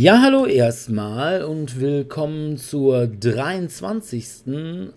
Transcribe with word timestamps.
Ja, 0.00 0.22
hallo 0.22 0.46
erstmal 0.46 1.42
und 1.42 1.80
willkommen 1.80 2.56
zur 2.56 3.08
23. 3.08 4.46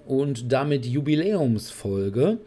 und 0.05 0.51
damit 0.51 0.85
Jubiläumsfolge 0.85 2.37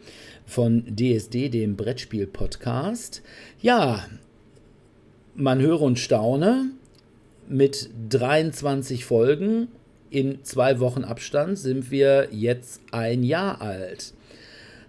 von 0.45 0.85
DSD, 0.95 1.49
dem 1.49 1.75
Brettspiel-Podcast. 1.75 3.21
Ja, 3.61 4.05
man 5.35 5.59
höre 5.59 5.81
und 5.81 5.99
staune, 5.99 6.71
mit 7.47 7.89
23 8.09 9.05
Folgen 9.05 9.67
in 10.09 10.43
zwei 10.43 10.79
Wochen 10.79 11.03
Abstand 11.03 11.59
sind 11.59 11.91
wir 11.91 12.29
jetzt 12.31 12.81
ein 12.91 13.23
Jahr 13.23 13.61
alt. 13.61 14.13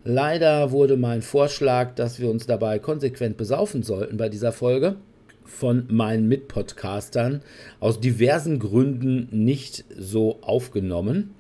Leider 0.05 0.71
wurde 0.71 0.97
mein 0.97 1.21
Vorschlag, 1.21 1.97
dass 1.97 2.20
wir 2.20 2.31
uns 2.31 2.47
dabei 2.47 2.79
konsequent 2.79 3.37
besaufen 3.37 3.83
sollten 3.83 4.17
bei 4.17 4.29
dieser 4.29 4.53
Folge, 4.53 4.97
von 5.45 5.87
meinen 5.89 6.29
Mitpodcastern 6.29 7.43
aus 7.81 8.01
diversen 8.01 8.59
Gründen 8.59 9.29
nicht 9.33 9.85
so 9.97 10.39
aufgenommen. 10.43 11.35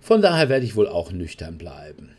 Von 0.00 0.22
daher 0.22 0.48
werde 0.48 0.64
ich 0.64 0.76
wohl 0.76 0.88
auch 0.88 1.12
nüchtern 1.12 1.58
bleiben. 1.58 2.10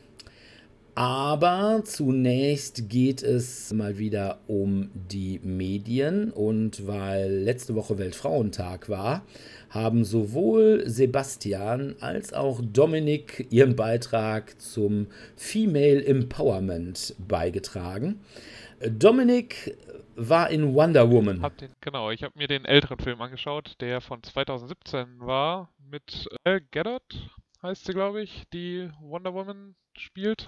Aber 0.98 1.82
zunächst 1.84 2.90
geht 2.90 3.22
es 3.22 3.74
mal 3.74 3.98
wieder 3.98 4.40
um 4.48 4.90
die 4.94 5.42
Medien 5.44 6.32
und 6.32 6.88
weil 6.88 7.30
letzte 7.30 7.76
Woche 7.76 7.98
Weltfrauentag 7.98 8.88
war, 8.88 9.26
haben 9.70 10.06
sowohl 10.06 10.84
Sebastian 10.86 11.98
als 12.00 12.32
auch 12.32 12.62
Dominik 12.64 13.46
ihren 13.50 13.76
Beitrag 13.76 14.58
zum 14.62 15.08
Female 15.36 16.02
Empowerment 16.06 17.14
beigetragen. 17.28 18.22
Dominik 18.80 19.76
war 20.16 20.50
in 20.50 20.74
Wonder 20.74 21.12
Woman. 21.12 21.42
Hab 21.42 21.58
den, 21.58 21.72
genau, 21.82 22.10
ich 22.10 22.24
habe 22.24 22.38
mir 22.38 22.48
den 22.48 22.64
älteren 22.64 23.00
Film 23.00 23.22
angeschaut, 23.22 23.76
der 23.82 24.00
von 24.00 24.24
2017 24.24 25.20
war, 25.20 25.74
mit 25.92 26.30
Gal 26.46 26.62
Gadot, 26.72 27.32
heißt 27.62 27.84
sie, 27.86 27.92
glaube 27.92 28.22
ich, 28.22 28.44
die 28.54 28.90
Wonder 29.02 29.34
Woman 29.34 29.76
spielt. 29.98 30.48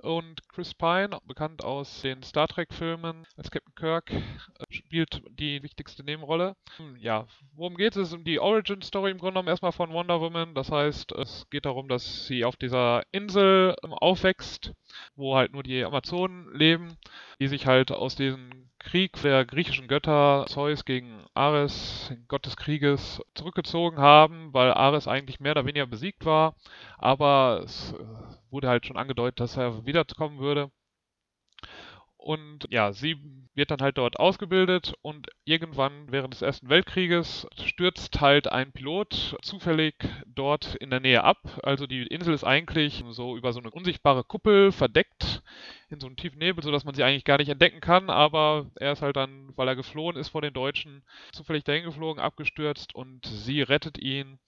Und 0.00 0.48
Chris 0.48 0.74
Pine, 0.74 1.18
bekannt 1.24 1.62
aus 1.64 2.02
den 2.02 2.22
Star 2.22 2.46
Trek-Filmen 2.48 3.26
als 3.36 3.50
Captain 3.50 3.74
Kirk, 3.74 4.10
äh, 4.12 4.22
spielt 4.70 5.22
die 5.30 5.62
wichtigste 5.62 6.04
Nebenrolle. 6.04 6.56
Hm, 6.76 6.96
Ja, 6.96 7.26
worum 7.52 7.76
geht 7.76 7.92
es? 7.96 8.02
Es 8.02 8.08
ist 8.08 8.14
um 8.14 8.24
die 8.24 8.38
Origin-Story 8.40 9.10
im 9.10 9.18
Grunde 9.18 9.32
genommen 9.34 9.48
erstmal 9.48 9.72
von 9.72 9.92
Wonder 9.92 10.20
Woman. 10.20 10.54
Das 10.54 10.70
heißt, 10.70 11.12
es 11.12 11.48
geht 11.50 11.64
darum, 11.66 11.88
dass 11.88 12.26
sie 12.26 12.44
auf 12.44 12.56
dieser 12.56 13.02
Insel 13.12 13.74
ähm, 13.84 13.92
aufwächst, 13.92 14.72
wo 15.16 15.36
halt 15.36 15.52
nur 15.52 15.62
die 15.64 15.84
Amazonen 15.84 16.52
leben, 16.54 16.96
die 17.40 17.48
sich 17.48 17.66
halt 17.66 17.90
aus 17.92 18.14
diesem 18.14 18.67
Krieg 18.78 19.20
der 19.22 19.44
griechischen 19.44 19.88
Götter 19.88 20.46
Zeus 20.48 20.84
gegen 20.84 21.24
Ares, 21.34 22.12
Gott 22.28 22.46
des 22.46 22.56
Krieges, 22.56 23.22
zurückgezogen 23.34 23.98
haben, 23.98 24.52
weil 24.54 24.72
Ares 24.72 25.08
eigentlich 25.08 25.40
mehr 25.40 25.52
oder 25.52 25.66
weniger 25.66 25.86
besiegt 25.86 26.24
war. 26.24 26.54
Aber 26.96 27.62
es 27.64 27.92
äh, 27.92 27.96
wurde 28.50 28.68
halt 28.68 28.86
schon 28.86 28.96
angedeutet, 28.96 29.40
dass 29.40 29.56
er 29.56 29.84
wiederkommen 29.86 30.38
würde. 30.38 30.70
Und 32.28 32.66
ja, 32.68 32.92
sie 32.92 33.16
wird 33.54 33.70
dann 33.70 33.80
halt 33.80 33.96
dort 33.96 34.20
ausgebildet 34.20 34.92
und 35.00 35.28
irgendwann 35.46 36.12
während 36.12 36.34
des 36.34 36.42
Ersten 36.42 36.68
Weltkrieges 36.68 37.46
stürzt 37.64 38.20
halt 38.20 38.52
ein 38.52 38.70
Pilot 38.70 39.38
zufällig 39.40 39.94
dort 40.26 40.74
in 40.74 40.90
der 40.90 41.00
Nähe 41.00 41.24
ab. 41.24 41.38
Also 41.62 41.86
die 41.86 42.02
Insel 42.02 42.34
ist 42.34 42.44
eigentlich 42.44 43.02
so 43.08 43.34
über 43.34 43.54
so 43.54 43.60
eine 43.60 43.70
unsichtbare 43.70 44.24
Kuppel 44.24 44.72
verdeckt 44.72 45.42
in 45.88 46.00
so 46.00 46.06
einem 46.06 46.16
tiefen 46.16 46.38
Nebel, 46.38 46.62
sodass 46.62 46.84
man 46.84 46.94
sie 46.94 47.02
eigentlich 47.02 47.24
gar 47.24 47.38
nicht 47.38 47.48
entdecken 47.48 47.80
kann. 47.80 48.10
Aber 48.10 48.66
er 48.74 48.92
ist 48.92 49.00
halt 49.00 49.16
dann, 49.16 49.50
weil 49.56 49.68
er 49.68 49.74
geflohen 49.74 50.18
ist 50.18 50.28
vor 50.28 50.42
den 50.42 50.52
Deutschen, 50.52 51.04
zufällig 51.32 51.64
dahin 51.64 51.84
geflogen, 51.84 52.22
abgestürzt 52.22 52.94
und 52.94 53.24
sie 53.24 53.62
rettet 53.62 53.96
ihn 53.96 54.38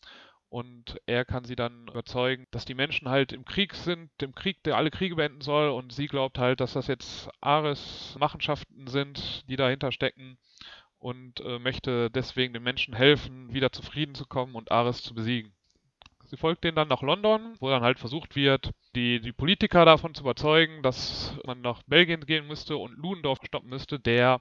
und 0.51 1.01
er 1.07 1.25
kann 1.25 1.45
sie 1.45 1.55
dann 1.55 1.87
überzeugen, 1.87 2.49
dass 2.51 2.65
die 2.65 2.75
Menschen 2.75 3.09
halt 3.09 3.33
im 3.33 3.45
Krieg 3.45 3.73
sind, 3.73 4.11
dem 4.21 4.35
Krieg, 4.35 4.61
der 4.65 4.77
alle 4.77 4.91
Kriege 4.91 5.15
beenden 5.15 5.43
soll. 5.43 5.71
Und 5.71 5.93
sie 5.93 6.09
glaubt 6.09 6.39
halt, 6.39 6.59
dass 6.61 6.73
das 6.73 6.89
jetzt 6.89 7.31
Ares 7.41 8.17
Machenschaften 8.19 8.89
sind, 8.89 9.49
die 9.49 9.55
dahinter 9.55 9.93
stecken. 9.93 10.39
Und 10.99 11.41
äh, 11.41 11.61
möchte 11.61 12.11
deswegen 12.11 12.53
den 12.53 12.65
Menschen 12.65 12.95
helfen, 12.95 13.55
wieder 13.55 13.71
zu 13.71 13.81
Frieden 13.81 14.17
zu 14.17 14.27
kommen 14.27 14.57
und 14.57 14.73
Ares 14.73 15.05
zu 15.05 15.15
besiegen. 15.15 15.53
Sie 16.25 16.37
folgt 16.37 16.65
denen 16.65 16.77
dann 16.77 16.89
nach 16.89 17.03
London, 17.03 17.55
wo 17.61 17.71
dann 17.71 17.83
halt 17.83 18.01
versucht 18.01 18.35
wird, 18.35 18.73
die, 18.97 19.21
die 19.21 19.33
Politiker 19.33 19.85
davon 19.85 20.15
zu 20.15 20.23
überzeugen, 20.23 20.83
dass 20.83 21.33
man 21.47 21.61
nach 21.61 21.85
Belgien 21.85 22.27
gehen 22.27 22.49
müsste 22.49 22.77
und 22.77 22.99
Ludendorff 22.99 23.39
stoppen 23.45 23.71
müsste, 23.71 24.01
der 24.01 24.41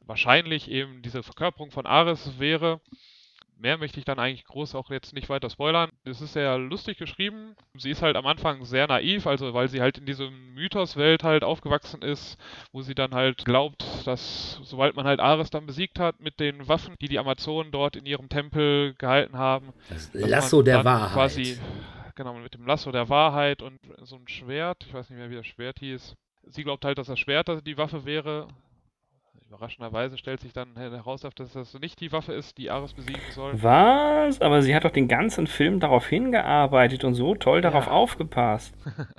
wahrscheinlich 0.00 0.70
eben 0.70 1.02
diese 1.02 1.22
Verkörperung 1.22 1.70
von 1.70 1.86
Ares 1.86 2.38
wäre 2.38 2.80
mehr 3.58 3.78
möchte 3.78 3.98
ich 3.98 4.04
dann 4.04 4.18
eigentlich 4.18 4.44
groß 4.44 4.74
auch 4.74 4.90
jetzt 4.90 5.14
nicht 5.14 5.28
weiter 5.28 5.50
spoilern. 5.50 5.90
Es 6.04 6.20
ist 6.20 6.32
sehr 6.32 6.58
lustig 6.58 6.98
geschrieben. 6.98 7.56
Sie 7.76 7.90
ist 7.90 8.02
halt 8.02 8.16
am 8.16 8.26
Anfang 8.26 8.64
sehr 8.64 8.86
naiv, 8.86 9.26
also 9.26 9.54
weil 9.54 9.68
sie 9.68 9.80
halt 9.80 9.98
in 9.98 10.06
dieser 10.06 10.30
Mythoswelt 10.30 11.22
halt 11.22 11.44
aufgewachsen 11.44 12.02
ist, 12.02 12.38
wo 12.72 12.82
sie 12.82 12.94
dann 12.94 13.14
halt 13.14 13.44
glaubt, 13.44 13.84
dass 14.04 14.60
sobald 14.62 14.96
man 14.96 15.06
halt 15.06 15.20
Ares 15.20 15.50
dann 15.50 15.66
besiegt 15.66 15.98
hat 15.98 16.20
mit 16.20 16.40
den 16.40 16.68
Waffen, 16.68 16.94
die 17.00 17.08
die 17.08 17.18
Amazonen 17.18 17.72
dort 17.72 17.96
in 17.96 18.06
ihrem 18.06 18.28
Tempel 18.28 18.94
gehalten 18.94 19.38
haben, 19.38 19.72
Das 19.88 20.10
Lasso 20.12 20.62
der 20.62 20.84
Wahrheit. 20.84 21.12
Quasi, 21.12 21.58
genau, 22.14 22.34
mit 22.34 22.54
dem 22.54 22.66
Lasso 22.66 22.92
der 22.92 23.08
Wahrheit 23.08 23.62
und 23.62 23.78
so 24.02 24.16
ein 24.16 24.28
Schwert, 24.28 24.84
ich 24.86 24.94
weiß 24.94 25.10
nicht 25.10 25.18
mehr, 25.18 25.30
wie 25.30 25.36
das 25.36 25.46
Schwert 25.46 25.78
hieß. 25.78 26.14
Sie 26.48 26.62
glaubt 26.62 26.84
halt, 26.84 26.98
dass 26.98 27.08
das 27.08 27.18
Schwert 27.18 27.66
die 27.66 27.76
Waffe 27.76 28.04
wäre. 28.04 28.48
Überraschenderweise 29.48 30.18
stellt 30.18 30.40
sich 30.40 30.52
dann 30.52 30.76
heraus, 30.76 31.20
dass 31.20 31.52
das 31.52 31.74
nicht 31.80 32.00
die 32.00 32.10
Waffe 32.12 32.32
ist, 32.32 32.58
die 32.58 32.70
Ares 32.70 32.94
besiegen 32.94 33.20
soll. 33.30 33.52
Was? 33.62 34.40
Aber 34.40 34.62
sie 34.62 34.74
hat 34.74 34.84
doch 34.84 34.90
den 34.90 35.08
ganzen 35.08 35.46
Film 35.46 35.78
darauf 35.80 36.06
hingearbeitet 36.08 37.04
und 37.04 37.14
so 37.14 37.34
toll 37.34 37.60
darauf 37.60 37.86
Ja. 37.86 37.92
aufgepasst. 37.92 38.74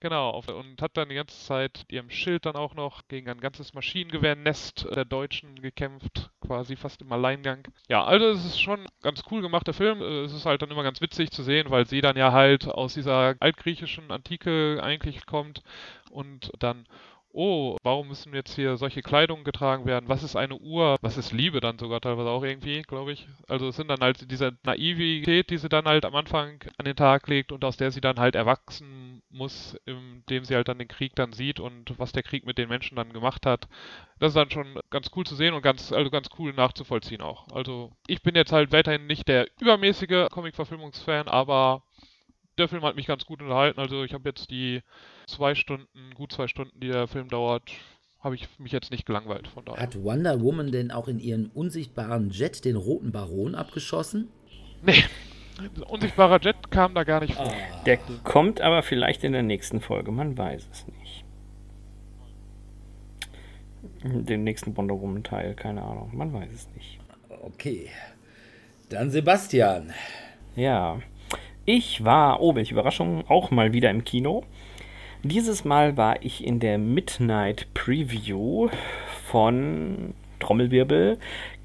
Genau, 0.00 0.40
und 0.46 0.80
hat 0.80 0.96
dann 0.96 1.08
die 1.08 1.16
ganze 1.16 1.36
Zeit 1.44 1.78
mit 1.80 1.92
ihrem 1.92 2.08
Schild 2.08 2.46
dann 2.46 2.54
auch 2.54 2.76
noch 2.76 3.08
gegen 3.08 3.28
ein 3.28 3.40
ganzes 3.40 3.74
Maschinengewehrnest 3.74 4.86
der 4.94 5.04
Deutschen 5.04 5.60
gekämpft, 5.60 6.30
quasi 6.40 6.76
fast 6.76 7.02
im 7.02 7.10
Alleingang. 7.10 7.66
Ja, 7.88 8.04
also 8.04 8.26
es 8.26 8.44
ist 8.44 8.60
schon 8.60 8.78
ein 8.82 8.86
ganz 9.02 9.22
cool 9.32 9.42
gemachter 9.42 9.72
Film. 9.72 10.00
Es 10.00 10.32
ist 10.32 10.46
halt 10.46 10.62
dann 10.62 10.70
immer 10.70 10.84
ganz 10.84 11.00
witzig 11.00 11.32
zu 11.32 11.42
sehen, 11.42 11.70
weil 11.70 11.84
sie 11.84 12.00
dann 12.00 12.16
ja 12.16 12.30
halt 12.30 12.68
aus 12.68 12.94
dieser 12.94 13.34
altgriechischen 13.40 14.12
Antike 14.12 14.78
eigentlich 14.80 15.26
kommt 15.26 15.62
und 16.12 16.52
dann 16.60 16.86
oh, 17.32 17.76
warum 17.82 18.08
müssen 18.08 18.34
jetzt 18.34 18.54
hier 18.54 18.76
solche 18.76 19.02
Kleidungen 19.02 19.44
getragen 19.44 19.86
werden? 19.86 20.08
Was 20.08 20.22
ist 20.22 20.36
eine 20.36 20.56
Uhr? 20.56 20.96
Was 21.02 21.16
ist 21.16 21.32
Liebe 21.32 21.60
dann 21.60 21.78
sogar 21.78 22.00
teilweise 22.00 22.28
auch 22.30 22.42
irgendwie, 22.42 22.82
glaube 22.82 23.12
ich. 23.12 23.28
Also 23.46 23.68
es 23.68 23.76
sind 23.76 23.88
dann 23.88 24.00
halt 24.00 24.30
diese 24.30 24.56
Naivität, 24.64 25.50
die 25.50 25.58
sie 25.58 25.68
dann 25.68 25.86
halt 25.86 26.04
am 26.04 26.14
Anfang 26.14 26.60
an 26.78 26.84
den 26.84 26.96
Tag 26.96 27.28
legt 27.28 27.52
und 27.52 27.64
aus 27.64 27.76
der 27.76 27.90
sie 27.90 28.00
dann 28.00 28.18
halt 28.18 28.34
erwachsen 28.34 29.22
muss, 29.30 29.78
indem 29.84 30.44
sie 30.44 30.54
halt 30.54 30.68
dann 30.68 30.78
den 30.78 30.88
Krieg 30.88 31.14
dann 31.14 31.32
sieht 31.32 31.60
und 31.60 31.98
was 31.98 32.12
der 32.12 32.22
Krieg 32.22 32.46
mit 32.46 32.58
den 32.58 32.68
Menschen 32.68 32.96
dann 32.96 33.12
gemacht 33.12 33.46
hat. 33.46 33.68
Das 34.18 34.30
ist 34.30 34.36
dann 34.36 34.50
schon 34.50 34.78
ganz 34.90 35.10
cool 35.14 35.24
zu 35.24 35.36
sehen 35.36 35.54
und 35.54 35.62
ganz, 35.62 35.92
also 35.92 36.10
ganz 36.10 36.28
cool 36.38 36.52
nachzuvollziehen 36.52 37.20
auch. 37.20 37.46
Also 37.52 37.92
ich 38.06 38.22
bin 38.22 38.34
jetzt 38.34 38.52
halt 38.52 38.72
weiterhin 38.72 39.06
nicht 39.06 39.28
der 39.28 39.46
übermäßige 39.60 40.28
Comic-Verfilmungsfan, 40.30 41.28
aber 41.28 41.82
der 42.58 42.68
Film 42.68 42.82
hat 42.82 42.96
mich 42.96 43.06
ganz 43.06 43.24
gut 43.24 43.42
unterhalten. 43.42 43.80
Also 43.80 44.04
ich 44.04 44.12
habe 44.12 44.28
jetzt 44.28 44.50
die 44.50 44.82
zwei 45.26 45.54
Stunden, 45.54 46.14
gut 46.14 46.32
zwei 46.32 46.48
Stunden, 46.48 46.78
die 46.80 46.88
der 46.88 47.08
Film 47.08 47.28
dauert, 47.28 47.62
habe 48.20 48.34
ich 48.34 48.48
mich 48.58 48.72
jetzt 48.72 48.90
nicht 48.90 49.06
gelangweilt. 49.06 49.48
Von 49.48 49.64
daher. 49.64 49.82
Hat 49.82 50.02
Wonder 50.02 50.40
Woman 50.40 50.72
denn 50.72 50.90
auch 50.90 51.08
in 51.08 51.20
ihren 51.20 51.46
unsichtbaren 51.46 52.30
Jet 52.30 52.64
den 52.64 52.76
roten 52.76 53.12
Baron 53.12 53.54
abgeschossen? 53.54 54.28
Nee, 54.82 55.04
unsichtbarer 55.88 56.40
Jet 56.40 56.70
kam 56.70 56.94
da 56.94 57.04
gar 57.04 57.20
nicht 57.20 57.34
vor. 57.34 57.52
Der 57.86 57.96
kommt 58.24 58.60
aber 58.60 58.82
vielleicht 58.82 59.24
in 59.24 59.32
der 59.32 59.42
nächsten 59.42 59.80
Folge, 59.80 60.10
man 60.10 60.36
weiß 60.36 60.68
es 60.70 60.86
nicht. 60.86 61.24
Den 64.02 64.44
nächsten 64.44 64.76
Wonder 64.76 65.00
Woman 65.00 65.24
Teil, 65.24 65.54
keine 65.54 65.82
Ahnung, 65.82 66.10
man 66.16 66.32
weiß 66.32 66.52
es 66.52 66.68
nicht. 66.74 67.00
Okay. 67.42 67.90
Dann 68.88 69.10
Sebastian. 69.10 69.92
Ja, 70.56 71.00
ich 71.68 72.02
war, 72.02 72.40
oh, 72.40 72.54
welche 72.54 72.72
Überraschung, 72.72 73.24
auch 73.28 73.50
mal 73.50 73.74
wieder 73.74 73.90
im 73.90 74.02
Kino. 74.02 74.42
Dieses 75.22 75.66
Mal 75.66 75.98
war 75.98 76.22
ich 76.22 76.42
in 76.46 76.60
der 76.60 76.78
Midnight 76.78 77.66
Preview 77.74 78.70
von 79.26 80.14
Trommelwirbel 80.40 81.18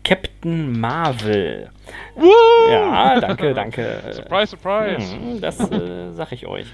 Captain 0.04 0.78
Marvel. 0.78 1.70
Woo! 2.16 2.30
Ja, 2.70 3.18
danke, 3.22 3.54
danke. 3.54 4.02
Surprise, 4.12 4.48
surprise. 4.48 5.16
Hm, 5.16 5.40
Das 5.40 5.58
äh, 5.72 6.12
sag 6.12 6.34
ich 6.34 6.48
euch. 6.48 6.68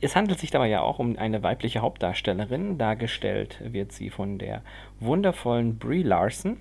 Es 0.00 0.16
handelt 0.16 0.38
sich 0.40 0.50
dabei 0.50 0.68
ja 0.68 0.80
auch 0.80 0.98
um 0.98 1.18
eine 1.18 1.42
weibliche 1.42 1.80
Hauptdarstellerin. 1.80 2.78
Dargestellt 2.78 3.58
wird 3.62 3.92
sie 3.92 4.08
von 4.08 4.38
der 4.38 4.62
wundervollen 4.98 5.78
Brie 5.78 6.02
Larson. 6.02 6.56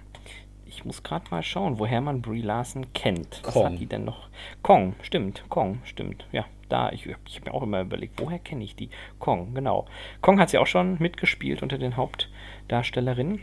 Ich 0.69 0.85
muss 0.85 1.01
gerade 1.01 1.25
mal 1.31 1.41
schauen, 1.41 1.79
woher 1.79 1.99
man 1.99 2.21
Brie 2.21 2.43
Larson 2.43 2.93
kennt. 2.93 3.41
Was 3.43 3.55
Kong. 3.55 3.65
hat 3.65 3.79
die 3.79 3.87
denn 3.87 4.05
noch? 4.05 4.29
Kong, 4.61 4.93
stimmt. 5.01 5.43
Kong, 5.49 5.79
stimmt. 5.83 6.27
Ja, 6.31 6.45
da, 6.69 6.91
ich, 6.91 7.07
ich 7.07 7.35
habe 7.37 7.49
mir 7.49 7.53
auch 7.55 7.63
immer 7.63 7.81
überlegt, 7.81 8.21
woher 8.21 8.37
kenne 8.37 8.63
ich 8.63 8.75
die? 8.75 8.89
Kong, 9.17 9.55
genau. 9.55 9.87
Kong 10.21 10.39
hat 10.39 10.51
sie 10.51 10.59
auch 10.59 10.67
schon 10.67 10.97
mitgespielt 10.99 11.63
unter 11.63 11.79
den 11.79 11.97
Hauptdarstellerinnen. 11.97 13.41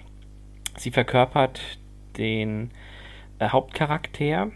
Sie 0.77 0.93
verkörpert 0.93 1.61
den 2.17 2.71
äh, 3.41 3.49
Hauptcharakter 3.49 4.53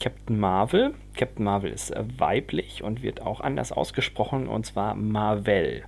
Captain 0.00 0.40
Marvel. 0.40 0.94
Captain 1.14 1.44
Marvel 1.44 1.70
ist 1.70 1.90
äh, 1.90 2.04
weiblich 2.16 2.82
und 2.82 3.02
wird 3.02 3.20
auch 3.20 3.40
anders 3.40 3.70
ausgesprochen, 3.70 4.48
und 4.48 4.64
zwar 4.64 4.94
Marvel. 4.94 5.84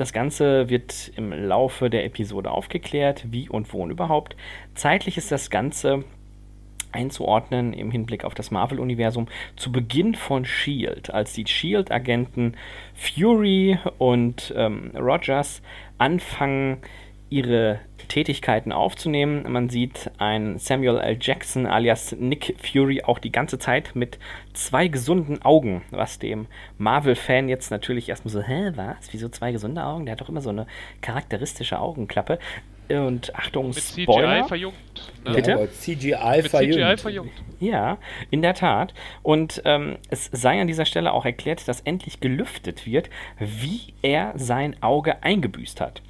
Das 0.00 0.14
Ganze 0.14 0.70
wird 0.70 1.12
im 1.16 1.30
Laufe 1.30 1.90
der 1.90 2.06
Episode 2.06 2.50
aufgeklärt, 2.50 3.26
wie 3.30 3.50
und 3.50 3.70
wo 3.74 3.82
und 3.82 3.90
überhaupt. 3.90 4.34
Zeitlich 4.74 5.18
ist 5.18 5.30
das 5.30 5.50
Ganze 5.50 6.04
einzuordnen 6.90 7.74
im 7.74 7.90
Hinblick 7.90 8.24
auf 8.24 8.32
das 8.32 8.50
Marvel-Universum 8.50 9.28
zu 9.56 9.70
Beginn 9.70 10.14
von 10.14 10.46
Shield, 10.46 11.12
als 11.12 11.34
die 11.34 11.46
Shield-Agenten 11.46 12.56
Fury 12.94 13.78
und 13.98 14.54
ähm, 14.56 14.92
Rogers 14.96 15.60
anfangen, 15.98 16.78
ihre 17.28 17.80
Tätigkeiten 18.10 18.72
aufzunehmen. 18.72 19.50
Man 19.50 19.70
sieht 19.70 20.10
einen 20.18 20.58
Samuel 20.58 20.98
L. 20.98 21.16
Jackson 21.20 21.64
alias 21.66 22.14
Nick 22.18 22.56
Fury 22.60 23.02
auch 23.04 23.18
die 23.18 23.32
ganze 23.32 23.58
Zeit 23.58 23.92
mit 23.94 24.18
zwei 24.52 24.88
gesunden 24.88 25.40
Augen, 25.42 25.82
was 25.90 26.18
dem 26.18 26.46
Marvel-Fan 26.78 27.48
jetzt 27.48 27.70
natürlich 27.70 28.08
erstmal 28.08 28.32
so, 28.32 28.42
hä, 28.42 28.72
was? 28.74 28.96
Wieso 29.12 29.28
zwei 29.28 29.52
gesunde 29.52 29.84
Augen? 29.84 30.04
Der 30.04 30.12
hat 30.12 30.20
doch 30.20 30.28
immer 30.28 30.42
so 30.42 30.50
eine 30.50 30.66
charakteristische 31.00 31.78
Augenklappe. 31.78 32.38
Und 32.88 33.32
Achtung, 33.36 33.66
Mit 33.68 33.76
CGI 33.76 34.02
Spoiler. 34.02 34.48
verjüngt. 34.48 34.74
Ne? 35.24 35.34
Bitte? 35.34 35.54
Aber 35.54 35.70
CGI 35.70 36.16
Mit 36.42 36.46
CGI 36.46 36.48
verjüngt. 36.48 37.00
verjüngt. 37.00 37.30
Ja, 37.60 37.98
in 38.30 38.42
der 38.42 38.54
Tat. 38.54 38.92
Und 39.22 39.62
ähm, 39.64 39.98
es 40.08 40.28
sei 40.32 40.60
an 40.60 40.66
dieser 40.66 40.84
Stelle 40.84 41.12
auch 41.12 41.24
erklärt, 41.24 41.68
dass 41.68 41.82
endlich 41.82 42.18
gelüftet 42.18 42.86
wird, 42.86 43.08
wie 43.38 43.94
er 44.02 44.32
sein 44.34 44.74
Auge 44.82 45.22
eingebüßt 45.22 45.80
hat. 45.80 46.02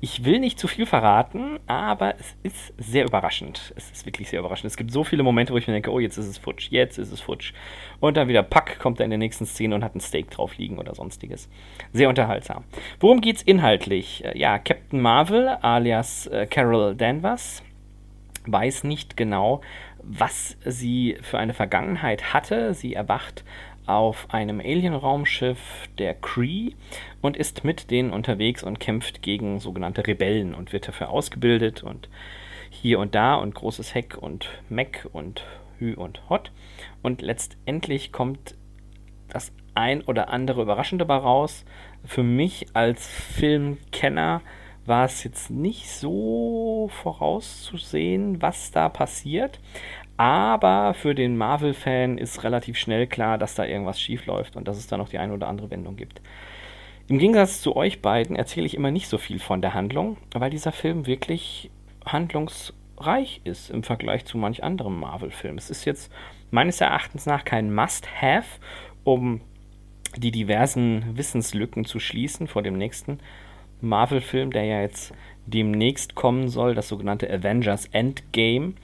Ich 0.00 0.24
will 0.26 0.40
nicht 0.40 0.58
zu 0.58 0.68
viel 0.68 0.84
verraten, 0.84 1.58
aber 1.66 2.14
es 2.20 2.36
ist 2.42 2.74
sehr 2.76 3.06
überraschend. 3.06 3.72
Es 3.76 3.90
ist 3.90 4.04
wirklich 4.04 4.28
sehr 4.28 4.40
überraschend. 4.40 4.66
Es 4.70 4.76
gibt 4.76 4.92
so 4.92 5.04
viele 5.04 5.22
Momente, 5.22 5.54
wo 5.54 5.56
ich 5.56 5.66
mir 5.66 5.72
denke, 5.72 5.90
oh, 5.90 5.98
jetzt 5.98 6.18
ist 6.18 6.26
es 6.26 6.36
futsch, 6.36 6.68
jetzt 6.70 6.98
ist 6.98 7.12
es 7.12 7.20
futsch. 7.20 7.54
Und 7.98 8.18
dann 8.18 8.28
wieder 8.28 8.42
pack, 8.42 8.78
kommt 8.78 9.00
er 9.00 9.04
in 9.04 9.10
der 9.10 9.18
nächsten 9.18 9.46
Szene 9.46 9.74
und 9.74 9.82
hat 9.82 9.94
ein 9.94 10.00
Steak 10.00 10.30
drauf 10.30 10.58
liegen 10.58 10.78
oder 10.78 10.94
sonstiges. 10.94 11.48
Sehr 11.94 12.10
unterhaltsam. 12.10 12.64
Worum 13.00 13.22
geht's 13.22 13.42
inhaltlich? 13.42 14.22
Äh, 14.24 14.38
Ja, 14.38 14.58
Captain 14.58 15.00
Marvel 15.00 15.48
alias 15.48 16.26
äh, 16.26 16.46
Carol 16.46 16.94
Danvers 16.94 17.62
weiß 18.44 18.84
nicht 18.84 19.16
genau, 19.16 19.62
was 20.02 20.56
sie 20.64 21.16
für 21.22 21.38
eine 21.38 21.54
Vergangenheit 21.54 22.34
hatte. 22.34 22.74
Sie 22.74 22.94
erwacht 22.94 23.44
auf 23.86 24.26
einem 24.30 24.60
Alien-Raumschiff 24.60 25.88
der 25.98 26.14
Kree 26.14 26.72
und 27.20 27.36
ist 27.36 27.64
mit 27.64 27.90
denen 27.90 28.10
unterwegs 28.10 28.62
und 28.62 28.80
kämpft 28.80 29.22
gegen 29.22 29.60
sogenannte 29.60 30.06
Rebellen 30.06 30.54
und 30.54 30.72
wird 30.72 30.88
dafür 30.88 31.10
ausgebildet 31.10 31.82
und 31.82 32.08
hier 32.70 32.98
und 32.98 33.14
da 33.14 33.36
und 33.36 33.54
großes 33.54 33.94
Heck 33.94 34.18
und 34.18 34.48
Meck 34.68 35.06
und 35.12 35.44
Hü 35.78 35.94
und 35.94 36.28
Hot. 36.28 36.52
Und 37.02 37.22
letztendlich 37.22 38.12
kommt 38.12 38.54
das 39.28 39.52
ein 39.74 40.02
oder 40.02 40.30
andere 40.30 40.62
Überraschende 40.62 41.04
dabei 41.04 41.22
raus. 41.22 41.64
Für 42.04 42.22
mich 42.22 42.66
als 42.74 43.06
Filmkenner 43.06 44.40
war 44.86 45.04
es 45.04 45.24
jetzt 45.24 45.50
nicht 45.50 45.90
so 45.90 46.88
vorauszusehen, 47.02 48.40
was 48.40 48.70
da 48.70 48.88
passiert. 48.88 49.58
Aber 50.16 50.94
für 50.94 51.14
den 51.14 51.36
Marvel-Fan 51.36 52.18
ist 52.18 52.42
relativ 52.42 52.78
schnell 52.78 53.06
klar, 53.06 53.36
dass 53.38 53.54
da 53.54 53.64
irgendwas 53.64 54.00
schief 54.00 54.26
läuft 54.26 54.56
und 54.56 54.66
dass 54.66 54.78
es 54.78 54.86
da 54.86 54.96
noch 54.96 55.08
die 55.08 55.18
eine 55.18 55.34
oder 55.34 55.48
andere 55.48 55.70
Wendung 55.70 55.96
gibt. 55.96 56.20
Im 57.08 57.18
Gegensatz 57.18 57.60
zu 57.60 57.76
euch 57.76 58.02
beiden 58.02 58.34
erzähle 58.34 58.66
ich 58.66 58.76
immer 58.76 58.90
nicht 58.90 59.08
so 59.08 59.18
viel 59.18 59.38
von 59.38 59.60
der 59.60 59.74
Handlung, 59.74 60.16
weil 60.34 60.50
dieser 60.50 60.72
Film 60.72 61.06
wirklich 61.06 61.70
handlungsreich 62.04 63.42
ist 63.44 63.70
im 63.70 63.82
Vergleich 63.82 64.24
zu 64.24 64.38
manch 64.38 64.64
anderem 64.64 64.98
Marvel-Film. 64.98 65.58
Es 65.58 65.70
ist 65.70 65.84
jetzt 65.84 66.10
meines 66.50 66.80
Erachtens 66.80 67.26
nach 67.26 67.44
kein 67.44 67.72
Must-Have, 67.72 68.60
um 69.04 69.40
die 70.16 70.30
diversen 70.30 71.16
Wissenslücken 71.16 71.84
zu 71.84 72.00
schließen 72.00 72.48
vor 72.48 72.62
dem 72.62 72.78
nächsten 72.78 73.20
Marvel-Film, 73.80 74.50
der 74.50 74.64
ja 74.64 74.80
jetzt 74.80 75.12
demnächst 75.46 76.14
kommen 76.14 76.48
soll, 76.48 76.74
das 76.74 76.88
sogenannte 76.88 77.30
Avengers 77.30 77.86
Endgame. 77.86 78.74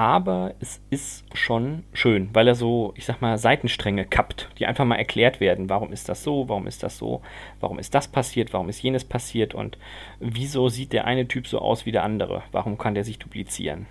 Aber 0.00 0.54
es 0.60 0.80
ist 0.88 1.26
schon 1.36 1.84
schön, 1.92 2.30
weil 2.32 2.48
er 2.48 2.54
so, 2.54 2.94
ich 2.96 3.04
sag 3.04 3.20
mal, 3.20 3.36
Seitenstränge 3.36 4.06
kappt, 4.06 4.48
die 4.58 4.64
einfach 4.64 4.86
mal 4.86 4.96
erklärt 4.96 5.40
werden. 5.40 5.68
Warum 5.68 5.92
ist 5.92 6.08
das 6.08 6.22
so? 6.22 6.48
Warum 6.48 6.66
ist 6.66 6.82
das 6.82 6.96
so? 6.96 7.20
Warum 7.60 7.78
ist 7.78 7.94
das 7.94 8.08
passiert? 8.08 8.54
Warum 8.54 8.70
ist 8.70 8.82
jenes 8.82 9.04
passiert? 9.04 9.54
Und 9.54 9.76
wieso 10.18 10.70
sieht 10.70 10.94
der 10.94 11.04
eine 11.04 11.28
Typ 11.28 11.46
so 11.46 11.58
aus 11.58 11.84
wie 11.84 11.92
der 11.92 12.02
andere? 12.02 12.42
Warum 12.50 12.78
kann 12.78 12.94
der 12.94 13.04
sich 13.04 13.18
duplizieren? 13.18 13.88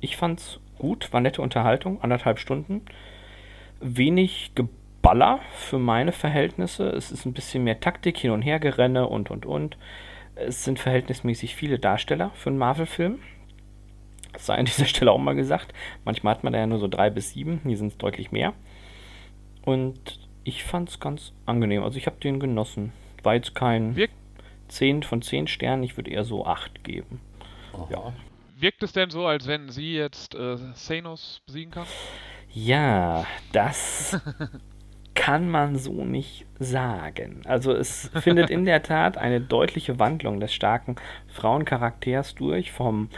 Ich 0.00 0.16
fand's 0.16 0.60
gut, 0.78 1.12
war 1.12 1.20
nette 1.20 1.42
Unterhaltung, 1.42 2.00
anderthalb 2.00 2.38
Stunden. 2.38 2.80
Wenig 3.80 4.52
Geballer 4.54 5.40
für 5.52 5.78
meine 5.78 6.12
Verhältnisse. 6.12 6.88
Es 6.88 7.12
ist 7.12 7.26
ein 7.26 7.34
bisschen 7.34 7.64
mehr 7.64 7.80
Taktik, 7.80 8.16
hin 8.16 8.30
und 8.30 8.40
her 8.40 8.60
gerenne 8.60 9.06
und 9.06 9.30
und 9.30 9.44
und. 9.44 9.76
Es 10.36 10.64
sind 10.64 10.78
verhältnismäßig 10.78 11.54
viele 11.54 11.78
Darsteller 11.78 12.30
für 12.32 12.48
einen 12.48 12.58
Marvel-Film. 12.58 13.18
Das 14.32 14.46
sei 14.46 14.54
an 14.56 14.64
dieser 14.66 14.84
Stelle 14.86 15.12
auch 15.12 15.18
mal 15.18 15.34
gesagt. 15.34 15.72
Manchmal 16.04 16.34
hat 16.34 16.44
man 16.44 16.52
da 16.52 16.58
ja 16.58 16.66
nur 16.66 16.78
so 16.78 16.88
drei 16.88 17.10
bis 17.10 17.30
sieben, 17.32 17.60
hier 17.64 17.76
sind 17.76 17.88
es 17.88 17.98
deutlich 17.98 18.32
mehr. 18.32 18.52
Und 19.64 20.18
ich 20.44 20.64
fand 20.64 20.88
es 20.88 21.00
ganz 21.00 21.32
angenehm. 21.46 21.82
Also 21.82 21.98
ich 21.98 22.06
habe 22.06 22.16
den 22.20 22.40
genossen. 22.40 22.92
War 23.22 23.34
jetzt 23.34 23.54
kein 23.54 23.96
Wirkt- 23.96 24.14
10 24.68 25.02
von 25.02 25.22
10 25.22 25.46
Sternen, 25.48 25.82
ich 25.82 25.96
würde 25.96 26.10
eher 26.10 26.24
so 26.24 26.44
8 26.46 26.84
geben. 26.84 27.20
Ja. 27.90 28.12
Wirkt 28.58 28.82
es 28.82 28.92
denn 28.92 29.08
so, 29.10 29.26
als 29.26 29.46
wenn 29.46 29.70
sie 29.70 29.94
jetzt 29.94 30.34
äh, 30.34 30.56
Thanos 30.86 31.40
besiegen 31.46 31.70
kann? 31.72 31.86
Ja, 32.52 33.24
das 33.52 34.20
kann 35.18 35.50
man 35.50 35.76
so 35.76 36.04
nicht 36.04 36.46
sagen. 36.60 37.42
Also 37.44 37.72
es 37.72 38.08
findet 38.20 38.50
in 38.50 38.64
der 38.64 38.84
Tat 38.84 39.18
eine 39.18 39.40
deutliche 39.40 39.98
Wandlung 39.98 40.38
des 40.38 40.54
starken 40.54 40.94
Frauencharakters 41.26 42.36
durch, 42.36 42.70
vom, 42.70 43.08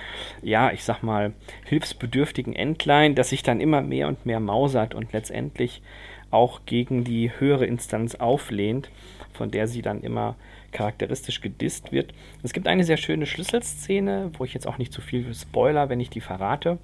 ja, 0.40 0.73
ich 0.73 0.83
sag 0.83 1.02
mal, 1.02 1.35
hilfsbedürftigen 1.66 2.54
Entlein, 2.57 3.14
das 3.14 3.28
sich 3.28 3.42
dann 3.42 3.61
immer 3.61 3.83
mehr 3.83 4.09
und 4.09 4.25
mehr 4.25 4.40
mausert 4.40 4.95
und 4.95 5.12
letztendlich 5.12 5.83
auch 6.30 6.61
gegen 6.64 7.04
die 7.04 7.30
höhere 7.38 7.66
Instanz 7.66 8.14
auflehnt, 8.14 8.90
von 9.35 9.50
der 9.50 9.69
sie 9.69 9.83
dann 9.83 10.00
immer 10.00 10.37
charakteristisch 10.73 11.42
gedisst 11.42 11.92
wird. 11.92 12.14
Es 12.42 12.54
gibt 12.54 12.66
eine 12.66 12.85
sehr 12.85 12.97
schöne 12.97 13.26
Schlüsselszene, 13.26 14.30
wo 14.38 14.45
ich 14.45 14.54
jetzt 14.54 14.66
auch 14.66 14.78
nicht 14.78 14.95
zu 14.95 15.02
viel 15.02 15.35
spoiler, 15.35 15.90
wenn 15.90 16.00
ich 16.00 16.09
die 16.09 16.23
verrate. 16.23 16.78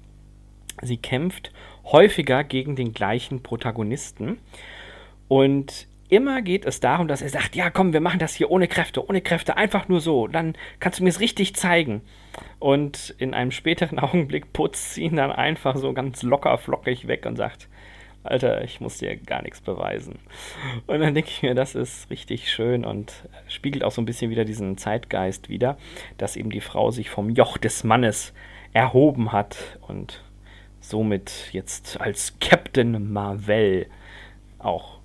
Sie 0.83 0.97
kämpft 0.97 1.51
häufiger 1.85 2.43
gegen 2.43 2.75
den 2.75 2.93
gleichen 2.93 3.41
Protagonisten. 3.41 4.37
Und 5.27 5.87
immer 6.09 6.41
geht 6.41 6.65
es 6.65 6.79
darum, 6.79 7.07
dass 7.07 7.21
er 7.21 7.29
sagt, 7.29 7.55
ja 7.55 7.69
komm, 7.69 7.93
wir 7.93 8.01
machen 8.01 8.19
das 8.19 8.33
hier 8.33 8.49
ohne 8.49 8.67
Kräfte, 8.67 9.07
ohne 9.07 9.21
Kräfte, 9.21 9.57
einfach 9.57 9.87
nur 9.87 9.99
so, 9.99 10.27
dann 10.27 10.55
kannst 10.79 10.99
du 10.99 11.03
mir 11.03 11.09
es 11.09 11.19
richtig 11.19 11.55
zeigen. 11.55 12.01
Und 12.59 13.15
in 13.17 13.33
einem 13.33 13.51
späteren 13.51 13.99
Augenblick 13.99 14.53
putzt 14.53 14.93
sie 14.93 15.03
ihn 15.03 15.15
dann 15.15 15.31
einfach 15.31 15.75
so 15.75 15.93
ganz 15.93 16.23
locker 16.23 16.57
flockig 16.57 17.07
weg 17.07 17.25
und 17.25 17.35
sagt, 17.35 17.67
Alter, 18.23 18.63
ich 18.63 18.81
muss 18.81 18.97
dir 18.97 19.15
gar 19.15 19.41
nichts 19.41 19.61
beweisen. 19.61 20.19
Und 20.85 20.99
dann 20.99 21.13
denke 21.13 21.29
ich 21.29 21.43
mir, 21.43 21.55
das 21.55 21.75
ist 21.75 22.09
richtig 22.09 22.51
schön 22.51 22.83
und 22.83 23.13
spiegelt 23.47 23.83
auch 23.83 23.91
so 23.91 24.01
ein 24.01 24.05
bisschen 24.05 24.29
wieder 24.29 24.43
diesen 24.43 24.77
Zeitgeist 24.77 25.47
wieder, 25.49 25.77
dass 26.17 26.35
eben 26.35 26.49
die 26.49 26.61
Frau 26.61 26.91
sich 26.91 27.09
vom 27.09 27.29
Joch 27.29 27.57
des 27.57 27.85
Mannes 27.85 28.33
erhoben 28.73 29.31
hat 29.31 29.79
und 29.87 30.23
somit 30.81 31.49
jetzt 31.53 32.01
als 32.01 32.37
Captain 32.39 33.11
Marvel 33.13 33.87
auch 34.59 34.96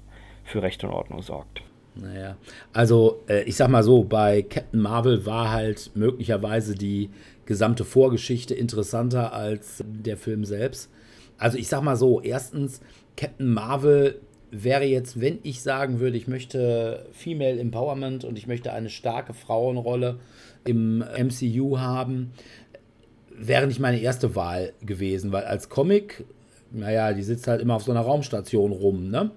für 0.53 0.63
Recht 0.63 0.85
und 0.85 0.91
Ordnung 0.91 1.23
sorgt. 1.23 1.63
Naja, 1.95 2.37
also 2.73 3.23
äh, 3.29 3.43
ich 3.43 3.57
sag 3.57 3.69
mal 3.69 3.83
so, 3.83 4.05
bei 4.05 4.43
Captain 4.43 4.81
Marvel 4.81 5.27
war 5.27 5.51
halt 5.51 5.91
möglicherweise 5.95 6.75
die 6.75 7.11
gesamte 7.45 7.85
Vorgeschichte 7.85 8.55
interessanter 8.55 9.33
als 9.33 9.83
der 9.87 10.17
Film 10.17 10.45
selbst. 10.45 10.91
Also 11.37 11.59
ich 11.59 11.69
sag 11.69 11.83
mal 11.83 11.97
so, 11.97 12.21
erstens, 12.21 12.81
Captain 13.17 13.53
Marvel 13.53 14.21
wäre 14.51 14.85
jetzt, 14.85 15.21
wenn 15.21 15.39
ich 15.43 15.63
sagen 15.63 15.99
würde, 15.99 16.17
ich 16.17 16.29
möchte 16.29 17.07
Female 17.13 17.59
Empowerment 17.59 18.25
und 18.25 18.39
ich 18.39 18.47
möchte 18.47 18.73
eine 18.73 18.91
starke 18.91 19.35
Frauenrolle 19.35 20.19
im 20.65 20.99
MCU 20.99 21.79
haben, 21.79 22.33
wäre 23.35 23.67
nicht 23.67 23.81
meine 23.81 24.01
erste 24.01 24.37
Wahl 24.37 24.73
gewesen, 24.83 25.33
weil 25.33 25.45
als 25.45 25.69
Comic, 25.69 26.25
naja, 26.71 27.13
die 27.13 27.23
sitzt 27.23 27.49
halt 27.49 27.61
immer 27.61 27.75
auf 27.75 27.83
so 27.83 27.91
einer 27.91 28.01
Raumstation 28.01 28.73
rum, 28.73 29.11
ne? 29.11 29.31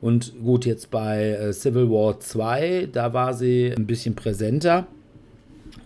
Und 0.00 0.34
gut, 0.42 0.66
jetzt 0.66 0.90
bei 0.90 1.30
äh, 1.30 1.52
Civil 1.52 1.90
War 1.90 2.20
2, 2.20 2.88
da 2.92 3.12
war 3.12 3.34
sie 3.34 3.72
ein 3.76 3.86
bisschen 3.86 4.14
präsenter. 4.14 4.86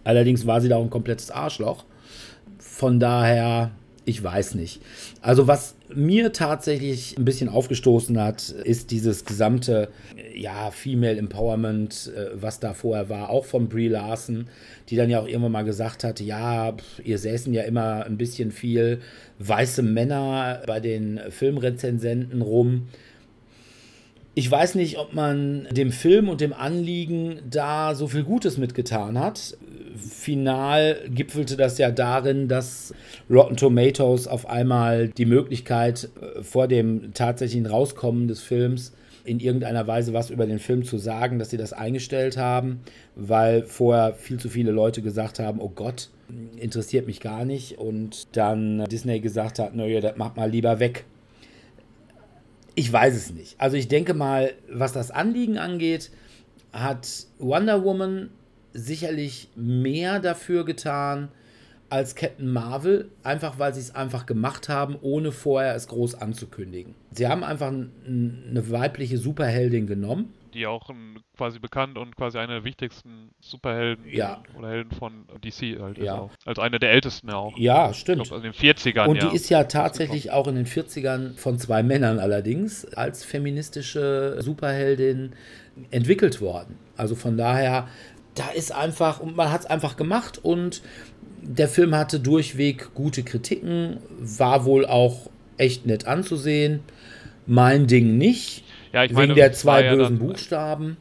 Allerdings 0.05 0.47
war 0.47 0.61
sie 0.61 0.69
da 0.69 0.77
auch 0.77 0.85
ein 0.85 0.91
komplettes 0.91 1.31
Arschloch. 1.31 1.85
Von 2.59 2.99
daher, 2.99 3.71
ich 4.05 4.23
weiß 4.23 4.55
nicht. 4.55 4.81
Also 5.21 5.47
was 5.47 5.77
mir 5.95 6.33
tatsächlich 6.33 7.17
ein 7.19 7.25
bisschen 7.25 7.49
aufgestoßen 7.49 8.21
hat, 8.21 8.49
ist 8.49 8.91
dieses 8.91 9.25
gesamte, 9.25 9.89
ja, 10.35 10.71
Female 10.71 11.17
Empowerment, 11.17 12.13
äh, 12.17 12.31
was 12.35 12.61
da 12.61 12.75
vorher 12.75 13.09
war, 13.09 13.31
auch 13.31 13.45
von 13.45 13.69
Brie 13.69 13.89
Larson, 13.89 14.49
die 14.89 14.97
dann 14.97 15.11
ja 15.11 15.21
auch 15.21 15.29
irgendwann 15.29 15.53
mal 15.53 15.65
gesagt 15.65 16.05
hat, 16.05 16.21
ja, 16.21 16.75
ihr 17.05 17.19
säßen 17.19 17.53
ja 17.53 17.63
immer 17.63 18.05
ein 18.07 18.17
bisschen 18.17 18.51
viel 18.51 19.01
weiße 19.39 19.83
Männer 19.83 20.63
bei 20.67 20.81
den 20.81 21.21
Filmrezensenten 21.31 22.43
rum. 22.43 22.89
Ich 24.35 24.51
weiß 24.51 24.77
nicht, 24.77 24.99
ob 24.99 25.13
man 25.13 25.67
dem 25.73 25.91
Film 25.91 26.29
und 26.29 26.41
dem 26.41 26.53
Anliegen 26.53 27.41
da 27.51 27.95
so 27.95 28.07
viel 28.07 28.23
Gutes 28.23 28.59
mitgetan 28.59 29.19
hat 29.19 29.57
final 29.97 30.97
gipfelte 31.09 31.57
das 31.57 31.79
ja 31.79 31.91
darin, 31.91 32.49
dass 32.49 32.95
Rotten 33.29 33.57
Tomatoes 33.57 34.27
auf 34.27 34.49
einmal 34.49 35.09
die 35.09 35.27
Möglichkeit 35.27 36.09
äh, 36.21 36.43
vor 36.43 36.69
dem 36.69 37.13
tatsächlichen 37.15 37.67
Rauskommen 37.67 38.29
des 38.29 38.41
Films 38.41 38.93
in 39.25 39.41
irgendeiner 39.41 39.87
Weise 39.87 40.13
was 40.13 40.31
über 40.31 40.47
den 40.47 40.59
Film 40.59 40.85
zu 40.85 40.99
sagen, 40.99 41.39
dass 41.39 41.51
sie 41.51 41.57
das 41.57 41.73
eingestellt 41.73 42.37
haben, 42.37 42.81
weil 43.17 43.65
vorher 43.65 44.15
viel 44.15 44.39
zu 44.39 44.49
viele 44.49 44.71
Leute 44.71 45.03
gesagt 45.03 45.39
haben, 45.39 45.61
oh 45.61 45.71
Gott, 45.75 46.09
interessiert 46.57 47.07
mich 47.07 47.21
gar 47.21 47.45
nicht 47.45 47.79
und 47.79 48.29
dann 48.37 48.85
Disney 48.87 49.21
gesagt 49.21 49.59
hat, 49.59 49.75
naja, 49.75 50.01
das 50.01 50.17
macht 50.17 50.37
mal 50.37 50.51
lieber 50.51 50.81
weg. 50.81 51.05
Ich 52.81 52.91
weiß 52.91 53.15
es 53.15 53.31
nicht. 53.31 53.61
Also 53.61 53.77
ich 53.77 53.89
denke 53.89 54.15
mal, 54.15 54.55
was 54.73 54.95
das 54.95 55.11
Anliegen 55.11 55.59
angeht, 55.59 56.11
hat 56.73 57.27
Wonder 57.39 57.85
Woman 57.85 58.31
sicherlich 58.73 59.51
mehr 59.55 60.19
dafür 60.19 60.65
getan 60.65 61.29
als 61.91 62.15
Captain 62.15 62.51
Marvel, 62.51 63.11
einfach 63.23 63.59
weil 63.59 63.75
sie 63.75 63.81
es 63.81 63.95
einfach 63.95 64.25
gemacht 64.25 64.71
haben, 64.71 64.97
ohne 65.03 65.31
vorher 65.31 65.75
es 65.75 65.89
groß 65.89 66.15
anzukündigen. 66.15 66.95
Sie 67.15 67.29
haben 67.29 67.45
einfach 67.45 67.69
eine 67.71 68.71
weibliche 68.71 69.19
Superheldin 69.19 69.87
genommen. 69.87 70.33
Die 70.55 70.67
auch 70.67 70.91
quasi 71.37 71.59
bekannt 71.59 71.99
und 71.99 72.17
quasi 72.17 72.39
eine 72.39 72.55
der 72.55 72.65
wichtigsten 72.65 73.31
Superhelden 73.41 74.05
ja. 74.09 74.43
oder 74.59 74.69
Helden 74.69 74.91
von 74.93 75.27
DC 75.43 75.81
halt 75.81 75.99
ja. 75.99 76.19
auch. 76.19 76.31
Also 76.45 76.63
eine 76.63 76.79
der 76.79 76.91
ältesten 76.91 77.29
ja 77.29 77.37
auch. 77.37 77.57
Ja, 77.57 77.95
stimmt. 77.95 78.25
Glaub, 78.25 78.33
also 78.33 78.47
in 78.47 78.53
den 78.53 78.77
40ern. 78.77 79.07
Und 79.07 79.23
die 79.23 79.35
ist 79.35 79.49
ja 79.49 79.65
tatsächlich 79.65 80.31
auch 80.33 80.49
in 80.49 80.57
den 80.57 80.67
40ern 80.67 81.37
von 81.37 81.59
zwei 81.59 81.83
Männern 81.83 82.19
allerdings 82.19 82.85
als 82.95 83.25
feministische 83.25 84.37
Superheldin 84.41 85.33
entwickelt 85.91 86.41
worden. 86.41 86.79
Also 86.97 87.15
von 87.15 87.37
daher 87.37 87.89
da 88.35 88.49
ist 88.51 88.73
einfach, 88.73 89.21
und 89.21 89.37
man 89.37 89.51
hat 89.51 89.63
es 89.63 89.67
einfach 89.67 89.97
gemacht 89.97 90.39
und 90.43 90.83
der 91.43 91.69
Film 91.69 91.95
hatte 91.95 92.21
durchweg 92.21 92.95
gute 92.95 93.23
Kritiken, 93.23 93.99
war 94.19 94.65
wohl 94.65 94.87
auch 94.87 95.31
echt 95.57 95.87
nett 95.87 96.07
anzusehen. 96.07 96.81
Mein 97.47 97.87
Ding 97.87 98.19
nicht. 98.19 98.65
Ja, 98.93 99.05
ich 99.05 99.11
wegen 99.11 99.19
meine, 99.19 99.35
der 99.35 99.53
zwei 99.53 99.85
ja 99.85 99.95
bösen 99.95 100.19
Buchstaben, 100.19 100.97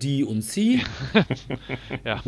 die 0.00 0.24
und 0.24 0.42
sie. 0.42 0.82
ja. 2.04 2.22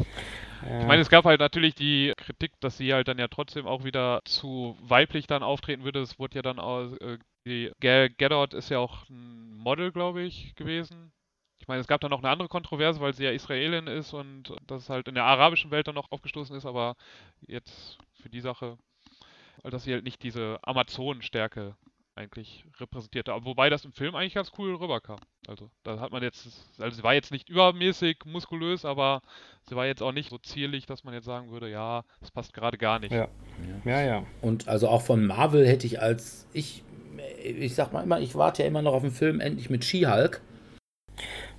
Ich 0.65 0.87
meine, 0.87 1.03
es 1.03 1.11
gab 1.11 1.25
halt 1.25 1.41
natürlich 1.41 1.75
die 1.75 2.13
Kritik, 2.17 2.53
dass 2.61 2.77
sie 2.77 2.95
halt 2.95 3.09
dann 3.09 3.19
ja 3.19 3.27
trotzdem 3.27 3.67
auch 3.67 3.85
wieder 3.85 4.21
zu 4.25 4.77
weiblich 4.81 5.27
dann 5.27 5.43
auftreten 5.43 5.83
würde. 5.83 6.01
Es 6.01 6.21
wurde 6.21 6.37
ja 6.37 6.43
dann 6.43 6.61
auch, 6.61 6.93
äh, 7.01 7.19
die 7.45 7.73
Gal 7.81 8.11
Gadot 8.11 8.55
ist 8.55 8.69
ja 8.69 8.79
auch 8.79 9.09
ein 9.09 9.57
Model, 9.57 9.91
glaube 9.91 10.23
ich, 10.23 10.55
gewesen. 10.55 11.13
Ich 11.59 11.69
meine, 11.69 11.81
es 11.81 11.87
gab 11.87 12.01
dann 12.01 12.11
noch 12.11 12.19
eine 12.19 12.29
andere 12.29 12.49
Kontroverse, 12.49 13.01
weil 13.01 13.15
sie 13.15 13.25
ja 13.25 13.31
Israelin 13.31 13.87
ist 13.87 14.13
und 14.13 14.53
das 14.67 14.89
halt 14.89 15.09
in 15.09 15.15
der 15.15 15.25
arabischen 15.25 15.71
Welt 15.71 15.89
dann 15.89 15.95
noch 15.95 16.11
aufgestoßen 16.11 16.57
ist, 16.57 16.67
aber 16.67 16.97
jetzt 17.41 17.99
für 18.15 18.29
die 18.29 18.41
Sache, 18.41 18.79
dass 19.65 19.85
sie 19.85 19.93
halt 19.93 20.05
nicht 20.05 20.23
diese 20.23 20.59
Amazonenstärke 20.63 21.77
eigentlich 22.15 22.65
repräsentierte. 22.79 23.33
Aber 23.33 23.45
wobei 23.45 23.71
das 23.71 23.85
im 23.85 23.93
Film 23.93 24.15
eigentlich 24.15 24.35
ganz 24.35 24.53
cool 24.59 24.75
rüberkam. 24.75 25.19
Also 25.49 25.71
da 25.83 25.99
hat 25.99 26.13
man 26.13 26.23
jetzt, 26.23 26.47
also 26.79 26.97
sie 26.97 27.03
war 27.03 27.15
jetzt 27.15 27.33
nicht 27.33 27.49
übermäßig 27.49 28.19
muskulös, 28.27 28.85
aber 28.85 29.23
sie 29.69 29.77
war 29.77 29.87
jetzt 29.87 30.03
auch 30.03 30.13
nicht 30.13 30.31
so 30.31 30.39
zierlich, 30.39 30.87
dass 30.87 31.05
man 31.05 31.15
jetzt 31.15 31.25
sagen 31.25 31.51
würde, 31.51 31.71
ja, 31.71 32.03
das 32.21 32.31
passt 32.31 32.53
gerade 32.53 32.79
gar 32.79 32.99
nicht. 32.99 33.13
Ja. 33.13 33.29
ja, 33.85 34.03
ja. 34.03 34.27
Und 34.41 34.69
also 34.69 34.89
auch 34.89 35.03
von 35.03 35.27
Marvel 35.27 35.67
hätte 35.67 35.87
ich 35.87 36.01
als 36.01 36.47
ich, 36.53 36.85
ich 37.43 37.75
sag 37.75 37.93
mal 37.93 38.03
immer, 38.03 38.21
ich 38.21 38.35
warte 38.35 38.63
ja 38.63 38.69
immer 38.69 38.83
noch 38.83 38.93
auf 38.93 39.03
den 39.03 39.13
Film 39.13 39.41
endlich 39.41 39.71
mit 39.71 39.85
She-Hulk. 39.85 40.43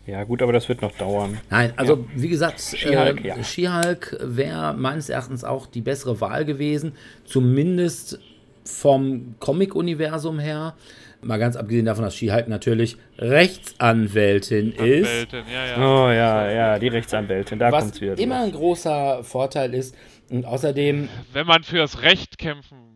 Ja, 0.05 0.23
gut, 0.25 0.41
aber 0.41 0.51
das 0.51 0.67
wird 0.67 0.81
noch 0.81 0.91
dauern. 0.97 1.39
Nein, 1.49 1.73
also 1.77 1.95
ja. 1.95 2.03
wie 2.15 2.27
gesagt, 2.27 2.59
She-Hulk 2.59 3.23
äh, 3.23 3.27
ja. 3.27 3.43
she 3.43 3.63
wäre 3.63 4.73
meines 4.73 5.09
Erachtens 5.09 5.45
auch 5.45 5.65
die 5.65 5.81
bessere 5.81 6.19
Wahl 6.19 6.43
gewesen, 6.43 6.93
zumindest 7.25 8.19
vom 8.65 9.35
Comic-Universum 9.39 10.39
her. 10.39 10.75
Mal 11.21 11.39
ganz 11.39 11.55
abgesehen 11.55 11.85
davon, 11.85 12.03
dass 12.03 12.15
She-Hulk 12.15 12.49
natürlich 12.49 12.97
Rechtsanwältin 13.17 14.73
ist. 14.73 15.07
Anwältin, 15.07 15.43
ja, 15.51 15.65
ja. 15.65 15.77
Oh 15.77 16.09
ja, 16.09 16.51
ja, 16.51 16.79
die 16.79 16.89
Rechtsanwältin, 16.89 17.59
da 17.59 17.71
Was 17.71 17.83
kommt's 17.85 18.01
wieder. 18.01 18.17
immer 18.17 18.41
ein 18.41 18.51
großer 18.51 19.23
Vorteil 19.23 19.73
ist. 19.73 19.95
Und 20.29 20.45
außerdem. 20.45 21.07
Wenn 21.31 21.47
man 21.47 21.63
fürs 21.63 22.01
Recht 22.01 22.37
kämpfen 22.37 22.93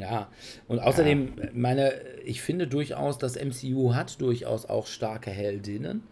ja, 0.00 0.28
und 0.66 0.80
außerdem, 0.80 1.32
ja. 1.36 1.44
meine, 1.54 1.92
ich 2.24 2.42
finde 2.42 2.66
durchaus, 2.66 3.18
das 3.18 3.36
MCU 3.36 3.94
hat 3.94 4.20
durchaus 4.20 4.66
auch 4.66 4.86
starke 4.86 5.30
Heldinnen 5.30 6.02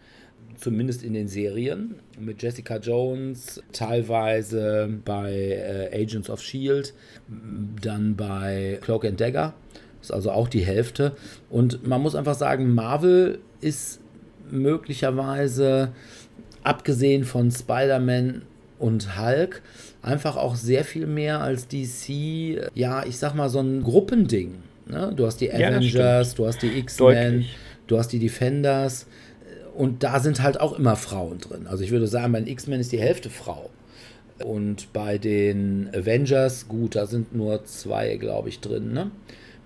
zumindest 0.57 1.03
in 1.03 1.13
den 1.13 1.27
Serien, 1.27 1.95
mit 2.19 2.41
Jessica 2.41 2.77
Jones, 2.77 3.61
teilweise 3.71 4.89
bei 5.05 5.31
äh, 5.31 6.01
Agents 6.01 6.29
of 6.29 6.41
Shield, 6.41 6.93
dann 7.81 8.15
bei 8.15 8.79
Cloak 8.81 9.05
and 9.05 9.21
Dagger, 9.21 9.53
ist 10.01 10.11
also 10.11 10.31
auch 10.31 10.47
die 10.47 10.65
Hälfte. 10.65 11.15
Und 11.49 11.87
man 11.87 12.01
muss 12.01 12.15
einfach 12.15 12.35
sagen, 12.35 12.73
Marvel 12.73 13.39
ist 13.61 14.01
möglicherweise, 14.49 15.91
abgesehen 16.63 17.23
von 17.23 17.51
Spider-Man 17.51 18.41
und 18.79 19.19
Hulk, 19.19 19.61
einfach 20.01 20.37
auch 20.37 20.55
sehr 20.55 20.83
viel 20.83 21.07
mehr 21.07 21.41
als 21.41 21.67
DC, 21.67 22.71
ja, 22.73 23.05
ich 23.05 23.17
sag 23.17 23.35
mal, 23.35 23.49
so 23.49 23.59
ein 23.59 23.83
Gruppending. 23.83 24.55
Ne? 24.87 25.13
Du 25.15 25.25
hast 25.25 25.37
die 25.37 25.51
Avengers, 25.51 26.31
ja, 26.31 26.35
du 26.35 26.47
hast 26.47 26.61
die 26.61 26.77
X-Men, 26.79 27.45
du 27.87 27.97
hast 27.97 28.09
die 28.09 28.19
Defenders 28.19 29.07
und 29.77 30.03
da 30.03 30.19
sind 30.19 30.41
halt 30.41 30.59
auch 30.59 30.77
immer 30.77 30.95
Frauen 30.95 31.37
drin. 31.37 31.67
Also 31.67 31.83
ich 31.83 31.91
würde 31.91 32.07
sagen, 32.07 32.33
bei 32.33 32.39
den 32.39 32.47
X-Men 32.47 32.79
ist 32.79 32.91
die 32.91 32.99
Hälfte 32.99 33.29
Frau. 33.29 33.69
Und 34.43 34.91
bei 34.91 35.19
den 35.19 35.89
Avengers, 35.93 36.67
gut, 36.67 36.95
da 36.95 37.05
sind 37.05 37.35
nur 37.35 37.63
zwei, 37.65 38.17
glaube 38.17 38.49
ich, 38.49 38.59
drin, 38.59 38.91
ne? 38.91 39.11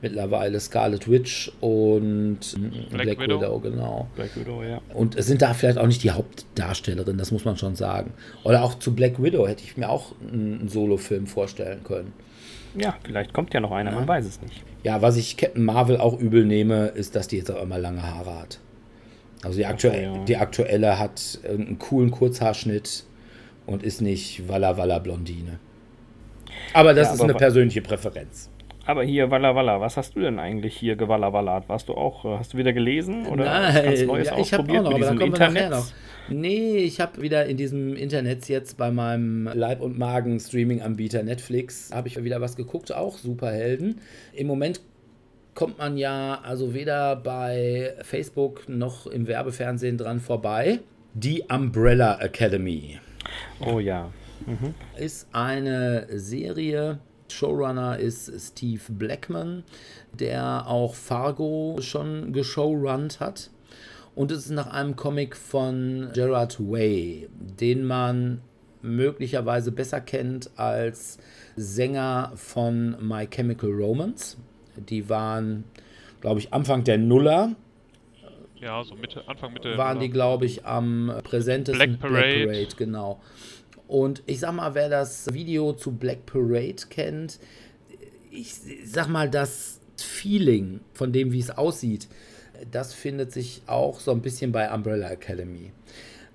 Mittlerweile 0.01 0.60
Scarlet 0.60 1.10
Witch 1.10 1.51
und 1.62 2.39
Black, 2.89 3.03
Black 3.03 3.20
Widow. 3.20 3.39
Widow. 3.39 3.60
genau. 3.60 4.08
Black 4.15 4.36
Widow, 4.36 4.63
ja. 4.63 4.82
Und 4.94 5.15
es 5.15 5.27
sind 5.27 5.41
da 5.41 5.53
vielleicht 5.53 5.77
auch 5.77 5.88
nicht 5.88 6.03
die 6.03 6.12
Hauptdarstellerinnen, 6.12 7.18
das 7.18 7.32
muss 7.32 7.46
man 7.46 7.56
schon 7.56 7.75
sagen. 7.75 8.12
Oder 8.44 8.63
auch 8.63 8.80
zu 8.80 8.96
Black 8.96 9.22
Widow 9.22 9.48
hätte 9.48 9.63
ich 9.63 9.77
mir 9.77 9.89
auch 9.89 10.13
einen 10.22 10.68
Solo-Film 10.68 11.27
vorstellen 11.27 11.84
können. 11.84 12.13
Ja, 12.75 12.98
vielleicht 13.03 13.34
kommt 13.34 13.53
ja 13.53 13.60
noch 13.60 13.72
einer, 13.72 13.91
ja. 13.91 13.96
man 13.98 14.08
weiß 14.08 14.25
es 14.25 14.41
nicht. 14.41 14.63
Ja, 14.84 15.01
was 15.01 15.15
ich 15.18 15.38
Captain 15.38 15.63
Marvel 15.63 15.98
auch 15.98 16.20
übel 16.20 16.46
nehme, 16.46 16.88
ist, 16.88 17.15
dass 17.15 17.27
die 17.27 17.38
jetzt 17.38 17.51
auch 17.51 17.62
immer 17.62 17.77
lange 17.77 18.01
Haare 18.01 18.39
hat. 18.39 18.60
Also 19.43 19.57
die, 19.57 19.65
aktuelle, 19.65 20.03
ja. 20.03 20.24
die 20.25 20.38
aktuelle 20.38 21.00
hat 21.00 21.39
einen 21.48 21.79
coolen 21.79 22.12
Kurzhaarschnitt 22.12 23.03
und 23.65 23.83
ist 23.83 24.01
nicht 24.01 24.48
Walla 24.48 24.77
Walla 24.77 25.00
Blondine. 25.00 25.60
Aber 26.74 26.93
das 26.93 27.07
Ja, 27.07 27.13
ist 27.13 27.19
aber 27.21 27.29
eine 27.29 27.38
persönliche 27.38 27.81
Präferenz. 27.81 28.50
Aber 28.86 29.03
hier, 29.03 29.29
Walla 29.29 29.55
Walla, 29.55 29.79
was 29.79 29.95
hast 29.98 30.15
du 30.15 30.21
denn 30.21 30.39
eigentlich 30.39 30.75
hier 30.75 30.95
gewallawallert? 30.95 31.69
Warst 31.69 31.88
du 31.88 31.93
auch, 31.93 32.25
äh, 32.25 32.38
hast 32.39 32.53
du 32.53 32.57
wieder 32.57 32.74
gelesen 32.74 33.27
oder 33.27 33.45
ganz 33.45 34.01
Neues 34.03 34.27
ja, 34.29 34.38
ich 34.38 34.53
habe 34.53 34.63
auch 34.63 34.67
ausprobiert 34.67 34.83
noch, 34.83 34.91
aber 34.91 35.00
da 35.00 35.05
diesem 35.05 35.19
kommen 35.19 35.33
wir 35.33 35.39
nachher 35.39 35.65
Internet? 35.65 35.71
noch. 35.71 35.86
Nee, 36.29 36.77
ich 36.77 37.00
habe 37.00 37.21
wieder 37.21 37.45
in 37.45 37.57
diesem 37.57 37.95
Internet 37.95 38.48
jetzt 38.48 38.77
bei 38.77 38.89
meinem 38.91 39.50
Leib- 39.53 39.81
und 39.81 39.98
Magen-Streaming-Anbieter 40.00 41.24
Netflix, 41.24 41.91
habe 41.93 42.07
ich 42.07 42.24
wieder 42.24 42.41
was 42.41 42.55
geguckt, 42.55 42.93
auch 42.93 43.17
Superhelden. 43.17 44.01
Im 44.33 44.48
Moment 44.48 44.81
kommt 45.53 45.77
man 45.77 45.98
ja 45.98 46.39
also 46.43 46.74
weder 46.74 47.15
bei 47.15 47.96
Facebook 48.01 48.67
noch 48.70 49.08
im 49.08 49.27
Werbefernsehen 49.27 49.98
dran 49.98 50.20
vorbei. 50.20 50.79
Die 51.13 51.43
Umbrella 51.50 52.20
Academy 52.22 53.00
Oh 53.60 53.79
ja. 53.79 54.12
ist 54.98 55.27
eine 55.34 56.08
Serie. 56.17 57.00
Showrunner 57.29 57.98
ist 57.98 58.31
Steve 58.39 58.81
Blackman, 58.89 59.63
der 60.20 60.67
auch 60.67 60.96
Fargo 60.96 61.77
schon 61.79 62.34
geshowrunnt 62.34 63.20
hat. 63.20 63.50
Und 64.15 64.31
es 64.31 64.46
ist 64.46 64.51
nach 64.51 64.67
einem 64.67 64.98
Comic 64.98 65.38
von 65.38 66.10
Gerard 66.13 66.60
Way, 66.60 67.29
den 67.39 67.86
man 67.86 68.41
möglicherweise 68.81 69.72
besser 69.72 70.01
kennt 70.01 70.50
als 70.58 71.20
Sänger 71.55 72.34
von 72.36 72.98
My 73.00 73.27
Chemical 73.27 73.70
Romance. 73.70 74.38
Die 74.90 75.10
waren, 75.10 75.64
glaube 76.22 76.40
ich, 76.40 76.54
Anfang 76.54 76.84
der 76.84 76.98
Nuller 76.98 77.56
Ja, 78.60 78.84
so 78.84 78.96
Mitte, 78.96 79.28
Anfang 79.28 79.54
Mitte. 79.54 79.78
waren 79.78 80.00
die, 80.00 80.10
glaube 80.10 80.46
ich, 80.46 80.66
am 80.66 81.12
präsentesten. 81.24 81.98
Black 81.98 82.00
Parade. 82.00 82.68
genau. 82.78 83.20
Und 83.88 84.24
ich 84.26 84.40
sag 84.40 84.54
mal, 84.54 84.74
wer 84.74 84.88
das 84.90 85.34
Video 85.34 85.74
zu 85.74 85.92
Black 85.92 86.26
Parade 86.26 86.76
kennt, 86.90 87.40
ich 88.32 88.54
sag 88.86 89.10
mal, 89.10 89.30
das 89.30 89.82
Feeling 89.98 90.80
von 90.94 91.12
dem, 91.12 91.32
wie 91.34 91.40
es 91.40 91.52
aussieht, 91.52 92.08
das 92.72 92.94
findet 92.94 93.32
sich 93.32 93.62
auch 93.68 94.00
so 94.00 94.12
ein 94.12 94.22
bisschen 94.22 94.52
bei 94.52 94.74
Umbrella 94.74 95.10
Academy. 95.10 95.72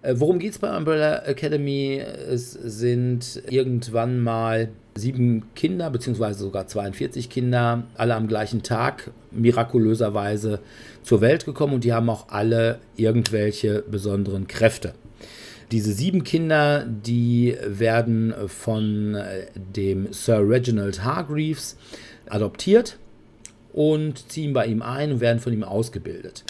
Äh, 0.06 0.20
Worum 0.20 0.38
geht 0.38 0.52
es 0.52 0.58
bei 0.58 0.74
Umbrella 0.74 1.24
Academy? 1.26 1.98
Es 1.98 2.52
sind 2.52 3.42
irgendwann 3.50 4.20
mal 4.20 4.68
sieben 4.94 5.42
Kinder, 5.54 5.90
beziehungsweise 5.90 6.38
sogar 6.38 6.66
42 6.66 7.28
Kinder, 7.28 7.84
alle 7.96 8.14
am 8.14 8.28
gleichen 8.28 8.62
Tag 8.62 9.10
mirakulöserweise 9.30 10.60
zur 11.02 11.20
Welt 11.20 11.44
gekommen 11.44 11.74
und 11.74 11.84
die 11.84 11.92
haben 11.92 12.08
auch 12.08 12.28
alle 12.28 12.78
irgendwelche 12.96 13.82
besonderen 13.82 14.46
Kräfte. 14.46 14.94
Diese 15.72 15.92
sieben 15.92 16.22
Kinder, 16.22 16.86
die 16.86 17.56
werden 17.66 18.32
von 18.46 19.16
äh, 19.16 19.46
dem 19.56 20.12
Sir 20.12 20.48
Reginald 20.48 21.02
Hargreaves 21.02 21.76
adoptiert 22.28 22.96
und 23.72 24.30
ziehen 24.30 24.52
bei 24.52 24.66
ihm 24.66 24.82
ein 24.82 25.12
und 25.12 25.20
werden 25.20 25.40
von 25.40 25.52
ihm 25.52 25.64
ausgebildet. 25.64 26.44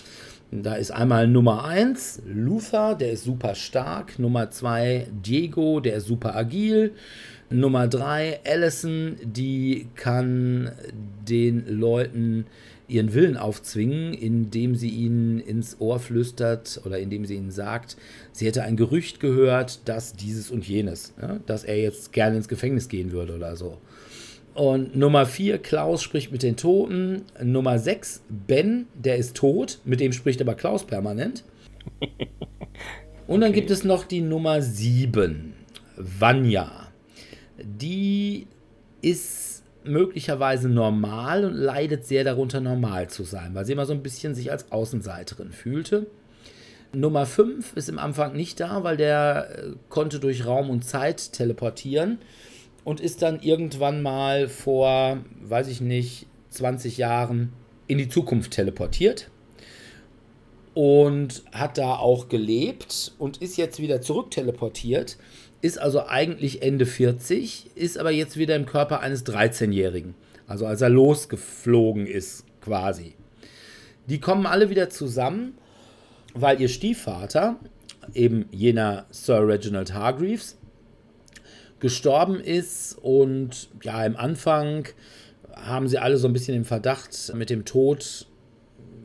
Da 0.53 0.75
ist 0.75 0.93
einmal 0.93 1.26
Nummer 1.26 1.65
1, 1.65 2.23
Luther, 2.26 2.95
der 2.95 3.12
ist 3.12 3.25
super 3.25 3.55
stark. 3.55 4.19
Nummer 4.19 4.50
2, 4.50 5.09
Diego, 5.25 5.81
der 5.81 5.97
ist 5.97 6.07
super 6.07 6.37
agil. 6.37 6.93
Nummer 7.50 7.88
3, 7.88 8.41
Allison, 8.45 9.17
die 9.23 9.88
kann 9.97 10.71
den 11.29 11.67
Leuten 11.67 12.47
ihren 12.88 13.15
Willen 13.15 13.37
aufzwingen, 13.37 14.15
indem 14.15 14.76
sie 14.76 14.91
ihnen 14.91 15.41
ins 15.41 15.81
Ohr 15.81 15.99
flüstert 15.99 16.81
oder 16.85 16.99
indem 17.00 17.25
sie 17.25 17.35
ihnen 17.35 17.50
sagt, 17.50 17.97
sie 18.31 18.47
hätte 18.47 18.62
ein 18.62 18.76
Gerücht 18.76 19.19
gehört, 19.19 19.88
dass 19.88 20.12
dieses 20.12 20.50
und 20.53 20.67
jenes, 20.67 21.12
ja, 21.21 21.41
dass 21.47 21.65
er 21.65 21.81
jetzt 21.81 22.12
gerne 22.12 22.37
ins 22.37 22.49
Gefängnis 22.49 22.88
gehen 22.88 23.11
würde 23.11 23.35
oder 23.35 23.57
so. 23.57 23.79
Und 24.56 24.96
Nummer 24.96 25.26
4, 25.26 25.58
Klaus 25.58 26.02
spricht 26.02 26.32
mit 26.32 26.42
den 26.42 26.56
Toten. 26.56 27.22
Nummer 27.42 27.78
6, 27.78 28.22
Ben, 28.46 28.86
der 28.94 29.16
ist 29.16 29.36
tot. 29.36 29.80
Mit 29.84 30.00
dem 30.00 30.12
spricht 30.12 30.40
aber 30.40 30.54
Klaus 30.54 30.86
permanent. 30.86 31.45
Und 33.26 33.40
dann 33.42 33.50
Okay. 33.50 33.60
gibt 33.60 33.71
es 33.71 33.84
noch 33.84 34.04
die 34.04 34.23
Nummer 34.23 34.62
7, 34.62 35.52
Vanya. 35.97 36.88
Die 37.58 38.47
ist 39.02 39.62
möglicherweise 39.84 40.69
normal 40.69 41.45
und 41.45 41.54
leidet 41.54 42.04
sehr 42.06 42.25
darunter, 42.25 42.60
normal 42.60 43.08
zu 43.08 43.25
sein, 43.25 43.54
weil 43.54 43.64
sie 43.64 43.73
immer 43.73 43.86
so 43.86 43.92
ein 43.92 44.02
bisschen 44.02 44.34
sich 44.34 44.50
als 44.50 44.71
Außenseiterin 44.73 45.52
fühlte. 45.52 46.06
Nummer 46.92 47.26
5 47.26 47.76
ist 47.76 47.88
im 47.88 47.99
Anfang 47.99 48.34
nicht 48.34 48.58
da, 48.60 48.84
weil 48.84 48.97
der 48.97 49.49
äh, 49.50 49.73
konnte 49.88 50.19
durch 50.19 50.47
Raum 50.47 50.71
und 50.71 50.84
Zeit 50.84 51.32
teleportieren 51.32 52.19
und 52.86 53.00
ist 53.00 53.20
dann 53.20 53.40
irgendwann 53.40 54.00
mal 54.00 54.46
vor, 54.46 55.18
weiß 55.40 55.66
ich 55.66 55.80
nicht, 55.80 56.28
20 56.50 56.99
Jahren 56.99 57.52
in 57.88 57.99
die 57.99 58.08
Zukunft 58.08 58.52
teleportiert 58.52 59.28
und 60.72 61.42
hat 61.50 61.78
da 61.78 61.96
auch 61.96 62.28
gelebt 62.28 63.12
und 63.18 63.38
ist 63.42 63.56
jetzt 63.56 63.80
wieder 63.80 64.02
zurück 64.02 64.30
teleportiert, 64.30 65.16
ist 65.62 65.80
also 65.80 66.06
eigentlich 66.06 66.62
Ende 66.62 66.86
40, 66.86 67.72
ist 67.75 67.99
aber 67.99 68.12
jetzt 68.12 68.36
wieder 68.36 68.54
im 68.54 68.66
Körper 68.66 69.00
eines 69.00 69.26
13-Jährigen, 69.26 70.14
also 70.46 70.64
als 70.64 70.80
er 70.80 70.88
losgeflogen 70.90 72.06
ist 72.06 72.44
quasi. 72.60 73.14
Die 74.06 74.20
kommen 74.20 74.46
alle 74.46 74.70
wieder 74.70 74.90
zusammen, 74.90 75.58
weil 76.34 76.60
ihr 76.60 76.68
Stiefvater, 76.68 77.58
eben 78.14 78.44
jener 78.52 79.06
Sir 79.10 79.44
Reginald 79.44 79.92
Hargreaves, 79.92 80.56
gestorben 81.80 82.41
ist 82.41 82.99
und 83.00 83.69
ja, 83.82 84.04
im 84.04 84.17
Anfang 84.17 84.89
haben 85.54 85.89
sie 85.89 85.99
alle 85.99 86.17
so 86.17 86.26
ein 86.28 86.32
bisschen 86.32 86.54
den 86.54 86.65
Verdacht, 86.65 87.32
mit 87.34 87.50
dem 87.50 87.65
Tod 87.65 88.26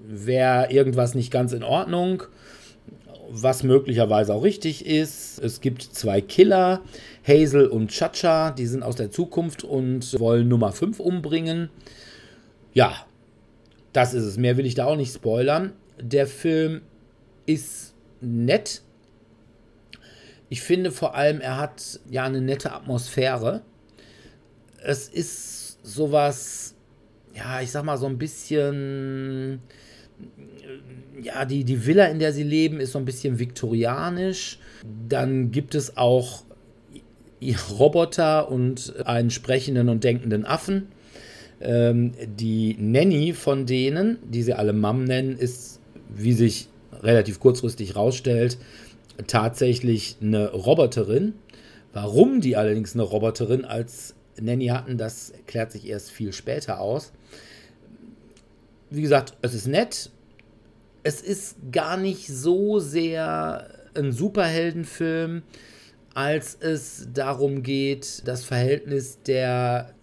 wäre 0.06 0.72
irgendwas 0.72 1.16
nicht 1.16 1.32
ganz 1.32 1.54
in 1.54 1.64
Ordnung, 1.64 2.24
was 3.30 3.64
möglicherweise 3.64 4.34
auch 4.34 4.44
richtig 4.44 4.86
ist. 4.86 5.40
Es 5.40 5.62
gibt 5.62 5.84
zwei 5.84 6.20
Killer, 6.22 6.82
Hazel 7.26 7.68
und 7.68 7.90
Chacha, 7.90 8.52
die 8.52 8.66
sind 8.66 8.84
aus 8.84 8.96
der 8.96 9.12
Zukunft 9.12 9.64
und 9.64 10.20
wollen 10.20 10.48
Nummer 10.48 10.74
5 10.74 11.00
umbringen. 11.00 11.70
Ja, 12.74 12.94
das 13.94 14.14
ist 14.14 14.24
es. 14.24 14.38
Mehr 14.38 14.58
will 14.58 14.66
ich 14.66 14.76
da 14.76 14.86
auch 14.86 14.96
nicht 14.96 15.14
spoilern. 15.14 15.74
Der 16.02 16.28
Film 16.28 16.82
ist 17.46 17.94
nett. 18.20 18.82
Ich 20.52 20.62
finde 20.62 20.92
vor 20.92 21.16
allem, 21.16 21.40
er 21.40 21.56
hat 21.56 22.02
ja 22.10 22.26
eine 22.26 22.42
nette 22.42 22.74
Atmosphäre. 22.74 23.62
Es 24.84 25.08
ist 25.08 25.80
sowas, 25.82 26.76
ja, 27.34 27.62
ich 27.62 27.72
sag 27.72 27.86
mal 27.86 27.98
so 27.98 28.06
ein 28.06 28.18
bisschen, 28.18 29.62
ja, 31.24 31.46
die, 31.46 31.64
die 31.64 31.86
Villa, 31.86 32.04
in 32.08 32.20
der 32.20 32.34
sie 32.34 32.44
leben, 32.44 32.82
ist 32.82 32.92
so 32.92 33.00
ein 33.00 33.06
bisschen 33.06 33.40
viktorianisch. 33.40 34.60
Dann 35.08 35.52
gibt 35.52 35.74
es 35.74 35.96
auch 35.96 36.44
Roboter 37.80 38.52
und 38.52 38.94
einen 39.06 39.30
sprechenden 39.30 39.88
und 39.88 40.04
denkenden 40.04 40.46
Affen. 40.46 40.88
Ähm, 41.62 42.12
die 42.26 42.76
Nanny 42.78 43.32
von 43.32 43.66
denen, 43.66 44.18
die 44.30 44.44
sie 44.44 44.54
alle 44.54 44.74
Mom 44.74 45.06
nennen, 45.06 45.38
ist, 45.38 45.80
wie 46.14 46.34
sich 46.34 46.68
relativ 47.02 47.40
kurzfristig 47.40 47.96
rausstellt, 47.96 48.58
tatsächlich 49.28 50.18
eine 50.22 50.52
Roboterin. 50.52 51.34
Warum 51.94 52.42
die 52.42 52.56
allerdings 52.56 52.94
eine 52.94 53.04
Roboterin 53.04 53.66
als 53.66 54.16
Nanny 54.40 54.68
hatten, 54.68 54.98
das 54.98 55.34
klärt 55.48 55.72
sich 55.72 55.88
erst 55.88 56.12
viel 56.12 56.34
später 56.34 56.80
aus. 56.80 57.12
Wie 58.90 59.02
gesagt, 59.02 59.34
es 59.42 59.54
ist 59.54 59.68
nett. 59.68 60.10
Es 61.04 61.22
ist 61.22 61.58
gar 61.72 61.98
nicht 61.98 62.28
so 62.28 62.80
sehr 62.80 63.68
ein 63.96 64.12
Superheldenfilm, 64.12 65.44
als 66.14 66.58
es 66.60 67.08
darum 67.14 67.64
geht, 67.64 68.24
das 68.26 68.44
Verhältnis 68.44 69.20
der 69.26 69.94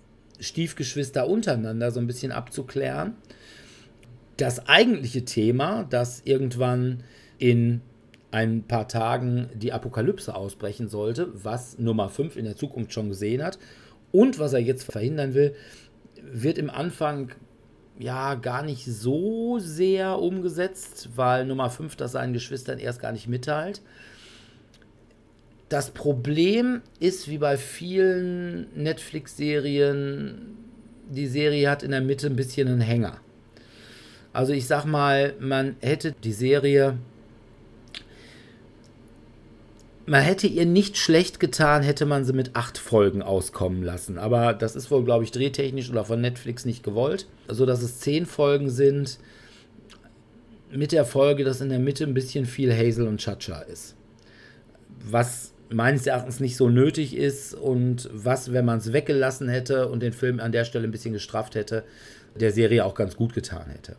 Stiefgeschwister 0.40 1.28
untereinander 1.28 1.90
so 1.90 2.00
ein 2.00 2.06
bisschen 2.06 2.32
abzuklären. 2.32 3.14
Das 4.36 4.68
eigentliche 4.68 5.24
Thema, 5.24 5.84
dass 5.84 6.22
irgendwann 6.24 7.02
in 7.38 7.80
ein 8.30 8.62
paar 8.64 8.88
Tagen 8.88 9.48
die 9.54 9.72
Apokalypse 9.72 10.34
ausbrechen 10.34 10.88
sollte, 10.88 11.28
was 11.32 11.78
Nummer 11.78 12.08
5 12.08 12.36
in 12.36 12.44
der 12.44 12.56
Zukunft 12.56 12.92
schon 12.92 13.08
gesehen 13.08 13.42
hat 13.42 13.58
und 14.12 14.38
was 14.38 14.52
er 14.52 14.60
jetzt 14.60 14.90
verhindern 14.90 15.34
will, 15.34 15.54
wird 16.20 16.58
im 16.58 16.70
Anfang 16.70 17.30
ja 17.98 18.34
gar 18.34 18.62
nicht 18.62 18.84
so 18.84 19.58
sehr 19.58 20.18
umgesetzt, 20.18 21.10
weil 21.16 21.44
Nummer 21.46 21.70
5 21.70 21.96
das 21.96 22.12
seinen 22.12 22.32
Geschwistern 22.32 22.78
erst 22.78 23.00
gar 23.00 23.12
nicht 23.12 23.28
mitteilt. 23.28 23.82
Das 25.68 25.90
Problem 25.90 26.80
ist, 27.00 27.28
wie 27.28 27.38
bei 27.38 27.56
vielen 27.56 28.68
Netflix-Serien, 28.74 30.56
die 31.10 31.26
Serie 31.26 31.70
hat 31.70 31.82
in 31.82 31.90
der 31.90 32.00
Mitte 32.00 32.26
ein 32.26 32.36
bisschen 32.36 32.68
einen 32.68 32.80
Hänger. 32.80 33.18
Also 34.32 34.52
ich 34.52 34.66
sag 34.66 34.84
mal, 34.84 35.34
man 35.40 35.76
hätte 35.80 36.12
die 36.12 36.32
Serie 36.32 36.96
man 40.08 40.22
hätte 40.22 40.46
ihr 40.46 40.64
nicht 40.64 40.96
schlecht 40.96 41.38
getan, 41.38 41.82
hätte 41.82 42.06
man 42.06 42.24
sie 42.24 42.32
mit 42.32 42.56
acht 42.56 42.78
Folgen 42.78 43.22
auskommen 43.22 43.82
lassen. 43.82 44.18
Aber 44.18 44.54
das 44.54 44.74
ist 44.74 44.90
wohl, 44.90 45.04
glaube 45.04 45.24
ich, 45.24 45.32
drehtechnisch 45.32 45.90
oder 45.90 46.04
von 46.04 46.20
Netflix 46.20 46.64
nicht 46.64 46.82
gewollt. 46.82 47.26
So 47.46 47.66
dass 47.66 47.82
es 47.82 48.00
zehn 48.00 48.24
Folgen 48.24 48.70
sind. 48.70 49.18
Mit 50.72 50.92
der 50.92 51.04
Folge, 51.04 51.44
dass 51.44 51.60
in 51.60 51.68
der 51.68 51.78
Mitte 51.78 52.04
ein 52.04 52.14
bisschen 52.14 52.46
viel 52.46 52.74
Hazel 52.74 53.06
und 53.06 53.20
Chacha 53.20 53.60
ist. 53.60 53.96
Was 55.04 55.52
meines 55.70 56.06
Erachtens 56.06 56.40
nicht 56.40 56.56
so 56.56 56.70
nötig 56.70 57.14
ist 57.14 57.54
und 57.54 58.08
was, 58.12 58.52
wenn 58.52 58.64
man 58.64 58.78
es 58.78 58.92
weggelassen 58.94 59.48
hätte 59.48 59.88
und 59.88 60.02
den 60.02 60.14
Film 60.14 60.40
an 60.40 60.52
der 60.52 60.64
Stelle 60.64 60.84
ein 60.84 60.90
bisschen 60.90 61.12
gestrafft 61.12 61.54
hätte, 61.54 61.84
der 62.34 62.52
Serie 62.52 62.84
auch 62.84 62.94
ganz 62.94 63.16
gut 63.16 63.34
getan 63.34 63.68
hätte. 63.70 63.96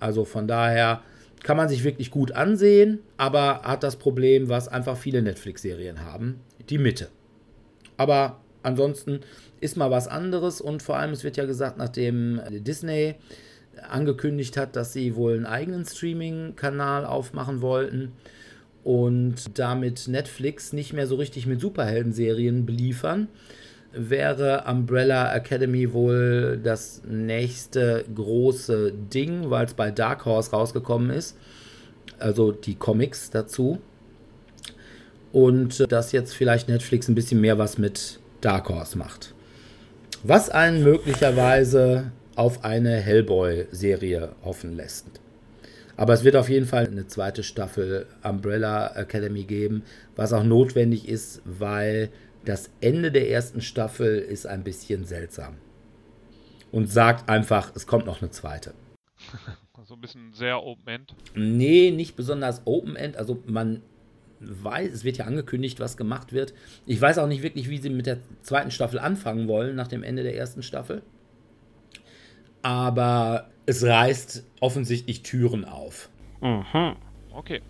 Also 0.00 0.24
von 0.24 0.48
daher 0.48 1.02
kann 1.42 1.56
man 1.56 1.68
sich 1.68 1.84
wirklich 1.84 2.10
gut 2.10 2.32
ansehen, 2.32 3.00
aber 3.16 3.62
hat 3.62 3.82
das 3.82 3.96
Problem, 3.96 4.48
was 4.48 4.68
einfach 4.68 4.96
viele 4.96 5.22
Netflix-Serien 5.22 6.04
haben, 6.04 6.40
die 6.68 6.78
Mitte. 6.78 7.08
Aber 7.96 8.40
ansonsten 8.62 9.20
ist 9.60 9.76
mal 9.76 9.90
was 9.90 10.08
anderes 10.08 10.60
und 10.60 10.82
vor 10.82 10.96
allem, 10.98 11.12
es 11.12 11.24
wird 11.24 11.36
ja 11.36 11.44
gesagt, 11.44 11.78
nachdem 11.78 12.40
Disney 12.50 13.14
angekündigt 13.88 14.56
hat, 14.56 14.76
dass 14.76 14.92
sie 14.92 15.16
wohl 15.16 15.34
einen 15.34 15.46
eigenen 15.46 15.84
Streaming-Kanal 15.84 17.04
aufmachen 17.04 17.60
wollten 17.60 18.12
und 18.84 19.58
damit 19.58 20.08
Netflix 20.08 20.72
nicht 20.72 20.92
mehr 20.92 21.06
so 21.06 21.16
richtig 21.16 21.46
mit 21.46 21.60
Superhelden-Serien 21.60 22.66
beliefern, 22.66 23.28
wäre 23.96 24.64
Umbrella 24.68 25.34
Academy 25.34 25.92
wohl 25.92 26.60
das 26.62 27.02
nächste 27.08 28.04
große 28.14 28.92
Ding, 28.92 29.50
weil 29.50 29.66
es 29.66 29.74
bei 29.74 29.90
Dark 29.90 30.24
Horse 30.24 30.50
rausgekommen 30.50 31.10
ist. 31.10 31.36
Also 32.18 32.52
die 32.52 32.74
Comics 32.74 33.30
dazu. 33.30 33.78
Und 35.32 35.90
dass 35.90 36.12
jetzt 36.12 36.34
vielleicht 36.34 36.68
Netflix 36.68 37.08
ein 37.08 37.14
bisschen 37.14 37.40
mehr 37.40 37.58
was 37.58 37.78
mit 37.78 38.20
Dark 38.40 38.68
Horse 38.68 38.96
macht. 38.96 39.34
Was 40.22 40.48
einen 40.50 40.82
möglicherweise 40.82 42.12
auf 42.36 42.64
eine 42.64 42.96
Hellboy-Serie 42.96 44.30
hoffen 44.44 44.76
lässt. 44.76 45.06
Aber 45.96 46.12
es 46.12 46.24
wird 46.24 46.36
auf 46.36 46.50
jeden 46.50 46.66
Fall 46.66 46.86
eine 46.86 47.06
zweite 47.06 47.42
Staffel 47.42 48.06
Umbrella 48.22 48.94
Academy 48.96 49.44
geben, 49.44 49.82
was 50.14 50.32
auch 50.32 50.44
notwendig 50.44 51.08
ist, 51.08 51.40
weil 51.44 52.10
das 52.46 52.70
Ende 52.80 53.12
der 53.12 53.30
ersten 53.30 53.60
Staffel 53.60 54.18
ist 54.18 54.46
ein 54.46 54.64
bisschen 54.64 55.04
seltsam. 55.04 55.56
Und 56.72 56.90
sagt 56.90 57.28
einfach, 57.28 57.72
es 57.74 57.86
kommt 57.86 58.06
noch 58.06 58.22
eine 58.22 58.30
zweite. 58.30 58.74
So 59.86 59.94
ein 59.94 60.00
bisschen 60.00 60.32
sehr 60.32 60.64
Open-End. 60.64 61.14
Nee, 61.36 61.92
nicht 61.92 62.16
besonders 62.16 62.62
Open-End. 62.64 63.16
Also 63.16 63.40
man 63.46 63.82
weiß, 64.40 64.92
es 64.92 65.04
wird 65.04 65.18
ja 65.18 65.26
angekündigt, 65.26 65.78
was 65.78 65.96
gemacht 65.96 66.32
wird. 66.32 66.54
Ich 66.86 67.00
weiß 67.00 67.18
auch 67.18 67.28
nicht 67.28 67.44
wirklich, 67.44 67.68
wie 67.68 67.78
sie 67.78 67.90
mit 67.90 68.06
der 68.06 68.18
zweiten 68.42 68.72
Staffel 68.72 68.98
anfangen 68.98 69.46
wollen, 69.46 69.76
nach 69.76 69.86
dem 69.86 70.02
Ende 70.02 70.24
der 70.24 70.36
ersten 70.36 70.64
Staffel. 70.64 71.02
Aber 72.62 73.48
es 73.66 73.84
reißt 73.84 74.44
offensichtlich 74.58 75.22
Türen 75.22 75.64
auf. 75.64 76.08
Mhm. 76.40 76.96
Okay. 77.32 77.62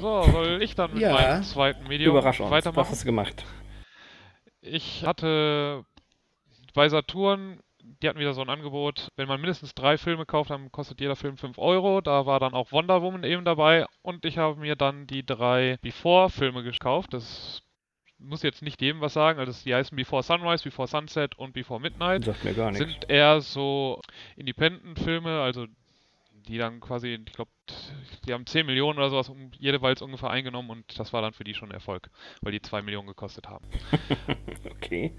So, 0.00 0.22
soll 0.22 0.62
ich 0.62 0.74
dann 0.74 0.92
mit 0.92 1.02
Ja. 1.02 1.12
meinem 1.12 1.42
zweiten 1.42 1.86
Medium 1.88 2.16
Überrasch 2.16 2.40
uns. 2.40 2.50
Was 2.50 2.64
weitermachen? 2.64 2.90
hast 2.90 3.02
du 3.02 3.06
gemacht? 3.06 3.44
Ich 4.60 5.04
hatte 5.04 5.84
bei 6.74 6.88
Saturn, 6.88 7.60
die 8.02 8.08
hatten 8.08 8.18
wieder 8.18 8.34
so 8.34 8.42
ein 8.42 8.50
Angebot, 8.50 9.08
wenn 9.16 9.28
man 9.28 9.40
mindestens 9.40 9.74
drei 9.74 9.96
Filme 9.98 10.26
kauft, 10.26 10.50
dann 10.50 10.70
kostet 10.70 11.00
jeder 11.00 11.16
Film 11.16 11.36
5 11.36 11.58
Euro. 11.58 12.00
Da 12.00 12.26
war 12.26 12.38
dann 12.40 12.54
auch 12.54 12.72
Wonder 12.72 13.02
Woman 13.02 13.24
eben 13.24 13.44
dabei 13.44 13.86
und 14.02 14.24
ich 14.24 14.38
habe 14.38 14.60
mir 14.60 14.76
dann 14.76 15.06
die 15.06 15.24
drei 15.24 15.78
Before-Filme 15.82 16.62
gekauft. 16.62 17.14
Das 17.14 17.62
muss 18.18 18.42
jetzt 18.42 18.62
nicht 18.62 18.82
jedem 18.82 19.00
was 19.00 19.12
sagen, 19.14 19.38
also 19.38 19.52
die 19.64 19.74
heißen 19.74 19.96
Before 19.96 20.22
Sunrise, 20.24 20.64
Before 20.64 20.88
Sunset 20.88 21.38
und 21.38 21.52
Before 21.52 21.80
Midnight. 21.80 22.24
Sagt 22.24 22.44
mir 22.44 22.52
gar 22.52 22.72
nichts. 22.72 22.84
Sind 22.84 23.08
eher 23.08 23.40
so 23.40 24.00
Independent-Filme, 24.36 25.40
also 25.40 25.66
die 26.46 26.58
dann 26.58 26.80
quasi, 26.80 27.18
ich 27.26 27.32
glaube, 27.32 27.50
die 28.26 28.32
haben 28.32 28.46
10 28.46 28.66
Millionen 28.66 28.98
oder 28.98 29.10
sowas 29.10 29.28
um, 29.28 29.50
jeweils 29.58 30.02
ungefähr 30.02 30.30
eingenommen 30.30 30.70
und 30.70 30.98
das 30.98 31.12
war 31.12 31.22
dann 31.22 31.32
für 31.32 31.44
die 31.44 31.54
schon 31.54 31.70
Erfolg, 31.70 32.10
weil 32.42 32.52
die 32.52 32.62
2 32.62 32.82
Millionen 32.82 33.08
gekostet 33.08 33.48
haben. 33.48 33.66
Okay. 34.70 35.12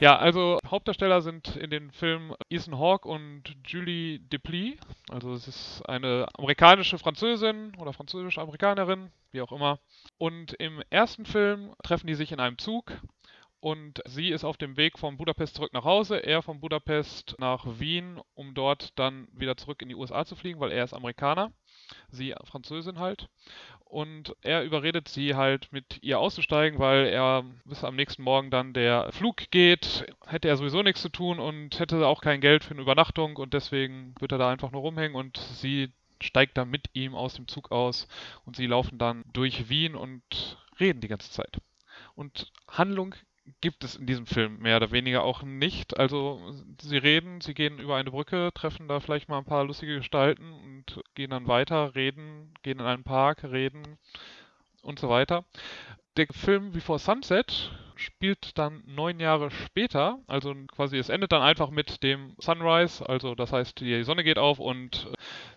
Ja, 0.00 0.16
also 0.18 0.58
Hauptdarsteller 0.68 1.22
sind 1.22 1.56
in 1.56 1.70
den 1.70 1.90
Filmen 1.90 2.34
Ethan 2.50 2.78
Hawke 2.78 3.08
und 3.08 3.44
Julie 3.66 4.18
Deplis. 4.18 4.74
Also 5.10 5.32
es 5.32 5.46
ist 5.48 5.82
eine 5.88 6.26
amerikanische 6.36 6.98
Französin 6.98 7.72
oder 7.78 7.92
französische 7.92 8.40
Amerikanerin, 8.40 9.10
wie 9.32 9.40
auch 9.40 9.52
immer. 9.52 9.78
Und 10.18 10.54
im 10.54 10.82
ersten 10.90 11.24
Film 11.24 11.72
treffen 11.82 12.08
die 12.08 12.14
sich 12.14 12.32
in 12.32 12.40
einem 12.40 12.58
Zug 12.58 12.92
und 13.66 14.00
sie 14.04 14.28
ist 14.28 14.44
auf 14.44 14.56
dem 14.56 14.76
Weg 14.76 14.96
von 14.96 15.16
Budapest 15.16 15.56
zurück 15.56 15.72
nach 15.72 15.82
Hause, 15.82 16.18
er 16.18 16.40
von 16.40 16.60
Budapest 16.60 17.34
nach 17.40 17.66
Wien, 17.80 18.20
um 18.34 18.54
dort 18.54 18.96
dann 18.96 19.26
wieder 19.32 19.56
zurück 19.56 19.82
in 19.82 19.88
die 19.88 19.96
USA 19.96 20.24
zu 20.24 20.36
fliegen, 20.36 20.60
weil 20.60 20.70
er 20.70 20.84
ist 20.84 20.94
Amerikaner, 20.94 21.50
sie 22.08 22.32
Französin 22.44 23.00
halt. 23.00 23.28
Und 23.80 24.36
er 24.42 24.62
überredet 24.62 25.08
sie 25.08 25.34
halt 25.34 25.72
mit 25.72 25.98
ihr 26.00 26.20
auszusteigen, 26.20 26.78
weil 26.78 27.06
er 27.06 27.44
bis 27.64 27.82
am 27.82 27.96
nächsten 27.96 28.22
Morgen 28.22 28.52
dann 28.52 28.72
der 28.72 29.10
Flug 29.10 29.50
geht, 29.50 30.06
hätte 30.24 30.46
er 30.46 30.56
sowieso 30.56 30.84
nichts 30.84 31.02
zu 31.02 31.08
tun 31.08 31.40
und 31.40 31.80
hätte 31.80 32.06
auch 32.06 32.20
kein 32.20 32.40
Geld 32.40 32.62
für 32.62 32.74
eine 32.74 32.82
Übernachtung 32.82 33.34
und 33.34 33.52
deswegen 33.52 34.14
wird 34.20 34.30
er 34.30 34.38
da 34.38 34.48
einfach 34.48 34.70
nur 34.70 34.82
rumhängen 34.82 35.16
und 35.16 35.38
sie 35.38 35.92
steigt 36.22 36.56
dann 36.56 36.70
mit 36.70 36.90
ihm 36.92 37.16
aus 37.16 37.34
dem 37.34 37.48
Zug 37.48 37.72
aus 37.72 38.06
und 38.44 38.54
sie 38.54 38.68
laufen 38.68 38.96
dann 38.96 39.24
durch 39.32 39.68
Wien 39.68 39.96
und 39.96 40.56
reden 40.78 41.00
die 41.00 41.08
ganze 41.08 41.32
Zeit. 41.32 41.58
Und 42.14 42.52
Handlung 42.68 43.16
gibt 43.60 43.84
es 43.84 43.96
in 43.96 44.06
diesem 44.06 44.26
Film 44.26 44.58
mehr 44.58 44.76
oder 44.76 44.90
weniger 44.90 45.22
auch 45.22 45.42
nicht. 45.42 45.96
Also 45.98 46.40
sie 46.80 46.98
reden, 46.98 47.40
sie 47.40 47.54
gehen 47.54 47.78
über 47.78 47.96
eine 47.96 48.10
Brücke, 48.10 48.50
treffen 48.54 48.88
da 48.88 49.00
vielleicht 49.00 49.28
mal 49.28 49.38
ein 49.38 49.44
paar 49.44 49.64
lustige 49.64 49.96
Gestalten 49.96 50.52
und 50.52 51.02
gehen 51.14 51.30
dann 51.30 51.48
weiter, 51.48 51.94
reden, 51.94 52.54
gehen 52.62 52.80
in 52.80 52.86
einen 52.86 53.04
Park, 53.04 53.44
reden 53.44 53.98
und 54.82 54.98
so 54.98 55.08
weiter. 55.08 55.44
Der 56.16 56.26
Film 56.32 56.72
Before 56.72 56.98
Sunset 56.98 57.70
spielt 57.94 58.58
dann 58.58 58.82
neun 58.86 59.20
Jahre 59.20 59.50
später, 59.50 60.18
also 60.26 60.54
quasi 60.68 60.98
es 60.98 61.08
endet 61.08 61.32
dann 61.32 61.42
einfach 61.42 61.70
mit 61.70 62.02
dem 62.02 62.34
Sunrise, 62.38 63.06
also 63.08 63.34
das 63.34 63.52
heißt 63.52 63.80
die 63.80 64.02
Sonne 64.04 64.22
geht 64.22 64.38
auf 64.38 64.58
und 64.58 65.08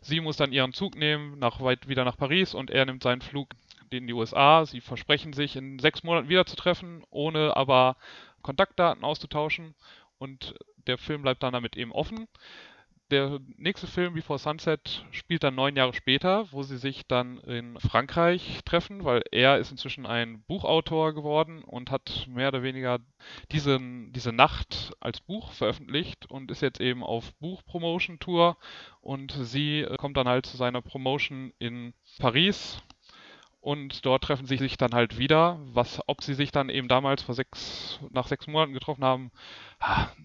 sie 0.02 0.22
muss 0.22 0.38
dann 0.38 0.54
ihren 0.54 0.74
Zug 0.74 0.96
nehmen, 0.96 1.38
nach 1.38 1.62
weit 1.62 1.88
wieder 1.88 2.06
nach 2.06 2.18
Paris 2.18 2.54
und 2.54 2.72
er 2.72 2.86
nimmt 2.86 3.04
seinen 3.04 3.22
Flug 3.22 3.50
in 3.98 4.08
die 4.08 4.14
USA. 4.14 4.66
Sie 4.66 4.82
versprechen 4.82 5.34
sich 5.34 5.56
in 5.56 5.80
sechs 5.80 6.04
Monaten 6.04 6.30
wiederzutreffen, 6.30 7.04
ohne 7.10 7.56
aber 7.56 7.98
Kontaktdaten 8.42 9.04
auszutauschen 9.04 9.76
und 10.18 10.56
der 10.88 10.98
Film 10.98 11.22
bleibt 11.22 11.44
dann 11.44 11.54
damit 11.54 11.76
eben 11.78 11.92
offen. 11.92 12.28
Der 13.12 13.40
nächste 13.58 13.88
Film, 13.88 14.14
Before 14.14 14.38
Sunset, 14.38 15.04
spielt 15.10 15.42
dann 15.42 15.56
neun 15.56 15.76
Jahre 15.76 15.96
später, 15.96 16.48
wo 16.52 16.62
sie 16.62 16.78
sich 16.78 17.08
dann 17.08 17.40
in 17.40 17.80
Frankreich 17.80 18.60
treffen, 18.66 19.04
weil 19.04 19.24
er 19.32 19.58
ist 19.58 19.72
inzwischen 19.72 20.06
ein 20.06 20.44
Buchautor 20.44 21.16
geworden 21.16 21.64
und 21.64 21.90
hat 21.90 22.28
mehr 22.30 22.50
oder 22.50 22.62
weniger 22.62 23.00
diesen, 23.52 24.14
diese 24.14 24.32
Nacht 24.32 24.94
als 25.00 25.22
Buch 25.22 25.54
veröffentlicht 25.54 26.30
und 26.30 26.52
ist 26.52 26.62
jetzt 26.62 26.80
eben 26.80 27.04
auf 27.04 27.34
Buchpromotion-Tour 27.40 28.58
und 29.02 29.32
sie 29.32 29.80
äh, 29.80 29.98
kommt 29.98 30.16
dann 30.16 30.28
halt 30.28 30.46
zu 30.46 30.56
seiner 30.56 30.84
Promotion 30.84 31.52
in 31.58 31.96
Paris 32.20 32.80
und 33.70 34.04
dort 34.04 34.24
treffen 34.24 34.48
sie 34.48 34.58
sich 34.58 34.78
dann 34.78 34.96
halt 34.96 35.20
wieder. 35.20 35.60
Was, 35.74 36.02
ob 36.08 36.24
sie 36.24 36.34
sich 36.34 36.52
dann 36.52 36.70
eben 36.70 36.88
damals 36.88 37.22
vor 37.22 37.36
sechs, 37.36 38.00
nach 38.10 38.26
sechs 38.26 38.48
Monaten 38.48 38.74
getroffen 38.74 39.04
haben, 39.04 39.30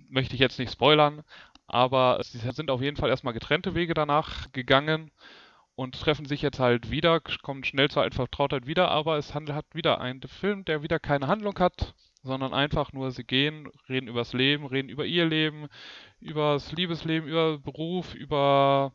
möchte 0.09 0.33
ich 0.33 0.41
jetzt 0.41 0.59
nicht 0.59 0.73
spoilern. 0.73 1.23
Aber 1.67 2.23
sie 2.23 2.39
sind 2.39 2.71
auf 2.71 2.81
jeden 2.81 2.97
Fall 2.97 3.11
erstmal 3.11 3.35
getrennte 3.35 3.75
Wege 3.75 3.93
danach 3.93 4.51
gegangen 4.53 5.11
und 5.75 6.01
treffen 6.01 6.25
sich 6.25 6.41
jetzt 6.41 6.59
halt 6.59 6.91
wieder, 6.91 7.21
kommen 7.21 7.65
schnell 7.65 7.91
zur 7.91 8.03
alten 8.03 8.17
Vertrautheit 8.17 8.67
wieder, 8.67 8.89
aber 8.91 9.19
es 9.19 9.35
handelt 9.35 9.59
hat 9.59 9.67
wieder 9.75 10.01
einen 10.01 10.23
Film, 10.23 10.65
der 10.65 10.83
wieder 10.83 10.99
keine 10.99 11.27
Handlung 11.27 11.59
hat, 11.59 11.93
sondern 12.23 12.55
einfach 12.55 12.95
nur 12.95 13.11
sie 13.11 13.25
gehen, 13.25 13.69
reden 13.91 14.09
übers 14.09 14.33
Leben, 14.33 14.65
reden 14.65 14.89
über 14.89 15.05
ihr 15.05 15.27
Leben, 15.27 15.69
übers 16.19 16.73
Liebesleben, 16.73 17.29
über 17.29 17.59
Beruf, 17.59 18.15
über 18.15 18.95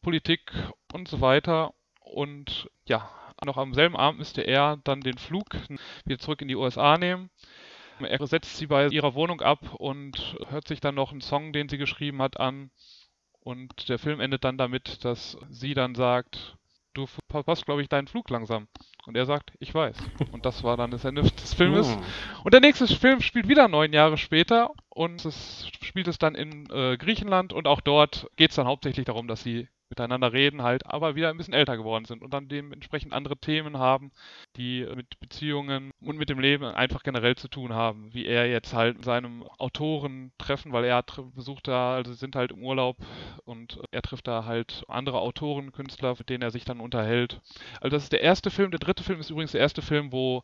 Politik 0.00 0.50
und 0.94 1.08
so 1.08 1.20
weiter. 1.20 1.74
Und 2.00 2.70
ja, 2.86 3.10
noch 3.44 3.56
am 3.56 3.74
selben 3.74 3.96
Abend 3.96 4.18
müsste 4.18 4.42
er 4.42 4.78
dann 4.84 5.00
den 5.00 5.18
Flug 5.18 5.56
wieder 6.04 6.18
zurück 6.18 6.42
in 6.42 6.48
die 6.48 6.56
USA 6.56 6.98
nehmen. 6.98 7.30
Er 8.00 8.26
setzt 8.26 8.56
sie 8.56 8.66
bei 8.66 8.88
ihrer 8.88 9.14
Wohnung 9.14 9.40
ab 9.42 9.74
und 9.74 10.36
hört 10.48 10.66
sich 10.66 10.80
dann 10.80 10.94
noch 10.94 11.12
einen 11.12 11.20
Song, 11.20 11.52
den 11.52 11.68
sie 11.68 11.78
geschrieben 11.78 12.20
hat, 12.20 12.40
an. 12.40 12.70
Und 13.40 13.88
der 13.88 13.98
Film 13.98 14.20
endet 14.20 14.44
dann 14.44 14.58
damit, 14.58 15.04
dass 15.04 15.36
sie 15.50 15.74
dann 15.74 15.94
sagt, 15.94 16.56
du 16.94 17.06
verpasst, 17.30 17.66
glaube 17.66 17.82
ich, 17.82 17.88
deinen 17.88 18.06
Flug 18.06 18.30
langsam. 18.30 18.68
Und 19.06 19.16
er 19.16 19.26
sagt, 19.26 19.52
ich 19.58 19.74
weiß. 19.74 19.96
Und 20.32 20.44
das 20.44 20.62
war 20.62 20.76
dann 20.76 20.90
das 20.90 21.04
Ende 21.04 21.22
des 21.22 21.54
Filmes. 21.54 21.92
Hm. 21.92 22.02
Und 22.44 22.54
der 22.54 22.60
nächste 22.60 22.86
Film 22.86 23.20
spielt 23.20 23.48
wieder 23.48 23.68
neun 23.68 23.92
Jahre 23.92 24.16
später 24.16 24.70
und 24.88 25.24
es 25.24 25.68
spielt 25.82 26.06
es 26.08 26.18
dann 26.18 26.34
in 26.34 26.68
äh, 26.70 26.96
Griechenland 26.96 27.52
und 27.52 27.66
auch 27.66 27.80
dort 27.80 28.28
geht 28.36 28.50
es 28.50 28.56
dann 28.56 28.66
hauptsächlich 28.66 29.06
darum, 29.06 29.26
dass 29.26 29.42
sie 29.42 29.68
miteinander 29.92 30.32
reden 30.32 30.62
halt, 30.62 30.86
aber 30.86 31.14
wieder 31.14 31.28
ein 31.28 31.36
bisschen 31.36 31.52
älter 31.52 31.76
geworden 31.76 32.06
sind 32.06 32.22
und 32.22 32.32
dann 32.32 32.48
dementsprechend 32.48 33.12
andere 33.12 33.36
Themen 33.36 33.78
haben, 33.78 34.10
die 34.56 34.86
mit 34.94 35.20
Beziehungen 35.20 35.90
und 36.00 36.16
mit 36.16 36.30
dem 36.30 36.40
Leben 36.40 36.64
einfach 36.64 37.02
generell 37.02 37.36
zu 37.36 37.48
tun 37.48 37.74
haben, 37.74 38.12
wie 38.14 38.24
er 38.24 38.48
jetzt 38.48 38.72
halt 38.72 39.04
seinem 39.04 39.42
Autoren 39.58 40.32
treffen, 40.38 40.72
weil 40.72 40.84
er 40.84 41.04
besucht 41.34 41.68
da, 41.68 41.94
also 41.94 42.14
sind 42.14 42.36
halt 42.36 42.52
im 42.52 42.64
Urlaub 42.64 42.96
und 43.44 43.80
er 43.90 44.02
trifft 44.02 44.26
da 44.26 44.46
halt 44.46 44.84
andere 44.88 45.20
Autoren, 45.20 45.72
Künstler, 45.72 46.14
mit 46.18 46.30
denen 46.30 46.42
er 46.42 46.50
sich 46.50 46.64
dann 46.64 46.80
unterhält. 46.80 47.42
Also 47.80 47.94
das 47.94 48.04
ist 48.04 48.12
der 48.12 48.22
erste 48.22 48.50
Film, 48.50 48.70
der 48.70 48.80
dritte 48.80 49.02
Film 49.02 49.20
ist 49.20 49.30
übrigens 49.30 49.52
der 49.52 49.60
erste 49.60 49.82
Film, 49.82 50.10
wo 50.10 50.42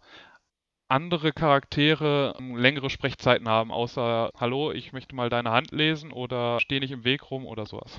andere 0.89 1.33
Charaktere 1.33 2.35
ähm, 2.39 2.57
längere 2.57 2.91
Sprechzeiten 2.91 3.49
haben, 3.49 3.71
außer 3.71 4.31
Hallo, 4.39 4.73
ich 4.73 4.93
möchte 4.93 5.15
mal 5.15 5.31
deine 5.31 5.51
Hand 5.51 5.71
lesen 5.71 6.13
oder 6.13 6.61
steh 6.61 6.81
nicht 6.81 6.93
im 6.93 7.05
Weg 7.05 7.31
rum 7.31 7.47
oder 7.47 7.67
sowas. 7.67 7.99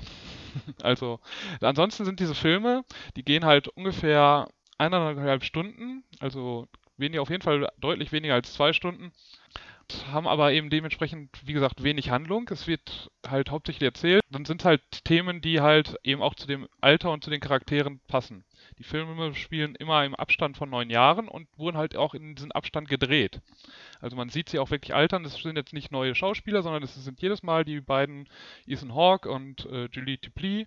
also 0.82 1.20
ansonsten 1.60 2.04
sind 2.04 2.20
diese 2.20 2.34
Filme, 2.34 2.84
die 3.16 3.24
gehen 3.24 3.44
halt 3.44 3.68
ungefähr 3.68 4.48
eineinhalb 4.78 5.44
Stunden, 5.44 6.04
also 6.20 6.68
weniger, 6.96 7.22
auf 7.22 7.30
jeden 7.30 7.42
Fall 7.42 7.68
deutlich 7.78 8.12
weniger 8.12 8.34
als 8.34 8.52
zwei 8.52 8.72
Stunden 8.72 9.12
haben 10.10 10.26
aber 10.26 10.52
eben 10.52 10.70
dementsprechend, 10.70 11.30
wie 11.44 11.52
gesagt, 11.52 11.82
wenig 11.82 12.10
Handlung. 12.10 12.48
Es 12.50 12.66
wird 12.66 13.10
halt 13.26 13.50
hauptsächlich 13.50 13.86
erzählt. 13.86 14.22
Dann 14.30 14.44
sind 14.44 14.60
es 14.60 14.64
halt 14.64 14.82
Themen, 15.04 15.40
die 15.40 15.60
halt 15.60 15.96
eben 16.02 16.22
auch 16.22 16.34
zu 16.34 16.46
dem 16.46 16.68
Alter 16.80 17.12
und 17.12 17.24
zu 17.24 17.30
den 17.30 17.40
Charakteren 17.40 18.00
passen. 18.08 18.44
Die 18.78 18.84
Filme 18.84 19.34
spielen 19.34 19.74
immer 19.74 20.04
im 20.04 20.14
Abstand 20.14 20.56
von 20.56 20.70
neun 20.70 20.90
Jahren 20.90 21.28
und 21.28 21.48
wurden 21.56 21.76
halt 21.76 21.96
auch 21.96 22.14
in 22.14 22.34
diesem 22.34 22.52
Abstand 22.52 22.88
gedreht. 22.88 23.40
Also 24.00 24.16
man 24.16 24.28
sieht 24.28 24.48
sie 24.48 24.58
auch 24.58 24.70
wirklich 24.70 24.94
altern. 24.94 25.22
Das 25.22 25.34
sind 25.34 25.56
jetzt 25.56 25.72
nicht 25.72 25.92
neue 25.92 26.14
Schauspieler, 26.14 26.62
sondern 26.62 26.82
es 26.82 26.94
sind 26.94 27.20
jedes 27.22 27.42
Mal 27.42 27.64
die 27.64 27.80
beiden 27.80 28.28
Ethan 28.66 28.94
Hawke 28.94 29.30
und 29.30 29.66
äh, 29.66 29.88
Julie 29.92 30.18
Dupli, 30.18 30.66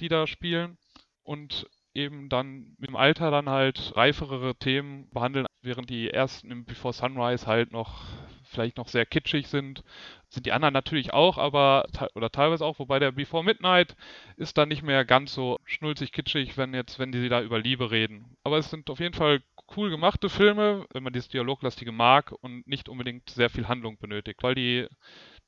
die 0.00 0.08
da 0.08 0.26
spielen 0.26 0.78
und 1.22 1.66
eben 1.94 2.28
dann 2.28 2.74
dem 2.78 2.96
Alter 2.96 3.30
dann 3.30 3.48
halt 3.48 3.92
reiferere 3.96 4.54
Themen 4.56 5.08
behandeln, 5.10 5.46
während 5.60 5.90
die 5.90 6.10
ersten 6.10 6.50
im 6.50 6.64
Before 6.64 6.94
Sunrise 6.94 7.46
halt 7.46 7.72
noch 7.72 8.04
vielleicht 8.52 8.76
noch 8.76 8.88
sehr 8.88 9.06
kitschig 9.06 9.48
sind. 9.48 9.82
Sind 10.28 10.46
die 10.46 10.52
anderen 10.52 10.72
natürlich 10.72 11.12
auch, 11.12 11.38
aber 11.38 11.86
oder 12.14 12.30
teilweise 12.30 12.64
auch, 12.64 12.78
wobei 12.78 12.98
der 12.98 13.12
Before 13.12 13.44
Midnight 13.44 13.96
ist 14.36 14.56
dann 14.56 14.68
nicht 14.68 14.82
mehr 14.82 15.04
ganz 15.04 15.34
so 15.34 15.58
schnulzig 15.64 16.12
kitschig, 16.12 16.56
wenn 16.56 16.74
jetzt, 16.74 16.98
wenn 16.98 17.12
die 17.12 17.28
da 17.28 17.42
über 17.42 17.58
Liebe 17.58 17.90
reden. 17.90 18.36
Aber 18.44 18.58
es 18.58 18.70
sind 18.70 18.88
auf 18.90 19.00
jeden 19.00 19.14
Fall 19.14 19.42
cool 19.76 19.90
gemachte 19.90 20.28
Filme, 20.28 20.86
wenn 20.92 21.02
man 21.02 21.12
dieses 21.12 21.28
Dialoglastige 21.28 21.92
mag 21.92 22.32
und 22.40 22.66
nicht 22.66 22.88
unbedingt 22.88 23.28
sehr 23.30 23.50
viel 23.50 23.68
Handlung 23.68 23.98
benötigt, 23.98 24.42
weil 24.42 24.54
die 24.54 24.86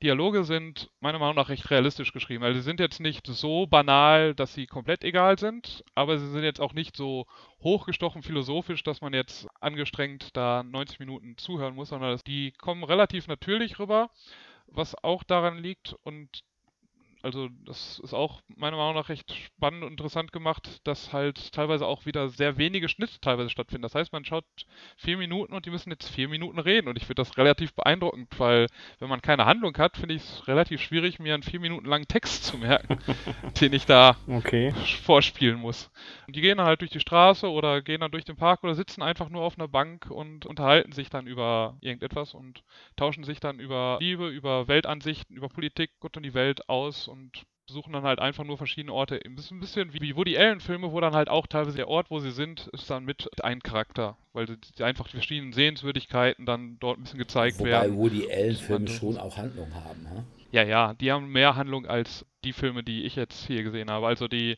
Dialoge 0.03 0.43
sind 0.43 0.91
meiner 0.99 1.19
Meinung 1.19 1.35
nach 1.35 1.49
recht 1.49 1.69
realistisch 1.71 2.11
geschrieben. 2.11 2.43
Also 2.43 2.59
sie 2.59 2.65
sind 2.65 2.79
jetzt 2.79 2.99
nicht 2.99 3.25
so 3.27 3.65
banal, 3.65 4.35
dass 4.35 4.53
sie 4.53 4.67
komplett 4.67 5.03
egal 5.03 5.39
sind, 5.39 5.83
aber 5.95 6.17
sie 6.17 6.29
sind 6.29 6.43
jetzt 6.43 6.59
auch 6.59 6.73
nicht 6.73 6.97
so 6.97 7.25
hochgestochen 7.61 8.21
philosophisch, 8.21 8.83
dass 8.83 9.01
man 9.01 9.13
jetzt 9.13 9.47
angestrengt 9.61 10.35
da 10.35 10.63
90 10.63 10.99
Minuten 10.99 11.37
zuhören 11.37 11.75
muss, 11.75 11.89
sondern 11.89 12.19
die 12.27 12.51
kommen 12.51 12.83
relativ 12.83 13.27
natürlich 13.27 13.79
rüber, 13.79 14.09
was 14.67 15.01
auch 15.03 15.23
daran 15.23 15.57
liegt 15.57 15.95
und 16.03 16.43
also 17.25 17.49
das 17.65 17.99
ist 18.03 18.13
auch 18.13 18.41
meiner 18.55 18.77
Meinung 18.77 18.93
nach 18.93 19.09
recht 19.09 19.33
spannend 19.33 19.83
und 19.83 19.91
interessant 19.91 20.31
gemacht, 20.31 20.79
dass 20.83 21.11
halt 21.11 21.51
teilweise 21.51 21.87
auch 21.87 22.05
wieder 22.05 22.29
sehr 22.29 22.57
wenige 22.57 22.87
Schnitte 22.87 23.19
teilweise 23.19 23.49
stattfinden. 23.49 23.81
Das 23.81 23.95
heißt, 23.95 24.13
man 24.13 24.23
schaut 24.25 24.45
vier 24.95 25.17
Minuten 25.17 25.53
und 25.53 25.65
die 25.65 25.71
müssen 25.71 25.89
jetzt 25.89 26.07
vier 26.07 26.29
Minuten 26.29 26.59
reden 26.59 26.87
und 26.87 26.97
ich 26.97 27.05
finde 27.05 27.23
das 27.23 27.35
relativ 27.37 27.73
beeindruckend, 27.73 28.39
weil 28.39 28.67
wenn 28.99 29.09
man 29.09 29.23
keine 29.23 29.45
Handlung 29.45 29.75
hat, 29.79 29.97
finde 29.97 30.13
ich 30.13 30.21
es 30.21 30.47
relativ 30.47 30.81
schwierig, 30.81 31.17
mir 31.17 31.33
einen 31.33 31.41
vier 31.41 31.59
Minuten 31.59 31.87
langen 31.87 32.07
Text 32.07 32.45
zu 32.45 32.59
merken, 32.59 32.99
den 33.59 33.73
ich 33.73 33.87
da 33.87 34.17
okay. 34.27 34.71
vorspielen 35.03 35.59
muss. 35.59 35.89
Und 36.27 36.35
die 36.35 36.41
gehen 36.41 36.59
dann 36.59 36.67
halt 36.67 36.81
durch 36.81 36.91
die 36.91 36.99
Straße 36.99 37.49
oder 37.49 37.81
gehen 37.81 38.01
dann 38.01 38.11
durch 38.11 38.25
den 38.25 38.35
Park 38.35 38.63
oder 38.63 38.75
sitzen 38.75 39.01
einfach 39.01 39.29
nur 39.29 39.41
auf 39.41 39.57
einer 39.57 39.67
Bank 39.67 40.11
und 40.11 40.45
unterhalten 40.45 40.91
sich 40.91 41.09
dann 41.09 41.25
über 41.25 41.75
irgendetwas 41.81 42.35
und 42.35 42.63
tauschen 42.97 43.23
sich 43.23 43.39
dann 43.39 43.59
über 43.59 43.97
Liebe, 43.99 44.27
über 44.27 44.67
Weltansichten, 44.67 45.35
über 45.35 45.49
Politik, 45.49 45.89
Gott 45.99 46.15
und 46.17 46.23
die 46.23 46.35
Welt 46.35 46.69
aus 46.69 47.07
und 47.15 47.43
besuchen 47.67 47.93
dann 47.93 48.03
halt 48.03 48.19
einfach 48.19 48.43
nur 48.43 48.57
verschiedene 48.57 48.93
Orte. 48.93 49.19
Ein 49.25 49.35
bisschen, 49.35 49.57
ein 49.57 49.59
bisschen 49.59 49.93
wie 49.93 50.15
Woody 50.15 50.37
Allen-Filme, 50.37 50.91
wo 50.91 50.99
dann 50.99 51.15
halt 51.15 51.29
auch 51.29 51.47
teilweise 51.47 51.77
der 51.77 51.87
Ort, 51.87 52.11
wo 52.11 52.19
sie 52.19 52.31
sind, 52.31 52.67
ist 52.67 52.89
dann 52.89 53.05
mit 53.05 53.27
ein 53.43 53.61
Charakter, 53.61 54.17
weil 54.33 54.45
die, 54.45 54.83
einfach 54.83 55.07
die 55.07 55.17
verschiedenen 55.17 55.53
Sehenswürdigkeiten 55.53 56.45
dann 56.45 56.77
dort 56.79 56.99
ein 56.99 57.03
bisschen 57.03 57.19
gezeigt 57.19 57.59
Wobei 57.59 57.71
werden. 57.71 57.93
Wobei 57.93 58.03
Woody 58.03 58.31
Allen-Filme 58.31 58.87
schon 58.87 59.17
auch 59.17 59.37
Handlung 59.37 59.73
haben, 59.73 60.09
hm? 60.09 60.23
Ja, 60.51 60.63
ja, 60.63 60.93
die 60.93 61.11
haben 61.11 61.31
mehr 61.31 61.55
Handlung 61.55 61.85
als 61.85 62.25
die 62.43 62.53
Filme, 62.53 62.83
die 62.83 63.03
ich 63.03 63.15
jetzt 63.15 63.47
hier 63.47 63.63
gesehen 63.63 63.89
habe. 63.89 64.05
Also 64.07 64.27
die 64.27 64.57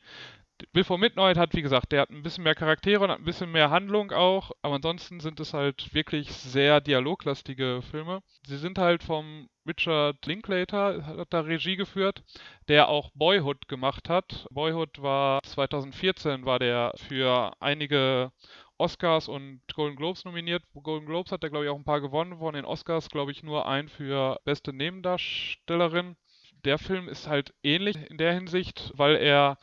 Before 0.74 1.00
Midnight 1.00 1.38
hat, 1.38 1.54
wie 1.54 1.62
gesagt, 1.62 1.92
der 1.92 2.02
hat 2.02 2.10
ein 2.10 2.24
bisschen 2.24 2.44
mehr 2.44 2.56
Charaktere 2.56 3.04
und 3.04 3.12
hat 3.12 3.20
ein 3.20 3.26
bisschen 3.26 3.52
mehr 3.52 3.70
Handlung 3.70 4.12
auch, 4.12 4.52
aber 4.62 4.76
ansonsten 4.76 5.20
sind 5.20 5.40
es 5.40 5.54
halt 5.54 5.94
wirklich 5.94 6.32
sehr 6.32 6.82
dialoglastige 6.82 7.82
Filme. 7.82 8.22
Sie 8.46 8.58
sind 8.58 8.78
halt 8.78 9.04
vom 9.04 9.50
Richard 9.68 10.26
Linklater, 10.26 11.06
hat 11.06 11.28
da 11.32 11.42
Regie 11.42 11.76
geführt, 11.76 12.24
der 12.70 12.90
auch 12.90 13.12
Boyhood 13.14 13.68
gemacht 13.68 14.10
hat. 14.10 14.48
Boyhood 14.50 15.02
war 15.02 15.44
2014, 15.44 16.46
war 16.46 16.60
der 16.60 16.94
für 16.96 17.52
einige 17.60 18.32
Oscars 18.78 19.28
und 19.28 19.62
Golden 19.74 19.96
Globes 19.96 20.26
nominiert. 20.26 20.64
Golden 20.74 21.06
Globes 21.06 21.32
hat 21.32 21.44
er, 21.44 21.50
glaube 21.50 21.66
ich, 21.66 21.72
auch 21.72 21.78
ein 21.78 21.84
paar 21.84 22.02
gewonnen. 22.02 22.38
Von 22.40 22.54
den 22.54 22.66
Oscars, 22.66 23.10
glaube 23.10 23.32
ich, 23.32 23.44
nur 23.44 23.68
ein 23.68 23.90
für 23.90 24.40
beste 24.46 24.74
Nebendarstellerin. 24.74 26.16
Der 26.64 26.78
Film 26.78 27.08
ist 27.08 27.28
halt 27.28 27.54
ähnlich 27.64 27.98
in 28.10 28.18
der 28.18 28.34
Hinsicht, 28.34 28.92
weil 28.96 29.16
er 29.16 29.58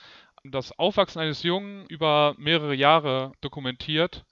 das 0.44 0.78
Aufwachsen 0.78 1.20
eines 1.20 1.42
Jungen 1.42 1.86
über 1.86 2.34
mehrere 2.38 2.74
Jahre 2.74 3.32
dokumentiert 3.40 4.24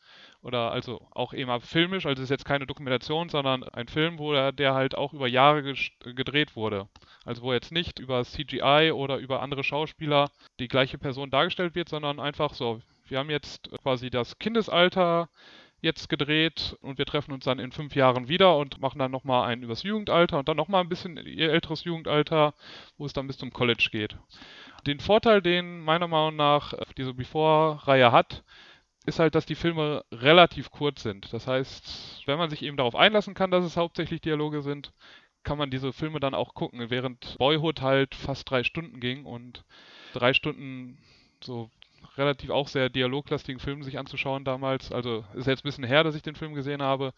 oder 0.43 0.73
also 0.73 1.07
auch 1.13 1.33
eben 1.33 1.61
filmisch, 1.61 2.05
also 2.05 2.21
es 2.21 2.25
ist 2.25 2.31
jetzt 2.31 2.45
keine 2.45 2.67
Dokumentation, 2.67 3.29
sondern 3.29 3.63
ein 3.63 3.89
Film, 3.89 4.19
wo 4.19 4.33
er, 4.33 4.53
der 4.53 4.75
halt 4.75 4.97
auch 4.97 5.13
über 5.13 5.29
Jahre 5.29 5.75
gedreht 6.01 6.57
wurde. 6.57 6.89
Also 7.25 7.43
wo 7.43 7.53
jetzt 7.53 7.73
nicht 7.73 8.01
über 8.01 8.25
CGI 8.25 8.91
oder 8.93 9.19
über 9.19 9.41
andere 9.41 9.63
Schauspieler 9.63 10.31
die 10.59 10.69
gleiche 10.69 10.99
Person 10.99 11.31
dargestellt 11.31 11.75
wird, 11.75 11.89
sondern 11.89 12.19
einfach 12.19 12.55
so, 12.55 12.81
wir 13.07 13.19
haben 13.19 13.31
jetzt 13.31 13.71
quasi 13.83 14.11
das 14.11 14.39
Kindesalter 14.39 15.29
jetzt 15.81 16.09
gedreht 16.09 16.77
und 16.81 16.99
wir 16.99 17.07
treffen 17.07 17.33
uns 17.33 17.45
dann 17.45 17.59
in 17.59 17.73
fünf 17.73 17.95
Jahren 17.95 18.29
wieder 18.29 18.57
und 18.57 18.81
machen 18.81 18.99
dann 18.99 19.11
nochmal 19.11 19.49
einen 19.49 19.65
übers 19.65 19.83
Jugendalter 19.83 20.39
und 20.39 20.49
dann 20.49 20.57
nochmal 20.57 20.83
ein 20.83 20.89
bisschen 20.89 21.17
ihr 21.17 21.53
älteres 21.53 21.85
Jugendalter, 21.85 22.55
wo 22.99 23.07
es 23.07 23.13
dann 23.13 23.27
bis 23.27 23.39
zum 23.39 23.53
College 23.53 23.89
geht. 23.91 24.17
Den 24.87 25.01
Vorteil, 25.01 25.43
den 25.43 25.81
meiner 25.81 26.09
Meinung 26.09 26.37
nach 26.37 26.73
äh, 26.73 26.85
diese 26.97 27.15
Before-Reihe 27.15 28.13
hat, 28.13 28.43
ist 29.07 29.19
halt, 29.19 29.35
dass 29.35 29.47
die 29.47 29.55
Filme 29.55 30.05
relativ 30.13 30.71
kurz 30.71 31.03
sind. 31.03 31.33
Das 31.33 31.47
heißt, 31.47 32.23
wenn 32.27 32.39
man 32.39 32.51
sich 32.51 32.63
eben 32.63 32.77
darauf 32.77 32.95
einlassen 32.95 33.35
kann, 33.35 33.51
dass 33.51 33.65
es 33.65 33.77
hauptsächlich 33.77 34.21
Dialoge 34.21 34.63
sind, 34.63 34.93
kann 35.43 35.59
man 35.59 35.71
diese 35.71 35.93
Filme 35.93 36.21
dann 36.21 36.35
auch 36.35 36.55
gucken, 36.55 36.91
während 36.91 37.37
Boyhood 37.39 37.81
halt 37.81 38.15
fast 38.15 38.49
drei 38.49 38.63
Stunden 38.63 39.01
ging 39.01 39.25
und 39.25 39.65
drei 40.13 40.35
Stunden 40.35 40.99
so 41.43 41.69
relativ 42.17 42.51
auch 42.51 42.69
sehr 42.69 42.89
dialoglastigen 42.89 43.61
Film 43.61 43.83
sich 43.83 43.99
anzuschauen 43.99 44.45
damals. 44.45 44.93
Also 44.93 45.25
ist 45.35 45.47
jetzt 45.47 45.61
ein 45.61 45.69
bisschen 45.69 45.85
her, 45.85 46.05
dass 46.05 46.15
ich 46.15 46.23
den 46.23 46.37
Film 46.37 46.55
gesehen 46.55 46.83
habe. 46.83 47.13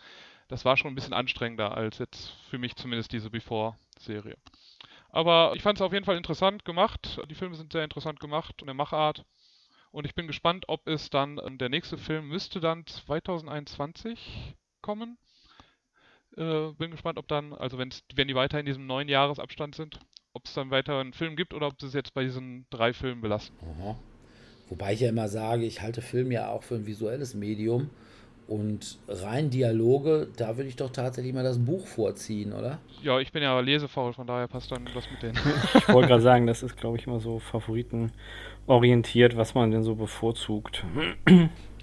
Das 0.49 0.65
war 0.65 0.77
schon 0.77 0.93
ein 0.93 0.95
bisschen 0.95 1.15
anstrengender 1.15 1.77
als 1.77 1.99
jetzt 1.99 2.31
für 2.49 2.59
mich 2.59 2.77
zumindest 2.77 3.13
diese 3.13 3.31
Before-Serie. 3.31 4.37
Aber 5.15 5.53
ich 5.55 5.63
fand 5.63 5.79
es 5.79 5.83
auf 5.83 5.93
jeden 5.93 6.05
Fall 6.05 6.17
interessant 6.17 6.65
gemacht. 6.65 7.21
Die 7.31 7.37
Filme 7.37 7.55
sind 7.55 7.73
sehr 7.73 7.85
interessant 7.85 8.19
gemacht 8.19 8.61
und 8.61 8.67
der 8.67 8.75
Machart. 8.75 9.25
Und 9.93 10.07
ich 10.07 10.15
bin 10.17 10.27
gespannt, 10.27 10.65
ob 10.67 10.89
es 10.89 11.09
dann, 11.09 11.41
ähm, 11.47 11.57
der 11.57 11.69
nächste 11.69 11.99
Film 11.99 12.27
müsste 12.27 12.59
dann 12.59 12.85
2021 12.85 14.57
kommen. 14.83 15.17
Äh, 16.37 16.73
bin 16.73 16.91
gespannt, 16.91 17.17
ob 17.19 17.29
dann, 17.29 17.53
also 17.53 17.79
wenn 17.79 17.91
die 18.27 18.35
weiter 18.35 18.59
in 18.59 18.67
diesem 18.67 18.89
neun 18.89 19.09
Jahresabstand 19.09 19.77
sind, 19.77 20.01
ob 20.33 20.47
es 20.47 20.55
dann 20.55 20.73
weiter 20.73 20.99
einen 20.99 21.13
Film 21.13 21.37
gibt 21.37 21.55
oder 21.55 21.69
ob 21.69 21.81
sie 21.81 21.87
es 21.87 21.95
jetzt 21.95 22.13
bei 22.13 22.25
diesen 22.25 22.67
drei 22.71 22.93
Filmen 22.93 23.21
belassen. 23.21 23.55
Aha. 23.63 23.97
Wobei 24.69 24.95
ich 24.95 25.01
ja 25.01 25.11
immer 25.11 25.29
sage, 25.29 25.65
ich 25.65 25.81
halte 25.81 26.03
Film 26.03 26.33
ja 26.33 26.49
auch 26.49 26.65
für 26.65 26.75
ein 26.75 26.87
visuelles 26.87 27.35
Medium. 27.35 27.89
Und 28.47 28.99
rein 29.09 29.49
Dialoge, 29.49 30.29
da 30.37 30.57
würde 30.57 30.69
ich 30.69 30.77
doch 30.77 30.91
tatsächlich 30.91 31.33
mal 31.33 31.43
das 31.43 31.59
Buch 31.59 31.87
vorziehen, 31.87 32.53
oder? 32.53 32.79
Ja, 33.03 33.19
ich 33.19 33.33
bin 33.33 33.43
ja 33.43 33.59
lesefaul, 33.61 34.13
von 34.13 34.27
daher 34.27 34.49
passt 34.49 34.71
dann 34.71 34.87
was 34.95 35.11
mit 35.11 35.23
denen. 35.23 35.39
ich 35.75 35.89
wollte 35.89 36.09
gerade 36.09 36.23
sagen, 36.23 36.47
das 36.47 36.63
ist, 36.63 36.77
glaube 36.77 36.99
ich, 36.99 37.07
immer 37.07 37.21
so 37.21 37.39
favoritenorientiert, 37.39 39.37
was 39.37 39.55
man 39.55 39.71
denn 39.71 39.83
so 39.83 39.95
bevorzugt. 39.95 40.85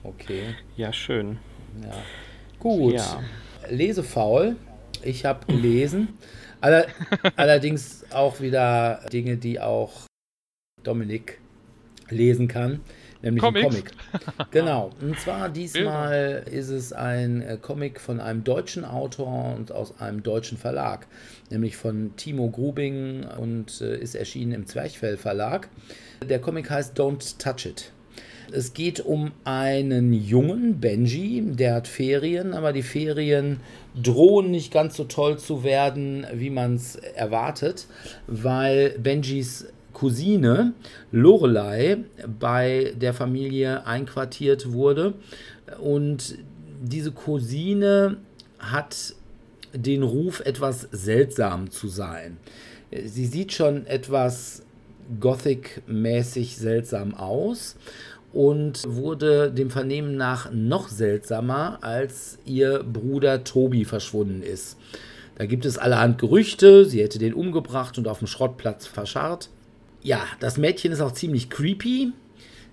Okay. 0.04 0.56
Ja, 0.78 0.92
schön. 0.94 1.38
Ja. 1.84 1.94
Gut. 2.60 2.94
Ja. 2.94 3.24
Lesefaul. 3.70 4.56
Ich 5.04 5.26
habe 5.26 5.46
gelesen. 5.48 6.10
Aller, 6.60 6.86
allerdings 7.36 8.06
auch 8.12 8.40
wieder 8.40 9.02
Dinge, 9.12 9.38
die 9.38 9.60
auch 9.60 9.92
Dominik 10.84 11.40
lesen 12.10 12.48
kann. 12.48 12.82
Nämlich 13.22 13.44
ein 13.44 13.54
Comics. 13.54 13.66
Comic. 13.66 13.92
Genau. 14.52 14.92
Und 15.02 15.20
zwar 15.20 15.50
diesmal 15.50 16.44
ist 16.50 16.70
es 16.70 16.94
ein 16.94 17.42
äh, 17.42 17.58
Comic 17.62 18.00
von 18.00 18.20
einem 18.20 18.44
deutschen 18.44 18.86
Autor 18.86 19.56
und 19.56 19.72
aus 19.72 20.00
einem 20.00 20.24
deutschen 20.24 20.58
Verlag, 20.58 21.08
nämlich 21.50 21.78
von 21.78 22.16
Timo 22.16 22.50
Grubing 22.50 23.26
und 23.40 23.82
äh, 23.82 23.98
ist 23.98 24.16
erschienen 24.16 24.52
im 24.52 24.66
Zwerchfell 24.66 25.18
Verlag. 25.18 25.70
Der 26.28 26.40
Comic 26.40 26.70
heißt 26.70 27.00
Don't 27.00 27.38
Touch 27.38 27.66
It. 27.66 27.92
Es 28.54 28.74
geht 28.74 29.00
um 29.00 29.32
einen 29.46 30.12
jungen 30.12 30.82
Benji, 30.82 31.42
der 31.42 31.76
hat 31.76 31.88
Ferien, 31.88 32.54
aber 32.54 32.74
die 32.74 32.84
Ferien 32.84 33.62
drohen 34.02 34.52
nicht 34.52 34.74
ganz 34.74 34.98
so 34.98 35.06
toll 35.06 35.40
zu 35.40 35.64
werden, 35.64 36.28
wie 36.34 36.50
man 36.50 36.76
es 36.76 36.96
erwartet, 36.96 37.88
weil 38.28 38.90
Benjis 39.00 39.68
Cousine 40.02 40.74
Lorelei 41.12 41.98
bei 42.40 42.92
der 43.00 43.14
Familie 43.14 43.86
einquartiert 43.86 44.72
wurde 44.72 45.14
und 45.80 46.40
diese 46.82 47.12
Cousine 47.12 48.18
hat 48.58 49.14
den 49.76 50.02
Ruf, 50.02 50.40
etwas 50.40 50.88
seltsam 50.92 51.70
zu 51.70 51.88
sein. 51.88 52.38
Sie 53.06 53.28
sieht 53.28 53.54
schon 53.54 53.86
etwas 53.86 54.64
Gothic-mäßig 55.20 56.58
seltsam 56.58 57.14
aus 57.14 57.76
und 58.34 58.82
wurde 58.88 59.52
dem 59.52 59.70
Vernehmen 59.70 60.18
nach 60.18 60.52
noch 60.52 60.88
seltsamer, 60.88 61.78
als 61.82 62.40
ihr 62.44 62.84
Bruder 62.84 63.44
Tobi 63.44 63.86
verschwunden 63.86 64.42
ist. 64.42 64.78
Da 65.36 65.46
gibt 65.46 65.64
es 65.64 65.78
allerhand 65.78 66.18
Gerüchte, 66.18 66.86
sie 66.86 67.04
hätte 67.04 67.20
den 67.20 67.36
umgebracht 67.36 68.00
und 68.00 68.08
auf 68.08 68.18
dem 68.18 68.28
Schrottplatz 68.28 68.88
verscharrt. 68.88 69.50
Ja, 70.04 70.26
das 70.40 70.58
Mädchen 70.58 70.92
ist 70.92 71.02
auch 71.02 71.12
ziemlich 71.12 71.50
creepy. 71.50 72.12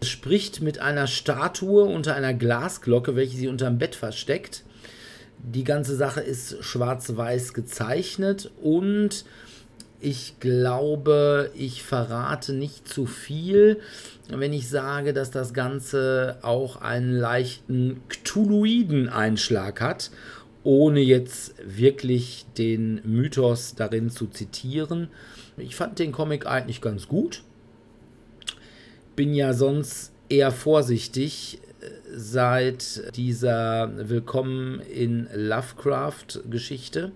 Es 0.01 0.09
spricht 0.09 0.63
mit 0.63 0.79
einer 0.79 1.07
Statue 1.07 1.85
unter 1.85 2.15
einer 2.15 2.33
Glasglocke, 2.33 3.17
welche 3.17 3.37
sie 3.37 3.49
unterm 3.49 3.79
Bett 3.79 3.95
versteckt. 3.95 4.65
Die 5.39 5.65
ganze 5.65 5.95
Sache 5.95 6.21
ist 6.21 6.65
schwarz-weiß 6.65 7.53
gezeichnet 7.53 8.51
und 8.63 9.25
ich 10.01 10.39
glaube, 10.41 11.51
ich 11.55 11.83
verrate 11.83 12.53
nicht 12.53 12.89
zu 12.89 13.07
viel, 13.07 13.81
wenn 14.29 14.53
ich 14.53 14.69
sage, 14.69 15.13
dass 15.13 15.31
das 15.31 15.53
Ganze 15.53 16.39
auch 16.43 16.77
einen 16.77 17.13
leichten 17.13 18.01
Cthulhuiden 18.09 19.09
Einschlag 19.09 19.81
hat, 19.81 20.11
ohne 20.63 21.01
jetzt 21.01 21.55
wirklich 21.65 22.47
den 22.57 23.01
Mythos 23.05 23.75
darin 23.75 24.11
zu 24.11 24.29
zitieren. 24.29 25.09
Ich 25.61 25.77
fand 25.77 25.99
den 25.99 26.13
Comic 26.13 26.47
eigentlich 26.47 26.81
ganz 26.81 27.09
gut. 27.09 27.43
Bin 29.17 29.35
ja 29.35 29.53
sonst 29.53 30.13
eher 30.29 30.53
vorsichtig 30.53 31.61
äh, 31.81 31.87
seit 32.15 33.17
dieser 33.17 33.91
Willkommen 34.09 34.81
in 34.81 35.29
Lovecraft 35.35 36.41
Geschichte 36.51 37.13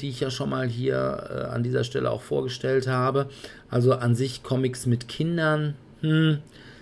die 0.00 0.08
ich 0.08 0.20
ja 0.20 0.30
schon 0.30 0.50
mal 0.50 0.68
hier 0.68 1.28
äh, 1.30 1.54
an 1.54 1.62
dieser 1.62 1.84
Stelle 1.84 2.10
auch 2.10 2.22
vorgestellt 2.22 2.86
habe. 2.86 3.28
Also 3.68 3.94
an 3.94 4.14
sich 4.14 4.42
Comics 4.42 4.86
mit 4.86 5.08
Kindern, 5.08 5.74
hm, 6.00 6.38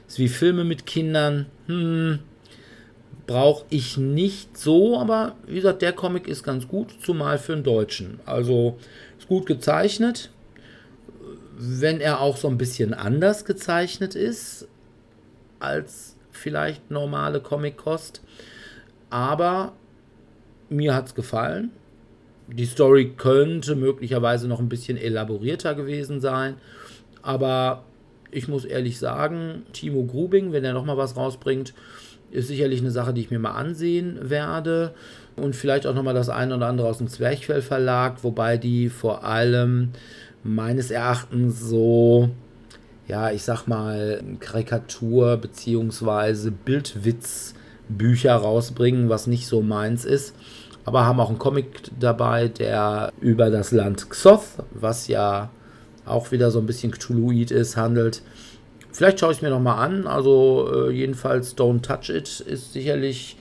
ist 0.06 0.18
wie 0.18 0.28
Filme 0.28 0.64
mit 0.64 0.86
Kindern, 0.86 1.46
hm, 1.66 2.20
brauche 3.26 3.64
ich 3.70 3.96
nicht 3.96 4.56
so, 4.56 4.98
aber 4.98 5.36
wie 5.46 5.56
gesagt, 5.56 5.82
der 5.82 5.92
Comic 5.92 6.26
ist 6.26 6.42
ganz 6.42 6.66
gut, 6.66 6.94
zumal 7.02 7.38
für 7.38 7.52
einen 7.52 7.64
Deutschen. 7.64 8.20
Also 8.26 8.78
ist 9.18 9.28
gut 9.28 9.46
gezeichnet, 9.46 10.30
wenn 11.60 12.00
er 12.00 12.20
auch 12.20 12.36
so 12.36 12.48
ein 12.48 12.58
bisschen 12.58 12.94
anders 12.94 13.44
gezeichnet 13.44 14.14
ist 14.14 14.66
als 15.58 16.16
vielleicht 16.30 16.90
normale 16.90 17.40
Comic-Kost. 17.40 18.22
Aber 19.10 19.72
mir 20.68 20.94
hat 20.94 21.08
es 21.08 21.14
gefallen 21.14 21.70
die 22.52 22.66
Story 22.66 23.12
könnte 23.16 23.74
möglicherweise 23.76 24.48
noch 24.48 24.60
ein 24.60 24.68
bisschen 24.68 24.96
elaborierter 24.96 25.74
gewesen 25.74 26.20
sein. 26.20 26.56
Aber 27.22 27.84
ich 28.30 28.48
muss 28.48 28.64
ehrlich 28.64 28.98
sagen, 28.98 29.62
Timo 29.72 30.04
Grubing, 30.04 30.52
wenn 30.52 30.64
er 30.64 30.72
nochmal 30.72 30.96
was 30.96 31.16
rausbringt, 31.16 31.74
ist 32.30 32.48
sicherlich 32.48 32.80
eine 32.80 32.90
Sache, 32.90 33.12
die 33.12 33.22
ich 33.22 33.30
mir 33.30 33.38
mal 33.38 33.52
ansehen 33.52 34.18
werde. 34.30 34.94
Und 35.36 35.56
vielleicht 35.56 35.86
auch 35.86 35.94
nochmal 35.94 36.14
das 36.14 36.28
eine 36.28 36.56
oder 36.56 36.66
andere 36.66 36.88
aus 36.88 36.98
dem 36.98 37.08
Zwerchfell 37.08 37.62
Verlag, 37.62 38.22
wobei 38.22 38.56
die 38.56 38.88
vor 38.88 39.24
allem 39.24 39.90
meines 40.42 40.90
Erachtens 40.90 41.60
so, 41.60 42.30
ja, 43.06 43.30
ich 43.30 43.42
sag 43.42 43.66
mal, 43.66 44.22
Karikatur- 44.40 45.36
bzw. 45.36 46.50
Bildwitz-Bücher 46.50 48.34
rausbringen, 48.34 49.08
was 49.08 49.26
nicht 49.26 49.46
so 49.46 49.62
meins 49.62 50.04
ist 50.04 50.34
aber 50.84 51.06
haben 51.06 51.20
auch 51.20 51.28
einen 51.28 51.38
Comic 51.38 51.82
dabei, 51.98 52.48
der 52.48 53.12
über 53.20 53.50
das 53.50 53.70
Land 53.70 54.10
Xoth, 54.10 54.64
was 54.72 55.08
ja 55.08 55.50
auch 56.04 56.32
wieder 56.32 56.50
so 56.50 56.58
ein 56.58 56.66
bisschen 56.66 56.90
Cthulhuid 56.90 57.50
ist, 57.50 57.76
handelt. 57.76 58.22
Vielleicht 58.92 59.20
schaue 59.20 59.32
ich 59.32 59.42
mir 59.42 59.50
nochmal 59.50 59.86
an. 59.86 60.06
Also 60.06 60.88
äh, 60.88 60.90
jedenfalls 60.90 61.56
Don't 61.56 61.82
Touch 61.82 62.10
It 62.10 62.40
ist 62.40 62.72
sicherlich 62.72 63.36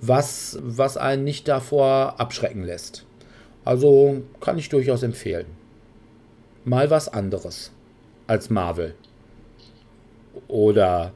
was, 0.00 0.58
was 0.62 0.96
einen 0.96 1.24
nicht 1.24 1.48
davor 1.48 2.20
abschrecken 2.20 2.62
lässt. 2.62 3.04
Also 3.64 4.22
kann 4.40 4.58
ich 4.58 4.68
durchaus 4.68 5.02
empfehlen. 5.02 5.46
Mal 6.64 6.90
was 6.90 7.08
anderes 7.08 7.72
als 8.26 8.50
Marvel. 8.50 8.94
Oder 10.48 11.12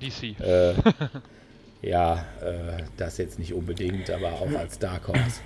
DC. 0.00 0.38
Äh, 0.40 0.74
Ja, 1.82 2.26
äh, 2.42 2.82
das 2.96 3.18
jetzt 3.18 3.38
nicht 3.38 3.54
unbedingt, 3.54 4.10
aber 4.10 4.32
auch 4.32 4.52
als 4.58 4.78
Dark 4.78 5.08
Horse. 5.08 5.40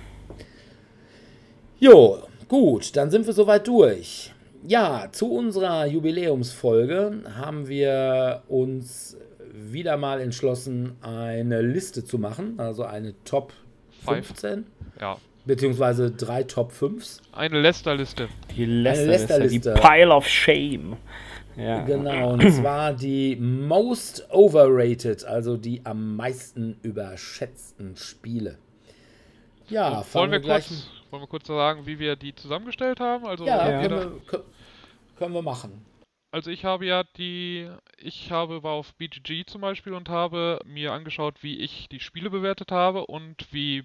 Jo, 1.79 2.23
gut, 2.47 2.95
dann 2.95 3.11
sind 3.11 3.25
wir 3.25 3.33
soweit 3.33 3.67
durch. 3.67 4.33
Ja, 4.65 5.09
zu 5.11 5.31
unserer 5.31 5.85
Jubiläumsfolge 5.85 7.23
haben 7.35 7.67
wir 7.67 8.43
uns 8.47 9.17
wieder 9.53 9.97
mal 9.97 10.21
entschlossen, 10.21 10.95
eine 11.01 11.61
Liste 11.61 12.03
zu 12.03 12.17
machen, 12.17 12.55
also 12.57 12.83
eine 12.83 13.13
Top 13.25 13.53
15. 14.05 14.65
Ja. 14.99 15.17
Beziehungsweise 15.45 16.11
drei 16.11 16.43
Top 16.43 16.71
5s. 16.71 17.19
Eine 17.33 17.59
Lester-Liste. 17.61 18.29
Die 18.55 18.65
Lester- 18.65 19.05
Lester, 19.05 19.47
die. 19.47 19.59
Pile 19.59 20.13
of 20.15 20.27
Shame. 20.27 20.95
Ja. 21.57 21.83
Genau, 21.83 22.33
und 22.33 22.49
zwar 22.51 22.93
die 22.93 23.35
most 23.35 24.25
overrated, 24.31 25.25
also 25.25 25.57
die 25.57 25.81
am 25.85 26.15
meisten 26.15 26.77
überschätzten 26.81 27.95
Spiele. 27.97 28.57
Ja, 29.69 30.03
So, 30.03 30.19
wollen, 30.19 30.31
wir 30.31 30.39
wir 30.39 30.45
gleich. 30.45 30.67
kurz, 30.67 30.87
wollen 31.11 31.23
wir 31.23 31.27
kurz 31.27 31.47
sagen, 31.47 31.85
wie 31.85 31.99
wir 31.99 32.15
die 32.15 32.33
zusammengestellt 32.33 32.99
haben? 32.99 33.25
Also, 33.25 33.45
Ja, 33.45 33.69
Ja. 33.69 33.81
Können, 33.81 33.99
wir, 34.13 34.21
kö- 34.39 34.43
können 35.17 35.33
wir 35.33 35.41
machen. 35.41 35.85
also 36.31 36.49
ich 36.49 36.65
habe 36.65 36.85
ja 36.85 37.03
die, 37.17 37.69
ich 37.97 38.31
habe 38.31 38.63
war 38.63 38.71
auf 38.73 38.93
BGG 38.95 39.45
zum 39.45 39.61
Beispiel 39.61 39.93
und 39.93 40.09
habe 40.09 40.59
mir 40.65 40.91
angeschaut, 40.91 41.43
wie 41.43 41.59
ich 41.59 41.87
die 41.89 41.99
Spiele 41.99 42.29
bewertet 42.29 42.71
habe 42.71 43.05
und 43.05 43.45
wie 43.51 43.83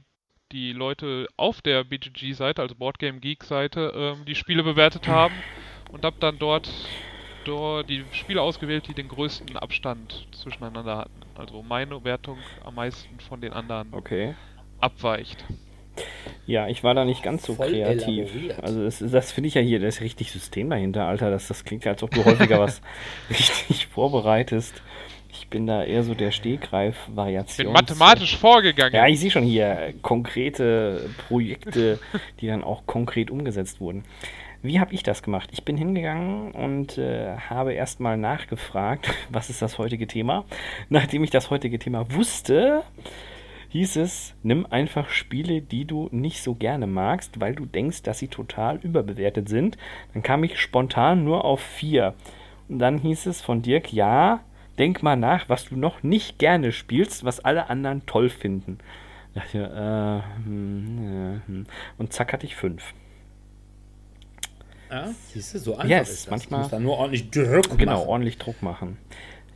die 0.53 0.73
Leute 0.73 1.27
auf 1.37 1.61
der 1.63 1.85
BGG-Seite, 1.85 2.63
also 2.63 2.75
Boardgame 2.75 3.21
Geek-Seite, 3.21 3.93
ähm, 3.95 4.25
die 4.27 4.35
Spiele 4.35 4.63
bewertet 4.63 5.07
haben 5.09 5.35
und 5.93 6.05
habe 6.05 6.17
dann 6.21 6.39
dort, 6.39 6.69
dort 7.45 7.89
die 7.89 8.05
Spiele 8.13 8.43
ausgewählt, 8.43 8.89
die 8.89 8.95
den 8.95 9.09
größten 9.09 9.57
Abstand 9.57 10.27
zwischeneinander 10.33 10.97
hatten. 10.99 11.23
Also 11.37 11.63
meine 11.63 12.03
Wertung 12.05 12.39
am 12.65 12.75
meisten 12.77 13.21
von 13.21 13.41
den 13.41 13.53
anderen 13.53 13.93
Okay. 13.93 14.35
abweicht. 14.81 15.45
Ja, 16.47 16.67
ich 16.69 16.83
war 16.83 16.95
da 16.95 17.05
nicht 17.05 17.23
ganz 17.23 17.45
so 17.45 17.55
Voll 17.55 17.73
kreativ. 17.73 18.31
elaboriert. 18.31 18.63
Also 18.63 18.85
das, 18.85 18.99
das 19.01 19.33
finde 19.33 19.49
ich 19.49 19.55
ja 19.55 19.61
hier, 19.61 19.81
da 19.81 19.87
ist 19.87 20.01
richtig 20.01 20.33
System 20.33 20.71
dahinter, 20.71 21.05
Alter. 21.07 21.31
Das, 21.31 21.49
das 21.49 21.65
klingt 21.65 21.85
ja, 21.85 21.93
als 21.93 22.03
ob 22.03 22.11
du 22.11 22.25
häufiger 22.25 22.59
was 22.61 22.81
richtig 23.29 23.87
vorbereitest. 23.89 24.83
Ich 25.31 25.49
bin 25.49 25.67
da 25.67 25.85
eher 25.85 26.03
so 26.03 26.15
der 26.15 26.29
Ich 26.29 26.37
Stehgreif-Variation. 26.37 27.67
bin 27.67 27.73
mathematisch 27.73 28.37
vorgegangen. 28.37 28.95
Ja, 28.95 29.07
ich 29.07 29.21
sehe 29.21 29.31
schon 29.31 29.45
hier 29.45 29.95
konkrete 30.03 31.11
Projekte, 31.29 31.99
die 32.41 32.47
dann 32.47 32.65
auch 32.65 32.87
konkret 32.87 33.31
umgesetzt 33.31 33.81
wurden. 33.81 34.05
Wie 34.63 34.81
habe 34.81 34.93
ich 34.93 35.03
das 35.05 35.23
gemacht? 35.23 35.51
Ich 35.53 35.65
bin 35.65 35.77
hingegangen 35.77 36.51
und 36.53 36.99
äh, 36.99 37.37
habe 37.37 37.75
erstmal 37.75 38.17
nachgefragt, 38.17 39.09
was 39.31 39.51
ist 39.51 39.63
das 39.63 39.79
heutige 39.79 40.07
Thema. 40.07 40.45
Nachdem 40.89 41.23
ich 41.23 41.31
das 41.31 41.51
heutige 41.51 41.79
Thema 41.79 42.13
wusste, 42.13 42.83
hieß 43.69 43.97
es, 43.97 44.35
nimm 44.43 44.67
einfach 44.67 45.11
Spiele, 45.11 45.61
die 45.61 45.85
du 45.85 46.09
nicht 46.11 46.43
so 46.43 46.55
gerne 46.55 46.87
magst, 46.87 47.41
weil 47.41 47.55
du 47.55 47.67
denkst, 47.67 48.03
dass 48.03 48.19
sie 48.19 48.29
total 48.29 48.79
überbewertet 48.79 49.49
sind. 49.49 49.77
Dann 50.15 50.23
kam 50.23 50.43
ich 50.43 50.59
spontan 50.59 51.23
nur 51.25 51.45
auf 51.45 51.61
vier. 51.61 52.15
Und 52.69 52.81
dann 52.81 52.99
hieß 52.99 53.27
es 53.27 53.41
von 53.41 53.63
Dirk, 53.63 53.93
ja, 53.93 54.41
denk 54.79 55.03
mal 55.03 55.17
nach, 55.17 55.49
was 55.49 55.65
du 55.67 55.77
noch 55.77 56.03
nicht 56.03 56.39
gerne 56.39 56.73
spielst, 56.73 57.25
was 57.25 57.41
alle 57.41 57.69
anderen 57.71 58.07
toll 58.07 58.31
finden. 58.31 58.79
Da 59.35 59.41
dachte 59.41 59.59
ich, 59.59 59.65
äh, 59.65 60.45
hm, 60.45 60.99
äh, 60.99 61.47
hm. 61.47 61.67
Und 61.99 62.13
zack 62.13 62.33
hatte 62.33 62.47
ich 62.47 62.57
fünf. 62.57 62.95
Ja, 64.91 65.13
siehst 65.33 65.55
du, 65.55 65.59
so 65.59 65.75
einfach 65.75 65.89
Ja, 65.89 65.99
es 66.01 66.11
ist 66.11 66.27
das. 66.27 66.31
manchmal- 66.31 66.59
Du 66.61 66.63
musst 66.63 66.73
da 66.73 66.81
nur 66.81 66.97
ordentlich 66.97 67.31
Druck 67.31 67.77
Genau, 67.77 67.93
machen. 67.99 68.09
ordentlich 68.09 68.39
Druck 68.39 68.63
machen. 68.63 68.97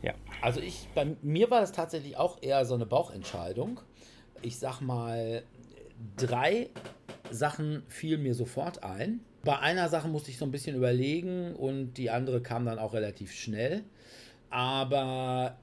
Ja. 0.03 0.13
Also 0.41 0.59
ich, 0.59 0.87
bei 0.93 1.07
mir 1.21 1.49
war 1.49 1.61
das 1.61 1.71
tatsächlich 1.71 2.17
auch 2.17 2.37
eher 2.41 2.65
so 2.65 2.75
eine 2.75 2.85
Bauchentscheidung. 2.85 3.79
Ich 4.43 4.59
sag 4.59 4.81
mal, 4.81 5.43
drei 6.17 6.69
Sachen 7.31 7.81
fielen 7.87 8.21
mir 8.21 8.35
sofort 8.35 8.83
ein. 8.83 9.21
Bei 9.43 9.57
einer 9.59 9.89
Sache 9.89 10.07
musste 10.07 10.29
ich 10.29 10.37
so 10.37 10.45
ein 10.45 10.51
bisschen 10.51 10.75
überlegen 10.75 11.55
und 11.55 11.95
die 11.95 12.09
andere 12.11 12.41
kam 12.41 12.65
dann 12.65 12.77
auch 12.77 12.93
relativ 12.93 13.31
schnell. 13.33 13.83
Aber 14.53 15.57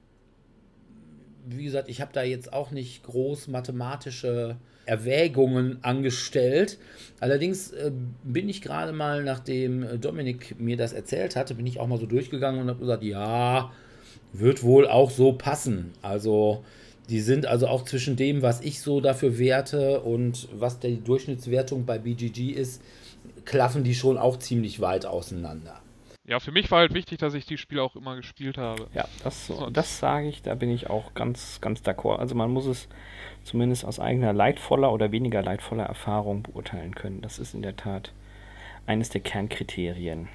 wie 1.47 1.63
gesagt, 1.63 1.87
ich 1.87 2.01
habe 2.01 2.11
da 2.11 2.23
jetzt 2.23 2.51
auch 2.51 2.71
nicht 2.71 3.03
groß 3.03 3.47
mathematische 3.47 4.57
Erwägungen 4.85 5.81
angestellt. 5.81 6.77
Allerdings 7.21 7.71
äh, 7.71 7.91
bin 8.23 8.49
ich 8.49 8.61
gerade 8.61 8.91
mal, 8.91 9.23
nachdem 9.23 10.01
Dominik 10.01 10.59
mir 10.59 10.75
das 10.75 10.91
erzählt 10.91 11.37
hatte, 11.37 11.55
bin 11.55 11.65
ich 11.65 11.79
auch 11.79 11.87
mal 11.87 11.99
so 11.99 12.05
durchgegangen 12.05 12.59
und 12.59 12.67
habe 12.67 12.79
gesagt, 12.79 13.03
ja, 13.03 13.71
wird 14.33 14.61
wohl 14.61 14.85
auch 14.85 15.09
so 15.09 15.31
passen. 15.31 15.93
Also 16.01 16.65
die 17.07 17.21
sind 17.21 17.45
also 17.45 17.67
auch 17.67 17.85
zwischen 17.85 18.17
dem, 18.17 18.41
was 18.41 18.59
ich 18.59 18.81
so 18.81 18.99
dafür 18.99 19.39
werte 19.39 20.01
und 20.01 20.49
was 20.53 20.79
die 20.79 21.01
Durchschnittswertung 21.01 21.85
bei 21.85 21.97
BGG 21.97 22.51
ist, 22.51 22.81
klaffen 23.45 23.85
die 23.85 23.95
schon 23.95 24.17
auch 24.17 24.37
ziemlich 24.37 24.81
weit 24.81 25.05
auseinander. 25.05 25.81
Ja, 26.27 26.39
für 26.39 26.51
mich 26.51 26.69
war 26.69 26.79
halt 26.79 26.93
wichtig, 26.93 27.17
dass 27.17 27.33
ich 27.33 27.45
die 27.45 27.57
Spiele 27.57 27.81
auch 27.81 27.95
immer 27.95 28.15
gespielt 28.15 28.57
habe. 28.57 28.87
Ja, 28.93 29.05
das, 29.23 29.51
das 29.73 29.99
sage 29.99 30.27
ich, 30.27 30.43
da 30.43 30.53
bin 30.53 30.69
ich 30.69 30.89
auch 30.89 31.15
ganz, 31.15 31.59
ganz 31.61 31.81
d'accord. 31.81 32.17
Also 32.17 32.35
man 32.35 32.51
muss 32.51 32.67
es 32.67 32.87
zumindest 33.43 33.85
aus 33.85 33.99
eigener 33.99 34.31
leidvoller 34.31 34.93
oder 34.93 35.11
weniger 35.11 35.41
leidvoller 35.41 35.85
Erfahrung 35.85 36.43
beurteilen 36.43 36.93
können. 36.93 37.21
Das 37.21 37.39
ist 37.39 37.55
in 37.55 37.63
der 37.63 37.75
Tat 37.75 38.13
eines 38.85 39.09
der 39.09 39.21
Kernkriterien. 39.21 40.27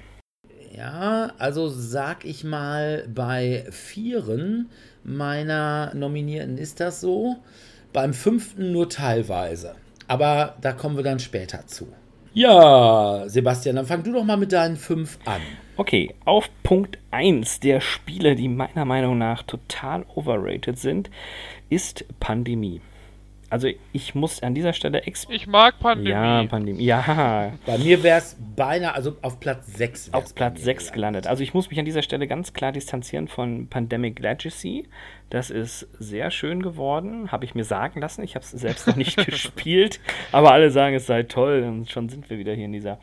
Ja, 0.73 1.31
also 1.37 1.69
sag 1.69 2.25
ich 2.25 2.43
mal, 2.43 3.07
bei 3.07 3.65
vieren 3.71 4.69
meiner 5.03 5.93
Nominierten 5.95 6.57
ist 6.57 6.81
das 6.81 6.99
so. 6.99 7.37
Beim 7.93 8.13
fünften 8.13 8.73
nur 8.73 8.89
teilweise. 8.89 9.75
Aber 10.07 10.57
da 10.61 10.73
kommen 10.73 10.97
wir 10.97 11.03
dann 11.03 11.19
später 11.19 11.65
zu. 11.65 11.87
Ja, 12.33 13.23
Sebastian, 13.27 13.77
dann 13.77 13.85
fang 13.85 14.03
du 14.03 14.11
doch 14.11 14.23
mal 14.23 14.37
mit 14.37 14.51
deinen 14.51 14.75
fünf 14.75 15.17
an. 15.25 15.41
Okay, 15.77 16.15
auf 16.25 16.49
Punkt 16.63 16.97
1 17.11 17.59
der 17.59 17.81
Spiele, 17.81 18.35
die 18.35 18.47
meiner 18.47 18.83
Meinung 18.83 19.17
nach 19.19 19.43
total 19.43 20.05
overrated 20.15 20.79
sind, 20.79 21.11
ist 21.69 22.03
Pandemie. 22.19 22.81
Also 23.49 23.69
ich 23.93 24.13
muss 24.13 24.43
an 24.43 24.55
dieser 24.55 24.73
Stelle 24.73 25.03
exp 25.03 25.29
Ich 25.31 25.47
mag 25.47 25.79
Pandemie. 25.79 26.09
Ja, 26.09 26.43
Pandemie. 26.45 26.83
Ja, 26.83 27.53
Bei 27.65 27.77
mir 27.77 28.03
wäre 28.03 28.17
es 28.17 28.35
beinahe, 28.55 28.93
also 28.93 29.15
auf 29.21 29.39
Platz 29.39 29.67
6. 29.67 30.13
auf 30.13 30.35
Platz 30.35 30.63
6 30.63 30.91
gelandet. 30.91 31.27
Also 31.27 31.43
ich 31.43 31.53
muss 31.53 31.69
mich 31.69 31.79
an 31.79 31.85
dieser 31.85 32.01
Stelle 32.01 32.27
ganz 32.27 32.53
klar 32.53 32.73
distanzieren 32.73 33.27
von 33.27 33.67
Pandemic 33.67 34.19
Legacy. 34.19 34.87
Das 35.29 35.49
ist 35.49 35.87
sehr 35.97 36.31
schön 36.31 36.61
geworden, 36.61 37.31
habe 37.31 37.45
ich 37.45 37.55
mir 37.55 37.63
sagen 37.63 38.01
lassen. 38.01 38.23
Ich 38.23 38.35
habe 38.35 38.43
es 38.43 38.51
selbst 38.51 38.87
noch 38.87 38.97
nicht 38.97 39.15
gespielt, 39.25 40.01
aber 40.31 40.51
alle 40.51 40.69
sagen, 40.69 40.95
es 40.95 41.05
sei 41.05 41.23
toll 41.23 41.63
und 41.63 41.89
schon 41.89 42.09
sind 42.09 42.29
wir 42.29 42.39
wieder 42.39 42.53
hier 42.53 42.65
in 42.65 42.73
dieser, 42.73 42.99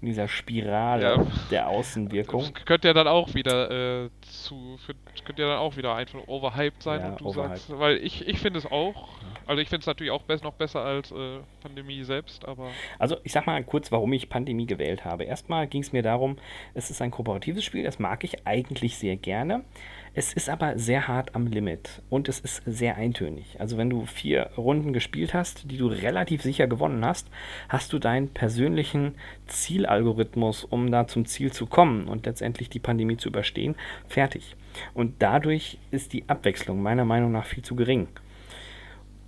in 0.00 0.06
dieser 0.08 0.28
Spirale 0.28 1.02
Ja. 1.02 1.26
der 1.50 1.68
Außenwirkung. 1.68 2.50
Das 2.54 2.64
könnte 2.64 2.88
ja 2.88 2.94
dann 2.94 3.06
auch 3.08 3.34
wieder 3.34 4.04
äh, 4.04 4.10
zu, 4.22 4.78
könnte 5.24 5.42
ja 5.42 5.48
dann 5.48 5.58
auch 5.58 5.76
wieder 5.76 5.94
einfach 5.94 6.20
overhyped 6.26 6.82
sein 6.82 7.00
Ja, 7.00 7.08
und 7.10 7.20
du 7.20 7.26
overhyped. 7.26 7.58
sagst, 7.58 7.78
weil 7.78 7.96
ich, 7.98 8.26
ich 8.26 8.38
finde 8.38 8.58
es 8.58 8.66
auch, 8.66 9.08
also 9.46 9.60
ich 9.60 9.68
finde 9.68 9.80
es 9.80 9.86
natürlich 9.86 10.10
auch 10.12 10.22
bess 10.22 10.42
noch 10.42 10.54
besser 10.54 10.80
als 10.80 11.10
äh, 11.12 11.38
Pandemie 11.62 12.02
selbst, 12.04 12.46
aber 12.46 12.68
Also 12.98 13.16
ich 13.24 13.32
sag 13.32 13.46
mal 13.46 13.62
kurz, 13.64 13.92
warum 13.92 14.12
ich 14.12 14.28
Pandemie 14.28 14.66
gewählt 14.66 15.04
habe. 15.04 15.24
Erstmal 15.24 15.66
ging 15.66 15.82
es 15.82 15.92
mir 15.92 16.02
darum, 16.02 16.36
es 16.74 16.90
ist 16.90 17.02
ein 17.02 17.10
kooperatives 17.10 17.64
Spiel, 17.64 17.84
das 17.84 17.98
mag 17.98 18.24
ich 18.24 18.46
eigentlich 18.46 18.96
sehr 18.96 19.16
gerne. 19.16 19.64
Es 20.12 20.32
ist 20.32 20.48
aber 20.48 20.76
sehr 20.76 21.06
hart 21.06 21.36
am 21.36 21.46
Limit 21.46 22.02
und 22.10 22.28
es 22.28 22.40
ist 22.40 22.62
sehr 22.66 22.96
eintönig. 22.96 23.60
Also 23.60 23.78
wenn 23.78 23.88
du 23.90 24.06
vier 24.06 24.50
Runden 24.56 24.92
gespielt 24.92 25.34
hast, 25.34 25.70
die 25.70 25.76
du 25.76 25.86
relativ 25.86 26.42
sicher 26.42 26.66
gewonnen 26.66 27.04
hast, 27.04 27.28
hast 27.68 27.92
du 27.92 28.00
deinen 28.00 28.28
persönlichen 28.28 29.14
Zielalgorithmus, 29.50 30.64
um 30.64 30.90
da 30.90 31.06
zum 31.06 31.26
Ziel 31.26 31.52
zu 31.52 31.66
kommen 31.66 32.08
und 32.08 32.26
letztendlich 32.26 32.70
die 32.70 32.78
Pandemie 32.78 33.18
zu 33.18 33.28
überstehen, 33.28 33.74
fertig. 34.08 34.56
Und 34.94 35.16
dadurch 35.18 35.78
ist 35.90 36.12
die 36.12 36.24
Abwechslung 36.28 36.82
meiner 36.82 37.04
Meinung 37.04 37.32
nach 37.32 37.44
viel 37.44 37.62
zu 37.62 37.76
gering. 37.76 38.08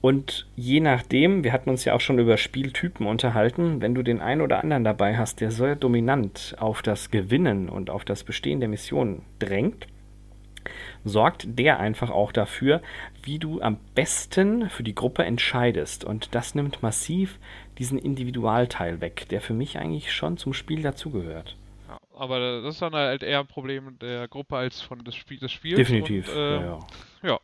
Und 0.00 0.48
je 0.56 0.80
nachdem, 0.80 1.44
wir 1.44 1.52
hatten 1.52 1.70
uns 1.70 1.84
ja 1.84 1.94
auch 1.94 2.00
schon 2.00 2.18
über 2.18 2.36
Spieltypen 2.36 3.06
unterhalten, 3.06 3.80
wenn 3.80 3.94
du 3.94 4.02
den 4.02 4.20
einen 4.20 4.40
oder 4.40 4.60
anderen 4.60 4.82
dabei 4.82 5.16
hast, 5.16 5.40
der 5.40 5.52
sehr 5.52 5.76
dominant 5.76 6.56
auf 6.58 6.82
das 6.82 7.12
Gewinnen 7.12 7.68
und 7.68 7.88
auf 7.88 8.04
das 8.04 8.24
Bestehen 8.24 8.58
der 8.58 8.68
Mission 8.68 9.22
drängt, 9.38 9.86
sorgt 11.04 11.46
der 11.58 11.78
einfach 11.78 12.10
auch 12.10 12.32
dafür, 12.32 12.82
wie 13.22 13.38
du 13.38 13.60
am 13.60 13.78
besten 13.94 14.70
für 14.70 14.82
die 14.82 14.94
Gruppe 14.94 15.24
entscheidest. 15.24 16.04
Und 16.04 16.34
das 16.34 16.56
nimmt 16.56 16.82
massiv 16.82 17.38
diesen 17.78 17.98
Individualteil 17.98 19.00
weg, 19.00 19.26
der 19.30 19.40
für 19.40 19.54
mich 19.54 19.78
eigentlich 19.78 20.12
schon 20.12 20.36
zum 20.36 20.52
Spiel 20.52 20.82
dazugehört. 20.82 21.56
ja, 21.88 21.98
aber 22.14 22.62
das 22.62 22.74
ist 22.74 22.82
dann 22.82 22.94
halt 22.94 23.22
eher 23.22 23.40
ein 23.40 23.46
Problem 23.46 23.98
der 23.98 24.28
Gruppe 24.28 24.56
als 24.56 24.80
von 24.80 25.04
des, 25.04 25.14
Spiel, 25.14 25.38
des 25.38 25.52
Spiels. 25.52 25.76
Definitiv. 25.78 26.28
Und, 26.28 26.34
ähm, 26.36 26.62
ja, 26.62 26.78
ja. 27.22 27.28
ja. 27.30 27.40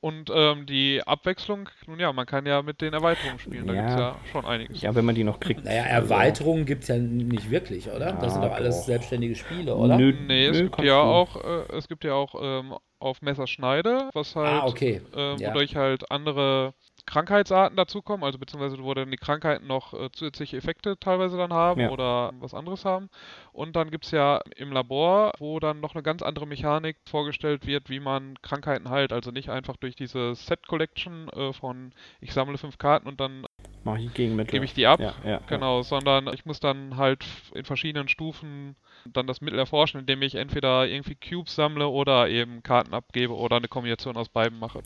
Und 0.00 0.30
ähm, 0.32 0.66
die 0.66 1.02
Abwechslung, 1.04 1.68
nun 1.86 1.98
ja, 1.98 2.12
man 2.12 2.26
kann 2.26 2.46
ja 2.46 2.62
mit 2.62 2.80
den 2.80 2.92
Erweiterungen 2.92 3.38
spielen, 3.40 3.66
da 3.66 3.72
Ja. 3.74 3.80
gibt 3.80 3.90
es 3.90 3.96
ja 3.96 4.16
schon 4.30 4.44
einiges. 4.44 4.80
ja, 4.82 4.94
wenn 4.94 5.04
man 5.04 5.14
die 5.16 5.24
noch 5.24 5.40
kriegt. 5.40 5.64
Naja, 5.64 5.82
Also, 5.84 6.14
Erweiterungen 6.14 6.64
gibt 6.64 6.82
es 6.82 6.88
ja 6.90 6.96
nicht 6.98 7.50
wirklich, 7.50 7.88
oder? 7.90 8.12
das 8.12 8.34
sind 8.34 8.42
Ja, 8.42 8.48
doch 8.48 8.54
alles 8.54 8.76
doch. 8.80 8.84
selbstständige 8.84 9.34
Spiele, 9.34 9.74
oder? 9.74 9.96
Nö, 9.96 10.12
Nee, 10.12 10.46
es 10.46 10.58
nö, 10.58 10.64
gibt 10.64 10.78
ja 10.82 11.00
auch, 11.00 11.36
äh, 11.42 11.76
es 11.76 11.88
gibt 11.88 12.04
ja 12.04 12.12
auch 12.14 12.34
ähm, 12.40 12.74
auf 13.00 13.20
Messerschneide, 13.22 14.10
was 14.14 14.36
halt, 14.36 14.62
Ah, 14.62 14.66
okay. 14.66 15.00
ähm, 15.16 15.40
Ja. 15.40 15.48
wodurch 15.48 15.74
halt 15.74 16.08
andere 16.10 16.72
Krankheitsarten 17.06 17.76
dazukommen, 17.76 18.24
also 18.24 18.38
beziehungsweise 18.38 18.82
wo 18.82 18.92
dann 18.92 19.10
die 19.10 19.16
Krankheiten 19.16 19.66
noch 19.66 19.94
äh, 19.94 20.10
zusätzliche 20.12 20.56
Effekte 20.56 20.98
teilweise 20.98 21.36
dann 21.36 21.52
haben 21.52 21.80
Ja. 21.80 21.90
oder 21.90 22.32
was 22.40 22.52
anderes 22.52 22.84
haben. 22.84 23.08
Und 23.52 23.76
dann 23.76 23.90
gibt 23.90 24.04
es 24.04 24.10
ja 24.10 24.40
im 24.56 24.72
Labor, 24.72 25.32
wo 25.38 25.60
dann 25.60 25.80
noch 25.80 25.94
eine 25.94 26.02
ganz 26.02 26.22
andere 26.22 26.46
Mechanik 26.46 26.96
vorgestellt 27.08 27.66
wird, 27.66 27.88
wie 27.88 28.00
man 28.00 28.40
Krankheiten 28.42 28.90
heilt. 28.90 29.12
Also 29.12 29.30
nicht 29.30 29.48
einfach 29.48 29.76
durch 29.76 29.96
diese 29.96 30.34
Set-Collection 30.34 31.28
äh, 31.30 31.52
von 31.52 31.92
ich 32.20 32.32
sammle 32.32 32.58
fünf 32.58 32.78
Karten 32.78 33.08
und 33.08 33.20
dann 33.20 33.46
Mach 33.86 33.98
ich 33.98 34.12
Gegenmittel. 34.14 34.50
gebe 34.50 34.64
ich 34.64 34.74
die 34.74 34.84
ab. 34.84 34.98
Ja, 34.98 35.14
ja, 35.22 35.30
ja. 35.30 35.40
Genau, 35.46 35.82
sondern 35.82 36.26
ich 36.34 36.44
muss 36.44 36.58
dann 36.58 36.96
halt 36.96 37.24
in 37.54 37.64
verschiedenen 37.64 38.08
Stufen 38.08 38.74
dann 39.12 39.28
das 39.28 39.40
Mittel 39.40 39.60
erforschen, 39.60 40.00
indem 40.00 40.22
ich 40.22 40.34
entweder 40.34 40.88
irgendwie 40.88 41.14
Cubes 41.14 41.54
sammle 41.54 41.86
oder 41.86 42.28
eben 42.28 42.64
Karten 42.64 42.94
abgebe 42.94 43.32
oder 43.32 43.58
eine 43.58 43.68
Kombination 43.68 44.16
aus 44.16 44.28
beiden 44.28 44.58
mache. 44.58 44.80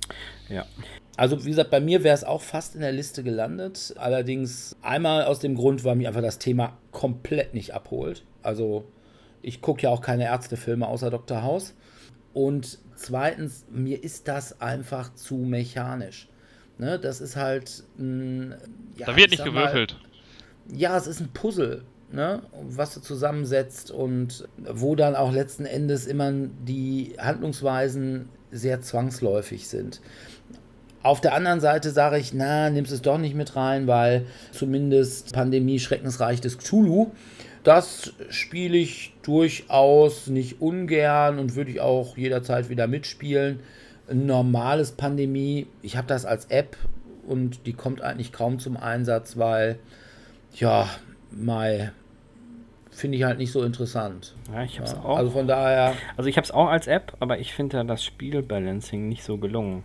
ja. 0.50 0.66
Also, 1.16 1.42
wie 1.44 1.48
gesagt, 1.48 1.70
bei 1.70 1.80
mir 1.80 2.04
wäre 2.04 2.14
es 2.14 2.24
auch 2.24 2.42
fast 2.42 2.74
in 2.74 2.82
der 2.82 2.92
Liste 2.92 3.22
gelandet. 3.22 3.94
Allerdings 3.96 4.76
einmal 4.82 5.24
aus 5.24 5.38
dem 5.38 5.54
Grund, 5.54 5.82
weil 5.84 5.96
mich 5.96 6.06
einfach 6.06 6.22
das 6.22 6.38
Thema 6.38 6.76
komplett 6.92 7.54
nicht 7.54 7.72
abholt. 7.72 8.24
Also, 8.42 8.84
ich 9.40 9.62
gucke 9.62 9.82
ja 9.82 9.90
auch 9.90 10.02
keine 10.02 10.24
Ärztefilme 10.24 10.86
außer 10.86 11.10
Dr. 11.10 11.42
House. 11.42 11.74
Und 12.34 12.78
zweitens, 12.96 13.64
mir 13.70 14.04
ist 14.04 14.28
das 14.28 14.60
einfach 14.60 15.14
zu 15.14 15.36
mechanisch. 15.36 16.28
Ne, 16.80 16.98
das 16.98 17.20
ist 17.20 17.36
halt. 17.36 17.84
Ein, 17.98 18.54
ja, 18.96 19.06
da 19.06 19.14
wird 19.14 19.26
ich 19.26 19.32
nicht 19.32 19.44
sag 19.44 19.52
mal, 19.52 19.66
gewürfelt. 19.66 19.96
ja, 20.74 20.96
es 20.96 21.06
ist 21.06 21.20
ein 21.20 21.28
Puzzle, 21.28 21.84
ne? 22.10 22.40
was 22.62 22.94
du 22.94 23.00
zusammensetzt 23.00 23.90
und 23.90 24.48
wo 24.56 24.94
dann 24.94 25.14
auch 25.14 25.30
letzten 25.30 25.66
Endes 25.66 26.06
immer 26.06 26.32
die 26.32 27.16
Handlungsweisen 27.18 28.30
sehr 28.50 28.80
zwangsläufig 28.80 29.68
sind. 29.68 30.00
Auf 31.02 31.20
der 31.20 31.34
anderen 31.34 31.60
Seite 31.60 31.90
sage 31.90 32.16
ich, 32.16 32.32
na, 32.32 32.70
nimmst 32.70 32.92
es 32.92 33.02
doch 33.02 33.18
nicht 33.18 33.34
mit 33.34 33.56
rein, 33.56 33.86
weil 33.86 34.24
zumindest 34.52 35.34
Pandemie 35.34 35.80
Schreckensreich 35.80 36.40
des 36.40 36.56
Cthulhu, 36.56 37.10
das 37.62 38.14
spiele 38.30 38.78
ich 38.78 39.12
durchaus 39.22 40.28
nicht 40.28 40.62
ungern 40.62 41.38
und 41.38 41.56
würde 41.56 41.72
ich 41.72 41.80
auch 41.82 42.16
jederzeit 42.16 42.70
wieder 42.70 42.86
mitspielen. 42.86 43.60
Ein 44.10 44.26
normales 44.26 44.92
Pandemie, 44.92 45.66
ich 45.82 45.96
habe 45.96 46.06
das 46.08 46.24
als 46.24 46.46
App 46.46 46.76
und 47.26 47.66
die 47.66 47.72
kommt 47.72 48.02
eigentlich 48.02 48.32
kaum 48.32 48.58
zum 48.58 48.76
Einsatz, 48.76 49.36
weil 49.36 49.78
ja, 50.54 50.88
Mai 51.30 51.92
finde 52.90 53.16
ich 53.18 53.24
halt 53.24 53.38
nicht 53.38 53.52
so 53.52 53.62
interessant. 53.62 54.34
ja 54.52 54.64
ich 54.64 54.78
hab's 54.80 54.92
Ja, 54.92 55.04
auch. 55.04 55.16
also 55.16 55.30
von 55.30 55.46
daher, 55.46 55.94
Also 56.16 56.28
ich 56.28 56.36
habe 56.36 56.44
es 56.44 56.50
auch 56.50 56.66
als 56.68 56.86
App, 56.88 57.16
aber 57.20 57.38
ich 57.38 57.54
finde 57.54 57.76
da 57.78 57.84
das 57.84 58.04
Spielbalancing 58.04 59.08
nicht 59.08 59.22
so 59.22 59.38
gelungen. 59.38 59.84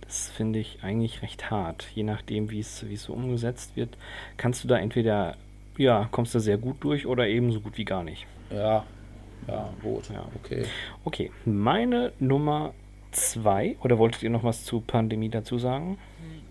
Das 0.00 0.28
finde 0.30 0.58
ich 0.58 0.80
eigentlich 0.82 1.22
recht 1.22 1.52
hart. 1.52 1.86
Je 1.94 2.02
nachdem, 2.02 2.50
wie 2.50 2.58
es 2.58 2.84
wie 2.88 2.94
es 2.94 3.04
so 3.04 3.12
umgesetzt 3.12 3.76
wird, 3.76 3.96
kannst 4.36 4.64
du 4.64 4.68
da 4.68 4.76
entweder, 4.78 5.36
ja, 5.78 6.08
kommst 6.10 6.34
du 6.34 6.40
sehr 6.40 6.58
gut 6.58 6.78
durch 6.80 7.06
oder 7.06 7.28
eben 7.28 7.52
so 7.52 7.60
gut 7.60 7.78
wie 7.78 7.84
gar 7.84 8.02
nicht. 8.02 8.26
ja, 8.50 8.84
ja, 9.46 9.70
gut, 9.82 10.10
Ja. 10.10 10.26
okay. 10.34 10.64
Okay, 11.04 11.30
meine 11.44 12.12
Nummer 12.18 12.74
zwei, 13.10 13.76
oder 13.82 13.98
wolltet 13.98 14.22
ihr 14.22 14.30
noch 14.30 14.44
was 14.44 14.64
zu 14.64 14.80
Pandemie 14.80 15.28
dazu 15.28 15.58
sagen? 15.58 15.98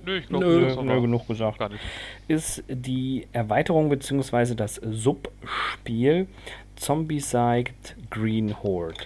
Nö, 0.05 0.18
ich 0.18 0.28
glaube, 0.28 0.45
Nö, 0.45 0.84
Nö, 0.84 1.01
genug 1.01 1.28
gesagt. 1.28 1.60
gar 1.60 1.70
nicht. 1.70 1.82
Ist 2.28 2.64
die 2.68 3.28
Erweiterung 3.34 3.89
bzw. 3.89 4.55
das 4.55 4.76
Subspiel 4.76 6.28
Zombicide 6.76 7.72
Green 8.10 8.62
Horde. 8.64 9.03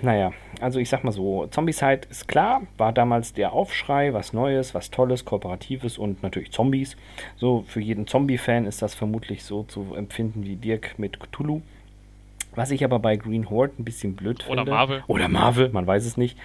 Naja, 0.00 0.32
also 0.60 0.78
ich 0.80 0.88
sag 0.88 1.04
mal 1.04 1.12
so, 1.12 1.46
Zombieside 1.46 2.00
ist 2.08 2.28
klar, 2.28 2.62
war 2.78 2.92
damals 2.92 3.34
der 3.34 3.52
Aufschrei, 3.52 4.14
was 4.14 4.32
Neues, 4.32 4.74
was 4.74 4.90
Tolles, 4.90 5.26
Kooperatives 5.26 5.98
und 5.98 6.22
natürlich 6.22 6.50
Zombies. 6.50 6.96
So, 7.36 7.64
für 7.68 7.80
jeden 7.80 8.06
Zombie-Fan 8.06 8.64
ist 8.64 8.80
das 8.80 8.94
vermutlich 8.94 9.44
so 9.44 9.64
zu 9.64 9.94
empfinden 9.94 10.44
wie 10.44 10.56
Dirk 10.56 10.98
mit 10.98 11.20
Cthulhu. 11.20 11.60
Was 12.54 12.70
ich 12.70 12.84
aber 12.84 12.98
bei 12.98 13.16
Green 13.16 13.48
Horde 13.48 13.74
ein 13.78 13.84
bisschen 13.84 14.16
blöd 14.16 14.44
Oder 14.48 14.62
finde. 14.62 14.70
Marvel. 14.72 15.04
Oder 15.06 15.28
Marvel, 15.28 15.68
man 15.70 15.86
weiß 15.86 16.04
es 16.04 16.16
nicht. 16.16 16.36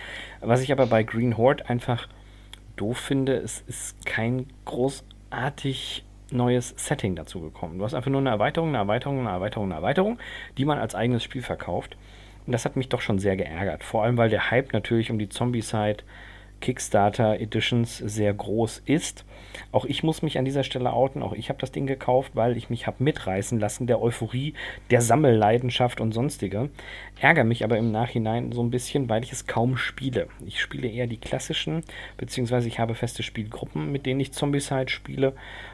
Was 0.42 0.62
ich 0.62 0.72
aber 0.72 0.86
bei 0.86 1.04
Green 1.04 1.38
Horde 1.38 1.68
einfach 1.70 2.08
doof 2.76 2.98
finde, 2.98 3.36
es 3.36 3.64
ist 3.68 4.06
kein 4.06 4.48
großartig 4.66 6.04
neues 6.32 6.74
Setting 6.78 7.16
dazu 7.16 7.40
gekommen. 7.42 7.78
Du 7.78 7.86
hast 7.86 7.94
einfach 7.94 8.12
nur 8.12 8.22
eine 8.22 8.30
Erweiterung, 8.30 8.70
eine 8.70 8.80
Erweiterung, 8.80 9.20
eine 9.20 9.30
Erweiterung, 9.30 9.66
eine 9.66 9.76
Erweiterung, 9.76 10.20
die 10.58 10.66
man 10.66 10.80
als 10.80 10.96
eigenes 10.96 11.24
Spiel 11.24 11.42
verkauft. 11.42 11.98
Und 12.46 12.52
das 12.52 12.66
hat 12.66 12.76
mich 12.76 12.90
doch 12.90 13.02
schon 13.02 13.20
sehr 13.20 13.36
geärgert. 13.36 13.84
Vor 13.84 14.04
allem, 14.04 14.18
weil 14.18 14.30
der 14.30 14.52
Hype 14.52 14.74
natürlich 14.74 15.10
um 15.10 15.20
die 15.20 15.30
Zombie-Side 15.30 16.04
Kickstarter 16.62 17.40
Editions 17.40 17.98
sehr 17.98 18.34
groß 18.34 18.84
ist. 18.86 19.26
Auch 19.72 19.86
ich 19.86 20.04
muss 20.04 20.22
mich 20.22 20.38
an 20.38 20.46
dieser 20.46 20.64
Stelle 20.64 20.94
outen. 20.94 21.22
Auch 21.22 21.34
ich 21.34 21.50
habe 21.50 21.60
das 21.60 21.72
Ding 21.72 21.88
gekauft, 21.88 22.32
weil 22.36 22.58
ich 22.58 22.70
mich 22.70 22.88
habe 22.88 23.04
mitreißen 23.04 23.60
lassen 23.60 23.88
der 23.88 24.02
Euphorie, 24.02 24.54
der 24.92 25.02
Sammelleidenschaft 25.02 26.02
und 26.02 26.12
sonstige. 26.12 26.70
Ärgere 27.20 27.44
mich 27.44 27.64
aber 27.64 27.78
im 27.78 27.92
Nachhinein 27.92 28.52
so 28.52 28.64
ein 28.64 28.72
bisschen, 28.72 29.10
weil 29.10 29.24
ich 29.24 29.32
es 29.32 29.48
kaum 29.48 29.78
spiele. 29.78 30.28
Ich 30.46 30.62
spiele 30.62 30.88
eher 30.88 31.08
die 31.08 31.18
klassischen, 31.18 31.84
beziehungsweise 32.18 32.68
ich 32.68 32.80
habe 32.80 32.96
feste 32.96 33.24
Spielgruppen, 33.24 33.92
mit 33.92 34.06
denen 34.06 34.20
ich 34.20 34.34
Zombicide 34.34 34.90
spiele. 34.90 35.34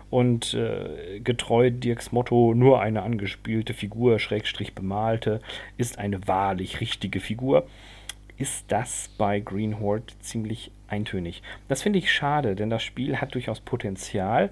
Und 0.09 0.53
äh, 0.53 1.19
getreu 1.21 1.71
Dirks 1.71 2.11
Motto, 2.11 2.53
nur 2.53 2.81
eine 2.81 3.01
angespielte 3.01 3.73
Figur, 3.73 4.19
Schrägstrich 4.19 4.75
bemalte, 4.75 5.39
ist 5.77 5.99
eine 5.99 6.27
wahrlich 6.27 6.81
richtige 6.81 7.21
Figur 7.21 7.65
ist 8.41 8.65
das 8.69 9.11
bei 9.19 9.39
Green 9.39 9.79
Horde 9.79 10.05
ziemlich 10.19 10.71
eintönig. 10.87 11.43
Das 11.67 11.83
finde 11.83 11.99
ich 11.99 12.11
schade, 12.11 12.55
denn 12.55 12.71
das 12.71 12.81
Spiel 12.81 13.17
hat 13.17 13.35
durchaus 13.35 13.59
Potenzial, 13.59 14.49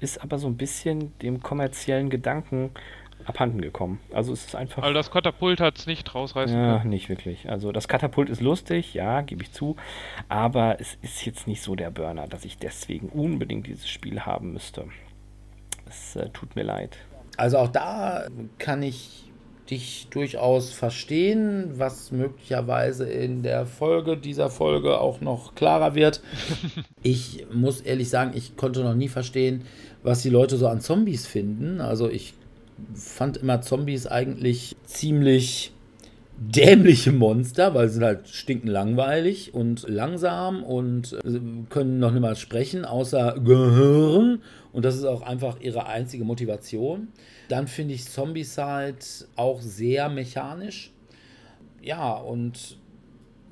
ist 0.00 0.22
aber 0.22 0.38
so 0.38 0.46
ein 0.46 0.56
bisschen 0.56 1.16
dem 1.18 1.42
kommerziellen 1.42 2.08
Gedanken 2.08 2.70
abhanden 3.26 3.60
gekommen. 3.60 4.00
Also 4.10 4.32
es 4.32 4.46
ist 4.46 4.56
einfach. 4.56 4.82
Also 4.82 4.94
das 4.94 5.10
Katapult 5.10 5.60
hat 5.60 5.76
es 5.76 5.86
nicht 5.86 6.14
rausreißen 6.14 6.56
ja, 6.56 6.78
können. 6.78 6.88
nicht 6.88 7.10
wirklich. 7.10 7.50
Also 7.50 7.72
das 7.72 7.88
Katapult 7.88 8.30
ist 8.30 8.40
lustig, 8.40 8.94
ja, 8.94 9.20
gebe 9.20 9.42
ich 9.42 9.52
zu, 9.52 9.76
aber 10.30 10.80
es 10.80 10.96
ist 11.02 11.26
jetzt 11.26 11.46
nicht 11.46 11.62
so 11.62 11.74
der 11.74 11.90
Burner, 11.90 12.26
dass 12.26 12.46
ich 12.46 12.56
deswegen 12.56 13.10
unbedingt 13.10 13.66
dieses 13.66 13.88
Spiel 13.88 14.20
haben 14.20 14.54
müsste. 14.54 14.86
Es 15.86 16.16
äh, 16.16 16.30
tut 16.30 16.56
mir 16.56 16.62
leid. 16.62 16.96
Also 17.36 17.58
auch 17.58 17.68
da 17.68 18.28
kann 18.58 18.82
ich 18.82 19.25
dich 19.70 20.08
durchaus 20.10 20.70
verstehen, 20.72 21.72
was 21.76 22.12
möglicherweise 22.12 23.04
in 23.04 23.42
der 23.42 23.66
Folge 23.66 24.16
dieser 24.16 24.50
Folge 24.50 25.00
auch 25.00 25.20
noch 25.20 25.54
klarer 25.54 25.94
wird. 25.94 26.22
Ich 27.02 27.46
muss 27.52 27.82
ehrlich 27.82 28.08
sagen, 28.08 28.32
ich 28.34 28.56
konnte 28.56 28.82
noch 28.82 28.96
nie 28.96 29.06
verstehen, 29.06 29.62
was 30.02 30.22
die 30.22 30.30
Leute 30.30 30.56
so 30.56 30.66
an 30.66 30.80
Zombies 30.80 31.24
finden. 31.24 31.80
Also 31.80 32.10
ich 32.10 32.34
fand 32.94 33.36
immer 33.36 33.60
Zombies 33.60 34.08
eigentlich 34.08 34.74
ziemlich 34.84 35.72
dämliche 36.38 37.12
Monster, 37.12 37.74
weil 37.74 37.88
sie 37.88 37.94
sind 37.94 38.04
halt 38.04 38.28
stinken 38.28 38.68
langweilig 38.68 39.54
und 39.54 39.88
langsam 39.88 40.62
und 40.62 41.12
äh, 41.24 41.40
können 41.70 41.98
noch 41.98 42.12
nicht 42.12 42.20
mal 42.20 42.36
sprechen, 42.36 42.84
außer 42.84 43.36
Gehirn. 43.42 44.42
Und 44.72 44.84
das 44.84 44.96
ist 44.96 45.04
auch 45.04 45.22
einfach 45.22 45.60
ihre 45.60 45.86
einzige 45.86 46.24
Motivation. 46.24 47.08
Dann 47.48 47.68
finde 47.68 47.94
ich 47.94 48.06
Zombicide 48.08 48.96
auch 49.36 49.60
sehr 49.60 50.08
mechanisch. 50.08 50.92
Ja, 51.80 52.14
und 52.14 52.78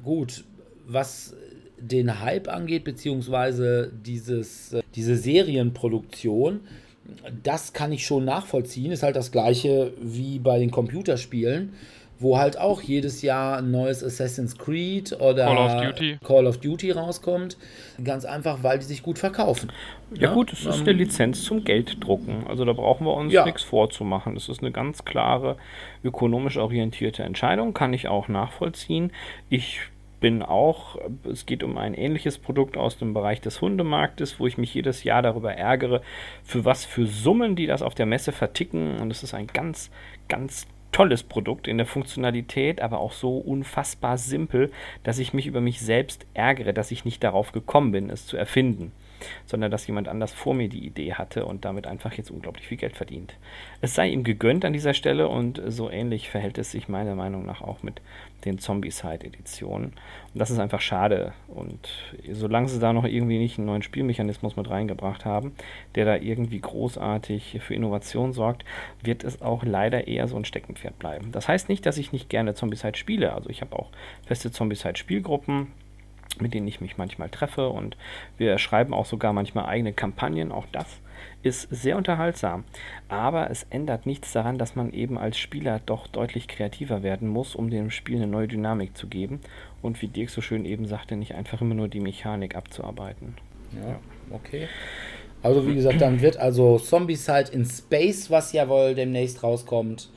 gut, 0.02 0.44
was 0.86 1.34
den 1.78 2.20
Hype 2.20 2.48
angeht, 2.48 2.84
beziehungsweise 2.84 3.92
dieses, 4.04 4.72
äh, 4.72 4.82
diese 4.94 5.16
Serienproduktion, 5.16 6.60
das 7.42 7.72
kann 7.72 7.92
ich 7.92 8.06
schon 8.06 8.24
nachvollziehen. 8.24 8.92
Ist 8.92 9.02
halt 9.02 9.16
das 9.16 9.30
gleiche 9.30 9.92
wie 10.00 10.38
bei 10.38 10.58
den 10.58 10.70
Computerspielen, 10.70 11.74
wo 12.24 12.38
halt 12.38 12.58
auch 12.58 12.80
jedes 12.80 13.20
Jahr 13.20 13.58
ein 13.58 13.70
neues 13.70 14.02
Assassin's 14.02 14.56
Creed 14.56 15.12
oder 15.20 15.44
Call 15.44 15.58
of 15.58 15.80
Duty. 15.82 16.18
Call 16.24 16.46
of 16.46 16.58
Duty 16.58 16.90
rauskommt. 16.90 17.58
Ganz 18.02 18.24
einfach, 18.24 18.62
weil 18.62 18.78
die 18.78 18.86
sich 18.86 19.02
gut 19.02 19.18
verkaufen. 19.18 19.70
Ja, 20.14 20.32
gut, 20.32 20.52
es 20.52 20.64
ist 20.64 20.80
eine 20.80 20.92
Lizenz 20.92 21.44
zum 21.44 21.64
Gelddrucken. 21.64 22.46
Also 22.48 22.64
da 22.64 22.72
brauchen 22.72 23.06
wir 23.06 23.12
uns 23.12 23.32
Ja. 23.32 23.44
nichts 23.44 23.62
vorzumachen. 23.62 24.36
Es 24.36 24.48
ist 24.48 24.62
eine 24.62 24.72
ganz 24.72 25.04
klare, 25.04 25.56
ökonomisch 26.02 26.56
orientierte 26.56 27.22
Entscheidung, 27.22 27.74
kann 27.74 27.92
ich 27.92 28.08
auch 28.08 28.26
nachvollziehen. 28.28 29.12
Ich 29.50 29.80
bin 30.20 30.42
auch, 30.42 30.96
es 31.30 31.44
geht 31.44 31.62
um 31.62 31.76
ein 31.76 31.92
ähnliches 31.92 32.38
Produkt 32.38 32.78
aus 32.78 32.96
dem 32.96 33.12
Bereich 33.12 33.42
des 33.42 33.60
Hundemarktes, 33.60 34.40
wo 34.40 34.46
ich 34.46 34.56
mich 34.56 34.72
jedes 34.72 35.04
Jahr 35.04 35.20
darüber 35.20 35.52
ärgere, 35.52 36.00
für 36.42 36.64
was 36.64 36.86
für 36.86 37.06
Summen 37.06 37.54
die 37.54 37.66
das 37.66 37.82
auf 37.82 37.94
der 37.94 38.06
Messe 38.06 38.32
verticken. 38.32 38.96
Und 39.00 39.10
es 39.10 39.22
ist 39.22 39.34
ein 39.34 39.48
ganz, 39.48 39.90
ganz 40.28 40.66
tolles 40.94 41.24
Produkt 41.24 41.66
in 41.66 41.76
der 41.76 41.86
Funktionalität, 41.86 42.80
aber 42.80 43.00
auch 43.00 43.12
so 43.12 43.36
unfassbar 43.36 44.16
simpel, 44.16 44.70
dass 45.02 45.18
ich 45.18 45.34
mich 45.34 45.46
über 45.48 45.60
mich 45.60 45.80
selbst 45.80 46.24
ärgere, 46.34 46.72
dass 46.72 46.92
ich 46.92 47.04
nicht 47.04 47.24
darauf 47.24 47.50
gekommen 47.50 47.90
bin, 47.90 48.10
es 48.10 48.26
zu 48.26 48.36
erfinden 48.36 48.92
sondern 49.46 49.70
dass 49.70 49.86
jemand 49.86 50.08
anders 50.08 50.32
vor 50.32 50.54
mir 50.54 50.68
die 50.68 50.84
Idee 50.84 51.14
hatte 51.14 51.46
und 51.46 51.64
damit 51.64 51.86
einfach 51.86 52.12
jetzt 52.14 52.30
unglaublich 52.30 52.66
viel 52.66 52.78
Geld 52.78 52.96
verdient. 52.96 53.34
Es 53.80 53.94
sei 53.94 54.08
ihm 54.08 54.24
gegönnt 54.24 54.64
an 54.64 54.72
dieser 54.72 54.94
Stelle 54.94 55.28
und 55.28 55.62
so 55.66 55.90
ähnlich 55.90 56.28
verhält 56.28 56.58
es 56.58 56.70
sich 56.70 56.88
meiner 56.88 57.14
Meinung 57.14 57.46
nach 57.46 57.62
auch 57.62 57.82
mit 57.82 58.00
den 58.44 58.58
Zombie-Side-Editionen. 58.58 59.86
Und 59.86 60.38
das 60.38 60.50
ist 60.50 60.58
einfach 60.58 60.80
schade. 60.80 61.32
Und 61.48 61.88
solange 62.30 62.68
sie 62.68 62.78
da 62.78 62.92
noch 62.92 63.04
irgendwie 63.04 63.38
nicht 63.38 63.58
einen 63.58 63.66
neuen 63.66 63.82
Spielmechanismus 63.82 64.56
mit 64.56 64.68
reingebracht 64.70 65.24
haben, 65.24 65.52
der 65.94 66.04
da 66.04 66.16
irgendwie 66.16 66.60
großartig 66.60 67.60
für 67.60 67.74
Innovation 67.74 68.32
sorgt, 68.32 68.64
wird 69.02 69.24
es 69.24 69.42
auch 69.42 69.64
leider 69.64 70.06
eher 70.06 70.28
so 70.28 70.36
ein 70.36 70.44
Steckenpferd 70.44 70.98
bleiben. 70.98 71.32
Das 71.32 71.48
heißt 71.48 71.68
nicht, 71.68 71.86
dass 71.86 71.98
ich 71.98 72.12
nicht 72.12 72.28
gerne 72.28 72.54
Zombie-Side 72.54 72.96
spiele. 72.96 73.32
Also 73.32 73.50
ich 73.50 73.60
habe 73.60 73.76
auch 73.76 73.90
feste 74.26 74.50
Zombie-Side-Spielgruppen 74.50 75.68
mit 76.40 76.52
denen 76.52 76.66
ich 76.66 76.80
mich 76.80 76.96
manchmal 76.96 77.28
treffe 77.28 77.68
und 77.68 77.96
wir 78.38 78.58
schreiben 78.58 78.92
auch 78.92 79.06
sogar 79.06 79.32
manchmal 79.32 79.66
eigene 79.66 79.92
Kampagnen. 79.92 80.50
Auch 80.50 80.66
das 80.72 81.00
ist 81.42 81.68
sehr 81.70 81.96
unterhaltsam. 81.96 82.64
Aber 83.08 83.50
es 83.50 83.66
ändert 83.70 84.06
nichts 84.06 84.32
daran, 84.32 84.58
dass 84.58 84.76
man 84.76 84.92
eben 84.92 85.18
als 85.18 85.38
Spieler 85.38 85.80
doch 85.84 86.06
deutlich 86.06 86.48
kreativer 86.48 87.02
werden 87.02 87.28
muss, 87.28 87.54
um 87.54 87.70
dem 87.70 87.90
Spiel 87.90 88.16
eine 88.16 88.26
neue 88.26 88.48
Dynamik 88.48 88.96
zu 88.96 89.06
geben. 89.06 89.40
Und 89.82 90.00
wie 90.02 90.08
Dirk 90.08 90.30
so 90.30 90.40
schön 90.40 90.64
eben 90.64 90.86
sagte, 90.86 91.16
nicht 91.16 91.34
einfach 91.34 91.60
immer 91.60 91.74
nur 91.74 91.88
die 91.88 92.00
Mechanik 92.00 92.56
abzuarbeiten. 92.56 93.34
Ja, 93.72 93.98
okay. 94.30 94.68
Also 95.42 95.66
wie 95.66 95.74
gesagt, 95.74 96.00
dann 96.00 96.22
wird 96.22 96.38
also 96.38 96.78
Zombicide 96.78 97.52
in 97.52 97.66
Space, 97.66 98.30
was 98.30 98.52
ja 98.52 98.68
wohl 98.68 98.94
demnächst 98.94 99.42
rauskommt, 99.42 100.08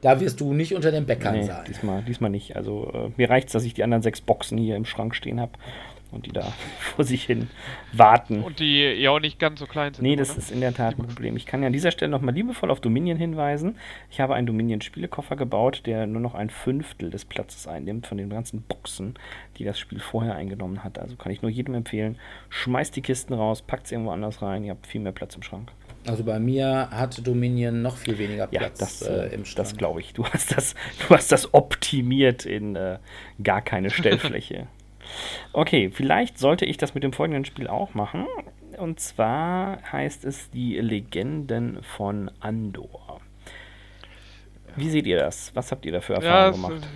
da 0.00 0.20
wirst 0.20 0.40
du 0.40 0.52
nicht 0.52 0.74
unter 0.74 0.90
den 0.90 1.06
Bäckern 1.06 1.34
Nee, 1.34 1.44
sein. 1.44 1.64
diesmal, 1.66 2.02
diesmal 2.02 2.28
nicht. 2.30 2.56
Also 2.56 2.90
äh, 2.92 3.10
mir 3.16 3.30
reicht 3.30 3.46
es, 3.46 3.52
dass 3.52 3.64
ich 3.64 3.72
die 3.72 3.84
anderen 3.84 4.02
sechs 4.02 4.20
Boxen 4.20 4.58
hier 4.58 4.76
im 4.76 4.84
Schrank 4.84 5.14
stehen 5.14 5.40
habe 5.40 5.52
und 6.14 6.26
die 6.26 6.32
da 6.32 6.52
vor 6.78 7.04
sich 7.04 7.24
hin 7.24 7.48
warten. 7.92 8.42
Und 8.42 8.60
die 8.60 8.80
ja 8.80 9.10
auch 9.10 9.20
nicht 9.20 9.38
ganz 9.38 9.60
so 9.60 9.66
klein 9.66 9.94
sind. 9.94 10.02
Nee, 10.02 10.16
das 10.16 10.32
ne? 10.32 10.38
ist 10.38 10.50
in 10.50 10.60
der 10.60 10.72
Tat 10.72 10.98
ein 10.98 11.06
Problem. 11.06 11.36
Ich 11.36 11.46
kann 11.46 11.60
ja 11.62 11.66
an 11.66 11.72
dieser 11.72 11.90
Stelle 11.90 12.10
nochmal 12.10 12.34
liebevoll 12.34 12.70
auf 12.70 12.80
Dominion 12.80 13.18
hinweisen. 13.18 13.76
Ich 14.10 14.20
habe 14.20 14.34
einen 14.34 14.46
Dominion-Spielekoffer 14.46 15.36
gebaut, 15.36 15.82
der 15.86 16.06
nur 16.06 16.20
noch 16.20 16.34
ein 16.34 16.50
Fünftel 16.50 17.10
des 17.10 17.24
Platzes 17.24 17.66
einnimmt 17.66 18.06
von 18.06 18.18
den 18.18 18.30
ganzen 18.30 18.62
Boxen, 18.62 19.14
die 19.58 19.64
das 19.64 19.78
Spiel 19.78 20.00
vorher 20.00 20.34
eingenommen 20.34 20.84
hat. 20.84 20.98
Also 20.98 21.16
kann 21.16 21.32
ich 21.32 21.42
nur 21.42 21.50
jedem 21.50 21.74
empfehlen, 21.74 22.18
schmeißt 22.48 22.94
die 22.96 23.02
Kisten 23.02 23.34
raus, 23.34 23.62
packt 23.62 23.88
sie 23.88 23.94
irgendwo 23.94 24.12
anders 24.12 24.42
rein, 24.42 24.64
ihr 24.64 24.70
habt 24.70 24.86
viel 24.86 25.00
mehr 25.00 25.12
Platz 25.12 25.34
im 25.34 25.42
Schrank. 25.42 25.72
Also 26.06 26.22
bei 26.22 26.38
mir 26.38 26.88
hat 26.90 27.26
Dominion 27.26 27.80
noch 27.80 27.96
viel 27.96 28.18
weniger 28.18 28.48
Ja, 28.50 28.60
Platz 28.60 28.78
das, 28.78 29.02
äh, 29.02 29.28
im 29.34 29.42
das 29.42 29.50
Schrank. 29.50 29.78
glaube 29.78 30.00
ich. 30.00 30.12
Du 30.12 30.26
hast 30.26 30.54
das, 30.56 30.74
du 31.08 31.14
hast 31.14 31.32
das 31.32 31.54
optimiert 31.54 32.44
in 32.44 32.76
äh, 32.76 32.98
gar 33.42 33.62
keine 33.62 33.90
Stellfläche. 33.90 34.66
Okay, 35.52 35.90
vielleicht 35.92 36.38
sollte 36.38 36.64
ich 36.64 36.76
das 36.76 36.94
mit 36.94 37.04
dem 37.04 37.12
folgenden 37.12 37.44
Spiel 37.44 37.68
auch 37.68 37.94
machen. 37.94 38.26
Und 38.78 39.00
zwar 39.00 39.80
heißt 39.92 40.24
es 40.24 40.50
die 40.50 40.78
Legenden 40.78 41.82
von 41.82 42.30
Andor. 42.40 43.20
Wie 44.76 44.90
seht 44.90 45.06
ihr 45.06 45.18
das? 45.18 45.54
Was 45.54 45.70
habt 45.70 45.86
ihr 45.86 45.92
da 45.92 46.00
für 46.00 46.14
Ja, 46.14 46.46
Erfahrungen 46.48 46.74
es, 46.74 46.80
gemacht? 46.80 46.88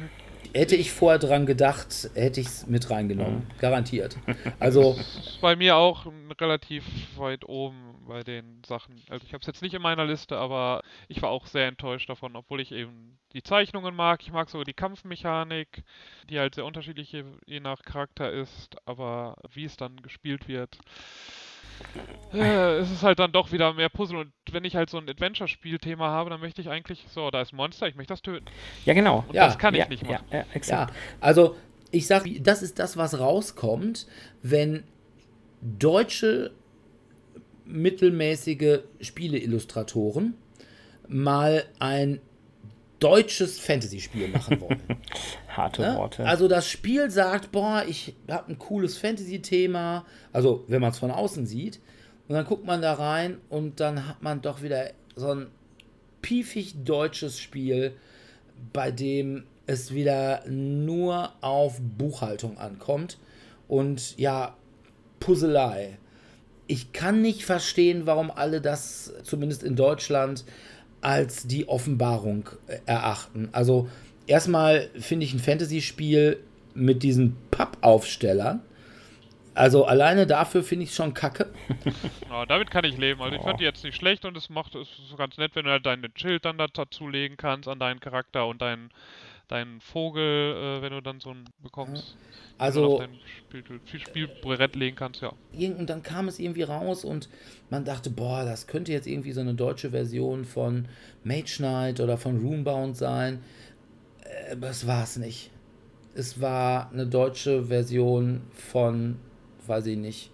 Hätte 0.55 0.77
ich 0.77 0.93
vorher 0.93 1.19
dran 1.19 1.47
gedacht, 1.47 2.11
hätte 2.15 2.41
ich 2.41 2.47
es 2.47 2.67
mit 2.67 2.91
reingenommen. 2.91 3.47
Garantiert. 3.61 4.17
Also, 4.59 4.97
bei 5.41 5.55
mir 5.57 5.77
auch 5.77 6.07
relativ 6.41 6.85
weit 7.17 7.45
oben 7.49 7.88
bei 8.09 8.25
den 8.25 8.63
Sachen. 8.67 8.97
Also 9.09 9.25
ich 9.27 9.35
habe 9.35 9.43
es 9.43 9.47
jetzt 9.47 9.63
nicht 9.63 9.75
in 9.75 9.83
meiner 9.83 10.05
Liste, 10.05 10.37
aber 10.39 10.83
ich 11.09 11.23
war 11.23 11.31
auch 11.31 11.47
sehr 11.47 11.69
enttäuscht 11.69 12.09
davon, 12.09 12.35
obwohl 12.35 12.61
ich 12.61 12.73
eben 12.73 13.19
die 13.35 13.43
Zeichnungen 13.43 13.95
mag. 13.95 14.23
Ich 14.23 14.33
mag 14.33 14.49
sogar 14.51 14.65
die 14.65 14.73
Kampfmechanik, 14.73 15.85
die 16.29 16.39
halt 16.39 16.55
sehr 16.55 16.65
unterschiedlich 16.65 17.13
je, 17.13 17.25
je 17.47 17.61
nach 17.61 17.83
Charakter 17.83 18.33
ist, 18.33 18.77
aber 18.87 19.37
wie 19.53 19.65
es 19.65 19.77
dann 19.77 20.03
gespielt 20.03 20.49
wird, 20.49 20.79
äh, 22.33 22.79
es 22.79 22.91
ist 22.91 23.03
halt 23.03 23.19
dann 23.19 23.33
doch 23.33 23.53
wieder 23.53 23.73
mehr 23.73 23.89
Puzzle. 23.89 24.19
Und 24.19 24.33
wenn 24.51 24.65
ich 24.65 24.75
halt 24.77 24.91
so 24.91 24.99
ein 24.99 25.09
Adventure-Spiel-Thema 25.09 26.09
habe, 26.09 26.31
dann 26.31 26.41
möchte 26.41 26.61
ich 26.61 26.69
eigentlich, 26.69 27.07
so, 27.09 27.31
da 27.31 27.43
ist 27.43 27.53
ein 27.53 27.57
Monster, 27.57 27.89
ich 27.89 27.95
möchte 27.95 28.13
das 28.13 28.23
töten. 28.23 28.47
Ja, 28.85 28.95
genau. 28.95 29.25
Und 29.29 29.35
Ja, 29.35 29.47
das 29.47 29.59
kann 29.59 29.75
ich 29.75 29.81
ja, 29.81 29.89
nicht 29.89 30.03
ja, 30.03 30.13
machen. 30.13 30.27
ja, 30.31 30.39
Ja, 30.39 30.47
exakt. 30.55 30.95
also 31.21 31.57
ich 31.91 32.07
sag, 32.07 32.25
das 32.41 32.63
ist 32.63 32.79
das, 32.79 32.97
was 32.97 33.19
rauskommt, 33.19 34.07
wenn 34.43 34.85
deutsche 35.61 36.53
mittelmäßige 37.69 38.81
Spieleillustratoren 39.01 40.35
mal 41.07 41.65
ein 41.79 42.21
deutsches 42.99 43.61
Fantasy-Spiel 43.61 44.29
machen 44.29 44.61
wollen. 44.61 44.81
Harte 45.49 45.83
Ne? 45.83 45.97
Worte. 45.97 46.27
Also 46.27 46.49
das 46.49 46.69
Spiel 46.69 47.11
sagt, 47.11 47.53
boah, 47.53 47.85
ich 47.87 48.15
habe 48.29 48.53
ein 48.53 48.59
cooles 48.59 48.99
Fantasy-Thema, 48.99 50.05
also 50.33 50.65
wenn 50.67 50.81
man 50.81 50.91
es 50.91 50.99
von 50.99 51.11
außen 51.11 51.47
sieht, 51.47 51.81
und 52.27 52.35
dann 52.35 52.45
guckt 52.45 52.67
man 52.67 52.83
da 52.83 52.95
rein 52.95 53.39
und 53.49 53.81
dann 53.81 54.07
hat 54.07 54.23
man 54.23 54.43
doch 54.43 54.63
wieder 54.63 54.91
so 55.17 55.31
ein 55.31 55.47
piefig 56.21 56.85
deutsches 56.85 57.39
Spiel, 57.41 57.95
bei 58.73 58.91
dem 58.91 59.45
es 59.67 59.95
wieder 59.95 60.43
nur 60.49 61.33
auf 61.41 61.81
Buchhaltung 61.81 62.59
ankommt 62.59 63.19
und 63.69 64.19
ja, 64.19 64.57
Puzzlei. 65.21 65.99
Ich 66.69 66.93
kann 66.93 67.23
nicht 67.23 67.45
verstehen, 67.45 68.07
warum 68.07 68.31
alle 68.31 68.61
das, 68.61 69.13
zumindest 69.25 69.65
in 69.65 69.75
Deutschland, 69.75 70.45
als 71.01 71.47
die 71.47 71.69
Offenbarung 71.69 72.49
äh, 72.67 72.79
erachten. 72.87 73.49
Also 73.53 73.89
erstmal 74.27 74.91
finde 74.99 75.25
ich 75.25 75.35
ein 75.35 75.41
Fantasy-Spiel 75.41 76.39
mit 76.75 77.03
diesen 77.03 77.37
Pappaufstellern. 77.51 78.63
Also 79.55 79.87
alleine 79.87 80.25
dafür 80.25 80.63
finde 80.63 80.85
ich 80.85 80.91
es 80.91 80.97
schon 80.97 81.15
kacke. 81.15 81.51
Ja, 82.31 82.47
damit 82.47 82.71
kann 82.71 82.85
ich 82.85 82.97
leben. 82.97 83.21
Also 83.21 83.37
ich 83.37 83.43
fand 83.43 83.59
die 83.59 83.65
jetzt 83.65 83.83
nicht 83.83 83.97
schlecht 83.97 84.25
und 84.25 84.37
es 84.37 84.51
macht 84.51 84.75
es 84.77 84.87
ganz 85.17 85.37
nett, 85.39 85.53
wenn 85.55 85.65
du 85.65 85.71
halt 85.71 85.85
deinen 85.85 86.13
Schild 86.15 86.45
dann 86.45 86.59
da 86.59 86.69
dazulegen 86.69 87.37
kannst 87.37 87.67
an 87.67 87.81
deinen 87.81 87.99
Charakter 87.99 88.47
und 88.47 88.63
deinen 88.63 88.91
deinen 89.49 89.81
Vogel, 89.81 90.23
äh, 90.23 90.83
wenn 90.83 90.93
du 90.93 91.01
dann 91.01 91.21
so 91.21 91.31
einen 91.31 91.45
bekommst. 91.63 92.17
Also 92.59 92.95
auf 92.95 93.01
dein 93.01 93.19
Spiel, 93.49 94.01
Spielbrett 94.01 94.77
legen 94.77 94.97
kannst, 94.97 95.23
ja. 95.23 95.33
und 95.53 95.87
dann 95.89 96.03
kam 96.03 96.29
es 96.29 96.39
irgendwie 96.39 96.63
raus 96.63 97.05
und 97.05 97.29
man 97.71 97.85
dachte, 97.85 98.11
boah, 98.11 98.45
das 98.45 98.67
könnte 98.67 98.93
jetzt 98.93 99.07
irgendwie 99.07 99.33
so 99.33 99.41
eine 99.41 99.55
deutsche 99.55 99.91
Version 99.91 100.45
von 100.45 100.87
Mage 101.25 101.57
Knight 101.59 102.01
oder 102.01 102.19
von 102.19 102.39
Runebound 102.45 102.97
sein. 102.97 103.43
Äh, 104.25 104.53
Aber 104.53 104.69
es 104.69 104.87
war 104.87 105.05
es 105.05 105.17
nicht. 105.17 105.51
Es 106.15 106.41
war 106.41 106.91
eine 106.91 107.07
deutsche 107.07 107.65
Version 107.65 108.43
von, 108.53 109.17
weiß 109.67 109.87
ich 109.87 109.97
nicht. 109.97 110.31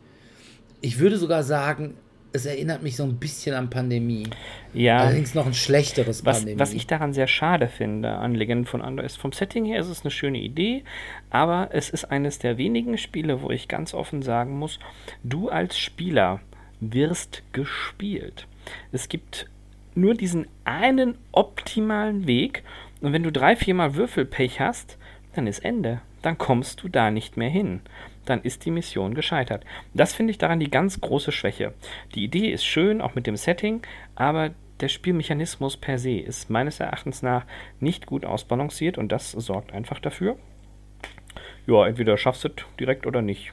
Ich 0.81 0.99
würde 0.99 1.19
sogar 1.19 1.43
sagen, 1.43 1.95
es 2.35 2.47
erinnert 2.47 2.83
mich 2.83 2.97
so 2.97 3.05
ein 3.05 3.17
bisschen 3.19 3.55
an 3.55 3.71
Pandemie. 3.71 4.29
ja. 4.75 4.99
Allerdings 4.99 5.35
noch 5.35 5.47
ein 5.47 5.55
schlechteres 5.55 6.27
Was, 6.27 6.39
Pandemie. 6.39 6.59
was 6.59 6.75
ich 6.75 6.87
daran 6.87 7.13
sehr 7.13 7.29
schade 7.29 7.69
finde 7.69 8.11
an 8.11 8.35
Legenden 8.35 8.67
von 8.67 8.83
Andor 8.83 9.05
ist, 9.05 9.17
vom 9.17 9.33
Setting 9.33 9.65
her 9.65 9.79
ist 9.79 9.89
es 9.89 10.03
eine 10.03 10.11
schöne 10.11 10.39
Idee, 10.39 10.83
aber 11.31 11.69
es 11.73 11.91
ist 11.91 12.07
eines 12.07 12.41
der 12.41 12.59
wenigen 12.59 12.99
Spiele, 12.99 13.41
wo 13.41 13.51
ich 13.51 13.69
ganz 13.69 13.95
offen 13.95 14.21
sagen 14.21 14.59
muss, 14.59 14.81
du 15.23 15.49
als 15.49 15.79
Spieler 15.79 16.41
wirst 16.81 17.45
gespielt. 17.53 18.49
Es 18.91 19.09
gibt 19.09 19.49
nur 19.95 20.15
diesen 20.15 20.49
einen 20.65 21.17
optimalen 21.31 22.27
Weg 22.27 22.65
und 23.01 23.13
wenn 23.13 23.23
du 23.23 23.31
drei, 23.31 23.55
viermal 23.55 23.95
Würfelpech 23.95 24.59
hast, 24.59 24.99
dann 25.35 25.47
ist 25.47 25.65
Ende. 25.65 26.01
Dann 26.23 26.37
kommst 26.37 26.83
du 26.83 26.89
da 26.89 27.13
nicht 27.13 27.37
mehr 27.37 27.51
hin. 27.51 27.81
Dann 28.25 28.43
ist 28.43 28.65
die 28.65 28.71
Mission 28.71 29.15
gescheitert. 29.15 29.65
Das 29.93 30.15
finde 30.15 30.31
ich 30.31 30.39
daran 30.39 30.61
die 30.61 30.71
ganz 30.71 31.01
große 31.01 31.33
Schwäche. 31.33 31.75
Die 32.15 32.25
Idee 32.25 32.51
ist 32.51 32.65
schön, 32.65 33.01
auch 33.01 33.15
mit 33.15 33.27
dem 33.27 33.37
Setting, 33.37 33.83
aber 34.15 34.51
der 34.81 34.89
Spielmechanismus 34.89 35.77
per 35.77 35.99
se 35.99 36.19
ist 36.19 36.51
meines 36.51 36.81
Erachtens 36.81 37.23
nach 37.23 37.45
nicht 37.81 38.07
gut 38.07 38.25
ausbalanciert 38.25 38.99
und 38.99 39.13
das 39.13 39.31
sorgt 39.33 39.73
einfach 39.73 40.01
dafür. 40.01 40.37
Ja, 41.67 41.87
entweder 41.87 42.17
schaffst 42.19 42.45
du 42.45 42.49
es 42.49 42.55
direkt 42.79 43.07
oder 43.07 43.23
nicht. 43.23 43.53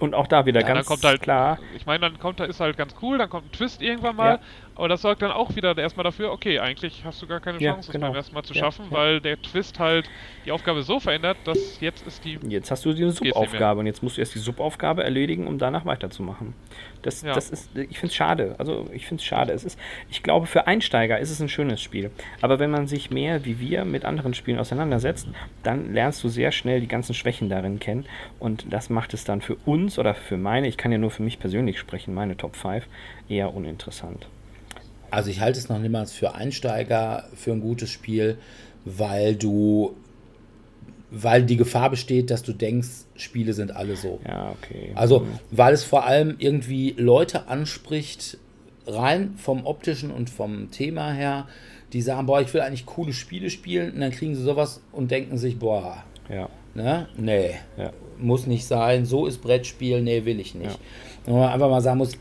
Und 0.00 0.14
auch 0.14 0.26
da 0.28 0.46
wieder 0.46 0.60
Ja, 0.60 0.66
dann 0.66 0.76
ganz 0.76 0.86
kommt 0.86 1.04
halt, 1.04 1.22
klar. 1.22 1.58
ich 1.74 1.84
meine, 1.86 2.00
dann 2.00 2.18
kommt 2.18 2.38
da 2.38 2.44
ist 2.44 2.60
halt 2.60 2.76
ganz 2.76 2.94
cool, 3.02 3.18
dann 3.18 3.28
kommt 3.28 3.46
ein 3.46 3.52
Twist 3.52 3.82
irgendwann 3.82 4.14
mal, 4.16 4.34
Ja. 4.34 4.40
Aber 4.78 4.88
das 4.88 5.02
sorgt 5.02 5.20
dann 5.22 5.30
auch 5.32 5.54
wieder 5.56 5.76
erstmal 5.76 6.04
dafür, 6.04 6.32
okay, 6.32 6.58
eigentlich 6.58 7.04
hast 7.04 7.20
du 7.20 7.26
gar 7.26 7.40
keine 7.40 7.60
Ja, 7.60 7.72
Chance, 7.72 7.88
das 7.88 7.92
genau. 7.92 8.06
beim 8.08 8.16
ersten 8.16 8.34
Mal 8.34 8.42
zu 8.44 8.54
Ja, 8.54 8.60
schaffen, 8.60 8.86
ja. 8.90 8.96
weil 8.96 9.20
der 9.20 9.40
Twist 9.42 9.78
halt 9.78 10.08
die 10.46 10.52
Aufgabe 10.52 10.82
so 10.82 10.98
verändert, 11.00 11.36
dass 11.44 11.80
jetzt 11.80 12.06
ist 12.06 12.24
die 12.24 12.38
Jetzt 12.48 12.70
hast 12.70 12.84
du 12.84 12.92
die. 12.94 13.10
Subaufgabe 13.10 13.80
und 13.80 13.86
jetzt 13.86 14.02
musst 14.02 14.16
du 14.16 14.20
erst 14.22 14.34
die 14.34 14.38
Subaufgabe 14.38 15.04
erledigen, 15.04 15.46
um 15.46 15.58
danach 15.58 15.84
weiterzumachen. 15.84 16.54
Das, 17.02 17.22
Ja. 17.22 17.34
das 17.34 17.50
ist, 17.50 17.70
ich 17.76 17.98
finde 17.98 18.06
es 18.12 18.14
schade. 18.14 18.54
Also 18.58 18.86
ich 18.92 19.06
finde 19.06 19.20
es 19.20 19.26
schade. 19.26 19.52
Es 19.52 19.64
ist, 19.64 19.78
ich 20.10 20.22
glaube, 20.22 20.46
für 20.46 20.66
Einsteiger 20.66 21.18
ist 21.18 21.30
es 21.30 21.40
ein 21.40 21.48
schönes 21.48 21.80
Spiel. 21.82 22.10
Aber 22.40 22.58
wenn 22.58 22.70
man 22.70 22.86
sich 22.86 23.10
mehr 23.10 23.44
wie 23.44 23.60
wir 23.60 23.84
mit 23.84 24.04
anderen 24.04 24.32
Spielen 24.34 24.58
auseinandersetzt, 24.58 25.28
dann 25.62 25.92
lernst 25.92 26.22
du 26.24 26.28
sehr 26.28 26.52
schnell 26.52 26.80
die 26.80 26.88
ganzen 26.88 27.14
Schwächen 27.14 27.48
darin 27.48 27.78
kennen. 27.80 28.06
Und 28.38 28.72
das 28.72 28.90
macht 28.90 29.12
es 29.14 29.24
dann 29.24 29.40
für 29.40 29.56
uns 29.66 29.98
oder 29.98 30.14
für 30.14 30.36
meine, 30.36 30.68
ich 30.68 30.76
kann 30.76 30.92
ja 30.92 30.98
nur 30.98 31.10
für 31.10 31.22
mich 31.22 31.38
persönlich 31.38 31.78
sprechen, 31.78 32.14
meine 32.14 32.36
Top 32.36 32.56
5, 32.56 32.86
eher 33.28 33.52
uninteressant. 33.54 34.28
Also 35.10 35.30
ich 35.30 35.40
halte 35.40 35.58
es 35.58 35.68
noch 35.68 35.78
niemals 35.78 36.12
für 36.12 36.34
Einsteiger 36.34 37.24
für 37.34 37.52
ein 37.52 37.60
gutes 37.60 37.90
Spiel, 37.90 38.38
weil 38.84 39.36
du, 39.36 39.96
weil 41.10 41.42
die 41.44 41.56
Gefahr 41.56 41.90
besteht, 41.90 42.30
dass 42.30 42.42
du 42.42 42.52
denkst, 42.52 42.88
Spiele 43.16 43.52
sind 43.52 43.74
alle 43.74 43.96
so. 43.96 44.20
Ja, 44.26 44.50
okay. 44.50 44.92
Also, 44.94 45.26
weil 45.50 45.74
es 45.74 45.84
vor 45.84 46.06
allem 46.06 46.36
irgendwie 46.38 46.94
Leute 46.96 47.48
anspricht, 47.48 48.38
rein 48.86 49.34
vom 49.36 49.66
optischen 49.66 50.10
und 50.10 50.30
vom 50.30 50.70
Thema 50.70 51.12
her, 51.12 51.46
die 51.92 52.02
sagen, 52.02 52.26
boah, 52.26 52.40
ich 52.40 52.52
will 52.52 52.60
eigentlich 52.60 52.86
coole 52.86 53.12
Spiele 53.12 53.50
spielen 53.50 53.94
und 53.94 54.00
dann 54.00 54.10
kriegen 54.10 54.34
sie 54.34 54.42
sowas 54.42 54.82
und 54.92 55.10
denken 55.10 55.38
sich, 55.38 55.58
boah, 55.58 56.04
ja, 56.28 56.48
ne, 56.74 57.08
nee, 57.16 57.54
ja. 57.76 57.92
muss 58.18 58.46
nicht 58.46 58.66
sein, 58.66 59.06
so 59.06 59.26
ist 59.26 59.42
Brettspiel, 59.42 60.02
nee, 60.02 60.24
will 60.24 60.40
ich 60.40 60.54
nicht. 60.54 60.78
Und 61.26 61.34
man 61.34 61.50
einfach 61.50 61.70
mal 61.70 61.80
sagen 61.80 61.98
muss, 61.98 62.12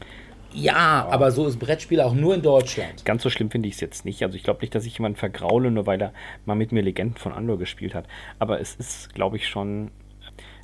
ja, 0.54 1.08
aber 1.10 1.32
so 1.32 1.48
ist 1.48 1.60
Brettspiel 1.60 2.02
auch 2.02 2.14
nur 2.14 2.36
in 2.36 2.42
Deutschland. 2.42 3.06
Ganz 3.06 3.24
so 3.24 3.30
schlimm 3.30 3.52
finde 3.52 3.68
ich 3.68 3.76
es 3.76 3.82
jetzt 3.82 4.06
nicht. 4.06 4.24
Also 4.24 4.36
ich 4.36 4.44
glaube 4.44 4.62
nicht, 4.62 4.74
dass 4.74 4.86
ich 4.86 4.98
jemanden 4.98 5.18
vergraule, 5.18 5.72
nur 5.72 5.86
weil 5.86 6.02
er 6.02 6.14
mal 6.46 6.56
mit 6.56 6.72
mir 6.72 6.82
Legenden 6.82 7.18
von 7.18 7.34
Andor 7.34 7.58
gespielt 7.58 7.94
hat. 7.94 8.06
Aber 8.40 8.60
es 8.60 8.76
ist, 8.76 9.14
glaube 9.14 9.38
ich, 9.38 9.48
schon 9.48 9.92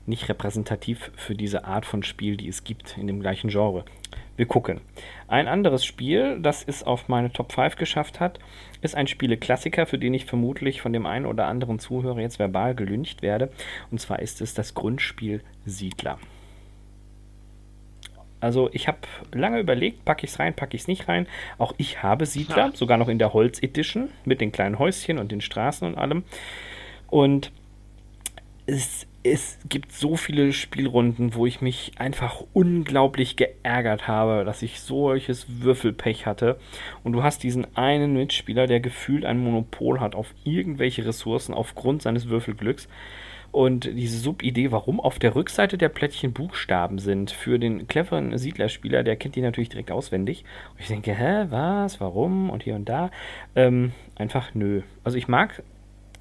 nicht 0.05 0.27
repräsentativ 0.27 1.11
für 1.15 1.35
diese 1.35 1.65
Art 1.65 1.85
von 1.85 2.03
Spiel, 2.03 2.37
die 2.37 2.49
es 2.49 2.63
gibt 2.63 2.97
in 2.97 3.07
dem 3.07 3.21
gleichen 3.21 3.49
Genre. 3.49 3.85
Wir 4.35 4.45
gucken. 4.47 4.81
Ein 5.27 5.47
anderes 5.47 5.85
Spiel, 5.85 6.39
das 6.41 6.63
es 6.63 6.83
auf 6.83 7.07
meine 7.07 7.31
Top 7.31 7.53
5 7.53 7.75
geschafft 7.75 8.19
hat, 8.19 8.39
ist 8.81 8.95
ein 8.95 9.07
Spieleklassiker, 9.07 9.85
für 9.85 9.97
den 9.97 10.13
ich 10.13 10.25
vermutlich 10.25 10.81
von 10.81 10.91
dem 10.91 11.05
einen 11.05 11.25
oder 11.25 11.45
anderen 11.45 11.79
Zuhörer 11.79 12.19
jetzt 12.19 12.39
verbal 12.39 12.75
gelüncht 12.75 13.21
werde. 13.21 13.51
Und 13.91 14.01
zwar 14.01 14.19
ist 14.19 14.41
es 14.41 14.53
das 14.53 14.73
Grundspiel 14.73 15.41
Siedler. 15.65 16.17
Also 18.43 18.69
ich 18.73 18.87
habe 18.89 18.97
lange 19.31 19.59
überlegt, 19.59 20.03
packe 20.03 20.25
ich 20.25 20.31
es 20.31 20.39
rein, 20.39 20.53
packe 20.53 20.75
ich 20.75 20.81
es 20.83 20.87
nicht 20.87 21.07
rein. 21.07 21.27
Auch 21.57 21.73
ich 21.77 22.03
habe 22.03 22.25
Siedler, 22.25 22.67
Ja. 22.67 22.71
sogar 22.73 22.97
noch 22.97 23.07
in 23.07 23.17
der 23.17 23.33
Holz-Edition 23.33 24.09
mit 24.25 24.41
den 24.41 24.51
kleinen 24.51 24.79
Häuschen 24.79 25.17
und 25.17 25.31
den 25.31 25.39
Straßen 25.39 25.87
und 25.87 25.97
allem. 25.97 26.23
Und 27.07 27.51
es, 28.65 29.07
es 29.23 29.57
gibt 29.69 29.93
so 29.93 30.17
viele 30.17 30.51
Spielrunden, 30.51 31.35
wo 31.35 31.45
ich 31.45 31.61
mich 31.61 31.93
einfach 31.97 32.43
unglaublich 32.51 33.37
geärgert 33.37 34.09
habe, 34.09 34.43
dass 34.43 34.61
ich 34.61 34.81
solches 34.81 35.61
Würfelpech 35.61 36.25
hatte. 36.25 36.59
Und 37.03 37.13
du 37.13 37.23
hast 37.23 37.43
diesen 37.43 37.77
einen 37.77 38.13
Mitspieler, 38.13 38.67
der 38.67 38.81
gefühlt 38.81 39.23
ein 39.23 39.39
Monopol 39.39 40.01
hat 40.01 40.15
auf 40.15 40.33
irgendwelche 40.43 41.05
Ressourcen 41.05 41.53
aufgrund 41.53 42.01
seines 42.01 42.27
Würfelglücks. 42.27 42.89
Und 43.53 43.85
diese 43.85 44.17
Subidee, 44.17 44.71
warum 44.71 44.99
auf 44.99 45.19
der 45.19 45.35
Rückseite 45.35 45.77
der 45.77 45.89
Plättchen 45.89 46.33
Buchstaben 46.33 46.97
sind, 46.97 47.29
für 47.29 47.59
den 47.59 47.87
cleveren 47.87 48.35
Siedlerspieler, 48.35 49.03
der 49.03 49.15
kennt 49.15 49.35
die 49.35 49.41
natürlich 49.41 49.69
direkt 49.69 49.91
auswendig. 49.91 50.43
Und 50.71 50.79
ich 50.79 50.87
denke, 50.87 51.13
hä, 51.13 51.45
was, 51.49 52.01
warum 52.01 52.49
und 52.49 52.63
hier 52.63 52.73
und 52.73 52.89
da. 52.89 53.11
Ähm, 53.55 53.91
einfach 54.15 54.55
nö. 54.55 54.81
Also 55.03 55.19
ich 55.19 55.27
mag 55.27 55.61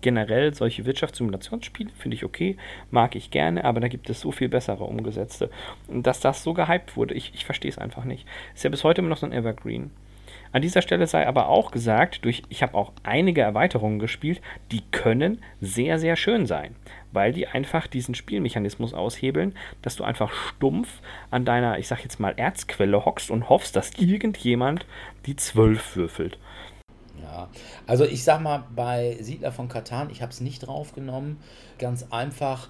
generell 0.03 0.53
solche 0.53 0.85
Wirtschaftssimulationsspiele, 0.85 1.89
finde 1.97 2.16
ich 2.16 2.24
okay, 2.24 2.59
mag 2.91 3.16
ich 3.16 3.30
gerne, 3.30 3.64
aber 3.64 3.80
da 3.80 3.89
gibt 3.89 4.11
es 4.11 4.20
so 4.20 4.30
viel 4.30 4.51
bessere 4.51 4.85
umgesetzte. 4.85 5.49
Und 5.89 6.07
dass 6.07 6.20
das 6.20 6.43
so 6.43 6.53
gehypt 6.53 6.99
wurde, 6.99 7.14
ich, 7.14 7.33
ich 7.35 7.47
verstehe 7.47 7.70
es 7.70 7.78
einfach 7.78 8.05
nicht. 8.05 8.28
Ist 8.55 8.64
ja 8.64 8.68
bis 8.68 8.85
heute 8.85 9.01
immer 9.01 9.09
noch 9.09 9.16
so 9.16 9.24
ein 9.24 9.33
Evergreen. 9.33 9.91
An 10.53 10.61
dieser 10.61 10.83
Stelle 10.83 11.07
sei 11.07 11.26
aber 11.26 11.49
auch 11.49 11.70
gesagt, 11.70 12.26
durch, 12.26 12.43
ich 12.51 12.62
habe 12.62 12.74
auch 12.74 12.93
einige 13.03 13.41
Erweiterungen 13.41 13.99
gespielt, 13.99 14.43
die 14.70 14.83
können 14.91 15.41
sehr, 15.62 15.99
sehr 15.99 16.16
schön 16.16 16.45
sein, 16.45 16.76
weil 17.13 17.33
die 17.33 17.47
einfach 17.47 17.87
diesen 17.87 18.15
Spielmechanismus 18.15 18.95
aushebeln, 18.95 19.55
dass 19.83 19.97
du 19.97 20.05
einfach 20.05 20.33
stumpf 20.33 20.89
an 21.31 21.45
deiner, 21.45 21.79
ich 21.79 21.89
sag 21.89 22.03
jetzt 22.03 22.21
mal, 22.21 22.35
Erzquelle 22.37 23.05
hockst 23.05 23.31
und 23.31 23.49
hoffst, 23.49 23.77
dass 23.77 23.93
irgendjemand 23.99 24.87
die 25.27 25.37
12 25.37 25.97
würfelt. 25.97 26.39
Ja, 27.23 27.49
also 27.87 28.05
ich 28.05 28.25
sag 28.25 28.41
mal, 28.41 28.65
bei 28.75 29.17
Siedler 29.21 29.53
von 29.53 29.69
Katan, 29.69 30.11
ich 30.11 30.23
habe 30.23 30.33
es 30.33 30.41
nicht 30.41 30.67
draufgenommen, 30.67 31.37
ganz 31.79 32.07
einfach, 32.11 32.69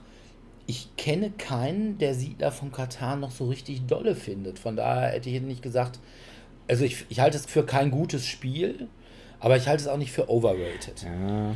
ich 0.67 0.97
kenne 0.97 1.31
keinen, 1.31 1.99
der 1.99 2.15
Siedler 2.15 2.53
von 2.53 2.71
Katar 2.71 3.17
noch 3.17 3.31
so 3.31 3.47
richtig 3.47 3.87
dolle 3.87 4.15
findet. 4.15 4.59
Von 4.59 4.77
daher 4.77 5.11
hätte 5.11 5.29
ich 5.29 5.41
nicht 5.41 5.63
gesagt, 5.63 5.99
also 6.69 6.85
ich, 6.85 7.05
ich 7.09 7.21
halte 7.21 7.37
es 7.37 7.47
für 7.47 7.67
kein 7.67 7.91
gutes 7.91 8.27
Spiel, 8.27 8.89
aber 9.43 9.57
ich 9.57 9.69
halte 9.69 9.83
es 9.83 9.89
auch 9.89 9.99
nicht 9.99 10.13
für 10.13 10.31
overrated. 10.31 11.03
Ja. 11.05 11.55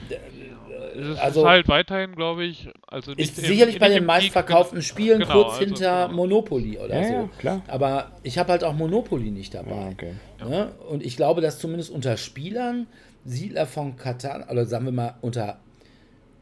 Es 0.95 1.09
ist 1.09 1.19
Also- 1.19 1.49
halt 1.49 1.69
weiterhin, 1.69 2.15
glaube 2.15 2.45
ich, 2.45 2.69
also 2.87 3.13
nicht 3.13 3.21
Ist 3.31 3.39
im- 3.39 3.45
sicherlich 3.47 3.79
bei 3.79 3.87
nicht 3.89 3.97
den 3.97 4.03
im 4.03 4.07
meistverkauften 4.07 4.79
Peak- 4.79 4.87
Spielen 4.89 5.21
genau, 5.21 5.33
kurz 5.33 5.55
also, 5.55 5.65
hinter 5.65 6.05
genau. 6.09 6.17
Monopoly 6.17 6.79
oder 6.79 6.95
Ja, 7.01 7.07
so. 7.09 7.13
ja, 7.15 7.29
klar. 7.39 7.63
Aber 7.69 8.13
ich 8.23 8.39
habe 8.39 8.53
halt 8.53 8.65
auch 8.65 8.73
Monopoly 8.75 9.31
nicht 9.31 9.55
dabei. 9.55 9.91
Okay. 9.93 10.13
Ne? 10.47 10.73
Und 10.89 11.05
ich 11.05 11.17
glaube, 11.17 11.41
dass 11.41 11.59
zumindest 11.59 11.91
unter 11.91 12.17
Spielern 12.17 12.87
Siedler 13.25 13.67
von 13.67 13.97
Katan, 13.97 14.45
oder 14.51 14.65
sagen 14.67 14.85
wir 14.87 14.93
mal 14.93 15.15
unter 15.21 15.59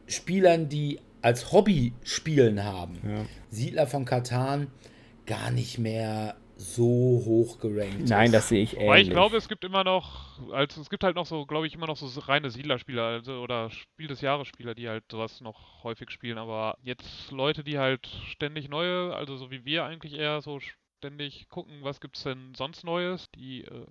Spielern, 0.07 0.69
die 0.69 0.99
als 1.21 1.51
Hobby 1.51 1.93
spielen 2.03 2.63
haben, 2.63 2.99
Ja. 3.03 3.25
Siedler 3.49 3.87
von 3.87 4.05
Katan 4.05 4.67
gar 5.25 5.49
nicht 5.51 5.79
mehr 5.79 6.35
so 6.57 6.83
hoch 6.83 7.59
gerankt. 7.59 8.07
Nein, 8.07 8.27
ist. 8.27 8.33
das 8.33 8.49
sehe 8.49 8.63
ich 8.63 8.75
ähnlich. 8.75 8.89
Weil 8.89 9.01
ich 9.01 9.09
glaube, 9.09 9.37
es 9.37 9.47
gibt 9.47 9.63
immer 9.63 9.83
noch, 9.83 10.39
also 10.51 10.81
es 10.81 10.89
gibt 10.89 11.03
halt 11.03 11.15
noch 11.15 11.25
so, 11.25 11.45
glaube 11.45 11.67
ich, 11.67 11.75
immer 11.75 11.87
noch 11.87 11.97
so 11.97 12.19
reine 12.21 12.49
Siedlerspieler, 12.49 13.03
also 13.03 13.41
oder 13.41 13.69
Spiel 13.69 14.07
des 14.07 14.21
Jahres 14.21 14.47
Spieler, 14.47 14.73
die 14.73 14.87
halt 14.87 15.03
sowas 15.11 15.41
noch 15.41 15.83
häufig 15.83 16.09
spielen. 16.11 16.37
Aber 16.37 16.77
jetzt 16.81 17.31
Leute, 17.31 17.63
die 17.63 17.77
halt 17.77 18.07
ständig 18.27 18.69
neue, 18.69 19.13
also 19.15 19.35
so 19.37 19.51
wie 19.51 19.65
wir 19.65 19.83
eigentlich 19.85 20.13
eher 20.13 20.41
so 20.41 20.59
ständig 20.59 21.49
gucken, 21.49 21.79
was 21.81 21.99
gibt's 21.99 22.23
denn 22.23 22.53
sonst 22.55 22.83
Neues, 22.83 23.29
die 23.35 23.63
äh, 23.63 23.85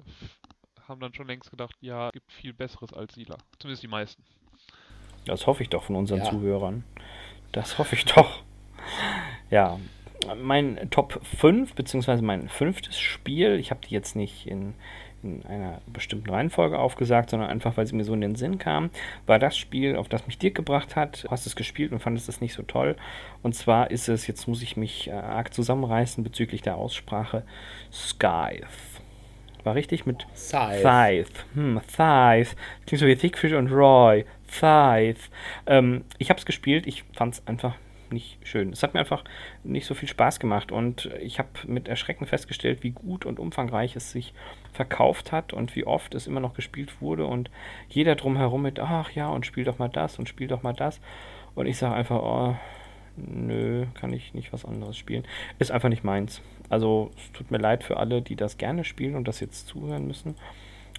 haben 0.88 1.00
dann 1.00 1.14
schon 1.14 1.26
längst 1.26 1.50
gedacht, 1.50 1.76
ja, 1.80 2.10
gibt 2.10 2.32
viel 2.32 2.52
Besseres 2.52 2.92
als 2.92 3.14
Siedler. 3.14 3.38
Zumindest 3.58 3.82
die 3.82 3.88
meisten. 3.88 4.22
Das 5.26 5.46
hoffe 5.46 5.62
ich 5.62 5.68
doch 5.68 5.84
von 5.84 5.96
unseren 5.96 6.20
Ja. 6.20 6.30
Zuhörern. 6.30 6.84
Das 7.52 7.78
hoffe 7.78 7.94
ich 7.94 8.04
doch. 8.04 8.42
Ja, 9.50 9.78
mein 10.42 10.88
Top 10.90 11.20
5, 11.24 11.74
beziehungsweise 11.74 12.22
mein 12.22 12.48
fünftes 12.48 12.98
Spiel, 12.98 13.58
ich 13.58 13.70
habe 13.70 13.80
die 13.86 13.94
jetzt 13.94 14.16
nicht 14.16 14.46
in, 14.46 14.74
in 15.22 15.44
einer 15.46 15.80
bestimmten 15.86 16.30
Reihenfolge 16.30 16.78
aufgesagt, 16.78 17.30
sondern 17.30 17.48
einfach, 17.48 17.76
weil 17.76 17.86
sie 17.86 17.96
mir 17.96 18.04
so 18.04 18.14
in 18.14 18.20
den 18.20 18.34
Sinn 18.34 18.58
kam, 18.58 18.90
war 19.26 19.38
das 19.38 19.56
Spiel, 19.56 19.96
auf 19.96 20.08
das 20.08 20.26
mich 20.26 20.38
Dirk 20.38 20.54
gebracht 20.54 20.96
hat. 20.96 21.24
Du 21.24 21.30
hast 21.30 21.46
es 21.46 21.56
gespielt 21.56 21.92
und 21.92 22.00
fandest 22.00 22.28
es 22.28 22.40
nicht 22.40 22.54
so 22.54 22.62
toll. 22.62 22.96
Und 23.42 23.54
zwar 23.54 23.90
ist 23.90 24.08
es, 24.08 24.26
jetzt 24.26 24.46
muss 24.46 24.62
ich 24.62 24.76
mich 24.76 25.08
äh, 25.08 25.12
arg 25.12 25.52
zusammenreißen 25.54 26.22
bezüglich 26.22 26.62
der 26.62 26.76
Aussprache, 26.76 27.42
Scythe. 27.92 28.66
War 29.64 29.74
richtig 29.74 30.04
mit 30.04 30.26
Scythe. 30.36 30.80
Scythe. 30.80 31.44
Hm, 31.54 31.80
Scythe. 31.88 32.56
Klingt 32.86 33.00
so 33.00 33.06
wie 33.06 33.16
Thickfish 33.16 33.54
und 33.54 33.72
Roy. 33.72 34.26
Scythe. 34.46 35.20
Ähm, 35.66 36.04
ich 36.18 36.28
habe 36.28 36.38
es 36.38 36.46
gespielt, 36.46 36.86
ich 36.86 37.02
fand 37.14 37.34
es 37.34 37.46
einfach 37.46 37.74
nicht 38.14 38.38
schön. 38.42 38.72
Es 38.72 38.82
hat 38.82 38.94
mir 38.94 39.00
einfach 39.00 39.24
nicht 39.62 39.86
so 39.86 39.94
viel 39.94 40.08
Spaß 40.08 40.40
gemacht 40.40 40.72
und 40.72 41.10
ich 41.20 41.38
habe 41.38 41.50
mit 41.66 41.88
Erschrecken 41.88 42.26
festgestellt, 42.26 42.82
wie 42.82 42.92
gut 42.92 43.26
und 43.26 43.38
umfangreich 43.38 43.94
es 43.96 44.10
sich 44.10 44.32
verkauft 44.72 45.32
hat 45.32 45.52
und 45.52 45.76
wie 45.76 45.86
oft 45.86 46.14
es 46.14 46.26
immer 46.26 46.40
noch 46.40 46.54
gespielt 46.54 47.02
wurde 47.02 47.26
und 47.26 47.50
jeder 47.88 48.14
drumherum 48.14 48.62
mit, 48.62 48.80
ach 48.80 49.10
ja, 49.10 49.28
und 49.28 49.44
spiel 49.44 49.64
doch 49.64 49.78
mal 49.78 49.88
das 49.88 50.18
und 50.18 50.28
spiel 50.28 50.48
doch 50.48 50.62
mal 50.62 50.72
das. 50.72 51.00
Und 51.54 51.66
ich 51.66 51.76
sage 51.76 51.94
einfach, 51.94 52.22
oh, 52.22 52.56
nö, 53.16 53.86
kann 53.94 54.12
ich 54.12 54.34
nicht 54.34 54.52
was 54.52 54.64
anderes 54.64 54.96
spielen. 54.96 55.24
Ist 55.58 55.70
einfach 55.70 55.88
nicht 55.88 56.04
meins. 56.04 56.40
Also 56.68 57.10
es 57.16 57.32
tut 57.32 57.50
mir 57.50 57.58
leid 57.58 57.84
für 57.84 57.98
alle, 57.98 58.22
die 58.22 58.36
das 58.36 58.58
gerne 58.58 58.84
spielen 58.84 59.14
und 59.14 59.28
das 59.28 59.40
jetzt 59.40 59.66
zuhören 59.68 60.06
müssen, 60.06 60.34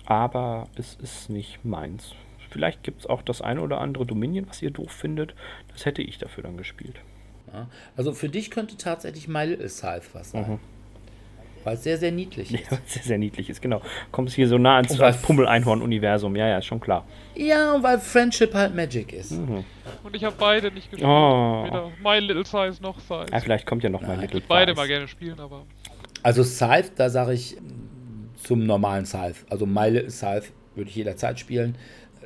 aber 0.06 0.68
es 0.76 0.96
ist 0.96 1.30
nicht 1.30 1.66
meins. 1.66 2.16
Vielleicht 2.56 2.84
gibt 2.84 3.02
es 3.02 3.06
auch 3.06 3.22
das 3.22 3.42
eine 3.42 3.60
oder 3.60 3.82
andere 3.82 4.06
Dominion, 4.06 4.48
was 4.48 4.62
ihr 4.62 4.72
doof 4.72 4.90
findet. 4.90 5.36
Das 5.74 5.86
hätte 5.86 6.02
ich 6.02 6.20
dafür 6.20 6.44
dann 6.44 6.56
gespielt. 6.56 6.96
Ja. 7.52 7.68
Also 7.98 8.14
für 8.14 8.30
dich 8.30 8.50
könnte 8.50 8.78
tatsächlich 8.78 9.28
My 9.28 9.44
Little 9.44 9.68
Scythe 9.68 10.06
was 10.14 10.32
sein. 10.32 10.52
Mhm. 10.52 10.60
Weil 11.66 11.74
es 11.74 11.84
sehr, 11.84 11.98
sehr 11.98 12.14
niedlich 12.14 12.54
ist. 12.54 12.72
Ja, 12.72 12.78
sehr, 12.86 13.04
sehr 13.04 13.18
niedlich 13.18 13.50
ist, 13.50 13.62
genau. 13.62 13.82
Kommst 14.14 14.36
hier 14.36 14.48
so 14.48 14.58
nah 14.58 14.78
ans 14.78 15.22
Pummel-Einhorn-Universum. 15.22 16.34
Ja, 16.38 16.48
ja, 16.48 16.60
ist 16.60 16.66
schon 16.66 16.80
klar. 16.80 17.06
Ja, 17.36 17.74
und 17.74 17.84
weil 17.84 18.00
Friendship 18.00 18.54
halt 18.54 18.74
Magic 18.74 19.12
ist. 19.12 19.32
Mhm. 19.32 19.66
Und 20.04 20.16
ich 20.16 20.24
habe 20.24 20.38
beide 20.40 20.72
nicht 20.72 20.90
gespielt. 20.90 21.10
Oh. 21.10 21.66
Weder 21.66 21.92
My 22.02 22.20
Little 22.20 22.46
Size 22.46 22.82
noch 22.82 23.02
Size. 23.02 23.26
Ja, 23.34 23.40
vielleicht 23.42 23.66
kommt 23.66 23.84
ja 23.84 23.90
noch 23.90 24.02
mal 24.02 24.18
Little 24.18 24.40
Beide 24.48 24.72
Prize. 24.72 24.82
mal 24.82 24.88
gerne 24.88 25.10
spielen, 25.10 25.42
aber 25.42 25.66
Also 26.24 26.42
Scythe, 26.42 26.92
da 26.96 27.10
sage 27.10 27.34
ich 27.34 27.58
mm, 27.60 28.38
zum 28.42 28.66
normalen 28.66 29.06
Scythe. 29.06 29.40
Also 29.50 29.66
My 29.66 29.90
Little 29.90 30.10
Scythe 30.10 30.46
würde 30.76 30.90
ich 30.90 30.96
jederzeit 30.96 31.40
spielen. 31.40 31.76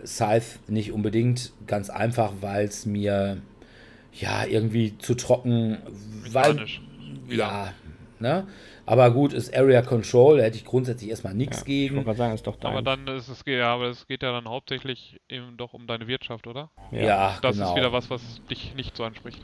Scythe 0.05 0.59
nicht 0.67 0.91
unbedingt, 0.91 1.51
ganz 1.67 1.89
einfach, 1.89 2.33
weil 2.41 2.65
es 2.65 2.85
mir 2.85 3.41
ja 4.13 4.45
irgendwie 4.45 4.97
zu 4.97 5.15
trocken. 5.15 5.77
Wieder. 7.27 7.45
ja, 7.45 7.73
ne? 8.19 8.47
Aber 8.85 9.11
gut, 9.11 9.33
ist 9.33 9.55
Area 9.55 9.83
Control, 9.83 10.37
da 10.37 10.43
hätte 10.45 10.57
ich 10.57 10.65
grundsätzlich 10.65 11.11
erstmal 11.11 11.35
nichts 11.35 11.57
Ja, 11.57 11.61
ich 11.61 11.65
gegen. 11.67 12.03
gerade 12.03 12.17
sagen, 12.17 12.33
ist 12.33 12.47
doch 12.47 12.57
Aber 12.61 12.81
dann 12.81 13.07
ist 13.07 13.27
es, 13.27 13.43
ja, 13.45 13.73
aber 13.73 13.85
es 13.85 14.07
geht 14.07 14.23
ja 14.23 14.31
dann 14.31 14.47
hauptsächlich 14.49 15.19
eben 15.29 15.57
doch 15.57 15.73
um 15.73 15.85
deine 15.85 16.07
Wirtschaft, 16.07 16.47
oder? 16.47 16.71
Ja, 16.91 17.37
Das 17.43 17.55
genau. 17.55 17.69
ist 17.69 17.75
wieder 17.75 17.93
was, 17.93 18.09
was 18.09 18.21
dich 18.49 18.73
nicht 18.73 18.97
so 18.97 19.03
anspricht. 19.03 19.39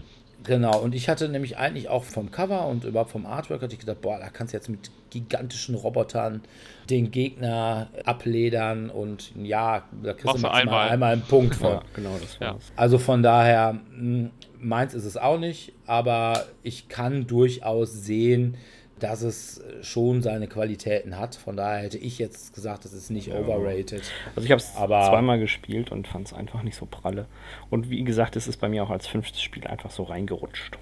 Genau, 0.46 0.80
und 0.80 0.96
ich 0.96 1.10
hatte 1.10 1.28
nämlich 1.30 1.58
eigentlich 1.58 1.89
auch 1.89 2.04
vom 2.04 2.32
Cover 2.32 2.68
und 2.68 2.84
überhaupt 2.84 3.12
vom 3.12 3.26
Artwork 3.26 3.62
hatte 3.62 3.74
ich 3.74 3.80
gedacht, 3.80 4.02
boah, 4.02 4.20
da 4.20 4.30
kannst 4.30 4.54
du 4.54 4.58
jetzt 4.58 4.70
mit 4.70 4.91
gigantischen 5.10 5.76
Robotern 5.76 6.41
den 6.89 7.10
Gegner 7.12 7.89
abledern 8.04 8.89
und 8.89 9.32
ja, 9.36 9.84
da 10.04 10.14
kriegst 10.14 10.26
Machst 10.26 10.43
du 10.43 10.52
einmal. 10.52 10.89
einmal 10.89 11.14
einen 11.14 11.22
Punkt 11.24 11.56
von. 11.56 11.70
Ja, 11.72 11.82
genau, 11.96 12.18
das 12.22 12.38
Ja. 12.39 12.54
war's. 12.54 12.72
Also 12.76 12.98
von 12.98 13.24
daher, 13.24 13.80
mh, 13.96 14.30
meins 14.60 14.93
ist 14.93 15.06
es 15.06 15.18
auch 15.18 15.39
nicht, 15.39 15.74
aber 15.86 16.46
ich 16.64 16.88
kann 16.89 17.28
durchaus 17.28 17.91
sehen, 17.93 18.58
dass 19.00 19.22
es 19.22 19.62
schon 19.82 20.22
seine 20.22 20.48
Qualitäten 20.48 21.18
hat. 21.20 21.36
Von 21.36 21.58
daher 21.58 21.84
hätte 21.84 21.98
ich 21.98 22.18
jetzt 22.18 22.54
gesagt, 22.56 22.86
es 22.86 22.93
ist 22.93 23.10
nicht 23.10 23.32
overrated. 23.32 24.04
Also 24.36 24.46
ich 24.46 24.52
habe 24.52 24.62
es 24.62 24.76
Aber- 24.76 25.02
zweimal 25.10 25.39
gespielt 25.39 25.91
und 25.91 26.08
fand 26.08 26.28
es 26.28 26.34
einfach 26.34 26.64
nicht 26.64 26.76
so 26.78 26.86
pralle. 26.86 27.28
Und 27.70 27.89
wie 27.89 28.04
gesagt, 28.04 28.36
es 28.36 28.48
ist 28.48 28.58
bei 28.62 28.70
mir 28.70 28.84
auch 28.84 28.89
als 28.89 29.06
fünftes 29.08 29.41
Spiel 29.41 29.68
einfach 29.68 29.91
so 29.91 30.04
reingerutscht. 30.04 30.78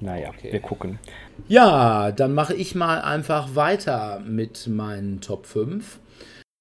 Naja, 0.00 0.30
Okay. 0.30 0.52
wir 0.52 0.60
gucken. 0.60 0.98
Ja, 1.48 2.10
dann 2.10 2.34
mache 2.34 2.54
ich 2.54 2.74
mal 2.74 3.00
einfach 3.00 3.54
weiter 3.54 4.18
mit 4.20 4.66
meinen 4.66 5.20
Top 5.20 5.46
5. 5.46 6.00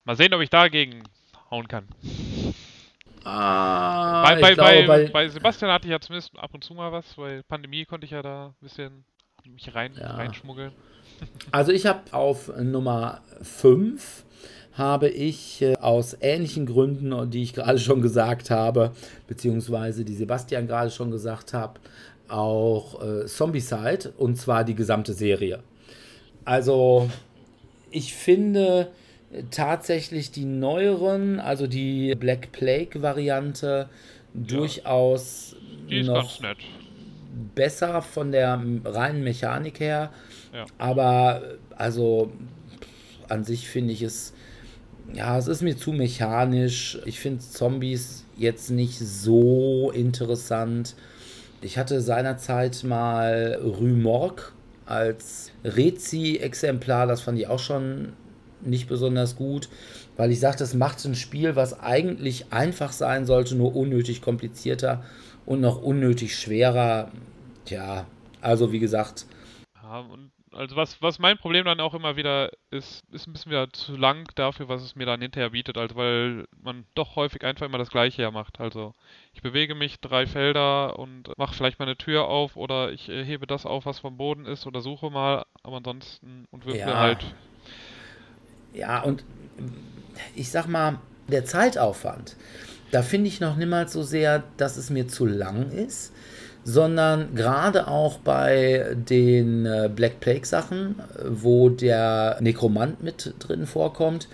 Mal 0.06 0.16
sehen, 0.16 0.34
ob 0.34 0.42
ich 0.42 0.50
dagegen 0.52 1.04
hauen 1.50 1.68
kann. 1.68 1.88
Ah, 3.26 4.24
bei, 4.24 4.36
ich 4.36 4.42
bei, 4.42 4.54
glaube, 4.54 4.88
bei, 4.88 5.04
bei, 5.06 5.10
bei 5.12 5.28
Sebastian 5.30 5.72
hatte 5.72 5.88
ich 5.88 5.92
ja 5.92 6.00
zumindest 6.00 6.38
ab 6.38 6.54
und 6.54 6.64
zu 6.64 6.74
mal 6.74 6.92
was, 6.92 7.18
weil 7.18 7.42
Pandemie 7.44 7.86
konnte 7.86 8.06
ich 8.06 8.12
ja 8.12 8.22
da 8.22 8.48
ein 8.48 8.56
bisschen 8.62 9.06
mich 9.52 9.74
rein, 9.76 9.92
Ja. 10.00 10.16
reinschmuggeln. 10.16 10.72
Also 11.52 11.72
ich 11.72 11.86
habe 11.86 12.02
auf 12.12 12.52
Nummer 12.58 13.22
5 13.42 14.24
habe 14.74 15.08
ich 15.10 15.62
äh, 15.62 15.76
aus 15.78 16.18
ähnlichen 16.20 16.66
Gründen, 16.66 17.30
die 17.30 17.44
ich 17.44 17.54
gerade 17.54 17.78
schon 17.80 18.02
gesagt 18.02 18.50
habe, 18.50 18.92
beziehungsweise 19.28 20.04
die 20.04 20.16
Sebastian 20.16 20.68
gerade 20.68 20.90
schon 20.92 21.12
gesagt 21.12 21.54
hat, 21.54 21.80
auch 22.28 23.02
äh, 23.04 23.26
Zombicide 23.26 24.12
und 24.18 24.36
zwar 24.38 24.64
die 24.64 24.76
gesamte 24.76 25.14
Serie. 25.14 25.60
Also 26.46 27.10
ich 27.92 28.14
finde 28.14 28.92
tatsächlich 29.52 30.32
die 30.32 30.46
neueren, 30.46 31.40
also 31.40 31.68
die 31.68 32.16
Black 32.16 32.52
Plague 32.52 33.02
Variante, 33.02 33.88
durchaus 34.34 35.56
Die 35.90 36.00
ist 36.00 36.08
noch 36.08 36.16
ganz 36.16 36.40
nett. 36.42 36.58
Besser 37.56 38.02
von 38.02 38.32
der 38.32 38.62
reinen 38.86 39.24
Mechanik 39.24 39.80
her. 39.80 40.12
Ja. 40.54 40.66
Aber 40.78 41.42
also 41.76 42.32
an 43.30 43.44
sich 43.44 43.68
finde 43.68 43.94
ich 43.94 44.02
es, 44.02 44.34
ja, 45.14 45.38
es 45.38 45.48
ist 45.48 45.62
mir 45.62 45.78
zu 45.78 45.92
mechanisch. 45.92 47.00
Ich 47.06 47.20
finde 47.20 47.40
Zombies 47.40 48.26
jetzt 48.38 48.70
nicht 48.70 49.00
so 49.00 49.92
interessant. 49.92 50.96
Ich 51.62 51.78
hatte 51.78 52.02
seinerzeit 52.02 52.84
mal 52.84 53.60
Rümork 53.62 54.54
als 54.86 55.52
Rezi-Exemplar, 55.64 57.08
das 57.08 57.22
fand 57.22 57.40
ich 57.40 57.48
auch 57.48 57.60
schon 57.60 58.14
nicht 58.62 58.88
besonders 58.88 59.36
gut, 59.36 59.70
weil 60.18 60.32
ich 60.32 60.40
sagte, 60.40 60.64
es 60.64 60.74
macht 60.74 61.04
ein 61.06 61.16
Spiel, 61.16 61.56
was 61.56 61.80
eigentlich 61.80 62.52
einfach 62.52 62.92
sein 62.92 63.26
sollte, 63.26 63.56
nur 63.56 63.76
unnötig 63.76 64.22
komplizierter 64.22 65.04
und 65.46 65.62
noch 65.62 65.82
unnötig 65.82 66.36
schwerer. 66.38 67.12
Tja, 67.66 68.06
also 68.42 68.72
wie 68.72 68.80
gesagt, 68.80 69.26
Ja, 69.82 70.00
und 70.00 70.32
also 70.52 70.76
was, 70.76 71.02
was 71.02 71.18
mein 71.18 71.38
Problem 71.38 71.66
dann 71.66 71.80
auch 71.80 71.94
immer 71.94 72.16
wieder 72.16 72.52
ist, 72.70 73.04
ist 73.12 73.28
ein 73.28 73.34
bisschen 73.34 73.52
wieder 73.52 73.72
zu 73.72 73.96
lang 73.96 74.30
dafür, 74.36 74.68
was 74.70 74.84
es 74.84 74.96
mir 74.96 75.06
dann 75.06 75.22
hinterher 75.22 75.50
bietet, 75.50 75.78
also 75.78 75.96
weil 75.96 76.46
man 76.62 76.86
doch 76.94 77.16
häufig 77.16 77.44
einfach 77.44 77.66
immer 77.66 77.78
das 77.80 77.90
Gleiche 77.90 78.22
ja 78.22 78.32
macht. 78.32 78.60
Also 78.60 78.94
ich 79.34 79.42
bewege 79.42 79.76
mich 79.76 80.00
drei 80.00 80.28
Felder 80.28 81.00
und 81.00 81.36
mache 81.38 81.56
vielleicht 81.56 81.80
mal 81.80 81.86
eine 81.86 81.98
Tür 81.98 82.28
auf 82.28 82.56
oder 82.56 82.92
ich 82.92 83.10
äh, 83.10 83.24
hebe 83.26 83.48
das 83.48 83.66
auf, 83.66 83.86
was 83.86 84.00
vom 84.00 84.18
Boden 84.18 84.46
ist 84.46 84.68
oder 84.68 84.82
suche 84.82 85.10
mal, 85.10 85.46
aber 85.64 85.78
ansonsten 85.78 86.46
und 86.52 86.66
würfle 86.66 86.92
Ja. 86.92 87.00
halt. 87.00 87.26
Ja, 88.74 89.02
und 89.04 89.24
ich 90.36 90.50
sag 90.52 90.68
mal, 90.68 91.00
der 91.28 91.46
Zeitaufwand, 91.46 92.36
da 92.94 93.02
finde 93.02 93.28
ich 93.28 93.40
noch 93.40 93.58
niemals 93.58 93.92
so 93.92 94.04
sehr, 94.04 94.44
dass 94.58 94.78
es 94.78 94.92
mir 94.92 95.08
zu 95.08 95.26
lang 95.26 95.72
ist, 95.72 96.14
sondern 96.64 97.34
gerade 97.34 97.88
auch 97.88 98.20
bei 98.20 98.96
den 98.96 99.66
äh, 99.66 99.90
Black 99.94 100.20
Plague 100.20 100.46
Sachen, 100.46 101.02
wo 101.28 101.70
der 101.70 102.38
Nekromant 102.40 103.02
mit 103.02 103.34
drin 103.40 103.66
vorkommt, 103.66 104.28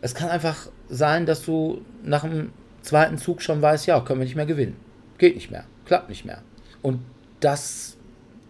es 0.00 0.14
kann 0.14 0.30
einfach 0.30 0.68
sein, 0.88 1.26
dass 1.26 1.44
du 1.44 1.82
nach 2.02 2.22
dem 2.22 2.52
zweiten 2.80 3.18
Zug 3.18 3.42
schon 3.42 3.60
weißt, 3.60 3.86
ja, 3.86 4.00
können 4.00 4.20
wir 4.20 4.24
nicht 4.24 4.36
mehr 4.36 4.46
gewinnen. 4.46 4.76
Geht 5.18 5.34
nicht 5.34 5.50
mehr, 5.50 5.64
klappt 5.84 6.08
nicht 6.08 6.24
mehr. 6.24 6.40
Und 6.80 7.00
das 7.40 7.98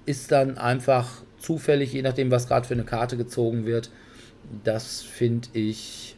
ist 0.04 0.30
dann 0.30 0.58
einfach 0.58 1.22
zufällig, 1.40 1.92
je 1.92 2.02
nachdem, 2.02 2.30
was 2.30 2.46
gerade 2.46 2.68
für 2.68 2.74
eine 2.74 2.84
Karte 2.84 3.16
gezogen 3.16 3.66
wird. 3.66 3.90
Das 4.62 5.02
finde 5.02 5.48
ich 5.54 6.16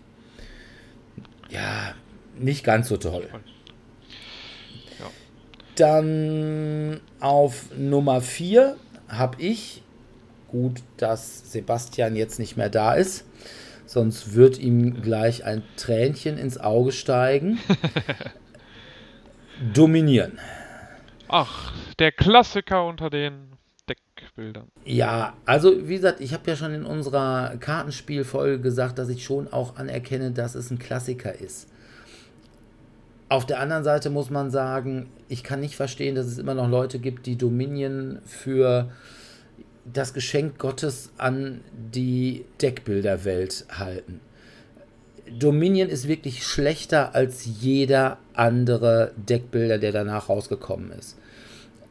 ja 1.49 1.95
nicht 2.41 2.65
ganz 2.65 2.89
so 2.89 2.97
toll. 2.97 3.29
Dann 5.79 7.01
auf 7.21 7.67
Nummer 7.77 8.21
4 8.21 8.77
habe 9.09 9.41
ich, 9.41 9.83
gut, 10.49 10.83
dass 10.97 11.53
Sebastian 11.53 12.17
jetzt 12.17 12.41
nicht 12.41 12.57
mehr 12.57 12.69
da 12.69 12.95
ist, 12.95 13.25
sonst 13.87 14.35
wird 14.35 14.59
ihm 14.59 15.03
gleich 15.03 15.45
ein 15.45 15.63
Tränchen 15.77 16.37
ins 16.37 16.59
Auge 16.59 16.91
steigen. 16.91 17.61
Dominieren. 19.73 20.39
Ach, 21.29 21.73
der 21.99 22.11
Klassiker 22.11 22.85
unter 22.85 23.09
den 23.09 23.53
Deckbildern. 23.89 24.69
Ja, 24.85 25.35
also 25.47 25.89
wie 25.89 25.95
gesagt, 25.95 26.21
ich 26.21 26.33
habe 26.35 26.51
ja 26.51 26.57
schon 26.57 26.75
in 26.75 26.85
unserer 26.85 27.57
Kartenspielfolge 27.59 28.61
gesagt, 28.61 28.99
dass 28.99 29.09
ich 29.09 29.25
schon 29.25 29.53
auch 29.53 29.77
anerkenne, 29.77 30.33
dass 30.33 30.55
es 30.55 30.71
ein 30.71 30.79
Klassiker 30.79 31.35
ist. 31.35 31.69
Auf 33.29 33.45
der 33.45 33.61
anderen 33.61 33.85
Seite 33.85 34.09
muss 34.09 34.31
man 34.31 34.51
sagen, 34.51 35.11
ich 35.29 35.45
kann 35.45 35.61
nicht 35.61 35.77
verstehen, 35.77 36.15
dass 36.15 36.27
es 36.27 36.39
immer 36.39 36.55
noch 36.55 36.69
Leute 36.69 36.99
gibt, 36.99 37.27
die 37.27 37.37
Dominion 37.37 38.21
für 38.25 38.91
das 39.85 40.15
Geschenk 40.15 40.59
Gottes 40.59 41.11
an 41.19 41.61
die 41.73 42.45
Deckbilderwelt 42.61 43.67
halten. 43.71 44.21
Dominion 45.31 45.89
ist 45.91 46.09
wirklich 46.09 46.47
schlechter 46.47 47.15
als 47.15 47.45
jeder 47.45 48.19
andere 48.33 49.13
Deckbilder, 49.17 49.79
der 49.79 49.93
danach 49.93 50.31
rausgekommen 50.31 50.93
ist. 50.93 51.17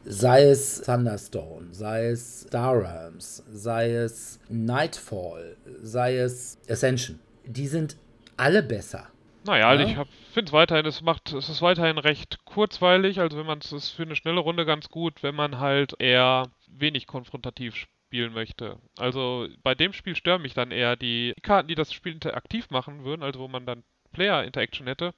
Sei 0.04 0.44
es 0.44 0.80
Thunderstone, 0.80 1.66
sei 1.70 2.08
es 2.08 2.46
Starrams, 2.48 3.44
sei 3.52 3.94
es 3.94 4.40
Nightfall, 4.48 5.56
sei 5.82 6.18
es 6.18 6.58
Ascension. 6.68 7.18
Die 7.46 7.68
sind 7.68 7.96
alle 8.36 8.62
besser. 8.62 9.06
Naja, 9.44 9.68
also 9.68 9.84
ja? 9.84 9.90
ich 9.90 10.08
finde 10.32 10.48
es 10.48 10.52
weiterhin, 10.52 10.86
es 10.86 11.00
macht, 11.00 11.32
es 11.32 11.48
ist 11.48 11.62
weiterhin 11.62 11.98
recht 11.98 12.44
kurzweilig, 12.44 13.20
also 13.20 13.38
wenn 13.38 13.46
man 13.46 13.58
es 13.58 13.72
ist 13.72 13.90
für 13.90 14.02
eine 14.02 14.16
schnelle 14.16 14.40
Runde 14.40 14.66
ganz 14.66 14.88
gut, 14.88 15.22
wenn 15.22 15.34
man 15.34 15.58
halt 15.58 15.94
eher 16.00 16.50
wenig 16.66 17.06
konfrontativ 17.06 17.76
spielen 17.76 18.32
möchte. 18.32 18.78
Also 18.98 19.48
bei 19.62 19.74
dem 19.74 19.92
Spiel 19.92 20.16
stören 20.16 20.42
mich 20.42 20.54
dann 20.54 20.70
eher 20.70 20.96
die 20.96 21.34
Karten, 21.42 21.68
die 21.68 21.74
das 21.74 21.92
Spiel 21.92 22.12
interaktiv 22.12 22.70
machen 22.70 23.04
würden, 23.04 23.22
also 23.22 23.40
wo 23.40 23.48
man 23.48 23.66
dann 23.66 23.84
Player-Interaction 24.12 24.86
hätte. 24.86 25.14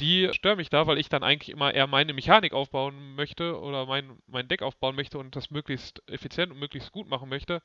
Die 0.00 0.28
stören 0.32 0.56
mich 0.56 0.70
da, 0.70 0.86
weil 0.86 0.98
ich 0.98 1.08
dann 1.08 1.22
eigentlich 1.22 1.50
immer 1.50 1.74
eher 1.74 1.86
meine 1.86 2.12
Mechanik 2.12 2.52
aufbauen 2.52 3.14
möchte 3.14 3.60
oder 3.60 3.86
mein, 3.86 4.18
mein 4.26 4.48
Deck 4.48 4.62
aufbauen 4.62 4.94
möchte 4.94 5.18
und 5.18 5.34
das 5.36 5.50
möglichst 5.50 6.02
effizient 6.08 6.52
und 6.52 6.58
möglichst 6.58 6.92
gut 6.92 7.08
machen 7.08 7.28
möchte. 7.28 7.60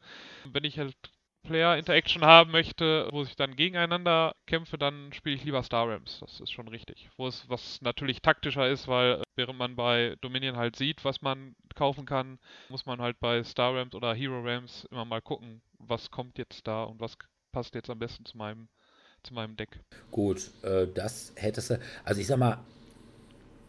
Wenn 0.46 0.64
ich 0.64 0.80
halt 0.80 0.96
Player-Interaction 1.44 2.24
haben 2.24 2.52
möchte, 2.52 3.08
wo 3.12 3.24
ich 3.24 3.36
dann 3.36 3.56
gegeneinander 3.56 4.36
kämpfe, 4.46 4.78
dann 4.78 5.12
spiele 5.14 5.36
ich 5.36 5.44
lieber 5.44 5.64
Star 5.64 5.90
Rams. 5.90 6.20
Das 6.20 6.40
ist 6.40 6.52
schon 6.52 6.68
richtig. 6.68 7.10
Wo 7.18 7.28
es 7.28 7.48
was 7.50 7.82
natürlich 7.82 8.22
taktischer 8.22 8.70
ist, 8.70 8.88
weil 8.88 9.14
äh, 9.14 9.24
während 9.36 9.58
man 9.58 9.76
bei 9.76 10.16
Dominion 10.22 10.58
halt 10.58 10.76
sieht, 10.76 11.06
was 11.06 11.22
man 11.22 11.56
kaufen 11.76 12.06
kann, 12.06 12.40
muss 12.70 12.86
man 12.86 13.02
halt 13.02 13.20
bei 13.20 13.44
Star 13.44 13.76
Rams 13.76 13.96
oder 13.96 14.14
Hero 14.14 14.42
Rams 14.42 14.86
immer 14.92 15.06
mal 15.06 15.22
gucken, 15.22 15.62
was 15.80 16.12
kommt 16.12 16.38
jetzt 16.38 16.68
da 16.68 16.84
und 16.84 17.00
was 17.00 17.18
passt 17.52 17.76
jetzt 17.76 17.90
am 17.90 18.00
besten 18.00 18.26
zu 18.26 18.38
meinem, 18.38 18.68
zu 19.24 19.34
meinem 19.34 19.56
Deck. 19.56 19.80
Gut, 20.12 20.52
äh, 20.64 20.88
das 20.94 21.34
hättest 21.36 21.72
du. 21.72 21.80
Also 22.04 22.22
ich 22.22 22.28
sag 22.28 22.38
mal, 22.38 22.60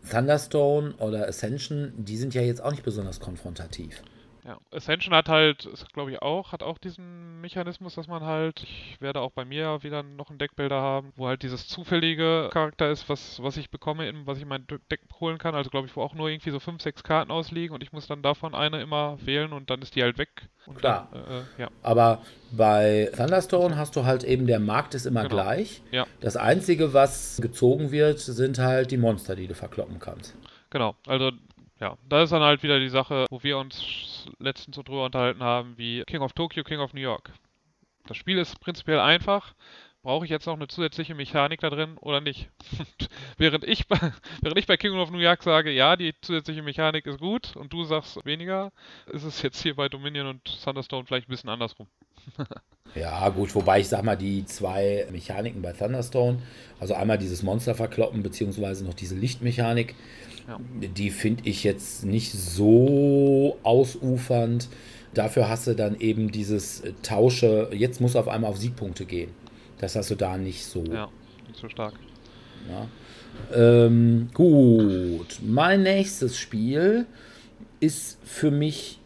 Thunderstone 0.08 0.94
oder 0.96 1.28
Ascension, 1.28 1.92
die 1.96 2.16
sind 2.16 2.34
ja 2.34 2.42
jetzt 2.42 2.62
auch 2.62 2.70
nicht 2.70 2.82
besonders 2.82 3.20
konfrontativ. 3.20 4.02
Ja, 4.44 4.58
Ascension 4.70 5.14
hat 5.14 5.28
halt, 5.28 5.68
glaube 5.92 6.12
ich 6.12 6.22
auch, 6.22 6.52
hat 6.52 6.62
auch 6.62 6.78
diesen 6.78 7.40
Mechanismus, 7.40 7.94
dass 7.94 8.08
man 8.08 8.24
halt, 8.24 8.62
ich 8.62 9.00
werde 9.00 9.20
auch 9.20 9.32
bei 9.32 9.44
mir 9.44 9.82
wieder 9.82 10.02
noch 10.02 10.30
einen 10.30 10.38
Deckbilder 10.38 10.80
haben, 10.80 11.12
wo 11.16 11.26
halt 11.26 11.42
dieses 11.42 11.68
zufällige 11.68 12.48
Charakter 12.52 12.90
ist, 12.90 13.08
was, 13.08 13.42
was 13.42 13.56
ich 13.56 13.70
bekomme, 13.70 14.10
was 14.24 14.38
ich 14.38 14.46
mein 14.46 14.66
Deck 14.90 15.00
holen 15.20 15.38
kann. 15.38 15.54
Also 15.54 15.70
glaube 15.70 15.86
ich, 15.86 15.96
wo 15.96 16.02
auch 16.02 16.14
nur 16.14 16.28
irgendwie 16.28 16.50
so 16.50 16.60
fünf, 16.60 16.80
sechs 16.80 17.02
Karten 17.02 17.30
ausliegen 17.30 17.74
und 17.74 17.82
ich 17.82 17.92
muss 17.92 18.06
dann 18.06 18.22
davon 18.22 18.54
eine 18.54 18.80
immer 18.80 19.18
wählen 19.24 19.52
und 19.52 19.68
dann 19.68 19.82
ist 19.82 19.94
die 19.94 20.02
halt 20.02 20.18
weg. 20.18 20.48
Klar. 20.76 21.08
Dann, 21.12 21.24
äh, 21.24 21.42
ja. 21.58 21.68
Aber 21.82 22.22
bei 22.50 23.10
Thunderstone 23.16 23.76
hast 23.76 23.96
du 23.96 24.04
halt 24.04 24.24
eben, 24.24 24.46
der 24.46 24.60
Markt 24.60 24.94
ist 24.94 25.06
immer 25.06 25.22
genau. 25.22 25.34
gleich. 25.34 25.82
Ja. 25.90 26.06
Das 26.20 26.36
Einzige, 26.36 26.94
was 26.94 27.40
gezogen 27.42 27.90
wird, 27.90 28.20
sind 28.20 28.58
halt 28.58 28.90
die 28.90 28.96
Monster, 28.96 29.36
die 29.36 29.46
du 29.46 29.54
verkloppen 29.54 29.98
kannst. 29.98 30.34
Genau, 30.70 30.94
also 31.06 31.32
ja, 31.80 31.96
da 32.08 32.22
ist 32.22 32.30
dann 32.30 32.42
halt 32.42 32.62
wieder 32.62 32.78
die 32.78 32.90
Sache, 32.90 33.26
wo 33.30 33.42
wir 33.42 33.58
uns 33.58 34.28
letztens 34.38 34.76
so 34.76 34.82
drüber 34.82 35.06
unterhalten 35.06 35.42
haben, 35.42 35.78
wie 35.78 36.04
King 36.04 36.20
of 36.20 36.34
Tokyo, 36.34 36.62
King 36.62 36.80
of 36.80 36.92
New 36.92 37.00
York. 37.00 37.32
Das 38.06 38.16
Spiel 38.16 38.38
ist 38.38 38.60
prinzipiell 38.60 39.00
einfach. 39.00 39.54
Brauche 40.02 40.24
ich 40.24 40.30
jetzt 40.30 40.46
noch 40.46 40.56
eine 40.56 40.66
zusätzliche 40.66 41.14
Mechanik 41.14 41.60
da 41.60 41.68
drin 41.68 41.98
oder 41.98 42.20
nicht? 42.20 42.48
während, 43.36 43.64
ich 43.64 43.86
bei, 43.86 43.98
während 44.40 44.58
ich 44.58 44.66
bei 44.66 44.76
King 44.76 44.94
of 44.94 45.10
New 45.10 45.18
York 45.18 45.42
sage, 45.42 45.70
ja, 45.70 45.96
die 45.96 46.14
zusätzliche 46.20 46.62
Mechanik 46.62 47.06
ist 47.06 47.18
gut 47.18 47.54
und 47.56 47.72
du 47.72 47.84
sagst 47.84 48.24
weniger, 48.24 48.72
ist 49.12 49.24
es 49.24 49.42
jetzt 49.42 49.62
hier 49.62 49.76
bei 49.76 49.88
Dominion 49.88 50.26
und 50.26 50.62
Thunderstone 50.64 51.04
vielleicht 51.06 51.28
ein 51.28 51.32
bisschen 51.32 51.50
andersrum. 51.50 51.86
ja, 52.94 53.28
gut, 53.28 53.54
wobei 53.54 53.80
ich 53.80 53.88
sag 53.88 54.02
mal, 54.02 54.16
die 54.16 54.44
zwei 54.46 55.06
Mechaniken 55.10 55.60
bei 55.60 55.72
Thunderstone, 55.72 56.40
also 56.78 56.94
einmal 56.94 57.18
dieses 57.18 57.42
Monster 57.42 57.74
verkloppen, 57.74 58.22
beziehungsweise 58.22 58.84
noch 58.84 58.94
diese 58.94 59.14
Lichtmechanik, 59.14 59.94
ja. 60.48 60.58
Die 60.96 61.10
finde 61.10 61.48
ich 61.48 61.62
jetzt 61.64 62.04
nicht 62.04 62.32
so 62.32 63.58
ausufernd. 63.62 64.68
Dafür 65.14 65.48
hast 65.48 65.66
du 65.66 65.74
dann 65.74 65.98
eben 66.00 66.32
dieses 66.32 66.82
Tausche, 67.02 67.70
jetzt 67.72 68.00
muss 68.00 68.16
auf 68.16 68.28
einmal 68.28 68.50
auf 68.50 68.58
Siegpunkte 68.58 69.04
gehen. 69.04 69.30
Das 69.80 69.96
hast 69.96 70.10
du 70.10 70.14
da 70.14 70.36
nicht 70.36 70.66
so. 70.66 70.84
Ja, 70.84 71.08
nicht 71.48 71.58
so 71.58 71.68
stark. 71.68 71.94
Ja. 72.68 72.86
Ähm, 73.56 74.28
gut, 74.34 75.38
mein 75.42 75.82
nächstes 75.82 76.36
Spiel 76.36 77.06
ist 77.80 78.18
für 78.22 78.50
mich 78.50 78.98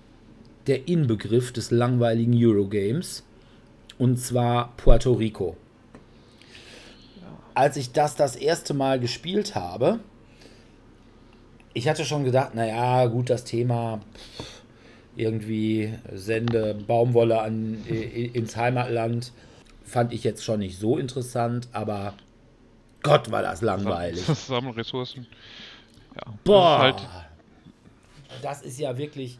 der 0.66 0.89
Inbegriff 0.89 1.53
des 1.53 1.70
langweiligen 1.70 2.35
Eurogames. 2.35 3.22
Und 3.99 4.18
zwar 4.18 4.77
Puerto 4.77 5.12
Rico. 5.12 5.57
Als 7.55 7.77
ich 7.77 7.93
das 7.93 8.16
das 8.16 8.35
erste 8.35 8.75
Mal 8.75 8.99
gespielt 8.99 9.55
habe, 9.55 10.01
ich 11.72 11.89
hatte 11.89 12.05
schon 12.05 12.25
gedacht, 12.25 12.57
naja, 12.57 13.07
gut, 13.07 13.31
das 13.31 13.45
Thema 13.45 14.01
irgendwie 15.14 15.95
sende 16.12 16.75
Baumwolle 16.75 17.41
an, 17.41 17.85
ins 17.87 18.57
Heimatland 18.57 19.33
fand 19.85 20.12
ich 20.12 20.24
jetzt 20.24 20.45
schon 20.45 20.61
nicht 20.61 20.78
so 20.78 20.99
interessant, 20.99 21.68
aber 21.72 22.14
Gott, 23.03 23.30
war 23.30 23.43
das 23.43 23.61
langweilig. 23.61 24.24
Sammeln 24.26 24.74
Ressourcen. 24.74 25.26
Ja, 26.16 26.32
Boah, 26.45 26.78
das 26.78 27.03
ist, 27.03 27.09
halt 27.09 27.24
das 28.43 28.62
ist 28.62 28.80
ja 28.80 28.97
wirklich 28.97 29.39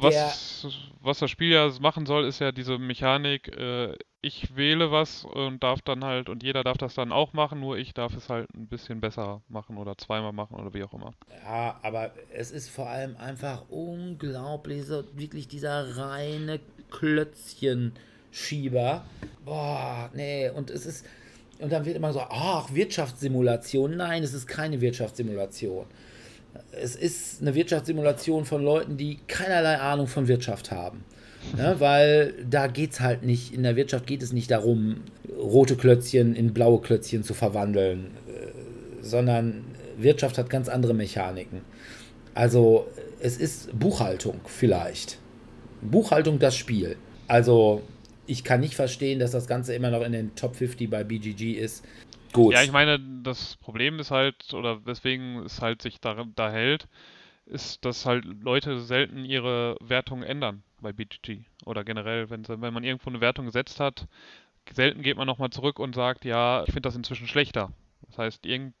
was, 0.00 0.66
was 1.00 1.18
das 1.18 1.30
Spiel 1.30 1.52
ja 1.52 1.70
machen 1.80 2.06
soll, 2.06 2.24
ist 2.26 2.40
ja 2.40 2.52
diese 2.52 2.78
Mechanik, 2.78 3.48
äh, 3.56 3.94
ich 4.20 4.56
wähle 4.56 4.90
was 4.90 5.24
und 5.24 5.62
darf 5.62 5.80
dann 5.82 6.04
halt, 6.04 6.28
und 6.28 6.42
jeder 6.42 6.64
darf 6.64 6.76
das 6.76 6.94
dann 6.94 7.12
auch 7.12 7.32
machen, 7.32 7.60
nur 7.60 7.78
ich 7.78 7.94
darf 7.94 8.16
es 8.16 8.28
halt 8.28 8.52
ein 8.54 8.66
bisschen 8.66 9.00
besser 9.00 9.42
machen 9.48 9.76
oder 9.76 9.96
zweimal 9.96 10.32
machen 10.32 10.56
oder 10.56 10.74
wie 10.74 10.82
auch 10.82 10.92
immer. 10.92 11.12
Ja, 11.44 11.78
aber 11.82 12.12
es 12.32 12.50
ist 12.50 12.68
vor 12.68 12.88
allem 12.88 13.16
einfach 13.16 13.68
unglaublich, 13.68 14.84
so 14.84 15.04
wirklich 15.14 15.46
dieser 15.46 15.96
reine 15.96 16.58
Klötzchenschieber. 18.30 19.04
Boah, 19.44 20.10
nee, 20.14 20.50
und 20.50 20.70
es 20.70 20.86
ist, 20.86 21.04
und 21.60 21.72
dann 21.72 21.84
wird 21.84 21.96
immer 21.96 22.12
so, 22.12 22.20
ach, 22.20 22.72
Wirtschaftssimulation. 22.72 23.96
Nein, 23.96 24.22
es 24.22 24.34
ist 24.34 24.46
keine 24.46 24.80
Wirtschaftssimulation 24.80 25.86
es 26.72 26.96
ist 26.96 27.40
eine 27.40 27.54
Wirtschaftssimulation 27.54 28.44
von 28.44 28.62
Leuten, 28.62 28.96
die 28.96 29.18
keinerlei 29.26 29.78
Ahnung 29.78 30.06
von 30.06 30.28
Wirtschaft 30.28 30.70
haben. 30.70 31.04
Ne, 31.56 31.76
weil 31.78 32.34
da 32.48 32.66
geht 32.66 32.92
es 32.92 33.00
halt 33.00 33.22
nicht, 33.22 33.54
in 33.54 33.62
der 33.62 33.76
Wirtschaft 33.76 34.06
geht 34.06 34.22
es 34.22 34.32
nicht 34.32 34.50
darum, 34.50 35.02
rote 35.38 35.76
Klötzchen 35.76 36.34
in 36.34 36.52
blaue 36.52 36.80
Klötzchen 36.80 37.22
zu 37.22 37.32
verwandeln, 37.32 38.10
äh, 38.26 39.02
sondern 39.02 39.64
Wirtschaft 39.96 40.36
hat 40.36 40.50
ganz 40.50 40.68
andere 40.68 40.94
Mechaniken. 40.94 41.60
Also 42.34 42.88
es 43.20 43.36
ist 43.36 43.78
Buchhaltung 43.78 44.40
vielleicht. 44.46 45.18
Buchhaltung 45.80 46.38
das 46.38 46.56
Spiel. 46.56 46.96
Also 47.28 47.82
ich 48.28 48.44
kann 48.44 48.60
nicht 48.60 48.74
verstehen, 48.74 49.18
dass 49.18 49.32
das 49.32 49.46
Ganze 49.46 49.74
immer 49.74 49.90
noch 49.90 50.02
in 50.02 50.12
den 50.12 50.34
Top 50.36 50.54
50 50.54 50.88
bei 50.88 51.02
BGG 51.02 51.52
ist. 51.52 51.84
Gut. 52.32 52.52
Ja, 52.52 52.62
ich 52.62 52.72
meine, 52.72 53.00
das 53.22 53.56
Problem 53.56 53.98
ist 53.98 54.10
halt, 54.10 54.52
oder 54.52 54.84
weswegen 54.84 55.38
es 55.44 55.62
halt 55.62 55.80
sich 55.80 55.98
da, 56.00 56.24
da 56.36 56.52
hält, 56.52 56.86
ist, 57.46 57.84
dass 57.86 58.04
halt 58.04 58.24
Leute 58.24 58.80
selten 58.80 59.24
ihre 59.24 59.76
Wertung 59.80 60.22
ändern 60.22 60.62
bei 60.82 60.92
BGG. 60.92 61.40
Oder 61.64 61.84
generell, 61.84 62.28
wenn, 62.28 62.46
wenn 62.46 62.74
man 62.74 62.84
irgendwo 62.84 63.08
eine 63.08 63.22
Wertung 63.22 63.46
gesetzt 63.46 63.80
hat, 63.80 64.06
selten 64.70 65.02
geht 65.02 65.16
man 65.16 65.26
nochmal 65.26 65.50
zurück 65.50 65.78
und 65.78 65.94
sagt, 65.94 66.26
ja, 66.26 66.62
ich 66.66 66.72
finde 66.72 66.82
das 66.82 66.96
inzwischen 66.96 67.26
schlechter. 67.26 67.72
Das 68.06 68.18
heißt, 68.18 68.46
irgend 68.46 68.74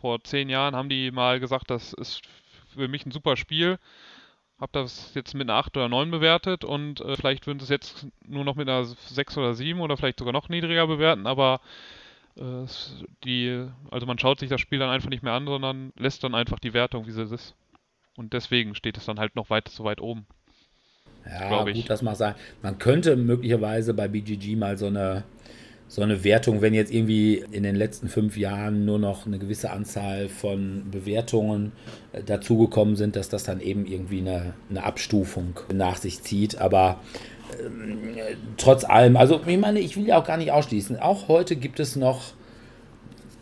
vor 0.00 0.22
zehn 0.22 0.50
Jahren 0.50 0.76
haben 0.76 0.90
die 0.90 1.10
mal 1.10 1.40
gesagt, 1.40 1.70
das 1.70 1.94
ist 1.94 2.20
für 2.74 2.88
mich 2.88 3.06
ein 3.06 3.10
super 3.12 3.36
Spiel. 3.36 3.78
Hab 4.60 4.72
das 4.72 5.14
jetzt 5.14 5.34
mit 5.34 5.48
einer 5.48 5.58
8 5.58 5.76
oder 5.76 5.88
9 5.88 6.10
bewertet 6.10 6.64
und 6.64 7.00
äh, 7.00 7.16
vielleicht 7.16 7.46
würden 7.46 7.60
sie 7.60 7.64
es 7.64 7.70
jetzt 7.70 8.06
nur 8.26 8.44
noch 8.44 8.56
mit 8.56 8.68
einer 8.68 8.84
6 8.84 9.38
oder 9.38 9.54
7 9.54 9.80
oder 9.80 9.96
vielleicht 9.96 10.18
sogar 10.18 10.34
noch 10.34 10.50
niedriger 10.50 10.86
bewerten, 10.86 11.26
aber 11.26 11.60
äh, 12.36 12.66
die, 13.24 13.66
also 13.90 14.06
man 14.06 14.18
schaut 14.18 14.38
sich 14.38 14.50
das 14.50 14.60
Spiel 14.60 14.78
dann 14.78 14.90
einfach 14.90 15.08
nicht 15.08 15.22
mehr 15.22 15.32
an, 15.32 15.46
sondern 15.46 15.92
lässt 15.96 16.22
dann 16.24 16.34
einfach 16.34 16.58
die 16.58 16.74
Wertung, 16.74 17.06
wie 17.06 17.12
sie 17.12 17.22
ist. 17.22 17.54
Und 18.16 18.34
deswegen 18.34 18.74
steht 18.74 18.98
es 18.98 19.06
dann 19.06 19.18
halt 19.18 19.34
noch 19.34 19.48
weit 19.48 19.68
so 19.68 19.84
weit 19.84 20.00
oben. 20.00 20.26
Ja, 21.26 21.64
gut, 21.64 21.88
das 21.88 22.02
mag 22.02 22.16
sein. 22.16 22.34
Man 22.62 22.78
könnte 22.78 23.16
möglicherweise 23.16 23.94
bei 23.94 24.08
BGG 24.08 24.56
mal 24.56 24.76
so 24.76 24.86
eine, 24.86 25.24
so 25.90 26.02
eine 26.02 26.22
Wertung, 26.22 26.62
wenn 26.62 26.72
jetzt 26.72 26.94
irgendwie 26.94 27.44
in 27.50 27.64
den 27.64 27.74
letzten 27.74 28.08
fünf 28.08 28.36
Jahren 28.36 28.84
nur 28.84 29.00
noch 29.00 29.26
eine 29.26 29.40
gewisse 29.40 29.72
Anzahl 29.72 30.28
von 30.28 30.84
Bewertungen 30.88 31.72
äh, 32.12 32.22
dazugekommen 32.22 32.94
sind, 32.94 33.16
dass 33.16 33.28
das 33.28 33.42
dann 33.42 33.60
eben 33.60 33.86
irgendwie 33.86 34.20
eine, 34.20 34.54
eine 34.70 34.84
Abstufung 34.84 35.58
nach 35.74 35.96
sich 35.96 36.22
zieht. 36.22 36.60
Aber 36.60 37.00
ähm, 37.60 38.14
trotz 38.56 38.84
allem, 38.84 39.16
also 39.16 39.40
ich 39.44 39.58
meine, 39.58 39.80
ich 39.80 39.96
will 39.96 40.06
ja 40.06 40.20
auch 40.20 40.24
gar 40.24 40.36
nicht 40.36 40.52
ausschließen. 40.52 40.96
Auch 41.00 41.26
heute 41.26 41.56
gibt 41.56 41.80
es 41.80 41.96
noch 41.96 42.34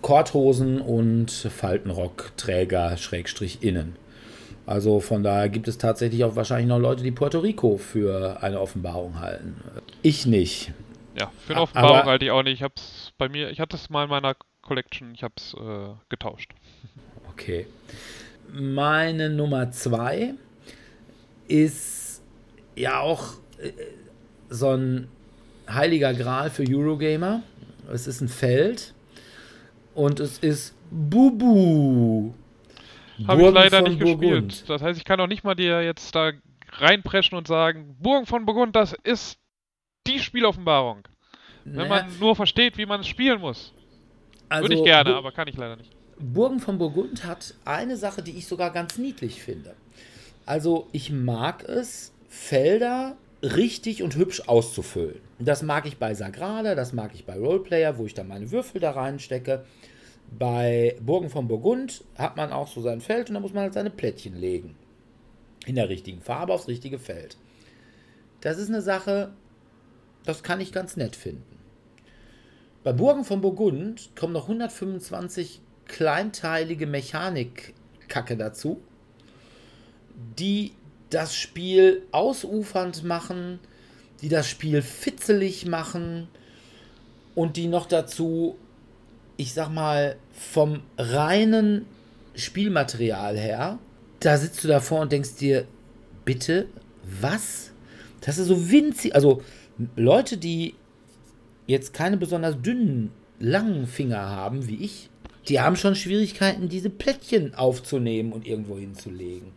Korthosen 0.01 0.80
und 0.80 1.30
Faltenrockträger, 1.30 2.96
Schrägstrich 2.96 3.62
innen. 3.62 3.96
Also 4.64 5.01
von 5.01 5.22
daher 5.22 5.51
gibt 5.51 5.68
es 5.68 5.76
tatsächlich 5.76 6.24
auch 6.24 6.34
wahrscheinlich 6.34 6.68
noch 6.68 6.78
Leute, 6.78 7.03
die 7.03 7.11
Puerto 7.11 7.40
Rico 7.40 7.76
für 7.76 8.42
eine 8.42 8.59
Offenbarung 8.59 9.20
halten. 9.20 9.57
Ich 10.01 10.24
nicht. 10.24 10.72
Ja, 11.18 11.32
für 11.46 11.54
eine 11.54 11.62
Offenbarung 11.62 11.96
Aber, 11.98 12.10
halte 12.10 12.24
ich 12.26 12.30
auch 12.30 12.42
nicht. 12.42 12.54
Ich 12.54 12.62
hab's 12.62 13.12
bei 13.18 13.28
mir, 13.28 13.50
ich 13.50 13.60
hatte 13.60 13.76
es 13.76 13.90
mal 13.90 14.04
in 14.04 14.10
meiner 14.10 14.36
Collection, 14.62 15.14
ich 15.14 15.22
habe 15.22 15.34
es 15.36 15.54
äh, 15.54 15.94
getauscht. 16.08 16.52
Okay. 17.30 17.66
Meine 18.52 19.30
Nummer 19.30 19.70
zwei 19.72 20.34
ist 21.48 22.22
ja 22.76 23.00
auch 23.00 23.34
äh, 23.60 23.72
so 24.48 24.70
ein 24.70 25.08
heiliger 25.68 26.14
Gral 26.14 26.50
für 26.50 26.64
Eurogamer. 26.68 27.42
Es 27.92 28.06
ist 28.06 28.20
ein 28.20 28.28
Feld 28.28 28.94
und 29.94 30.20
es 30.20 30.38
ist 30.38 30.74
Bubu. 30.90 32.32
Habe 33.26 33.42
ich 33.42 33.50
leider 33.52 33.82
nicht 33.82 33.98
Burgund. 33.98 34.48
gespielt. 34.48 34.64
Das 34.68 34.82
heißt, 34.82 34.98
ich 34.98 35.04
kann 35.04 35.20
auch 35.20 35.26
nicht 35.26 35.42
mal 35.42 35.54
dir 35.54 35.82
jetzt 35.82 36.14
da 36.14 36.32
reinpreschen 36.74 37.36
und 37.36 37.48
sagen, 37.48 37.96
Burgen 37.98 38.26
von 38.26 38.46
Burgund, 38.46 38.76
das 38.76 38.92
ist 38.92 39.38
die 40.07 40.18
Spieloffenbarung. 40.18 41.07
Naja. 41.64 41.80
Wenn 41.80 41.88
man 41.88 42.18
nur 42.18 42.36
versteht, 42.36 42.78
wie 42.78 42.86
man 42.86 43.01
es 43.01 43.09
spielen 43.09 43.40
muss. 43.40 43.72
Also, 44.49 44.64
Würde 44.64 44.76
ich 44.76 44.84
gerne, 44.84 45.14
aber 45.14 45.32
kann 45.32 45.49
ich 45.49 45.57
leider 45.57 45.76
nicht. 45.76 45.92
Burgen 46.18 46.61
von 46.61 46.78
Burgund 46.78 47.24
hat 47.24 47.55
eine 47.64 47.96
Sache, 47.96 48.22
die 48.22 48.32
ich 48.32 48.46
sogar 48.46 48.70
ganz 48.72 48.99
niedlich 48.99 49.42
finde. 49.42 49.74
Also 50.46 50.88
ich 50.92 51.12
mag 51.12 51.62
es, 51.64 52.12
Felder 52.28 53.16
richtig 53.42 54.03
und 54.03 54.16
hübsch 54.16 54.42
auszufüllen. 54.49 55.20
Das 55.38 55.62
mag 55.62 55.86
ich 55.86 55.99
bei 55.99 56.14
Sagrada, 56.14 56.74
das 56.74 56.92
mag 56.92 57.14
ich 57.14 57.24
bei 57.24 57.36
Roleplayer, 57.36 57.99
wo 57.99 58.07
ich 58.07 58.14
dann 58.14 58.28
meine 58.28 58.51
Würfel 58.51 58.80
da 58.80 58.92
reinstecke. 58.92 59.64
Bei 60.36 60.96
Burgen 61.01 61.30
von 61.30 61.49
Burgund 61.49 62.03
hat 62.16 62.36
man 62.36 62.53
auch 62.53 62.66
so 62.66 62.80
sein 62.80 63.01
Feld 63.01 63.28
und 63.28 63.34
da 63.34 63.40
muss 63.40 63.53
man 63.53 63.64
halt 63.64 63.74
seine 63.74 63.90
Plättchen 63.90 64.36
legen. 64.36 64.74
In 65.66 65.76
der 65.76 65.88
richtigen 65.88 66.20
Farbe 66.20 66.53
aufs 66.53 66.68
richtige 66.68 66.99
Feld. 66.99 67.36
Das 68.40 68.59
ist 68.59 68.68
eine 68.68 68.82
Sache, 68.82 69.32
das 70.29 70.43
kann 70.43 70.61
ich 70.61 70.72
ganz 70.72 70.97
nett 70.97 71.16
finden. 71.16 71.59
Bei 72.85 72.93
Burgen 72.93 73.24
von 73.24 73.41
Burgund 73.41 74.11
kommen 74.14 74.33
noch 74.33 74.45
125 74.45 75.61
kleinteilige 75.87 76.87
Mechanikkacke 76.87 78.37
dazu, 78.37 78.81
die 80.39 80.72
das 81.11 81.35
Spiel 81.35 82.03
ausufernd 82.12 83.05
machen, 83.05 83.59
die 84.20 84.29
das 84.29 84.49
Spiel 84.49 84.83
fitzelig 84.83 85.66
machen 85.66 86.29
und 87.35 87.57
die 87.57 87.66
noch 87.66 87.87
dazu 87.87 88.57
ich 89.39 89.55
sag 89.55 89.70
mal, 89.70 90.16
vom 90.33 90.83
reinen 90.99 91.87
Spielmaterial 92.35 93.39
her, 93.39 93.79
da 94.20 94.37
sitzt 94.37 94.62
du 94.62 94.68
davor 94.68 95.01
und 95.01 95.12
denkst 95.12 95.37
dir, 95.37 95.64
bitte, 96.24 96.66
was? 97.20 97.70
Das 98.20 98.37
ist 98.37 98.49
so 98.49 98.68
winzig. 98.70 99.14
Also 99.14 99.43
Leute, 99.97 100.37
die 100.37 100.74
jetzt 101.66 101.93
keine 101.93 102.16
besonders 102.16 102.61
dünnen, 102.61 103.11
langen 103.39 103.87
Finger 103.87 104.29
haben, 104.29 104.66
wie 104.68 104.85
ich, 104.85 105.11
die 105.49 105.61
haben 105.61 105.76
schon 105.76 105.95
Schwierigkeiten, 105.95 106.68
diese 106.68 106.91
Plättchen 106.91 107.55
aufzunehmen 107.55 108.33
und 108.33 108.47
irgendwo 108.47 108.76
hinzulegen. 108.76 109.53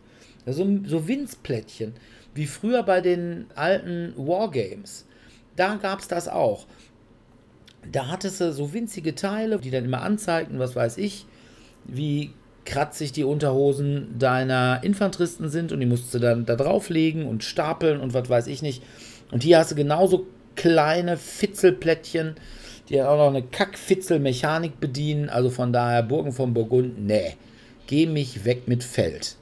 Also 0.46 0.66
so 0.84 1.06
Winzplättchen, 1.08 1.94
wie 2.34 2.46
früher 2.46 2.82
bei 2.82 3.00
den 3.00 3.46
alten 3.54 4.14
Wargames. 4.16 5.06
Da 5.56 5.76
gab 5.76 6.00
es 6.00 6.08
das 6.08 6.28
auch 6.28 6.66
da 7.90 8.08
hattest 8.08 8.40
du 8.40 8.52
so 8.52 8.72
winzige 8.72 9.14
Teile, 9.14 9.58
die 9.58 9.70
dann 9.70 9.84
immer 9.84 10.02
anzeigten, 10.02 10.58
was 10.58 10.76
weiß 10.76 10.98
ich, 10.98 11.26
wie 11.84 12.30
kratzig 12.64 13.10
die 13.10 13.24
Unterhosen 13.24 14.18
deiner 14.18 14.80
Infanteristen 14.84 15.48
sind 15.48 15.72
und 15.72 15.80
die 15.80 15.86
musst 15.86 16.14
du 16.14 16.20
dann 16.20 16.46
da 16.46 16.54
drauflegen 16.54 17.26
und 17.26 17.42
stapeln 17.42 18.00
und 18.00 18.14
was 18.14 18.28
weiß 18.28 18.46
ich 18.46 18.62
nicht. 18.62 18.82
Und 19.32 19.42
hier 19.42 19.58
hast 19.58 19.72
du 19.72 19.74
genauso 19.74 20.26
kleine 20.54 21.16
Fitzelplättchen, 21.16 22.36
die 22.88 23.02
auch 23.02 23.16
noch 23.16 23.28
eine 23.28 23.42
Kackfitzelmechanik 23.42 24.78
bedienen. 24.78 25.28
Also 25.28 25.50
von 25.50 25.72
daher 25.72 26.02
Burgen 26.02 26.32
von 26.32 26.54
Burgund, 26.54 27.04
nee, 27.04 27.34
geh 27.86 28.06
mich 28.06 28.44
weg 28.44 28.68
mit 28.68 28.84
Feld. 28.84 29.36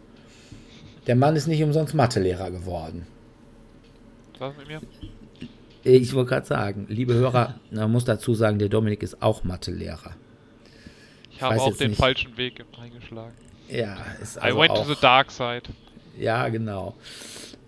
Der 1.06 1.16
Mann 1.16 1.36
ist 1.36 1.48
nicht 1.48 1.62
umsonst 1.62 1.94
Mathelehrer 1.94 2.50
geworden. 2.50 3.06
Was 4.38 4.56
mit 4.56 4.68
mir? 4.68 4.80
Ich 5.82 6.14
wollte 6.14 6.30
gerade 6.30 6.46
sagen, 6.46 6.86
liebe 6.88 7.14
Hörer, 7.14 7.56
man 7.70 7.90
muss 7.90 8.04
dazu 8.04 8.34
sagen, 8.34 8.58
der 8.58 8.68
Dominik 8.68 9.02
ist 9.02 9.22
auch 9.22 9.44
Mathelehrer. 9.44 10.14
Ich 11.32 11.42
habe 11.42 11.60
auch 11.60 11.76
den 11.76 11.90
nicht. 11.90 11.98
falschen 11.98 12.36
Weg 12.36 12.64
eingeschlagen. 12.80 13.32
Ja, 13.68 13.96
ist 14.20 14.38
also 14.38 14.56
I 14.56 14.60
went 14.60 14.70
auch, 14.72 14.86
to 14.86 14.94
the 14.94 15.00
dark 15.00 15.30
side. 15.30 15.62
Ja, 16.18 16.48
genau. 16.48 16.94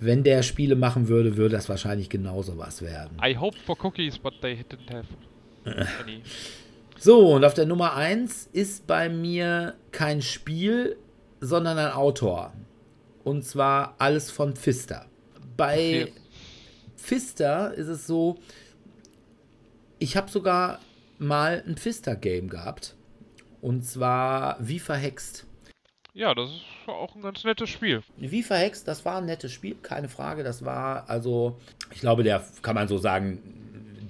Wenn 0.04 0.24
der 0.24 0.42
Spiele 0.42 0.74
machen 0.74 1.06
würde, 1.08 1.36
würde 1.36 1.54
das 1.54 1.68
wahrscheinlich 1.68 2.08
genauso 2.08 2.58
was 2.58 2.82
werden. 2.82 3.16
I 3.24 3.36
hoped 3.36 3.60
for 3.60 3.76
cookies, 3.84 4.18
but 4.18 4.34
they 4.40 4.54
didn't 4.54 4.92
have 4.92 5.06
any. 6.02 6.22
So, 6.98 7.34
und 7.34 7.44
auf 7.44 7.54
der 7.54 7.66
Nummer 7.66 7.96
1 7.96 8.50
ist 8.52 8.86
bei 8.86 9.08
mir 9.08 9.74
kein 9.90 10.22
Spiel, 10.22 10.96
sondern 11.40 11.76
ein 11.76 11.90
Autor. 11.90 12.52
Und 13.24 13.44
zwar 13.44 13.96
alles 13.98 14.30
von 14.30 14.54
Pfister. 14.54 15.06
Bei 15.56 16.02
okay. 16.02 16.12
Pfister 16.96 17.74
ist 17.74 17.88
es 17.88 18.06
so, 18.06 18.38
ich 19.98 20.16
habe 20.16 20.30
sogar 20.30 20.78
mal 21.18 21.64
ein 21.66 21.76
Pfister-Game 21.76 22.48
gehabt. 22.48 22.94
Und 23.60 23.84
zwar 23.84 24.56
Wie 24.60 24.78
verhext. 24.78 25.44
Ja, 26.14 26.34
das 26.34 26.50
ist 26.50 26.62
auch 26.88 27.14
ein 27.14 27.22
ganz 27.22 27.42
nettes 27.44 27.70
Spiel. 27.70 28.02
Wie 28.18 28.42
verhext, 28.42 28.86
das 28.86 29.04
war 29.04 29.18
ein 29.18 29.26
nettes 29.26 29.52
Spiel, 29.52 29.76
keine 29.76 30.08
Frage. 30.08 30.44
Das 30.44 30.64
war 30.64 31.08
also, 31.08 31.58
ich 31.90 32.00
glaube, 32.00 32.22
der 32.22 32.44
kann 32.60 32.74
man 32.74 32.86
so 32.86 32.98
sagen, 32.98 33.38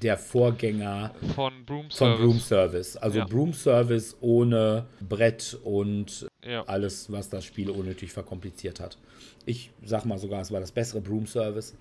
der 0.03 0.19
Vorgänger 0.19 1.13
von 1.37 1.65
Broom 1.65 1.91
Service. 1.91 1.99
Von 1.99 2.17
Broom 2.17 2.41
Service. 2.41 2.97
Also 2.97 3.19
ja. 3.19 3.25
Broom 3.25 3.53
Service 3.53 4.17
ohne 4.21 4.87
Brett 5.01 5.57
und 5.63 6.27
ja. 6.45 6.65
alles, 6.65 7.11
was 7.13 7.29
das 7.29 7.45
Spiel 7.45 7.71
unnötig 7.71 8.13
verkompliziert 8.13 8.81
hat. 8.81 8.99
Ich 9.47 9.71
sag 9.85 10.05
mal 10.05 10.19
sogar, 10.19 10.41
es 10.41 10.51
war 10.51 10.59
das 10.59 10.73
bessere 10.73 11.01
Broom 11.01 11.29
Service. 11.29 11.75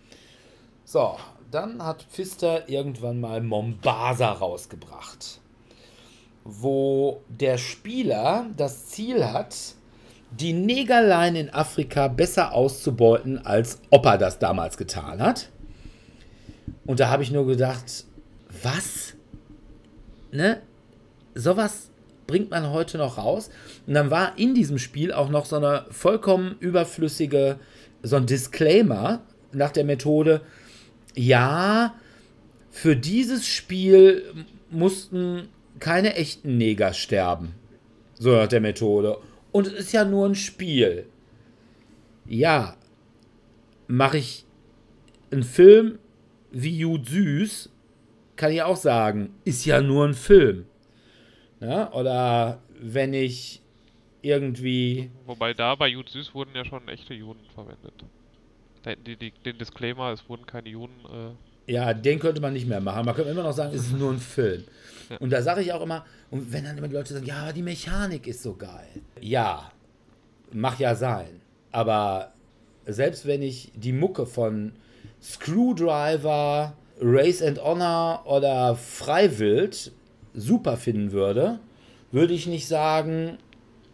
So, 0.85 1.17
dann 1.49 1.83
hat 1.83 2.03
Pfister 2.03 2.69
irgendwann 2.69 3.19
mal 3.19 3.41
Mombasa 3.41 4.31
rausgebracht, 4.31 5.39
wo 6.43 7.21
der 7.27 7.57
Spieler 7.57 8.47
das 8.55 8.87
Ziel 8.87 9.25
hat, 9.25 9.55
die 10.31 10.53
Negerlein 10.53 11.35
in 11.35 11.49
Afrika 11.53 12.07
besser 12.07 12.53
auszubeuten, 12.53 13.45
als 13.45 13.81
Opa 13.89 14.17
das 14.17 14.39
damals 14.39 14.77
getan 14.77 15.21
hat. 15.21 15.49
Und 16.85 16.99
da 16.99 17.09
habe 17.09 17.23
ich 17.23 17.31
nur 17.31 17.45
gedacht, 17.45 18.05
was? 18.63 19.13
Ne? 20.31 20.61
Sowas 21.35 21.89
bringt 22.27 22.49
man 22.49 22.71
heute 22.71 22.97
noch 22.97 23.17
raus. 23.17 23.49
Und 23.85 23.93
dann 23.93 24.09
war 24.09 24.37
in 24.37 24.55
diesem 24.55 24.77
Spiel 24.77 25.11
auch 25.11 25.29
noch 25.29 25.45
so 25.45 25.57
eine 25.57 25.85
vollkommen 25.89 26.55
überflüssige, 26.59 27.59
so 28.03 28.15
ein 28.15 28.25
Disclaimer 28.25 29.21
nach 29.51 29.71
der 29.71 29.83
Methode, 29.83 30.41
ja, 31.13 31.95
für 32.71 32.95
dieses 32.95 33.45
Spiel 33.45 34.23
mussten 34.69 35.49
keine 35.79 36.15
echten 36.15 36.57
Neger 36.57 36.93
sterben. 36.93 37.53
So 38.17 38.31
nach 38.35 38.47
der 38.47 38.61
Methode. 38.61 39.17
Und 39.51 39.67
es 39.67 39.73
ist 39.73 39.91
ja 39.91 40.05
nur 40.05 40.27
ein 40.27 40.35
Spiel. 40.35 41.07
Ja, 42.25 42.77
mache 43.87 44.17
ich 44.17 44.45
einen 45.31 45.43
Film 45.43 45.99
wie 46.51 46.77
Jude 46.77 47.09
Süß, 47.09 47.69
kann 48.35 48.51
ich 48.51 48.61
auch 48.61 48.75
sagen, 48.75 49.33
ist 49.45 49.65
ja 49.65 49.81
nur 49.81 50.07
ein 50.07 50.13
Film. 50.13 50.65
Ja, 51.59 51.91
oder 51.93 52.61
wenn 52.79 53.13
ich 53.13 53.61
irgendwie. 54.21 55.11
Wobei 55.25 55.53
da 55.53 55.75
bei 55.75 55.87
Jude 55.87 56.09
Süß 56.09 56.33
wurden 56.33 56.55
ja 56.55 56.65
schon 56.65 56.87
echte 56.87 57.13
Juden 57.13 57.45
verwendet. 57.53 57.93
Die, 59.05 59.15
die 59.15 59.31
den 59.31 59.57
Disclaimer, 59.57 60.11
es 60.11 60.27
wurden 60.27 60.45
keine 60.45 60.69
Juden. 60.69 60.95
Äh, 61.05 61.50
Ja, 61.67 61.93
den 61.93 62.19
könnte 62.19 62.41
man 62.41 62.53
nicht 62.53 62.67
mehr 62.67 62.81
machen. 62.81 63.05
Man 63.05 63.15
könnte 63.15 63.31
immer 63.31 63.43
noch 63.43 63.53
sagen, 63.53 63.73
es 63.75 63.83
ist 63.83 63.97
nur 63.97 64.11
ein 64.11 64.19
Film. 64.19 64.63
Ja. 65.09 65.17
Und 65.17 65.29
da 65.29 65.41
sage 65.41 65.61
ich 65.61 65.73
auch 65.73 65.81
immer, 65.81 66.05
und 66.29 66.51
wenn 66.51 66.63
dann 66.63 66.77
immer 66.77 66.87
die 66.87 66.95
Leute 66.95 67.13
sagen, 67.13 67.25
ja, 67.25 67.51
die 67.51 67.61
Mechanik 67.61 68.27
ist 68.27 68.43
so 68.43 68.55
geil. 68.55 68.87
Ja, 69.19 69.71
mag 70.51 70.79
ja 70.79 70.95
sein. 70.95 71.41
Aber 71.71 72.33
selbst 72.85 73.25
wenn 73.25 73.41
ich 73.41 73.71
die 73.75 73.93
Mucke 73.93 74.25
von 74.25 74.73
Screwdriver, 75.21 76.73
Race 76.99 77.41
and 77.41 77.63
Honor 77.63 78.23
oder 78.25 78.75
Freiwild 78.75 79.91
super 80.33 80.77
finden 80.77 81.11
würde, 81.11 81.59
würde 82.11 82.33
ich 82.33 82.47
nicht 82.47 82.67
sagen, 82.67 83.37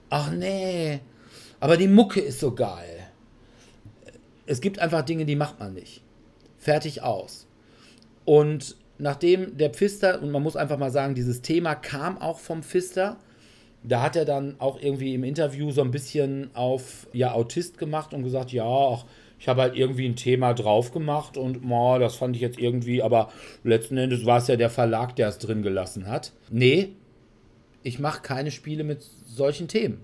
ach 0.09 0.32
nee, 0.32 0.99
aber 1.59 1.78
die 1.78 1.88
Mucke 1.88 2.20
ist 2.20 2.39
so 2.39 2.53
geil. 2.53 3.07
Es 4.45 4.61
gibt 4.61 4.80
einfach 4.80 5.01
Dinge, 5.03 5.26
die 5.26 5.36
macht 5.36 5.59
man 5.59 5.74
nicht. 5.74 6.01
Fertig 6.57 7.01
aus. 7.01 7.47
Und 8.28 8.76
nachdem 8.98 9.56
der 9.56 9.70
Pfister, 9.70 10.22
und 10.22 10.32
man 10.32 10.44
muss 10.44 10.58
einfach 10.58 10.78
mal 10.78 10.92
sagen, 10.92 11.16
dieses 11.16 11.42
Thema 11.42 11.76
kam 11.76 12.18
auch 12.18 12.40
vom 12.40 12.62
Pfister, 12.62 13.16
da 13.84 14.02
hat 14.02 14.18
er 14.18 14.26
dann 14.26 14.56
auch 14.60 14.82
irgendwie 14.82 15.14
im 15.14 15.24
Interview 15.24 15.72
so 15.72 15.82
ein 15.82 15.92
bisschen 15.92 16.50
auf 16.54 17.08
ja, 17.14 17.32
Autist 17.32 17.78
gemacht 17.78 18.14
und 18.14 18.24
gesagt, 18.24 18.52
ja, 18.52 18.66
ach, 18.66 19.06
ich 19.40 19.48
habe 19.48 19.62
halt 19.62 19.78
irgendwie 19.78 20.06
ein 20.06 20.18
Thema 20.18 20.54
drauf 20.54 20.92
gemacht 20.92 21.38
und 21.38 21.62
boah, 21.70 22.00
das 22.00 22.16
fand 22.16 22.36
ich 22.36 22.42
jetzt 22.42 22.60
irgendwie, 22.60 23.02
aber 23.02 23.32
letzten 23.64 23.96
Endes 23.96 24.26
war 24.26 24.40
es 24.40 24.48
ja 24.48 24.58
der 24.58 24.70
Verlag, 24.70 25.16
der 25.16 25.30
es 25.30 25.38
drin 25.38 25.62
gelassen 25.62 26.06
hat. 26.08 26.34
Nee, 26.50 26.90
ich 27.82 27.98
mache 27.98 28.22
keine 28.22 28.52
Spiele 28.52 28.84
mit 28.84 29.04
solchen 29.26 29.70
Themen. 29.70 30.02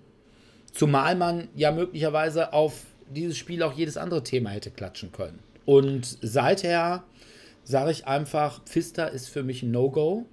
Zumal 0.71 1.17
man 1.17 1.49
ja 1.57 1.73
möglicherweise 1.73 2.53
auf 2.53 2.85
dieses 3.13 3.37
Spiel 3.37 3.63
auch 3.63 3.73
jedes 3.73 3.97
andere 3.97 4.23
Thema 4.23 4.51
hätte 4.51 4.71
klatschen 4.71 5.11
können. 5.11 5.39
Und 5.65 6.17
seither 6.21 7.03
sage 7.63 7.91
ich 7.91 8.07
einfach, 8.07 8.63
Pfister 8.65 9.11
ist 9.11 9.29
für 9.29 9.43
mich 9.43 9.63
ein 9.63 9.71
No-Go, 9.71 10.25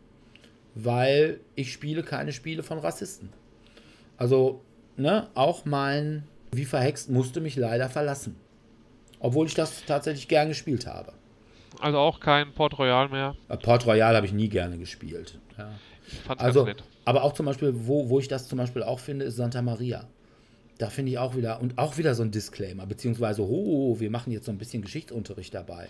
weil 0.74 1.40
ich 1.54 1.72
spiele 1.72 2.02
keine 2.02 2.32
Spiele 2.32 2.62
von 2.62 2.78
Rassisten. 2.78 3.30
Also, 4.16 4.60
ne, 4.96 5.28
auch 5.34 5.64
mein 5.64 6.24
Wie 6.52 6.64
verhext 6.64 7.10
musste 7.10 7.40
mich 7.40 7.56
leider 7.56 7.88
verlassen. 7.88 8.36
Obwohl 9.20 9.46
ich 9.46 9.54
das 9.54 9.84
tatsächlich 9.84 10.28
gern 10.28 10.48
gespielt 10.48 10.86
habe. 10.86 11.12
also 11.80 11.98
auch 11.98 12.20
kein 12.20 12.52
Port 12.52 12.78
Royal 12.78 13.08
mehr. 13.08 13.36
Äh, 13.48 13.56
Port 13.56 13.86
Royal 13.86 14.16
habe 14.16 14.26
ich 14.26 14.32
nie 14.32 14.48
gerne 14.48 14.78
gespielt. 14.78 15.38
Ja. 15.58 15.70
Also, 16.36 16.66
aber 17.04 17.22
auch 17.22 17.34
zum 17.34 17.46
Beispiel, 17.46 17.72
wo, 17.74 18.08
wo 18.08 18.18
ich 18.18 18.28
das 18.28 18.48
zum 18.48 18.58
Beispiel 18.58 18.82
auch 18.82 18.98
finde, 18.98 19.26
ist 19.26 19.36
Santa 19.36 19.62
Maria. 19.62 20.08
Da 20.78 20.88
finde 20.88 21.12
ich 21.12 21.18
auch 21.18 21.36
wieder, 21.36 21.60
und 21.60 21.78
auch 21.78 21.98
wieder 21.98 22.14
so 22.14 22.22
ein 22.22 22.30
Disclaimer, 22.30 22.86
beziehungsweise, 22.86 23.42
oh, 23.42 24.00
wir 24.00 24.10
machen 24.10 24.32
jetzt 24.32 24.46
so 24.46 24.52
ein 24.52 24.58
bisschen 24.58 24.82
Geschichtsunterricht 24.82 25.54
dabei. 25.54 25.88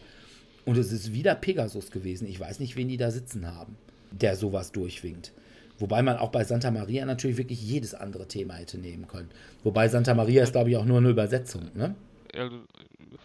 Und 0.70 0.78
es 0.78 0.92
ist 0.92 1.12
wieder 1.12 1.34
Pegasus 1.34 1.90
gewesen. 1.90 2.28
Ich 2.28 2.38
weiß 2.38 2.60
nicht, 2.60 2.76
wen 2.76 2.86
die 2.86 2.96
da 2.96 3.10
sitzen 3.10 3.44
haben, 3.44 3.76
der 4.12 4.36
sowas 4.36 4.70
durchwinkt. 4.70 5.32
Wobei 5.80 6.00
man 6.00 6.16
auch 6.16 6.28
bei 6.28 6.44
Santa 6.44 6.70
Maria 6.70 7.04
natürlich 7.06 7.38
wirklich 7.38 7.60
jedes 7.60 7.92
andere 7.92 8.28
Thema 8.28 8.54
hätte 8.54 8.78
nehmen 8.78 9.08
können. 9.08 9.30
Wobei 9.64 9.88
Santa 9.88 10.14
Maria 10.14 10.44
ist, 10.44 10.52
glaube 10.52 10.70
ich, 10.70 10.76
auch 10.76 10.84
nur 10.84 10.98
eine 10.98 11.08
Übersetzung. 11.08 11.72
Ne? 11.74 11.96
Also, 12.36 12.60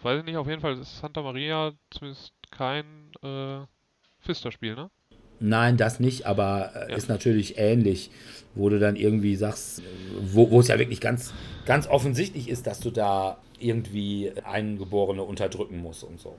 weiß 0.02 0.18
ich 0.18 0.24
nicht, 0.24 0.36
auf 0.36 0.48
jeden 0.48 0.60
Fall 0.60 0.76
ist 0.76 0.98
Santa 0.98 1.22
Maria 1.22 1.72
zumindest 1.90 2.32
kein 2.50 2.84
äh, 3.22 3.58
Pfister-Spiel, 4.24 4.74
ne? 4.74 4.90
Nein, 5.38 5.76
das 5.76 6.00
nicht, 6.00 6.26
aber 6.26 6.72
äh, 6.74 6.90
Ja. 6.90 6.96
ist 6.96 7.08
natürlich 7.08 7.58
ähnlich, 7.58 8.10
wo 8.56 8.70
du 8.70 8.80
dann 8.80 8.96
irgendwie 8.96 9.36
sagst, 9.36 9.82
wo, 10.20 10.50
wo 10.50 10.58
es 10.58 10.66
ja 10.66 10.80
wirklich 10.80 11.00
ganz, 11.00 11.32
ganz 11.64 11.86
offensichtlich 11.86 12.48
ist, 12.48 12.66
dass 12.66 12.80
du 12.80 12.90
da 12.90 13.38
irgendwie 13.60 14.32
Eingeborene 14.42 15.22
unterdrücken 15.22 15.78
musst 15.80 16.02
und 16.02 16.18
so. 16.18 16.36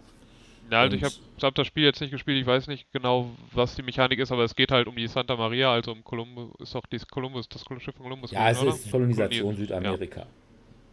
Ja, 0.70 0.82
also 0.82 0.98
ich 0.98 1.04
habe 1.04 1.14
hab 1.42 1.56
das 1.56 1.68
Spiel 1.68 1.84
jetzt 1.84 2.02
nicht 2.02 2.12
gespielt, 2.12 2.40
ich 2.42 2.46
weiß 2.46 2.68
nicht 2.68 2.92
genau, 2.92 3.30
was 3.54 3.76
die 3.76 3.84
Mechanik 3.84 4.20
ist, 4.20 4.32
aber 4.32 4.44
es 4.44 4.56
geht 4.56 4.72
halt 4.72 4.88
um 4.88 4.96
die 4.96 5.08
Santa 5.08 5.36
Maria, 5.36 5.72
also 5.72 5.92
um 5.92 6.04
Columbus, 6.04 6.50
ist 6.60 6.76
doch 6.76 6.86
dieses 6.88 7.08
Columbus, 7.08 7.48
das 7.48 7.64
Schiff 7.80 7.96
von 7.96 8.04
Columbus. 8.04 8.32
Ja, 8.32 8.50
es 8.50 8.60
gewesen, 8.60 8.76
ist 8.76 8.84
oder? 8.84 8.92
Kolonisation 8.92 9.54
Koloni- 9.54 9.58
Südamerika. 9.58 10.26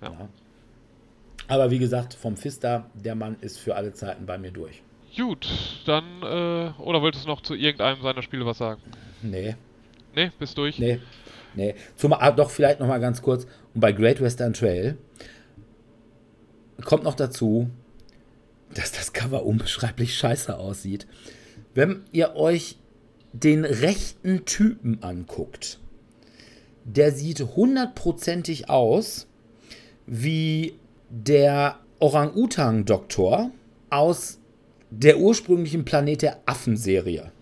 Ja. 0.01 0.09
Ja. 0.13 0.29
Aber 1.49 1.71
wie 1.71 1.79
gesagt, 1.79 2.15
vom 2.15 2.37
Pfister, 2.37 2.89
der 2.95 3.15
Mann 3.15 3.37
ist 3.41 3.59
für 3.59 3.75
alle 3.75 3.93
Zeiten 3.93 4.25
bei 4.27 4.39
mir 4.39 4.51
durch. 4.51 4.83
Gut, 5.17 5.47
dann, 5.87 6.05
äh, 6.23 6.71
oder 6.81 7.03
wolltest 7.03 7.25
du 7.25 7.29
noch 7.29 7.41
zu 7.43 7.55
irgendeinem 7.55 8.01
seiner 8.03 8.23
Spiele 8.23 8.47
was 8.47 8.59
sagen? 8.59 8.81
Nee, 9.23 9.57
Ne, 10.15 10.33
bist 10.39 10.57
durch? 10.57 10.79
nee, 10.79 11.01
nee. 11.55 11.75
Zumal, 11.97 12.21
ah, 12.23 12.31
doch, 12.31 12.51
vielleicht 12.51 12.79
noch 12.81 12.87
mal 12.87 12.99
ganz 13.01 13.21
kurz. 13.21 13.47
Und 13.75 13.81
bei 13.81 13.93
Great 13.93 14.21
Western 14.21 14.53
Trail 14.55 14.97
kommt 16.85 17.05
noch 17.05 17.15
dazu, 17.15 17.69
dass 18.73 18.93
das 18.93 19.13
Cover 19.13 19.45
unbeschreiblich 19.45 20.17
scheiße 20.17 20.57
aussieht. 20.57 21.07
Wenn 21.75 22.05
ihr 22.13 22.37
euch 22.37 22.79
den 23.33 23.65
rechten 23.65 24.45
Typen 24.45 25.03
anguckt, 25.03 25.81
der 26.85 27.13
sieht 27.13 27.41
hundertprozentig 27.41 28.71
aus 28.71 29.27
wie 30.07 30.75
der 31.11 31.79
Orang-Utang-Doktor 31.99 33.51
aus 33.91 34.39
der 34.91 35.19
ursprünglichen 35.19 35.85
Planet 35.85 36.23
der 36.23 36.41
Affen-Serie. 36.47 37.33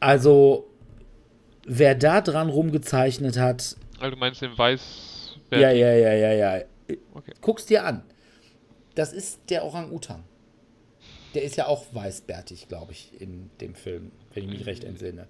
Also, 0.00 0.66
wer 1.66 1.94
da 1.94 2.20
dran 2.20 2.48
rumgezeichnet 2.48 3.38
hat, 3.38 3.76
Also 3.98 4.10
du 4.10 4.16
meinst 4.16 4.42
den 4.42 4.56
Weiß... 4.56 5.36
ja, 5.50 5.70
ja, 5.70 5.92
ja, 5.92 6.12
ja, 6.12 6.32
ja. 6.32 6.64
Okay. 7.14 7.32
Guck's 7.40 7.66
dir 7.66 7.84
an. 7.84 8.02
Das 8.96 9.12
ist 9.12 9.50
der 9.50 9.64
Orang-Utan. 9.64 10.24
Der 11.34 11.42
ist 11.42 11.56
ja 11.56 11.66
auch 11.66 11.84
weißbärtig, 11.92 12.66
glaube 12.66 12.92
ich, 12.92 13.20
in 13.20 13.50
dem 13.60 13.74
Film, 13.74 14.10
wenn 14.32 14.44
ich 14.44 14.48
mich 14.48 14.66
recht 14.66 14.84
entsinne. 14.84 15.28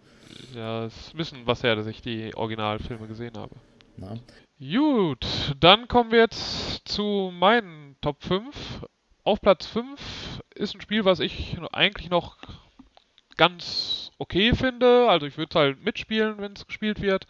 Ja, 0.55 0.85
es 0.85 1.13
müssen 1.15 1.47
was 1.47 1.65
her, 1.65 1.75
dass 1.75 1.89
ich 1.89 2.01
die 2.01 2.33
Originalfilme 2.35 3.09
gesehen 3.09 3.37
habe. 3.37 3.57
Na? 3.97 4.17
Gut, 4.61 5.27
dann 5.59 5.89
kommen 5.89 6.13
wir 6.13 6.21
jetzt 6.21 6.87
zu 6.89 7.33
meinen 7.35 7.97
Top 8.01 8.23
5. 8.23 8.87
Auf 9.25 9.41
Platz 9.41 9.67
5 9.67 10.43
ist 10.55 10.77
ein 10.77 10.81
Spiel, 10.81 11.05
was 11.05 11.19
ich 11.19 11.59
eigentlich 11.73 12.09
noch 12.09 12.39
ganz 13.37 14.13
okay 14.19 14.55
finde. 14.55 15.09
Also 15.09 15.27
ich 15.27 15.37
würde 15.39 15.51
es 15.51 15.57
halt 15.57 15.85
mitspielen, 15.85 16.39
wenn 16.39 16.53
es 16.53 16.67
gespielt 16.67 17.03
wird. 17.03 17.27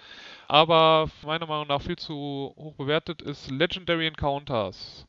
Aber 0.48 1.08
meiner 1.22 1.46
Meinung 1.46 1.68
nach 1.68 1.80
viel 1.80 1.96
zu 1.96 2.52
hoch 2.56 2.74
bewertet 2.74 3.22
ist 3.22 3.50
Legendary 3.50 4.06
Encounters. 4.06 5.06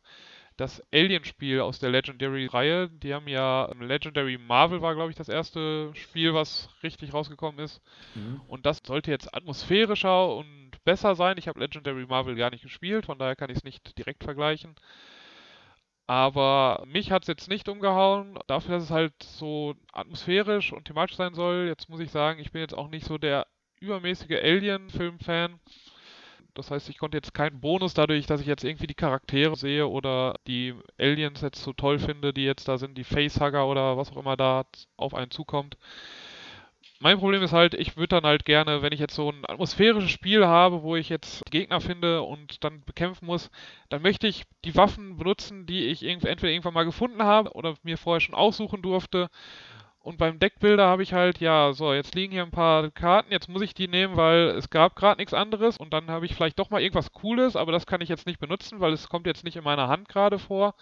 Das 0.58 0.84
Alien-Spiel 0.92 1.62
aus 1.62 1.80
der 1.80 1.92
Legendary-Reihe. 1.92 2.90
Die 2.90 3.14
haben 3.14 3.28
ja 3.28 3.72
Legendary 3.80 4.40
Marvel 4.40 4.82
war, 4.82 4.96
glaube 4.96 5.12
ich, 5.12 5.16
das 5.16 5.30
erste 5.30 5.92
Spiel, 5.94 6.34
was 6.34 6.70
richtig 6.82 7.14
rausgekommen 7.14 7.64
ist. 7.64 7.80
Mhm. 8.16 8.42
Und 8.48 8.66
das 8.66 8.82
sollte 8.86 9.12
jetzt 9.12 9.34
atmosphärischer 9.36 10.36
und 10.36 10.72
besser 10.84 11.16
sein. 11.16 11.38
Ich 11.38 11.48
habe 11.48 11.60
Legendary 11.60 12.08
Marvel 12.08 12.36
gar 12.36 12.50
nicht 12.50 12.64
gespielt, 12.64 13.06
von 13.06 13.20
daher 13.20 13.36
kann 13.36 13.52
ich 13.52 13.58
es 13.58 13.64
nicht 13.64 13.98
direkt 13.98 14.24
vergleichen. 14.24 14.76
Aber 16.08 16.84
mich 16.88 17.12
hat 17.12 17.24
es 17.24 17.28
jetzt 17.28 17.50
nicht 17.50 17.68
umgehauen. 17.70 18.40
Dafür, 18.48 18.76
dass 18.76 18.86
es 18.86 18.92
halt 18.92 19.14
so 19.22 19.76
atmosphärisch 19.92 20.72
und 20.72 20.86
thematisch 20.86 21.18
sein 21.18 21.34
soll, 21.34 21.68
jetzt 21.68 21.90
muss 21.90 22.00
ich 22.00 22.12
sagen, 22.12 22.40
ich 22.40 22.52
bin 22.52 22.62
jetzt 22.62 22.76
auch 22.76 22.90
nicht 22.90 23.06
so 23.06 23.18
der 23.18 23.46
übermäßige 23.80 24.42
Alien-Film-Fan. 24.42 25.60
Das 26.58 26.72
heißt, 26.72 26.90
ich 26.90 26.98
konnte 26.98 27.18
jetzt 27.18 27.36
keinen 27.36 27.62
Bonus 27.62 27.94
dadurch, 27.94 28.26
dass 28.26 28.42
ich 28.42 28.48
jetzt 28.48 28.64
irgendwie 28.64 28.88
die 28.88 28.96
Charaktere 28.96 29.56
sehe 29.56 29.88
oder 29.88 30.34
die 30.48 30.74
Aliens 30.98 31.42
jetzt 31.42 31.62
so 31.62 31.72
toll 31.72 32.00
finde, 32.00 32.34
die 32.34 32.46
jetzt 32.46 32.68
da 32.68 32.80
sind, 32.80 32.98
die 32.98 33.04
Facehugger 33.04 33.68
oder 33.68 33.96
was 33.96 34.12
auch 34.12 34.18
immer 34.18 34.36
da 34.36 34.66
auf 34.98 35.14
einen 35.14 35.30
zukommt. 35.30 35.78
Mein 37.00 37.20
Problem 37.20 37.44
ist 37.44 37.54
halt, 37.54 37.76
ich 37.76 37.96
würde 37.96 38.08
dann 38.08 38.26
halt 38.26 38.44
gerne, 38.44 38.82
wenn 38.82 38.92
ich 38.92 39.00
jetzt 39.00 39.14
so 39.14 39.30
ein 39.30 39.46
atmosphärisches 39.48 40.10
Spiel 40.10 40.48
habe, 40.48 40.82
wo 40.82 40.96
ich 40.96 41.10
jetzt 41.10 41.46
Gegner 41.52 41.80
finde 41.80 42.24
und 42.24 42.64
dann 42.64 42.84
bekämpfen 42.86 43.28
muss, 43.28 43.52
dann 43.90 44.02
möchte 44.02 44.26
ich 44.28 44.46
die 44.66 44.76
Waffen 44.76 45.18
benutzen, 45.18 45.68
die 45.68 45.86
ich 45.86 46.04
entweder 46.04 46.50
irgendwann 46.50 46.74
mal 46.74 46.86
gefunden 46.86 47.22
habe 47.22 47.52
oder 47.54 47.76
mir 47.84 48.00
vorher 48.00 48.20
schon 48.20 48.34
aussuchen 48.34 48.82
durfte. 48.82 49.30
Und 50.08 50.18
beim 50.18 50.40
Deckbilder 50.40 50.88
habe 50.88 51.04
ich 51.04 51.12
halt, 51.12 51.42
ja, 51.42 51.74
so, 51.74 51.94
jetzt 51.94 52.16
liegen 52.16 52.32
hier 52.32 52.44
ein 52.44 52.50
paar 52.52 52.92
Karten, 52.92 53.30
jetzt 53.30 53.50
muss 53.50 53.62
ich 53.62 53.74
die 53.74 53.90
nehmen, 53.90 54.16
weil 54.16 54.52
es 54.52 54.70
gab 54.70 54.96
gerade 54.96 55.20
nichts 55.20 55.34
anderes 55.34 55.76
und 55.76 55.92
dann 55.92 56.10
habe 56.10 56.26
ich 56.26 56.34
vielleicht 56.34 56.58
doch 56.60 56.70
mal 56.70 56.82
irgendwas 56.82 57.12
Cooles, 57.12 57.58
aber 57.58 57.74
das 57.74 57.86
kann 57.86 58.00
ich 58.00 58.08
jetzt 58.08 58.26
nicht 58.26 58.40
benutzen, 58.40 58.80
weil 58.80 58.94
es 58.94 59.10
kommt 59.10 59.28
jetzt 59.28 59.44
nicht 59.44 59.58
in 59.58 59.66
meiner 59.66 59.90
Hand 59.90 60.08
gerade 60.08 60.40
vor. 60.40 60.76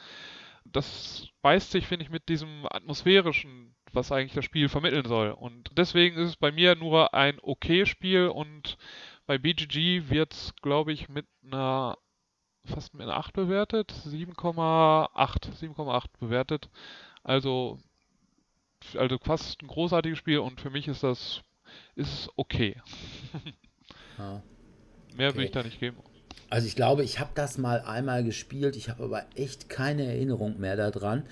Das 0.63 1.27
beißt 1.41 1.71
sich, 1.71 1.87
finde 1.87 2.05
ich, 2.05 2.11
mit 2.11 2.29
diesem 2.29 2.67
atmosphärischen 2.69 3.75
was 3.95 4.11
eigentlich 4.11 4.33
das 4.33 4.45
Spiel 4.45 4.69
vermitteln 4.69 5.05
soll. 5.05 5.31
Und 5.31 5.71
deswegen 5.75 6.17
ist 6.17 6.29
es 6.29 6.35
bei 6.35 6.51
mir 6.51 6.75
nur 6.75 7.15
ein 7.15 7.39
okay 7.41 7.87
Spiel 7.87 8.27
und 8.27 8.77
bei 9.25 9.39
BGG 9.39 10.09
wird 10.09 10.33
es, 10.33 10.55
glaube 10.61 10.93
ich, 10.93 11.09
mit 11.09 11.25
einer 11.43 11.97
fast 12.65 12.93
mit 12.93 13.03
einer 13.03 13.17
8 13.17 13.33
bewertet, 13.33 13.91
7,8, 13.91 15.51
7,8 15.59 16.05
bewertet. 16.19 16.69
Also 17.23 17.79
also 18.95 19.17
fast 19.17 19.61
ein 19.61 19.67
großartiges 19.67 20.17
Spiel 20.17 20.39
und 20.39 20.61
für 20.61 20.69
mich 20.69 20.87
ist 20.87 21.03
das 21.03 21.41
ist 21.95 22.29
okay. 22.35 22.75
Ja. 24.17 24.41
Mehr 25.17 25.29
Okay. 25.29 25.37
will 25.37 25.45
ich 25.45 25.51
da 25.51 25.61
nicht 25.63 25.79
geben. 25.79 25.97
Also 26.49 26.67
ich 26.67 26.75
glaube, 26.77 27.03
ich 27.03 27.19
habe 27.19 27.31
das 27.35 27.57
mal 27.57 27.81
einmal 27.81 28.23
gespielt, 28.23 28.77
ich 28.77 28.87
habe 28.89 29.03
aber 29.03 29.25
echt 29.35 29.67
keine 29.67 30.05
Erinnerung 30.05 30.57
mehr 30.59 30.77
daran. 30.77 31.23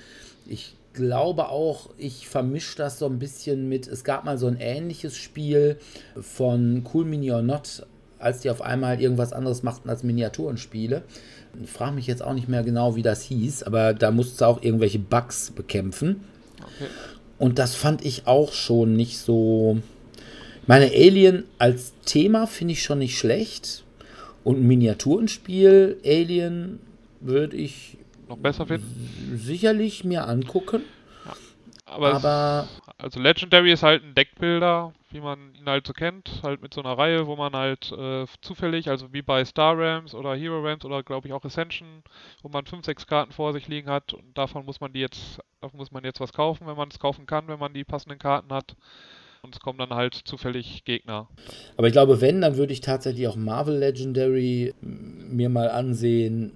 Ich 0.45 0.75
glaube 0.93 1.47
auch, 1.47 1.89
ich 1.97 2.27
vermische 2.27 2.75
das 2.77 2.99
so 2.99 3.05
ein 3.05 3.19
bisschen 3.19 3.69
mit, 3.69 3.87
es 3.87 4.03
gab 4.03 4.25
mal 4.25 4.37
so 4.37 4.47
ein 4.47 4.57
ähnliches 4.59 5.15
Spiel 5.15 5.79
von 6.19 6.85
Cool 6.93 7.05
Mini 7.05 7.31
or 7.31 7.41
Not, 7.41 7.85
als 8.19 8.41
die 8.41 8.49
auf 8.49 8.61
einmal 8.61 8.99
irgendwas 9.01 9.31
anderes 9.33 9.63
machten 9.63 9.89
als 9.89 10.03
Miniaturenspiele. 10.03 11.03
Ich 11.63 11.69
frage 11.69 11.93
mich 11.95 12.07
jetzt 12.07 12.21
auch 12.23 12.33
nicht 12.33 12.49
mehr 12.49 12.63
genau, 12.63 12.95
wie 12.95 13.01
das 13.01 13.21
hieß, 13.23 13.63
aber 13.63 13.93
da 13.93 14.11
musste 14.11 14.45
auch 14.47 14.61
irgendwelche 14.61 14.99
Bugs 14.99 15.51
bekämpfen. 15.51 16.23
Okay. 16.59 16.89
Und 17.43 17.59
das 17.59 17.75
fand 17.75 18.05
ich 18.05 18.25
auch 18.25 18.53
schon 18.53 18.95
nicht 18.95 19.17
so. 19.17 19.77
Meine, 20.65 20.85
Alien 20.85 21.43
als 21.59 21.91
Thema 22.05 22.47
finde 22.47 22.71
ich 22.71 22.83
schon 22.83 22.99
nicht 22.99 23.17
schlecht. 23.17 23.83
Und 24.45 24.61
ein 24.61 24.67
Miniaturenspiel, 24.67 25.97
Alien, 26.05 26.79
würde 27.19 27.57
ich 27.57 27.97
Noch 28.29 28.37
besser 28.37 28.65
finden. 28.65 29.33
sicherlich 29.35 30.05
mir 30.05 30.25
angucken. 30.27 30.83
Aber, 31.85 32.09
es- 32.11 32.15
Aber 32.15 32.67
also 32.97 33.19
Legendary 33.19 33.73
ist 33.73 33.83
halt 33.83 34.03
ein 34.05 34.15
Deckbilder, 34.15 34.93
wie 35.13 35.21
man 35.21 35.53
ihn 35.55 35.65
halt 35.65 35.87
so 35.87 35.93
kennt, 35.93 36.41
halt 36.43 36.61
mit 36.61 36.73
so 36.73 36.81
einer 36.81 36.97
Reihe, 36.97 37.27
wo 37.27 37.35
man 37.35 37.53
halt 37.53 37.91
äh, 37.91 38.25
zufällig, 38.41 38.89
also 38.89 39.13
wie 39.13 39.21
bei 39.21 39.45
Star 39.45 39.77
Rams 39.77 40.13
oder 40.13 40.35
Hero 40.35 40.61
Rams 40.61 40.83
oder 40.85 41.03
glaube 41.03 41.27
ich 41.27 41.33
auch 41.33 41.43
Ascension, 41.45 42.03
wo 42.41 42.49
man 42.49 42.65
5, 42.65 42.85
6 42.85 43.07
Karten 43.07 43.31
vor 43.31 43.53
sich 43.53 43.67
liegen 43.67 43.89
hat 43.89 44.13
und 44.13 44.37
davon 44.37 44.65
muss 44.65 44.81
man 44.81 44.91
die 44.93 44.99
jetzt, 44.99 45.39
davon 45.61 45.77
muss 45.77 45.91
man 45.91 46.03
jetzt 46.03 46.19
was 46.19 46.33
kaufen, 46.33 46.67
wenn 46.67 46.77
man 46.77 46.89
es 46.89 46.99
kaufen 46.99 47.25
kann, 47.25 47.47
wenn 47.47 47.59
man 47.59 47.73
die 47.73 47.83
passenden 47.83 48.19
Karten 48.19 48.53
hat. 48.53 48.75
Und 49.41 49.53
es 49.53 49.59
kommen 49.59 49.77
dann 49.77 49.89
halt 49.89 50.13
zufällig 50.13 50.85
Gegner. 50.85 51.27
Aber 51.75 51.87
ich 51.87 51.91
glaube, 51.91 52.21
wenn, 52.21 52.39
dann 52.39 52.55
würde 52.55 52.71
ich 52.71 52.79
tatsächlich 52.79 53.27
auch 53.27 53.35
Marvel 53.35 53.75
Legendary 53.75 54.73
mir 54.79 55.49
mal 55.49 55.69
ansehen. 55.69 56.53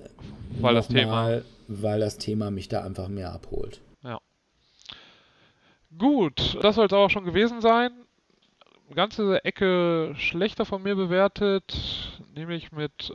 Weil 0.62 0.76
das 0.76 0.90
Nochmal, 0.90 1.44
Weil 1.68 2.00
das 2.00 2.18
Thema 2.18 2.50
mich 2.50 2.70
da 2.70 2.86
einfach 2.86 3.10
mehr 3.10 3.34
abholt. 3.34 3.82
Gut, 5.98 6.58
das 6.62 6.76
soll 6.76 6.86
es 6.86 6.94
auch 6.94 7.10
schon 7.10 7.26
gewesen 7.26 7.62
sein. 7.62 7.92
Eine 8.88 8.96
ganze 8.96 9.44
Ecke 9.44 10.14
schlechter 10.18 10.66
von 10.66 10.82
mir 10.82 10.96
bewertet, 10.96 12.18
nämlich 12.34 12.72
mit 12.72 13.14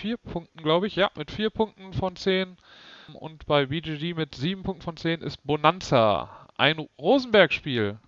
vier 0.00 0.18
Punkten, 0.18 0.62
glaube 0.62 0.86
ich. 0.86 0.96
Ja, 0.96 1.10
mit 1.16 1.30
vier 1.30 1.48
Punkten 1.50 1.94
von 1.94 2.14
10. 2.14 2.56
Und 3.14 3.46
bei 3.46 3.66
BGG 3.66 4.14
mit 4.14 4.34
sieben 4.34 4.62
Punkten 4.62 4.82
von 4.82 4.96
10 4.98 5.22
ist 5.22 5.42
Bonanza. 5.44 6.48
Ein 6.56 6.86
Rosenberg-Spiel. 6.98 7.98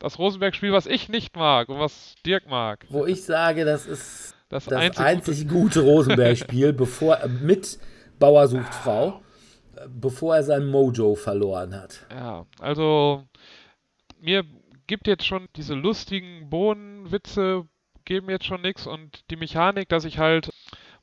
Das 0.00 0.18
Rosenberg-Spiel, 0.18 0.72
was 0.72 0.86
ich 0.86 1.08
nicht 1.08 1.36
mag 1.36 1.68
und 1.68 1.78
was 1.78 2.16
Dirk 2.26 2.48
mag. 2.48 2.86
Wo 2.88 3.06
ich 3.06 3.24
sage, 3.24 3.64
das 3.64 3.86
ist 3.86 4.34
Das, 4.48 4.64
das 4.64 4.72
einzig, 4.74 5.04
einzig 5.04 5.48
gute 5.48 5.80
Rosenberg-Spiel, 5.80 6.72
bevor 6.72 7.18
mit 7.42 7.78
Bauer 8.18 8.48
sucht 8.48 8.74
Frau, 8.74 9.20
bevor 9.88 10.36
er 10.36 10.42
sein 10.42 10.66
Mojo 10.66 11.14
verloren 11.14 11.74
hat. 11.74 12.06
Ja, 12.10 12.46
also 12.58 13.24
mir 14.20 14.44
gibt 14.88 15.06
jetzt 15.06 15.24
schon 15.24 15.48
diese 15.54 15.74
lustigen 15.74 16.50
Bohnenwitze 16.50 17.68
geben 18.04 18.30
jetzt 18.30 18.46
schon 18.46 18.62
nichts 18.62 18.86
und 18.86 19.30
die 19.30 19.36
Mechanik, 19.36 19.88
dass 19.88 20.04
ich 20.04 20.18
halt 20.18 20.50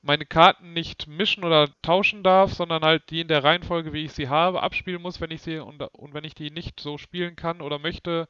meine 0.01 0.25
Karten 0.25 0.73
nicht 0.73 1.07
mischen 1.07 1.43
oder 1.43 1.69
tauschen 1.81 2.21
darf, 2.23 2.53
sondern 2.53 2.83
halt 2.83 3.09
die 3.09 3.21
in 3.21 3.27
der 3.27 3.43
Reihenfolge, 3.43 3.93
wie 3.93 4.05
ich 4.05 4.11
sie 4.11 4.27
habe, 4.27 4.61
abspielen 4.61 5.01
muss, 5.01 5.21
wenn 5.21 5.31
ich 5.31 5.41
sie 5.41 5.57
und, 5.57 5.81
und 5.81 6.13
wenn 6.13 6.23
ich 6.23 6.35
die 6.35 6.51
nicht 6.51 6.79
so 6.79 6.97
spielen 6.97 7.35
kann 7.35 7.61
oder 7.61 7.79
möchte, 7.79 8.27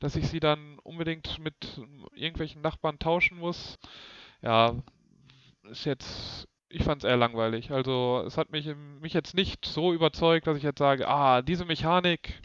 dass 0.00 0.16
ich 0.16 0.28
sie 0.28 0.40
dann 0.40 0.78
unbedingt 0.80 1.38
mit 1.38 1.80
irgendwelchen 2.14 2.62
Nachbarn 2.62 2.98
tauschen 2.98 3.38
muss. 3.38 3.78
Ja, 4.40 4.74
ist 5.70 5.84
jetzt, 5.84 6.48
ich 6.68 6.82
fand 6.82 7.04
es 7.04 7.08
eher 7.08 7.16
langweilig. 7.16 7.70
Also 7.70 8.24
es 8.26 8.36
hat 8.36 8.50
mich, 8.50 8.68
mich 9.00 9.12
jetzt 9.12 9.34
nicht 9.34 9.64
so 9.64 9.92
überzeugt, 9.92 10.48
dass 10.48 10.56
ich 10.56 10.64
jetzt 10.64 10.80
sage, 10.80 11.06
ah, 11.06 11.40
diese 11.42 11.64
Mechanik, 11.64 12.40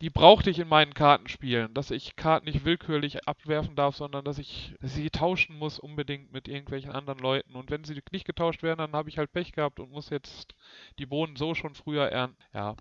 die 0.00 0.10
brauchte 0.10 0.50
ich 0.50 0.60
in 0.60 0.68
meinen 0.68 0.94
Kartenspielen, 0.94 1.74
dass 1.74 1.90
ich 1.90 2.14
Karten 2.14 2.46
nicht 2.46 2.64
willkürlich 2.64 3.26
abwerfen 3.26 3.74
darf, 3.74 3.96
sondern 3.96 4.24
dass 4.24 4.38
ich 4.38 4.74
sie 4.80 5.10
tauschen 5.10 5.58
muss 5.58 5.80
unbedingt 5.80 6.32
mit 6.32 6.46
irgendwelchen 6.46 6.92
anderen 6.92 7.18
Leuten. 7.18 7.56
Und 7.56 7.70
wenn 7.70 7.82
sie 7.82 8.00
nicht 8.12 8.24
getauscht 8.24 8.62
werden, 8.62 8.78
dann 8.78 8.92
habe 8.92 9.08
ich 9.08 9.18
halt 9.18 9.32
Pech 9.32 9.52
gehabt 9.52 9.80
und 9.80 9.90
muss 9.90 10.10
jetzt 10.10 10.54
die 11.00 11.06
Bohnen 11.06 11.34
so 11.34 11.54
schon 11.54 11.74
früher 11.74 12.08
ernten. 12.08 12.40
Ja, 12.54 12.76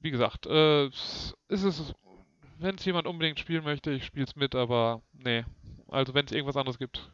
wie 0.00 0.10
gesagt, 0.10 0.46
äh, 0.46 0.86
es 0.86 1.34
ist, 1.48 1.94
wenn 2.58 2.74
es 2.74 2.84
jemand 2.84 3.06
unbedingt 3.06 3.38
spielen 3.38 3.64
möchte, 3.64 3.90
ich 3.90 4.04
spiele 4.04 4.26
es 4.26 4.36
mit, 4.36 4.54
aber 4.54 5.02
nee. 5.12 5.44
Also 5.88 6.12
wenn 6.12 6.26
es 6.26 6.32
irgendwas 6.32 6.56
anderes 6.56 6.78
gibt, 6.78 7.10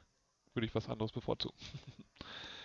würde 0.54 0.66
ich 0.66 0.74
was 0.74 0.88
anderes 0.88 1.12
bevorzugen. 1.12 1.56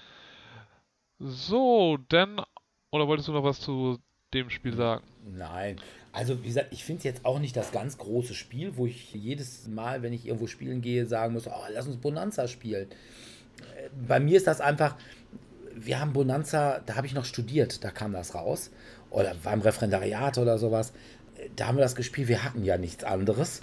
so, 1.20 1.98
dann, 2.10 2.42
oder 2.90 3.08
wolltest 3.08 3.28
du 3.28 3.32
noch 3.32 3.44
was 3.44 3.60
zu 3.60 4.00
dem 4.34 4.50
Spiel 4.50 4.74
sagen? 4.74 5.06
Nein. 5.24 5.80
Also, 6.14 6.44
wie 6.44 6.48
gesagt, 6.48 6.68
ich 6.72 6.84
finde 6.84 7.00
es 7.00 7.04
jetzt 7.06 7.26
auch 7.26 7.40
nicht 7.40 7.56
das 7.56 7.72
ganz 7.72 7.98
große 7.98 8.34
Spiel, 8.34 8.76
wo 8.76 8.86
ich 8.86 9.14
jedes 9.14 9.68
Mal, 9.68 10.02
wenn 10.02 10.12
ich 10.12 10.26
irgendwo 10.26 10.48
spielen 10.48 10.82
gehe, 10.82 11.06
sagen 11.06 11.34
muss, 11.34 11.48
oh, 11.48 11.52
lass 11.72 11.88
uns 11.88 11.98
Bonanza 11.98 12.48
spielen. 12.48 12.90
Äh, 12.90 13.90
Bei 14.08 14.20
mir 14.20 14.36
ist 14.36 14.48
das 14.48 14.60
einfach, 14.60 14.96
wir 15.74 16.00
haben 16.00 16.12
Bonanza, 16.12 16.82
da 16.86 16.96
habe 16.96 17.08
ich 17.08 17.14
noch 17.14 17.26
studiert, 17.26 17.84
da 17.84 17.92
kam 17.92 18.12
das 18.12 18.36
raus. 18.36 18.72
Oder 19.10 19.36
war 19.44 19.54
im 19.54 19.62
Referendariat 19.62 20.38
oder 20.38 20.58
sowas. 20.58 20.92
Äh, 21.38 21.50
Da 21.56 21.68
haben 21.68 21.78
wir 21.78 21.82
das 21.84 21.96
gespielt, 21.96 22.28
wir 22.28 22.44
hatten 22.44 22.64
ja 22.64 22.78
nichts 22.78 23.04
anderes. 23.06 23.62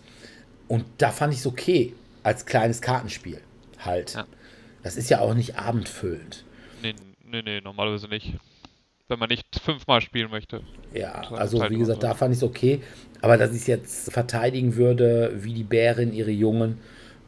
Und 0.68 0.84
da 0.98 1.10
fand 1.10 1.32
ich 1.34 1.40
es 1.40 1.46
okay, 1.46 1.94
als 2.22 2.46
kleines 2.46 2.80
Kartenspiel 2.80 3.40
halt. 3.78 4.14
Ja. 4.14 4.26
Das 4.82 4.96
ist 4.96 5.10
ja 5.10 5.20
auch 5.20 5.34
nicht 5.34 5.56
abendfüllend. 5.58 6.44
Nee, 6.82 6.94
nee, 7.24 7.42
nee, 7.42 7.60
normalerweise 7.60 8.08
nicht. 8.08 8.34
Wenn 9.09 9.18
man 9.18 9.28
nicht 9.28 9.47
fünfmal 9.60 10.01
spielen 10.01 10.30
möchte. 10.30 10.60
Ja, 10.93 11.22
also 11.32 11.68
wie 11.70 11.78
gesagt, 11.78 12.02
da 12.02 12.14
fand 12.14 12.32
ich 12.32 12.39
es 12.39 12.44
okay. 12.44 12.82
Aber 13.20 13.36
dass 13.36 13.51
ich 13.51 13.62
es 13.62 13.66
jetzt 13.66 14.12
verteidigen 14.12 14.76
würde, 14.76 15.32
wie 15.36 15.55
die 15.55 15.64
Bärin 15.64 16.12
ihre 16.12 16.30
Jungen, 16.30 16.78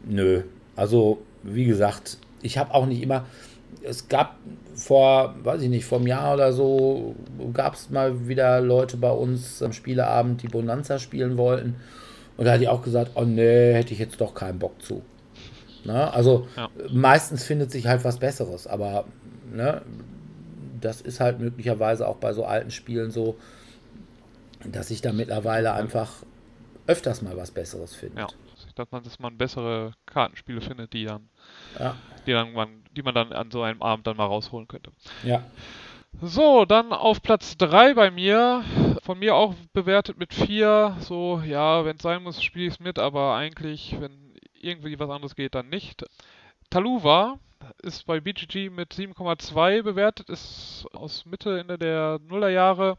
nö. 0.04 0.42
Also, 0.76 1.22
wie 1.42 1.64
gesagt, 1.64 2.18
ich 2.42 2.58
habe 2.58 2.74
auch 2.74 2.86
nicht 2.86 3.02
immer. 3.02 3.26
Es 3.82 4.08
gab 4.08 4.36
vor, 4.74 5.34
weiß 5.42 5.62
ich 5.62 5.68
nicht, 5.68 5.84
vor 5.84 5.98
einem 5.98 6.06
Jahr 6.06 6.34
oder 6.34 6.52
so, 6.52 7.14
gab 7.52 7.74
es 7.74 7.90
mal 7.90 8.28
wieder 8.28 8.60
Leute 8.60 8.96
bei 8.96 9.10
uns 9.10 9.62
am 9.62 9.72
Spieleabend, 9.72 10.42
die 10.42 10.48
Bonanza 10.48 10.98
spielen 10.98 11.36
wollten. 11.36 11.76
Und 12.36 12.44
da 12.44 12.52
hatte 12.52 12.62
ich 12.62 12.68
auch 12.68 12.82
gesagt, 12.82 13.12
oh 13.14 13.24
nee, 13.24 13.72
hätte 13.72 13.92
ich 13.92 13.98
jetzt 13.98 14.20
doch 14.20 14.34
keinen 14.34 14.58
Bock 14.58 14.80
zu. 14.82 15.02
Ne? 15.84 16.12
Also 16.12 16.46
Ja. 16.56 16.68
meistens 16.90 17.44
findet 17.44 17.70
sich 17.70 17.86
halt 17.86 18.04
was 18.04 18.18
Besseres, 18.18 18.66
aber 18.66 19.04
ne, 19.52 19.82
das 20.80 21.00
ist 21.00 21.20
halt 21.20 21.38
möglicherweise 21.40 22.06
auch 22.08 22.16
bei 22.16 22.32
so 22.32 22.44
alten 22.44 22.70
Spielen 22.70 23.10
so, 23.10 23.36
dass 24.64 24.88
sich 24.88 25.00
da 25.00 25.12
mittlerweile 25.12 25.72
einfach 25.72 26.10
öfters 26.86 27.22
mal 27.22 27.36
was 27.36 27.50
Besseres 27.50 27.94
findet. 27.94 28.18
Ja. 28.18 28.26
Dass 28.74 28.90
man, 28.90 29.02
dass 29.02 29.18
man 29.18 29.36
bessere 29.38 29.92
Kartenspiele 30.06 30.60
findet, 30.60 30.92
die 30.92 31.04
dann, 31.04 31.28
Ja. 31.78 31.96
die 32.26 32.32
dann 32.32 32.52
man, 32.52 32.84
die 32.92 33.02
man 33.02 33.14
dann 33.14 33.32
an 33.32 33.50
so 33.50 33.62
einem 33.62 33.82
Abend 33.82 34.06
dann 34.06 34.16
mal 34.16 34.26
rausholen 34.26 34.68
könnte. 34.68 34.90
ja. 35.24 35.42
So, 36.20 36.64
dann 36.64 36.92
auf 36.92 37.22
Platz 37.22 37.56
3 37.56 37.94
bei 37.94 38.10
mir. 38.10 38.64
Von 39.04 39.20
mir 39.20 39.36
auch 39.36 39.54
bewertet 39.72 40.18
mit 40.18 40.34
4. 40.34 40.96
So, 40.98 41.40
ja, 41.46 41.84
wenn 41.84 41.96
es 41.96 42.02
sein 42.02 42.24
muss, 42.24 42.42
spiele 42.42 42.66
ich 42.66 42.74
es 42.74 42.80
mit, 42.80 42.98
aber 42.98 43.36
eigentlich, 43.36 43.94
wenn 44.00 44.34
irgendwie 44.60 44.98
was 44.98 45.08
anderes 45.08 45.36
geht, 45.36 45.54
dann 45.54 45.68
nicht. 45.68 46.04
Taluva 46.68 47.38
ist 47.82 48.06
bei 48.06 48.20
BGG 48.20 48.70
mit 48.70 48.92
7,2 48.92 49.82
bewertet, 49.82 50.28
ist 50.28 50.86
aus 50.92 51.26
Mitte, 51.26 51.58
Ende 51.58 51.78
der 51.78 52.20
Nullerjahre. 52.28 52.98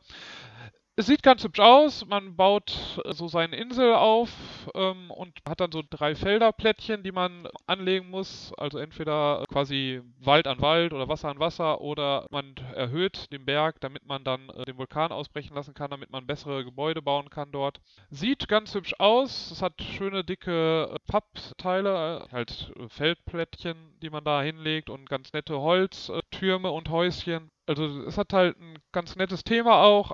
Es 1.01 1.07
sieht 1.07 1.23
ganz 1.23 1.43
hübsch 1.43 1.59
aus. 1.59 2.05
Man 2.05 2.35
baut 2.35 3.01
äh, 3.05 3.13
so 3.13 3.27
seine 3.27 3.55
Insel 3.55 3.95
auf 3.95 4.29
ähm, 4.75 5.09
und 5.09 5.35
hat 5.49 5.59
dann 5.59 5.71
so 5.71 5.81
drei 5.89 6.13
Felderplättchen, 6.13 7.01
die 7.01 7.11
man 7.11 7.47
anlegen 7.65 8.11
muss. 8.11 8.53
Also 8.55 8.77
entweder 8.77 9.43
quasi 9.51 10.03
Wald 10.19 10.45
an 10.45 10.61
Wald 10.61 10.93
oder 10.93 11.07
Wasser 11.07 11.29
an 11.29 11.39
Wasser 11.39 11.81
oder 11.81 12.27
man 12.29 12.53
erhöht 12.75 13.31
den 13.31 13.45
Berg, 13.45 13.81
damit 13.81 14.05
man 14.05 14.23
dann 14.23 14.49
äh, 14.49 14.65
den 14.65 14.77
Vulkan 14.77 15.11
ausbrechen 15.11 15.55
lassen 15.55 15.73
kann, 15.73 15.89
damit 15.89 16.11
man 16.11 16.27
bessere 16.27 16.63
Gebäude 16.63 17.01
bauen 17.01 17.31
kann 17.31 17.51
dort. 17.51 17.81
Sieht 18.11 18.47
ganz 18.47 18.75
hübsch 18.75 18.93
aus. 18.99 19.49
Es 19.49 19.63
hat 19.63 19.81
schöne 19.81 20.23
dicke 20.23 20.87
äh, 20.93 20.99
Pappteile, 21.11 22.27
äh, 22.27 22.31
halt 22.31 22.73
äh, 22.77 22.87
Feldplättchen, 22.89 23.97
die 24.03 24.11
man 24.11 24.23
da 24.23 24.43
hinlegt 24.43 24.91
und 24.91 25.09
ganz 25.09 25.33
nette 25.33 25.59
Holztürme 25.59 26.69
und 26.69 26.89
Häuschen. 26.89 27.49
Also 27.65 28.03
es 28.03 28.19
hat 28.19 28.33
halt 28.33 28.59
ein 28.59 28.77
ganz 28.91 29.15
nettes 29.15 29.43
Thema 29.43 29.81
auch, 29.81 30.11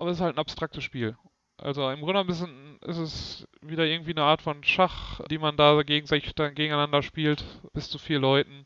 aber 0.00 0.10
es 0.10 0.16
ist 0.16 0.22
halt 0.22 0.36
ein 0.36 0.40
abstraktes 0.40 0.82
Spiel. 0.82 1.16
Also 1.58 1.88
im 1.90 2.00
Grunde 2.00 2.24
genommen 2.24 2.78
ist 2.80 2.96
es 2.96 3.48
wieder 3.60 3.84
irgendwie 3.84 4.12
eine 4.12 4.22
Art 4.22 4.40
von 4.40 4.64
Schach, 4.64 5.20
die 5.30 5.36
man 5.36 5.58
da 5.58 5.82
gegenseitig 5.82 6.34
dann 6.34 6.54
gegeneinander 6.54 7.02
spielt, 7.02 7.44
bis 7.74 7.90
zu 7.90 7.98
vier 7.98 8.18
Leuten. 8.18 8.64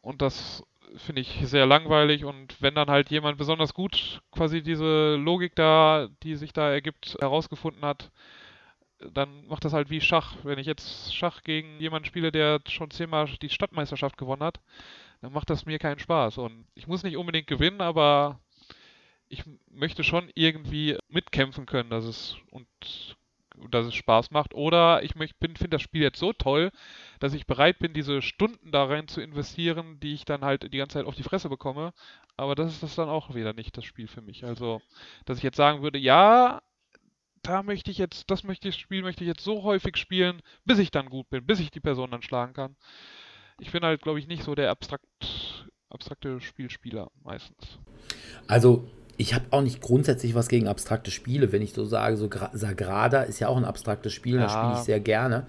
Und 0.00 0.22
das 0.22 0.64
finde 0.96 1.20
ich 1.20 1.40
sehr 1.44 1.66
langweilig 1.66 2.24
und 2.24 2.60
wenn 2.60 2.74
dann 2.74 2.88
halt 2.88 3.10
jemand 3.10 3.38
besonders 3.38 3.74
gut 3.74 4.22
quasi 4.30 4.62
diese 4.62 5.16
Logik 5.16 5.54
da, 5.54 6.08
die 6.22 6.36
sich 6.36 6.52
da 6.52 6.70
ergibt, 6.70 7.16
herausgefunden 7.20 7.82
hat, 7.82 8.10
dann 9.12 9.46
macht 9.48 9.64
das 9.64 9.74
halt 9.74 9.90
wie 9.90 10.00
Schach. 10.00 10.36
Wenn 10.44 10.58
ich 10.58 10.66
jetzt 10.66 11.14
Schach 11.14 11.42
gegen 11.42 11.78
jemanden 11.78 12.06
spiele, 12.06 12.32
der 12.32 12.60
schon 12.66 12.90
zehnmal 12.90 13.26
die 13.42 13.50
Stadtmeisterschaft 13.50 14.16
gewonnen 14.16 14.42
hat, 14.42 14.60
dann 15.20 15.32
macht 15.32 15.50
das 15.50 15.66
mir 15.66 15.78
keinen 15.78 15.98
Spaß. 15.98 16.38
Und 16.38 16.66
ich 16.74 16.86
muss 16.86 17.02
nicht 17.02 17.16
unbedingt 17.16 17.46
gewinnen, 17.46 17.80
aber 17.80 18.40
ich 19.32 19.44
möchte 19.70 20.04
schon 20.04 20.30
irgendwie 20.34 20.98
mitkämpfen 21.08 21.64
können, 21.64 21.88
dass 21.88 22.04
es 22.04 22.36
und 22.50 22.66
dass 23.70 23.86
es 23.86 23.94
Spaß 23.94 24.30
macht. 24.30 24.54
Oder 24.54 25.02
ich 25.02 25.14
finde 25.14 25.68
das 25.70 25.80
Spiel 25.80 26.02
jetzt 26.02 26.18
so 26.18 26.34
toll, 26.34 26.70
dass 27.18 27.32
ich 27.32 27.46
bereit 27.46 27.78
bin, 27.78 27.94
diese 27.94 28.20
Stunden 28.20 28.72
da 28.72 28.84
rein 28.84 29.08
zu 29.08 29.22
investieren, 29.22 29.98
die 30.00 30.12
ich 30.12 30.26
dann 30.26 30.42
halt 30.42 30.70
die 30.70 30.76
ganze 30.76 30.98
Zeit 30.98 31.06
auf 31.06 31.14
die 31.14 31.22
Fresse 31.22 31.48
bekomme. 31.48 31.94
Aber 32.36 32.54
das 32.54 32.72
ist 32.72 32.82
das 32.82 32.94
dann 32.94 33.08
auch 33.08 33.34
wieder 33.34 33.54
nicht 33.54 33.74
das 33.76 33.86
Spiel 33.86 34.06
für 34.06 34.20
mich. 34.20 34.44
Also, 34.44 34.82
dass 35.24 35.38
ich 35.38 35.44
jetzt 35.44 35.56
sagen 35.56 35.82
würde, 35.82 35.98
ja, 35.98 36.60
da 37.42 37.62
möchte 37.62 37.90
ich 37.90 37.96
jetzt, 37.96 38.30
das 38.30 38.44
möchte 38.44 38.68
ich 38.68 38.76
Spiel 38.76 39.02
möchte 39.02 39.24
ich 39.24 39.28
jetzt 39.28 39.44
so 39.44 39.62
häufig 39.62 39.96
spielen, 39.96 40.42
bis 40.66 40.78
ich 40.78 40.90
dann 40.90 41.08
gut 41.08 41.30
bin, 41.30 41.46
bis 41.46 41.58
ich 41.58 41.70
die 41.70 41.80
Person 41.80 42.10
dann 42.10 42.22
schlagen 42.22 42.52
kann. 42.52 42.76
Ich 43.60 43.72
bin 43.72 43.82
halt, 43.82 44.02
glaube 44.02 44.18
ich, 44.18 44.26
nicht 44.26 44.42
so 44.42 44.54
der 44.54 44.70
abstrakt, 44.70 45.06
abstrakte 45.88 46.38
Spielspieler 46.40 47.10
meistens. 47.22 47.78
Also 48.46 48.88
ich 49.16 49.34
habe 49.34 49.44
auch 49.50 49.62
nicht 49.62 49.80
grundsätzlich 49.80 50.34
was 50.34 50.48
gegen 50.48 50.68
abstrakte 50.68 51.10
Spiele, 51.10 51.52
wenn 51.52 51.62
ich 51.62 51.72
so 51.72 51.84
sage, 51.84 52.16
so 52.16 52.28
Sagrada 52.52 53.22
ist 53.22 53.40
ja 53.40 53.48
auch 53.48 53.56
ein 53.56 53.64
abstraktes 53.64 54.12
Spiel, 54.12 54.36
ja. 54.36 54.42
das 54.42 54.52
spiele 54.52 54.72
ich 54.74 54.80
sehr 54.80 55.00
gerne. 55.00 55.46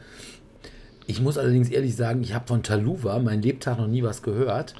Ich 1.07 1.21
muss 1.21 1.37
allerdings 1.37 1.69
ehrlich 1.69 1.95
sagen, 1.95 2.21
ich 2.23 2.33
habe 2.33 2.47
von 2.47 2.63
Taluva 2.63 3.19
mein 3.19 3.41
Lebtag 3.41 3.77
noch 3.77 3.87
nie 3.87 4.03
was 4.03 4.21
gehört. 4.21 4.75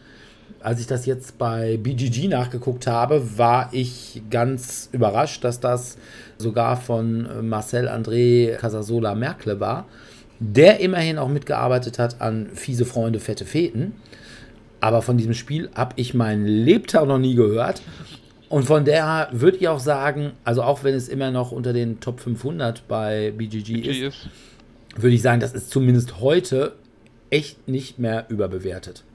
Als 0.62 0.80
ich 0.80 0.88
das 0.88 1.06
jetzt 1.06 1.38
bei 1.38 1.78
BGG 1.78 2.30
nachgeguckt 2.30 2.88
habe, 2.88 3.38
war 3.38 3.70
ich 3.74 4.22
ganz 4.30 4.88
überrascht, 4.94 5.44
dass 5.44 5.60
das 5.60 5.98
sogar 6.38 6.78
von 6.78 7.26
äh, 7.26 7.42
Marcel 7.42 7.90
André 7.90 8.56
Casasola 8.56 9.16
Merkle 9.16 9.60
war, 9.60 9.88
der 10.40 10.80
immerhin 10.80 11.18
auch 11.18 11.28
mitgearbeitet 11.28 12.00
hat 12.00 12.22
an 12.22 12.50
Fiese 12.54 12.86
Freunde, 12.86 13.20
fette 13.20 13.46
Feten. 13.46 13.94
Aber 14.80 15.02
von 15.02 15.18
diesem 15.18 15.34
Spiel 15.34 15.70
habe 15.76 15.94
ich 15.98 16.14
mein 16.14 16.46
Lebtag 16.46 17.08
noch 17.08 17.20
nie 17.20 17.36
gehört. 17.36 17.82
Und 18.54 18.66
von 18.66 18.86
der 18.86 19.30
würde 19.32 19.58
ich 19.58 19.68
auch 19.68 19.80
sagen, 19.80 20.34
also 20.44 20.62
auch 20.62 20.84
wenn 20.84 20.94
es 20.94 21.10
immer 21.10 21.32
noch 21.32 21.52
unter 21.52 21.74
den 21.74 22.00
Top 22.02 22.20
500 22.20 22.88
bei 22.88 23.32
BGG 23.32 23.80
ist, 23.80 23.98
ist, 23.98 24.30
würde 24.96 25.16
ich 25.16 25.24
sagen, 25.24 25.40
das 25.40 25.54
ist 25.54 25.72
zumindest 25.72 26.20
heute 26.20 26.76
echt 27.32 27.68
nicht 27.68 27.98
mehr 27.98 28.28
überbewertet. 28.30 29.06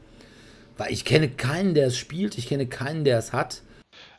Weil 0.77 0.93
ich 0.93 1.05
kenne 1.05 1.29
keinen, 1.29 1.75
der 1.75 1.87
es 1.87 1.97
spielt, 1.97 2.37
ich 2.37 2.49
kenne 2.49 2.67
keinen, 2.67 3.05
der 3.05 3.17
es 3.17 3.33
hat. 3.33 3.63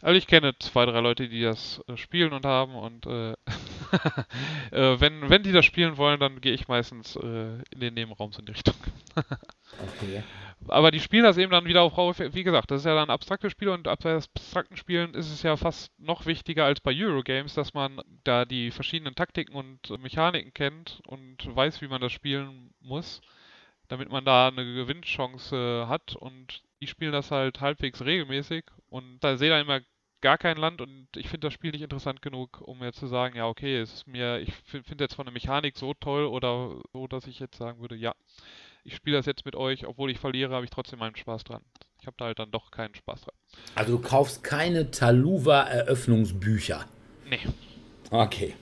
Also 0.02 0.18
ich 0.18 0.26
kenne 0.26 0.54
zwei, 0.58 0.86
drei 0.86 1.02
Leute, 1.02 1.28
die 1.28 1.42
das 1.42 1.82
äh, 1.90 1.98
spielen 1.98 2.32
und 2.32 2.46
haben 2.46 2.76
und 2.76 3.06
äh, 3.06 3.32
äh, 4.72 5.02
wenn, 5.02 5.30
wenn 5.30 5.44
die 5.44 5.52
das 5.52 5.66
spielen 5.66 5.98
wollen, 5.98 6.22
dann 6.22 6.40
gehe 6.40 6.54
ich 6.54 6.70
meistens 6.70 7.18
äh, 7.18 7.56
in 7.74 7.82
den 7.82 7.94
Nebenraum 7.94 8.32
in 8.40 8.46
die 8.46 8.52
Richtung. 8.54 8.76
okay 9.18 10.24
aber 10.68 10.92
die 10.92 11.00
spielen 11.00 11.24
das 11.24 11.38
eben 11.38 11.52
dann 11.52 11.66
wieder 11.66 11.82
auf, 11.82 12.20
wie 12.20 12.44
gesagt, 12.44 12.72
das 12.72 12.82
ist 12.82 12.86
ja 12.86 12.96
dann 12.96 13.10
ein 13.10 13.14
abstraktes 13.14 13.52
Spiel 13.52 13.70
und 13.70 13.88
ab 13.88 14.06
abstrakten 14.06 14.78
Spielen 14.78 15.14
ist 15.14 15.32
es 15.32 15.44
ja 15.44 15.56
fast 15.58 15.92
noch 16.00 16.26
wichtiger 16.26 16.66
als 16.66 16.82
bei 16.82 16.94
Eurogames, 16.94 17.54
dass 17.54 17.74
man 17.74 18.02
da 18.24 18.46
die 18.46 18.72
verschiedenen 18.72 19.16
Taktiken 19.16 19.54
und 19.54 19.90
Mechaniken 20.02 20.54
kennt 20.54 21.02
und 21.08 21.38
weiß, 21.56 21.82
wie 21.82 21.88
man 21.88 22.02
das 22.02 22.12
spielen 22.12 22.74
muss, 22.82 23.22
damit 23.88 24.10
man 24.10 24.26
da 24.26 24.48
eine 24.50 24.66
Gewinnchance 24.66 25.86
hat. 25.88 26.16
Und 26.16 26.62
die 26.82 26.88
spielen 26.88 27.14
das 27.14 27.32
halt 27.32 27.62
halbwegs 27.62 28.04
regelmäßig 28.04 28.66
und 28.90 29.20
da 29.22 29.38
sehe 29.38 29.56
ich 29.56 29.62
immer 29.62 29.82
gar 30.22 30.38
kein 30.38 30.58
Land 30.58 30.82
und 30.82 31.08
ich 31.16 31.30
finde 31.30 31.48
das 31.48 31.54
Spiel 31.54 31.72
nicht 31.72 31.82
interessant 31.82 32.22
genug, 32.22 32.62
um 32.62 32.80
mir 32.80 32.92
zu 32.92 33.08
sagen, 33.08 33.38
ja 33.38 33.48
okay, 33.48 33.78
es 33.78 33.94
ist 33.94 34.08
mir, 34.08 34.40
ich 34.40 34.54
finde 34.66 35.04
jetzt 35.04 35.16
von 35.16 35.26
der 35.26 35.34
Mechanik 35.34 35.78
so 35.78 35.94
toll 35.94 36.26
oder 36.26 36.76
so, 36.92 37.08
dass 37.08 37.28
ich 37.28 37.40
jetzt 37.40 37.58
sagen 37.58 37.80
würde, 37.80 37.96
ja, 37.96 38.14
ich 38.90 38.96
spiele 38.96 39.18
das 39.18 39.28
jetzt 39.28 39.46
mit 39.46 39.56
euch, 39.56 39.86
obwohl 39.86 40.10
ich 40.10 40.20
verliere, 40.20 40.54
habe 40.54 40.66
ich 40.66 40.72
trotzdem 40.72 41.00
meinen 41.00 41.16
Spaß 41.16 41.44
dran. 41.44 41.62
Ich 42.02 42.08
habe 42.08 42.18
da 42.18 42.26
halt 42.26 42.40
dann 42.40 42.50
doch 42.50 42.72
keinen 42.72 42.96
Spaß 42.96 43.22
dran. 43.22 43.36
Also 43.76 43.98
du 43.98 44.02
kaufst 44.02 44.44
keine 44.44 44.90
Taluva-Eröffnungsbücher? 44.90 46.86
Nee. 47.30 47.40
Okay. 48.10 48.56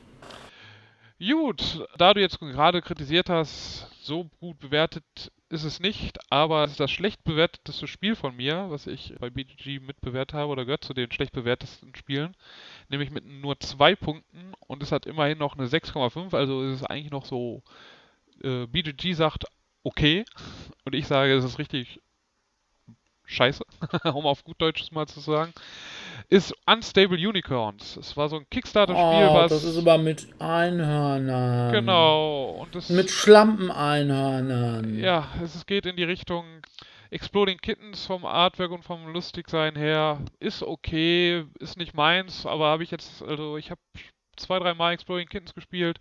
Gut, 1.19 1.87
da 1.97 2.13
du 2.13 2.19
jetzt 2.19 2.39
gerade 2.39 2.81
kritisiert 2.81 3.29
hast, 3.29 3.87
so 4.01 4.25
gut 4.39 4.59
bewertet 4.59 5.31
ist 5.49 5.63
es 5.63 5.79
nicht, 5.79 6.19
aber 6.29 6.65
es 6.65 6.71
ist 6.71 6.79
das 6.81 6.91
schlecht 6.91 7.23
bewerteteste 7.23 7.87
Spiel 7.87 8.15
von 8.15 8.35
mir, 8.35 8.65
was 8.69 8.85
ich 8.85 9.15
bei 9.17 9.29
BGG 9.29 9.79
mitbewertet 9.79 10.33
habe 10.33 10.51
oder 10.51 10.65
gehört 10.65 10.83
zu 10.83 10.93
den 10.93 11.09
schlecht 11.09 11.31
bewertesten 11.31 11.95
Spielen, 11.95 12.35
nämlich 12.89 13.11
mit 13.11 13.25
nur 13.25 13.57
zwei 13.61 13.95
Punkten 13.95 14.51
und 14.67 14.83
es 14.83 14.91
hat 14.91 15.05
immerhin 15.05 15.37
noch 15.37 15.57
eine 15.57 15.67
6,5, 15.67 16.35
also 16.35 16.63
ist 16.63 16.81
es 16.81 16.83
eigentlich 16.83 17.11
noch 17.11 17.25
so, 17.25 17.63
äh, 18.43 18.67
BGG 18.67 19.13
sagt 19.13 19.45
okay. 19.87 20.25
Und 20.83 20.93
ich 20.95 21.07
sage, 21.07 21.33
es 21.33 21.43
ist 21.43 21.59
richtig 21.59 22.01
scheiße, 23.25 23.63
um 24.13 24.25
auf 24.25 24.43
gut 24.43 24.61
Deutsches 24.61 24.91
mal 24.91 25.07
zu 25.07 25.19
sagen, 25.19 25.53
ist 26.29 26.53
Unstable 26.65 27.17
Unicorns. 27.17 27.97
Es 27.97 28.15
war 28.15 28.29
so 28.29 28.37
ein 28.37 28.49
Kickstarter-Spiel, 28.49 29.27
oh, 29.29 29.33
was. 29.33 29.51
Das 29.51 29.63
ist 29.63 29.77
aber 29.77 29.97
mit 29.97 30.27
Einhörnern. 30.39 31.73
Genau. 31.73 32.61
Und 32.61 32.73
das, 32.73 32.89
mit 32.89 33.09
Schlampen-Einhörnern. 33.09 34.97
Ja, 34.99 35.27
es 35.43 35.65
geht 35.65 35.85
in 35.85 35.95
die 35.95 36.03
Richtung 36.03 36.45
Exploding 37.09 37.59
Kittens 37.59 38.05
vom 38.05 38.25
Artwork 38.25 38.71
und 38.71 38.83
vom 38.83 39.07
Lustigsein 39.07 39.75
her. 39.75 40.19
Ist 40.39 40.63
okay, 40.63 41.45
ist 41.59 41.77
nicht 41.77 41.93
meins, 41.93 42.45
aber 42.45 42.67
habe 42.67 42.83
ich 42.83 42.91
jetzt, 42.91 43.23
also 43.23 43.57
ich 43.57 43.71
habe 43.71 43.81
zwei, 44.35 44.59
drei 44.59 44.73
Mal 44.73 44.93
Exploding 44.93 45.27
Kittens 45.27 45.53
gespielt. 45.53 45.99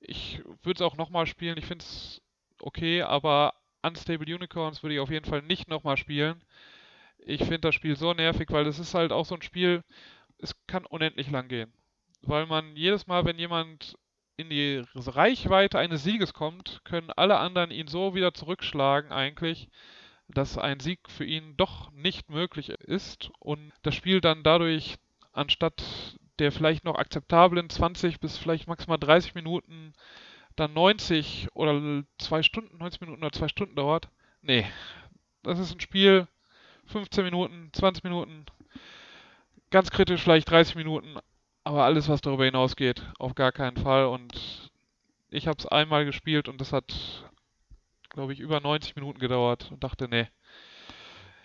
Ich 0.00 0.42
würde 0.62 0.78
es 0.78 0.82
auch 0.82 0.96
nochmal 0.96 1.26
spielen. 1.26 1.56
Ich 1.58 1.66
finde 1.66 1.84
es 1.84 2.22
okay, 2.60 3.02
aber 3.02 3.54
Unstable 3.82 4.34
Unicorns 4.34 4.82
würde 4.82 4.94
ich 4.94 5.00
auf 5.00 5.10
jeden 5.10 5.24
Fall 5.26 5.42
nicht 5.42 5.68
nochmal 5.68 5.96
spielen. 5.96 6.42
Ich 7.18 7.40
finde 7.40 7.60
das 7.60 7.74
Spiel 7.74 7.96
so 7.96 8.12
nervig, 8.14 8.50
weil 8.50 8.66
es 8.66 8.78
ist 8.78 8.94
halt 8.94 9.12
auch 9.12 9.24
so 9.24 9.34
ein 9.34 9.42
Spiel, 9.42 9.82
es 10.38 10.54
kann 10.66 10.86
unendlich 10.86 11.30
lang 11.30 11.48
gehen. 11.48 11.72
Weil 12.22 12.46
man 12.46 12.76
jedes 12.76 13.06
Mal, 13.06 13.24
wenn 13.24 13.38
jemand 13.38 13.96
in 14.36 14.50
die 14.50 14.84
Reichweite 14.94 15.78
eines 15.78 16.04
Sieges 16.04 16.34
kommt, 16.34 16.80
können 16.84 17.10
alle 17.10 17.38
anderen 17.38 17.70
ihn 17.70 17.88
so 17.88 18.14
wieder 18.14 18.34
zurückschlagen 18.34 19.12
eigentlich, 19.12 19.68
dass 20.28 20.58
ein 20.58 20.80
Sieg 20.80 21.08
für 21.08 21.24
ihn 21.24 21.56
doch 21.56 21.90
nicht 21.92 22.28
möglich 22.28 22.70
ist 22.70 23.30
und 23.38 23.72
das 23.82 23.94
Spiel 23.94 24.20
dann 24.20 24.42
dadurch 24.42 24.96
anstatt 25.32 25.82
der 26.38 26.52
vielleicht 26.52 26.84
noch 26.84 26.96
akzeptablen 26.96 27.70
20 27.70 28.20
bis 28.20 28.36
vielleicht 28.36 28.66
maximal 28.66 28.98
30 28.98 29.34
Minuten 29.34 29.94
dann 30.56 30.72
90 30.72 31.48
oder 31.54 32.04
zwei 32.18 32.42
Stunden, 32.42 32.78
90 32.78 33.00
Minuten 33.00 33.22
oder 33.22 33.32
zwei 33.32 33.48
Stunden 33.48 33.76
dauert. 33.76 34.08
Nee, 34.42 34.66
das 35.42 35.58
ist 35.58 35.72
ein 35.72 35.80
Spiel, 35.80 36.26
15 36.86 37.24
Minuten, 37.24 37.70
20 37.72 38.04
Minuten, 38.04 38.46
ganz 39.70 39.90
kritisch 39.90 40.22
vielleicht 40.22 40.50
30 40.50 40.76
Minuten, 40.76 41.16
aber 41.64 41.84
alles, 41.84 42.08
was 42.08 42.20
darüber 42.20 42.44
hinausgeht, 42.44 43.02
auf 43.18 43.34
gar 43.34 43.52
keinen 43.52 43.76
Fall. 43.76 44.06
Und 44.06 44.70
ich 45.30 45.46
habe 45.46 45.58
es 45.58 45.66
einmal 45.66 46.04
gespielt 46.04 46.48
und 46.48 46.60
das 46.60 46.72
hat, 46.72 47.30
glaube 48.08 48.32
ich, 48.32 48.40
über 48.40 48.60
90 48.60 48.96
Minuten 48.96 49.18
gedauert 49.18 49.70
und 49.70 49.82
dachte, 49.82 50.08
nee. 50.08 50.28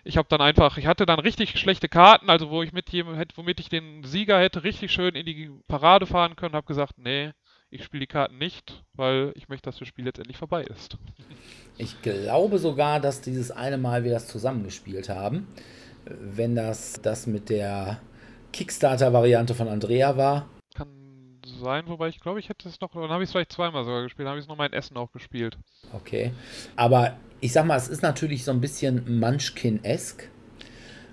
Ich 0.04 0.16
habe 0.16 0.28
dann 0.28 0.40
einfach, 0.40 0.78
ich 0.78 0.86
hatte 0.86 1.06
dann 1.06 1.20
richtig 1.20 1.58
schlechte 1.60 1.88
Karten, 1.88 2.28
also 2.28 2.50
wo 2.50 2.62
ich 2.62 2.72
mit 2.72 2.90
jemandem, 2.90 3.28
womit 3.36 3.60
ich 3.60 3.68
den 3.68 4.02
Sieger 4.02 4.40
hätte 4.40 4.64
richtig 4.64 4.90
schön 4.90 5.14
in 5.14 5.26
die 5.26 5.50
Parade 5.68 6.06
fahren 6.06 6.34
können, 6.34 6.56
habe 6.56 6.66
gesagt, 6.66 6.98
nee, 6.98 7.32
ich 7.72 7.84
spiele 7.84 8.00
die 8.00 8.06
Karten 8.06 8.36
nicht, 8.36 8.84
weil 8.92 9.32
ich 9.34 9.48
möchte, 9.48 9.70
dass 9.70 9.78
das 9.78 9.88
Spiel 9.88 10.04
letztendlich 10.04 10.36
vorbei 10.36 10.62
ist. 10.62 10.98
Ich 11.78 12.02
glaube 12.02 12.58
sogar, 12.58 13.00
dass 13.00 13.22
dieses 13.22 13.50
eine 13.50 13.78
Mal 13.78 14.04
wir 14.04 14.12
das 14.12 14.28
zusammengespielt 14.28 15.08
haben. 15.08 15.48
Wenn 16.04 16.54
das 16.54 17.00
das 17.00 17.26
mit 17.26 17.48
der 17.48 17.98
Kickstarter-Variante 18.52 19.54
von 19.54 19.68
Andrea 19.68 20.18
war. 20.18 20.50
Kann 20.74 20.88
sein, 21.62 21.84
wobei 21.86 22.08
ich 22.08 22.20
glaube, 22.20 22.40
ich 22.40 22.50
hätte 22.50 22.68
es 22.68 22.78
noch, 22.80 22.92
dann 22.92 23.08
habe 23.08 23.22
ich 23.22 23.28
es 23.28 23.32
vielleicht 23.32 23.52
zweimal 23.52 23.84
sogar 23.84 24.02
gespielt, 24.02 24.26
dann 24.26 24.32
habe 24.32 24.38
ich 24.38 24.44
es 24.44 24.48
noch 24.48 24.58
mein 24.58 24.74
Essen 24.74 24.96
auch 24.98 25.10
gespielt. 25.10 25.56
Okay. 25.94 26.32
Aber 26.76 27.16
ich 27.40 27.52
sag 27.52 27.64
mal, 27.64 27.76
es 27.76 27.88
ist 27.88 28.02
natürlich 28.02 28.44
so 28.44 28.50
ein 28.50 28.60
bisschen 28.60 29.18
Munchkin-esque. 29.18 30.28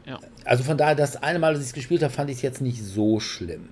Ja. 0.06 0.20
Also 0.44 0.64
von 0.64 0.78
daher, 0.78 0.96
das 0.96 1.24
eine 1.24 1.40
Mal, 1.40 1.54
dass 1.54 1.62
ich 1.62 1.70
es 1.70 1.74
gespielt 1.74 2.04
habe, 2.04 2.12
fand 2.12 2.30
ich 2.30 2.38
es 2.38 2.42
jetzt 2.42 2.62
nicht 2.62 2.84
so 2.84 3.22
schlimm. 3.22 3.70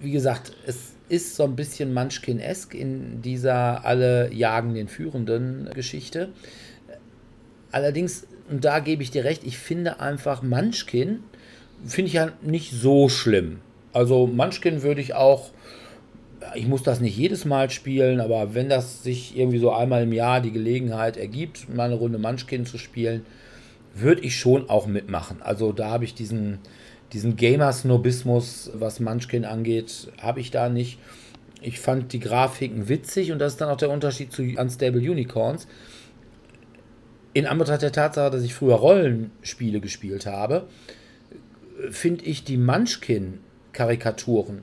Wie 0.00 0.10
gesagt, 0.10 0.52
es 0.66 0.93
ist 1.08 1.36
so 1.36 1.44
ein 1.44 1.56
bisschen 1.56 1.92
Munchkin-esque 1.92 2.74
in 2.74 3.22
dieser 3.22 3.84
alle 3.84 4.32
jagen 4.32 4.74
den 4.74 4.88
Führenden 4.88 5.70
Geschichte. 5.74 6.30
Allerdings, 7.70 8.26
und 8.50 8.64
da 8.64 8.78
gebe 8.78 9.02
ich 9.02 9.10
dir 9.10 9.24
recht, 9.24 9.44
ich 9.44 9.58
finde 9.58 10.00
einfach 10.00 10.42
Munchkin, 10.42 11.20
finde 11.84 12.08
ich 12.08 12.14
ja 12.14 12.32
nicht 12.42 12.72
so 12.72 13.08
schlimm. 13.08 13.60
Also 13.92 14.26
Munchkin 14.26 14.82
würde 14.82 15.00
ich 15.00 15.14
auch, 15.14 15.50
ich 16.54 16.66
muss 16.66 16.82
das 16.82 17.00
nicht 17.00 17.16
jedes 17.16 17.44
Mal 17.44 17.70
spielen, 17.70 18.20
aber 18.20 18.54
wenn 18.54 18.68
das 18.68 19.02
sich 19.02 19.36
irgendwie 19.36 19.58
so 19.58 19.72
einmal 19.72 20.02
im 20.02 20.12
Jahr 20.12 20.40
die 20.40 20.52
Gelegenheit 20.52 21.16
ergibt, 21.16 21.72
mal 21.74 21.84
eine 21.84 21.94
Runde 21.94 22.18
Munchkin 22.18 22.66
zu 22.66 22.78
spielen, 22.78 23.24
würde 23.94 24.22
ich 24.22 24.38
schon 24.38 24.68
auch 24.68 24.86
mitmachen. 24.86 25.40
Also 25.40 25.72
da 25.72 25.90
habe 25.90 26.04
ich 26.04 26.14
diesen, 26.14 26.58
diesen 27.12 27.36
Gamer-Snobismus, 27.36 28.70
was 28.74 29.00
Munchkin 29.00 29.44
angeht, 29.44 30.08
habe 30.20 30.40
ich 30.40 30.50
da 30.50 30.68
nicht. 30.68 30.98
Ich 31.60 31.80
fand 31.80 32.12
die 32.12 32.20
Grafiken 32.20 32.88
witzig 32.88 33.32
und 33.32 33.38
das 33.38 33.52
ist 33.52 33.60
dann 33.60 33.68
auch 33.68 33.76
der 33.76 33.90
Unterschied 33.90 34.32
zu 34.32 34.42
Unstable 34.42 35.00
Unicorns. 35.00 35.66
In 37.32 37.46
Anbetracht 37.46 37.82
der 37.82 37.92
Tatsache, 37.92 38.30
dass 38.30 38.42
ich 38.42 38.54
früher 38.54 38.74
Rollenspiele 38.74 39.80
gespielt 39.80 40.26
habe, 40.26 40.66
finde 41.90 42.24
ich 42.24 42.44
die 42.44 42.56
Munchkin-Karikaturen 42.56 44.62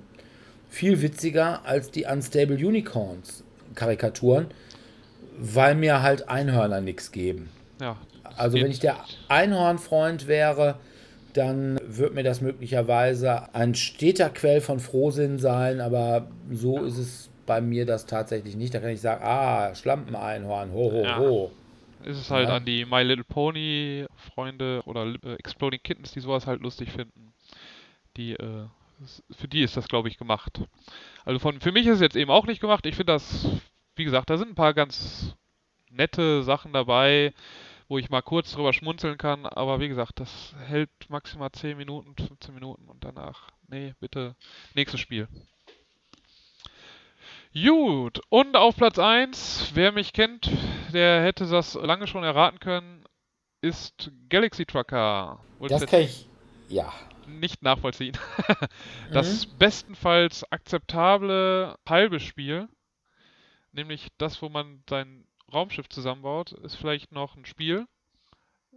viel 0.71 1.01
witziger 1.01 1.65
als 1.65 1.91
die 1.91 2.05
Unstable 2.05 2.55
Unicorns-Karikaturen, 2.55 4.47
weil 5.37 5.75
mir 5.75 6.01
halt 6.01 6.29
Einhörner 6.29 6.79
nichts 6.79 7.11
geben. 7.11 7.49
Ja. 7.81 7.97
Also 8.37 8.57
wenn 8.57 8.71
ich 8.71 8.79
der 8.79 8.95
Einhornfreund 9.27 10.27
wäre, 10.27 10.79
dann 11.33 11.79
wird 11.85 12.13
mir 12.13 12.23
das 12.23 12.41
möglicherweise 12.41 13.53
ein 13.53 13.75
steter 13.75 14.29
Quell 14.29 14.61
von 14.61 14.79
Frohsinn 14.79 15.39
sein, 15.39 15.81
aber 15.81 16.27
so 16.51 16.83
ist 16.83 16.97
es 16.97 17.29
bei 17.45 17.61
mir 17.61 17.85
das 17.85 18.05
tatsächlich 18.05 18.55
nicht. 18.55 18.73
Da 18.73 18.79
kann 18.79 18.89
ich 18.91 19.01
sagen, 19.01 19.23
ah, 19.23 19.73
Schlampeneinhorn, 19.75 20.71
ho, 20.71 20.91
ho, 20.91 21.03
Ja. 21.03 21.17
ho. 21.17 21.51
Ist 22.03 22.17
es 22.17 22.31
halt 22.31 22.49
Ja. 22.49 22.55
an 22.55 22.65
die 22.65 22.85
My 22.85 23.03
Little 23.03 23.23
Pony 23.23 24.05
Freunde 24.33 24.81
oder 24.85 25.05
äh, 25.23 25.33
Exploding 25.35 25.81
Kittens, 25.83 26.11
die 26.11 26.19
sowas 26.19 26.47
halt 26.47 26.61
lustig 26.61 26.91
finden. 26.91 27.33
Die, 28.17 28.33
äh, 28.33 28.65
für 29.31 29.47
die 29.47 29.61
ist 29.63 29.77
das, 29.77 29.87
glaube 29.87 30.07
ich, 30.07 30.17
gemacht. 30.17 30.61
Also 31.25 31.39
von, 31.39 31.59
für 31.61 31.71
mich 31.71 31.85
ist 31.87 31.95
es 31.95 32.01
jetzt 32.01 32.15
eben 32.15 32.31
auch 32.31 32.45
nicht 32.47 32.61
gemacht. 32.61 32.85
Ich 32.85 32.95
finde 32.95 33.13
das, 33.13 33.47
wie 33.95 34.03
gesagt, 34.03 34.29
da 34.29 34.37
sind 34.37 34.49
ein 34.49 34.55
paar 34.55 34.73
ganz 34.73 35.35
nette 35.91 36.41
Sachen 36.43 36.73
dabei, 36.73 37.33
wo 37.91 37.97
ich 37.97 38.09
mal 38.09 38.21
kurz 38.21 38.53
drüber 38.53 38.71
schmunzeln 38.71 39.17
kann. 39.17 39.45
Aber 39.45 39.81
wie 39.81 39.89
gesagt, 39.89 40.21
das 40.21 40.55
hält 40.65 40.89
maximal 41.09 41.51
10 41.51 41.75
Minuten, 41.75 42.15
15 42.15 42.53
Minuten 42.55 42.87
und 42.87 43.03
danach, 43.03 43.49
nee, 43.67 43.93
bitte, 43.99 44.37
nächstes 44.75 45.01
Spiel. 45.01 45.27
Gut, 47.53 48.21
und 48.29 48.55
auf 48.55 48.77
Platz 48.77 48.97
1, 48.97 49.71
wer 49.73 49.91
mich 49.91 50.13
kennt, 50.13 50.49
der 50.93 51.21
hätte 51.21 51.45
das 51.47 51.73
lange 51.73 52.07
schon 52.07 52.23
erraten 52.23 52.61
können, 52.61 53.03
ist 53.59 54.09
Galaxy 54.29 54.65
Trucker. 54.65 55.43
Wollte 55.59 55.73
Das 55.73 55.83
ich 55.83 55.89
kann 55.89 55.99
ich, 55.99 56.29
ja. 56.69 56.93
nicht 57.27 57.61
nachvollziehen. 57.61 58.17
Das 59.11 59.45
bestenfalls 59.45 60.49
akzeptable 60.49 61.77
halbe 61.85 62.21
Spiel, 62.21 62.69
nämlich 63.73 64.07
das, 64.17 64.41
wo 64.41 64.47
man 64.47 64.81
sein 64.89 65.25
Raumschiff 65.51 65.89
zusammenbaut, 65.89 66.51
ist 66.51 66.75
vielleicht 66.75 67.11
noch 67.11 67.35
ein 67.35 67.45
Spiel. 67.45 67.87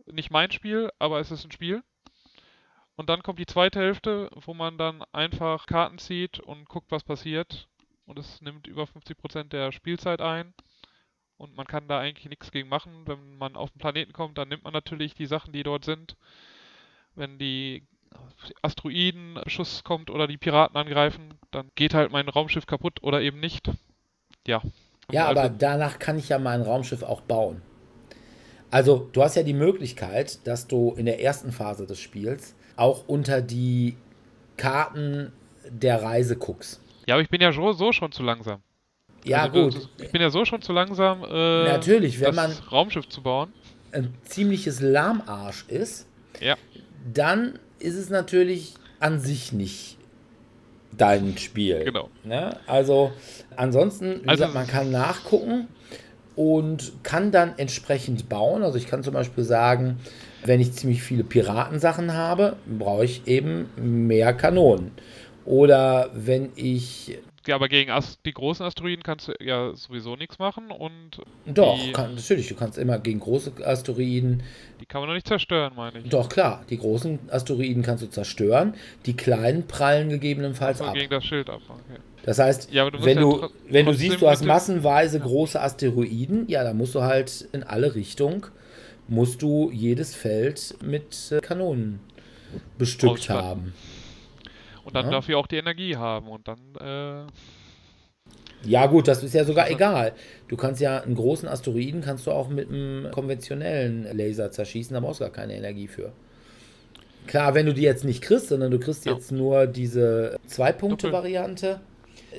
Nicht 0.07 0.31
mein 0.31 0.51
Spiel, 0.51 0.91
aber 0.99 1.21
es 1.21 1.31
ist 1.31 1.45
ein 1.45 1.53
Spiel. 1.53 1.83
Und 2.97 3.09
dann 3.09 3.23
kommt 3.23 3.39
die 3.39 3.47
zweite 3.47 3.81
Hälfte, 3.81 4.31
wo 4.35 4.55
man 4.55 4.79
dann 4.79 5.03
einfach 5.13 5.67
Karten 5.67 5.99
zieht 5.99 6.39
und 6.39 6.69
guckt, 6.69 6.91
was 6.91 7.03
passiert. 7.03 7.69
Und 8.07 8.19
es 8.19 8.41
nimmt 8.41 8.67
über 8.67 8.85
50% 8.85 9.45
der 9.49 9.73
Spielzeit 9.73 10.21
ein. 10.21 10.55
Und 11.37 11.57
man 11.57 11.67
kann 11.67 11.89
da 11.89 11.99
eigentlich 11.99 12.29
nichts 12.29 12.53
gegen 12.53 12.69
machen. 12.69 13.07
Wenn 13.07 13.37
man 13.37 13.57
auf 13.57 13.71
den 13.71 13.79
Planeten 13.79 14.13
kommt, 14.13 14.39
dann 14.39 14.49
nimmt 14.49 14.65
man 14.65 14.73
natürlich 14.73 15.15
die 15.15 15.27
Sachen, 15.27 15.53
die 15.53 15.63
dort 15.63 15.85
sind. 15.85 16.17
Wenn 17.17 17.39
die 17.39 17.87
Asteroiden-Schuss 18.63 19.83
kommt 19.83 20.11
oder 20.11 20.27
die 20.29 20.39
Piraten 20.39 20.77
angreifen, 20.77 21.35
dann 21.51 21.71
geht 21.75 21.95
halt 21.95 22.13
mein 22.13 22.29
Raumschiff 22.29 22.67
kaputt 22.67 23.03
oder 23.03 23.21
eben 23.21 23.41
nicht. 23.41 23.71
Ja. 24.47 24.63
Ja, 25.13 25.27
Also- 25.29 25.41
aber 25.41 25.49
danach 25.51 25.99
kann 25.99 26.19
ich 26.19 26.29
ja 26.29 26.39
mein 26.39 26.63
Raumschiff 26.63 27.03
auch 27.03 27.21
bauen. 27.23 27.63
Also, 28.71 29.09
du 29.13 29.23
hast 29.23 29.37
ja 29.37 29.43
die 29.45 29.53
Möglichkeit, 29.55 30.45
dass 30.47 30.67
du 30.67 30.95
in 30.97 31.07
der 31.07 31.23
ersten 31.23 31.53
Phase 31.53 31.87
des 31.87 32.01
Spiels 32.01 32.55
auch 32.77 33.05
unter 33.07 33.41
die 33.41 33.97
Karten 34.57 35.33
der 35.69 36.03
Reise 36.03 36.37
guckst. 36.37 36.81
Ja, 37.07 37.15
aber 37.15 37.23
ich 37.23 37.29
bin 37.29 37.41
ja 37.41 37.53
so, 37.53 37.73
so 37.73 37.93
schon 37.93 38.11
zu 38.11 38.23
langsam. 38.23 38.61
Ja, 39.25 39.43
Also, 39.45 39.71
gut. 39.71 39.89
Ich 39.99 40.11
bin 40.11 40.21
ja 40.21 40.29
so 40.31 40.45
schon 40.45 40.61
zu 40.61 40.73
langsam, 40.73 41.23
äh, 41.25 41.65
Natürlich, 41.65 42.21
wenn 42.21 42.35
das 42.35 42.71
Raumschiff 42.73 43.09
zu 43.09 43.23
bauen. 43.23 43.53
Ein 43.93 44.13
ziemliches 44.25 44.81
Lahmarsch 44.81 45.65
ist, 45.69 46.07
Ja. 46.41 46.57
dann 47.13 47.59
ist 47.79 47.95
es 47.95 48.11
natürlich 48.11 48.75
an 48.99 49.21
sich 49.21 49.53
nicht 49.53 49.99
dein 50.97 51.37
Spiel. 51.39 51.85
Genau. 51.85 52.09
Ne? 52.25 52.57
Also 52.67 53.13
ansonsten, 53.57 54.23
wie 54.23 54.29
Also- 54.29 54.45
gesagt, 54.45 54.55
man 54.55 54.67
kann 54.67 54.91
nachgucken 54.91 55.69
und 56.37 56.93
kann 57.03 57.31
dann 57.31 57.55
entsprechend 57.59 58.29
bauen. 58.29 58.63
Also 58.63 58.79
ich 58.79 58.87
kann 58.87 59.03
zum 59.03 59.15
Beispiel 59.15 59.45
sagen, 59.45 59.99
wenn 60.45 60.61
ich 60.61 60.73
ziemlich 60.73 61.03
viele 61.03 61.25
Piratensachen 61.25 62.13
habe, 62.15 62.57
brauche 62.67 63.05
ich 63.05 63.27
eben 63.27 63.69
mehr 63.77 64.33
Kanonen. 64.35 64.93
Oder 65.45 66.11
wenn 66.15 66.51
ich 66.57 67.19
aber 67.53 67.69
gegen 67.69 67.91
Ast 67.91 68.21
die 68.25 68.33
großen 68.33 68.65
Asteroiden 68.65 69.03
kannst 69.03 69.29
du 69.29 69.33
ja 69.41 69.75
sowieso 69.75 70.17
nichts 70.17 70.39
machen 70.39 70.71
und 70.71 71.21
doch, 71.47 71.79
die, 71.79 71.93
kann, 71.93 72.15
natürlich, 72.15 72.49
du 72.49 72.55
kannst 72.55 72.79
immer 72.79 72.99
gegen 72.99 73.21
große 73.21 73.53
Asteroiden 73.65 74.43
die 74.81 74.87
kann 74.87 75.01
man 75.01 75.09
noch 75.09 75.15
nicht 75.15 75.27
zerstören, 75.27 75.73
meine 75.77 76.01
ich. 76.01 76.11
Doch, 76.11 76.29
klar, 76.29 76.63
die 76.69 76.77
großen 76.77 77.19
Asteroiden 77.31 77.83
kannst 77.83 78.03
du 78.03 78.09
zerstören, 78.09 78.75
die 79.07 79.15
kleinen 79.15 79.67
prallen 79.67 80.11
gegebenenfalls 80.11 80.83
ab. 80.83 80.95
gegen 80.95 81.09
das 81.11 81.25
Schild 81.25 81.49
ab. 81.49 81.63
Okay. 81.69 82.01
Das 82.25 82.39
heißt, 82.39 82.73
Ja, 82.73 82.91
du 82.91 83.03
wenn, 83.05 83.17
ja 83.19 83.23
du, 83.23 83.49
wenn 83.69 83.87
du 83.87 83.93
siehst, 83.95 84.21
du 84.21 84.29
hast 84.29 84.45
massenweise 84.45 85.21
große 85.21 85.61
Asteroiden, 85.61 86.49
ja, 86.49 86.65
dann 86.65 86.77
musst 86.77 86.95
du 86.95 87.03
halt 87.03 87.49
in 87.53 87.63
alle 87.63 87.95
Richtungen, 87.95 88.45
musst 89.09 89.43
du 89.43 89.71
jedes 89.71 90.15
Feld 90.15 90.75
mit 90.83 91.31
äh, 91.33 91.41
Kanonen 91.41 92.01
bestückt 92.79 93.13
Ausstatten. 93.13 93.45
haben. 93.45 93.75
Und 94.85 94.95
dann 94.95 95.07
Ja. 95.07 95.11
dafür 95.13 95.39
auch 95.39 95.47
die 95.47 95.57
Energie 95.57 95.97
haben 95.97 96.29
und 96.29 96.47
dann, 96.49 96.59
äh, 96.81 97.27
Ja 98.67 98.87
gut, 98.87 99.09
das 99.09 99.23
ist 99.23 99.35
ja 99.35 99.45
sogar 99.45 99.71
egal. 99.71 100.13
Du 100.49 100.57
kannst 100.57 100.81
ja 100.81 101.03
einen 101.03 101.15
großen 101.17 101.47
Asteroiden 101.49 102.01
kannst 102.01 102.27
du 102.27 102.31
auch 102.31 102.49
mit 102.49 102.69
einem 102.71 103.11
konventionellen 103.11 104.07
Laser 104.17 104.51
zerschießen, 104.51 104.95
da 104.95 105.01
brauchst 105.01 105.21
du 105.21 105.25
gar 105.25 105.33
keine 105.33 105.55
Energie 105.55 105.87
für. 105.87 106.13
Klar, 107.27 107.55
wenn 107.55 107.67
du 107.67 107.75
die 107.75 107.83
jetzt 107.83 108.05
nicht 108.05 108.23
kriegst, 108.23 108.49
sondern 108.49 108.71
du 108.71 108.79
kriegst 108.79 109.05
Ja. 109.05 109.13
jetzt 109.13 109.33
nur 109.33 109.67
diese 109.67 110.37
Zwei-Punkte-Variante, 110.47 111.81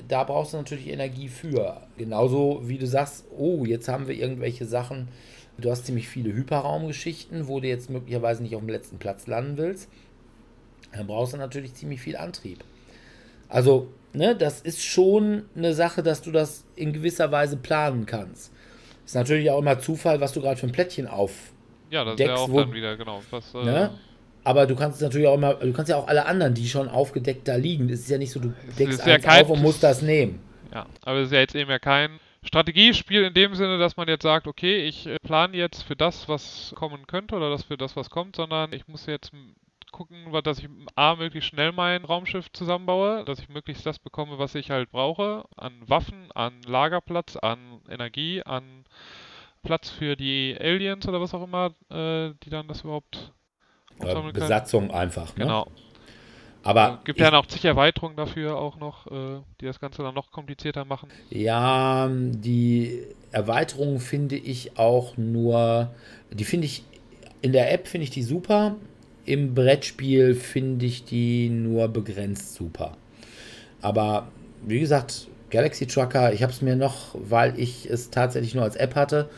da 0.08 0.24
brauchst 0.24 0.52
du 0.52 0.56
natürlich 0.58 0.88
Energie 0.88 1.28
für. 1.28 1.80
Genauso 1.96 2.60
wie 2.64 2.78
du 2.78 2.86
sagst, 2.86 3.24
oh, 3.36 3.64
jetzt 3.64 3.88
haben 3.88 4.08
wir 4.08 4.16
irgendwelche 4.16 4.64
Sachen, 4.64 5.08
du 5.58 5.70
hast 5.70 5.86
ziemlich 5.86 6.08
viele 6.08 6.32
Hyperraumgeschichten, 6.32 7.46
wo 7.48 7.60
du 7.60 7.68
jetzt 7.68 7.88
möglicherweise 7.90 8.42
nicht 8.42 8.54
auf 8.54 8.62
dem 8.62 8.68
letzten 8.68 8.98
Platz 8.98 9.26
landen 9.26 9.56
willst. 9.58 9.88
Dann 10.96 11.06
brauchst 11.06 11.32
du 11.32 11.36
natürlich 11.36 11.74
ziemlich 11.74 12.00
viel 12.00 12.16
Antrieb. 12.16 12.64
Also, 13.48 13.88
ne, 14.12 14.34
das 14.36 14.60
ist 14.60 14.82
schon 14.84 15.44
eine 15.56 15.72
Sache, 15.74 16.02
dass 16.02 16.22
du 16.22 16.30
das 16.32 16.64
in 16.74 16.92
gewisser 16.92 17.30
Weise 17.30 17.56
planen 17.56 18.06
kannst. 18.06 18.52
Ist 19.04 19.14
natürlich 19.14 19.50
auch 19.50 19.58
immer 19.60 19.78
Zufall, 19.78 20.20
was 20.20 20.32
du 20.32 20.40
gerade 20.40 20.56
für 20.58 20.66
ein 20.66 20.72
Plättchen 20.72 21.06
auf. 21.06 21.52
ja, 21.90 22.04
das 22.04 22.14
ist 22.14 22.20
ja 22.20 22.26
Decks, 22.28 22.40
auch 22.40 22.48
wo- 22.50 22.60
dann 22.60 22.74
wieder, 22.74 22.96
genau. 22.96 23.22
Was, 23.30 23.54
äh, 23.54 23.64
Ne? 23.64 23.90
Aber 24.42 24.66
du 24.66 24.76
kannst 24.76 25.00
natürlich 25.00 25.26
auch 25.26 25.34
immer, 25.34 25.54
du 25.54 25.72
kannst 25.72 25.90
ja 25.90 25.96
auch 25.96 26.06
alle 26.06 26.24
anderen, 26.26 26.54
die 26.54 26.68
schon 26.68 26.88
aufgedeckt 26.88 27.48
da 27.48 27.56
liegen. 27.56 27.88
Es 27.88 28.00
ist 28.00 28.10
ja 28.10 28.18
nicht 28.18 28.30
so, 28.30 28.38
du 28.40 28.54
deckst 28.78 29.04
ja 29.06 29.14
eins 29.14 29.24
kein- 29.24 29.42
auf 29.44 29.50
und 29.50 29.60
musst 29.62 29.82
das 29.82 30.02
nehmen. 30.02 30.40
Ja, 30.72 30.86
aber 31.02 31.18
es 31.18 31.26
ist 31.28 31.32
ja 31.32 31.40
jetzt 31.40 31.54
eben 31.56 31.68
ja 31.70 31.78
kein 31.80 32.20
Strategiespiel 32.44 33.22
in 33.24 33.34
dem 33.34 33.54
Sinne, 33.56 33.76
dass 33.78 33.96
man 33.96 34.06
jetzt 34.08 34.22
sagt, 34.22 34.46
okay, 34.46 34.84
ich 34.86 35.06
äh, 35.06 35.16
plane 35.20 35.56
jetzt 35.56 35.82
für 35.82 35.96
das, 35.96 36.28
was 36.28 36.72
kommen 36.76 37.06
könnte 37.08 37.34
oder 37.34 37.50
das 37.50 37.64
für 37.64 37.76
das, 37.76 37.96
was 37.96 38.08
kommt, 38.08 38.36
sondern 38.36 38.72
ich 38.72 38.86
muss 38.86 39.06
jetzt 39.06 39.32
gucken, 39.92 40.32
dass 40.44 40.58
ich 40.58 40.68
A, 40.94 41.16
möglichst 41.16 41.50
schnell 41.50 41.72
mein 41.72 42.04
Raumschiff 42.04 42.50
zusammenbaue, 42.52 43.24
dass 43.24 43.38
ich 43.38 43.48
möglichst 43.48 43.86
das 43.86 43.98
bekomme, 43.98 44.38
was 44.38 44.54
ich 44.54 44.70
halt 44.70 44.90
brauche, 44.90 45.44
an 45.56 45.72
Waffen, 45.86 46.30
an 46.32 46.62
Lagerplatz, 46.66 47.36
an 47.36 47.80
Energie, 47.88 48.42
an 48.42 48.84
Platz 49.62 49.90
für 49.90 50.16
die 50.16 50.56
Aliens 50.58 51.06
oder 51.08 51.20
was 51.20 51.34
auch 51.34 51.42
immer, 51.42 51.72
äh, 51.90 52.34
die 52.44 52.50
dann 52.50 52.68
das 52.68 52.82
überhaupt 52.82 53.32
können. 54.00 54.32
Besatzung 54.32 54.90
einfach. 54.90 55.36
Ne? 55.36 55.44
Genau. 55.44 55.66
Aber 56.62 57.00
Gibt 57.04 57.20
ich, 57.20 57.24
ja 57.24 57.32
auch 57.32 57.46
zig 57.46 57.64
Erweiterungen 57.64 58.16
dafür 58.16 58.56
auch 58.56 58.76
noch, 58.76 59.06
äh, 59.06 59.40
die 59.60 59.66
das 59.66 59.78
Ganze 59.78 60.02
dann 60.02 60.14
noch 60.14 60.32
komplizierter 60.32 60.84
machen. 60.84 61.10
ja, 61.30 62.08
die 62.10 63.06
Erweiterung 63.30 64.00
finde 64.00 64.36
ich 64.36 64.76
auch 64.76 65.16
nur, 65.16 65.94
die 66.32 66.44
finde 66.44 66.66
ich, 66.66 66.82
in 67.40 67.52
der 67.52 67.72
App 67.72 67.86
finde 67.86 68.04
ich 68.04 68.10
die 68.10 68.24
super. 68.24 68.74
Im 69.26 69.54
Brettspiel 69.54 70.34
finde 70.34 70.86
ich 70.86 71.04
die 71.04 71.48
nur 71.48 71.88
begrenzt 71.88 72.54
super. 72.54 72.96
Aber 73.82 74.28
wie 74.64 74.80
gesagt, 74.80 75.28
Galaxy 75.50 75.86
Trucker, 75.86 76.32
ich 76.32 76.42
habe 76.42 76.52
es 76.52 76.62
mir 76.62 76.76
noch, 76.76 77.14
weil 77.14 77.58
ich 77.58 77.90
es 77.90 78.10
tatsächlich 78.10 78.54
nur 78.54 78.64
als 78.64 78.76
App 78.76 78.94
hatte, 78.94 79.28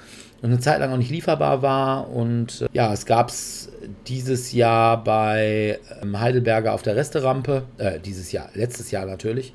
und 0.40 0.50
eine 0.50 0.60
Zeit 0.60 0.78
lang 0.78 0.92
auch 0.92 0.96
nicht 0.96 1.10
lieferbar 1.10 1.62
war. 1.62 2.10
Und 2.10 2.62
äh, 2.62 2.68
ja, 2.72 2.92
es 2.92 3.06
gab 3.06 3.28
es 3.28 3.70
dieses 4.06 4.52
Jahr 4.52 5.02
bei 5.02 5.80
ähm, 6.00 6.20
Heidelberger 6.20 6.74
auf 6.74 6.82
der 6.82 6.94
Resterampe. 6.94 7.64
Äh, 7.78 7.98
dieses 7.98 8.30
Jahr, 8.30 8.48
letztes 8.54 8.90
Jahr 8.90 9.04
natürlich. 9.06 9.52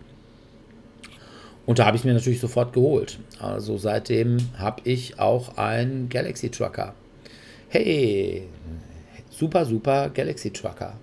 Und 1.65 1.79
da 1.79 1.85
habe 1.85 1.95
ich 1.95 2.01
es 2.01 2.05
mir 2.05 2.13
natürlich 2.13 2.41
sofort 2.41 2.73
geholt. 2.73 3.19
Also 3.39 3.77
seitdem 3.77 4.37
habe 4.57 4.81
ich 4.83 5.19
auch 5.19 5.57
einen 5.57 6.09
Galaxy 6.09 6.49
Trucker. 6.49 6.93
Hey, 7.69 8.49
super, 9.33 9.65
super 9.65 10.09
Galaxy 10.09 10.51
Trucker. 10.51 10.93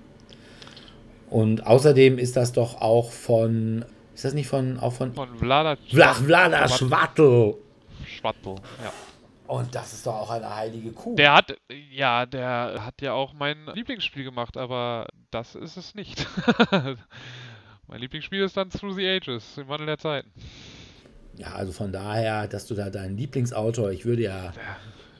Und 1.28 1.66
außerdem 1.66 2.18
ist 2.18 2.36
das 2.36 2.52
doch 2.52 2.80
auch 2.80 3.12
von, 3.12 3.84
ist 4.14 4.24
das 4.24 4.34
nicht 4.34 4.48
von, 4.48 4.78
auch 4.78 4.92
von, 4.92 5.12
Von 5.12 5.36
Vlada 5.36 5.76
Vla, 5.90 6.14
Vlada 6.14 6.68
Schwattel. 6.68 7.54
Schwattel. 8.06 8.56
Ja. 8.82 8.92
Und 9.46 9.74
das 9.74 9.92
ist 9.92 10.06
doch 10.06 10.14
auch 10.14 10.30
eine 10.30 10.54
heilige 10.54 10.92
Kuh. 10.92 11.16
Der 11.16 11.34
hat, 11.34 11.56
ja, 11.90 12.24
der 12.24 12.84
hat 12.84 13.02
ja 13.02 13.12
auch 13.12 13.32
mein 13.32 13.66
Lieblingsspiel 13.74 14.24
gemacht, 14.24 14.56
aber 14.56 15.08
das 15.30 15.54
ist 15.56 15.76
es 15.76 15.94
nicht. 15.94 16.26
mein 17.88 18.00
Lieblingsspiel 18.00 18.42
ist 18.42 18.56
dann 18.56 18.70
Through 18.70 18.94
the 18.94 19.08
Ages, 19.08 19.58
im 19.58 19.68
Wandel 19.68 19.86
der 19.86 19.98
Zeiten. 19.98 20.30
ja, 21.36 21.48
also 21.48 21.72
von 21.72 21.92
daher, 21.92 22.46
dass 22.46 22.66
du 22.66 22.74
da 22.74 22.90
deinen 22.90 23.16
Lieblingsautor, 23.16 23.90
ich 23.90 24.04
würde 24.04 24.22
ja 24.22 24.52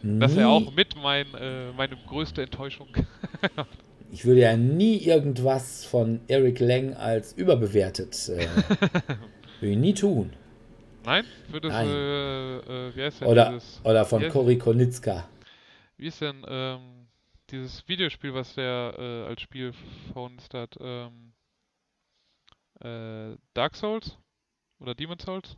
Das 0.03 0.33
nie, 0.33 0.39
wäre 0.39 0.49
auch 0.49 0.73
mit 0.75 0.97
mein, 0.97 1.27
äh, 1.35 1.73
meine 1.73 1.97
größte 1.97 2.43
Enttäuschung. 2.43 2.89
ich 4.13 4.25
würde 4.25 4.41
ja 4.41 4.57
nie 4.57 4.97
irgendwas 4.99 5.85
von 5.85 6.21
Eric 6.29 6.61
Lang 6.61 6.95
als 6.95 7.33
überbewertet, 7.33 8.15
äh, 8.29 8.47
würde 9.61 9.73
ich 9.73 9.77
nie 9.77 9.95
tun. 9.95 10.33
Nein? 11.05 11.25
Für 11.51 11.61
das, 11.61 11.73
Nein. 11.73 11.89
äh, 11.89 12.57
äh, 12.59 12.97
wie 12.97 13.03
heißt 13.03 13.21
denn 13.21 13.29
Oder, 13.29 13.51
dieses, 13.51 13.81
oder 13.85 14.05
von 14.05 14.29
Cory 14.29 14.59
Konitzka. 14.59 15.29
Wie 15.97 16.07
ist 16.07 16.21
denn 16.21 16.45
ähm, 16.49 17.09
dieses 17.51 17.87
Videospiel, 17.89 18.35
was 18.35 18.55
der 18.55 18.95
äh, 18.99 19.29
als 19.29 19.43
Spiel 19.43 19.73
von 20.13 20.33
uns 20.33 20.49
hat? 20.53 20.77
Ähm, 20.81 21.33
äh, 22.83 23.37
Dark 23.55 23.77
Souls? 23.77 24.17
Oder 24.79 24.95
Demon 24.95 25.19
Souls? 25.19 25.57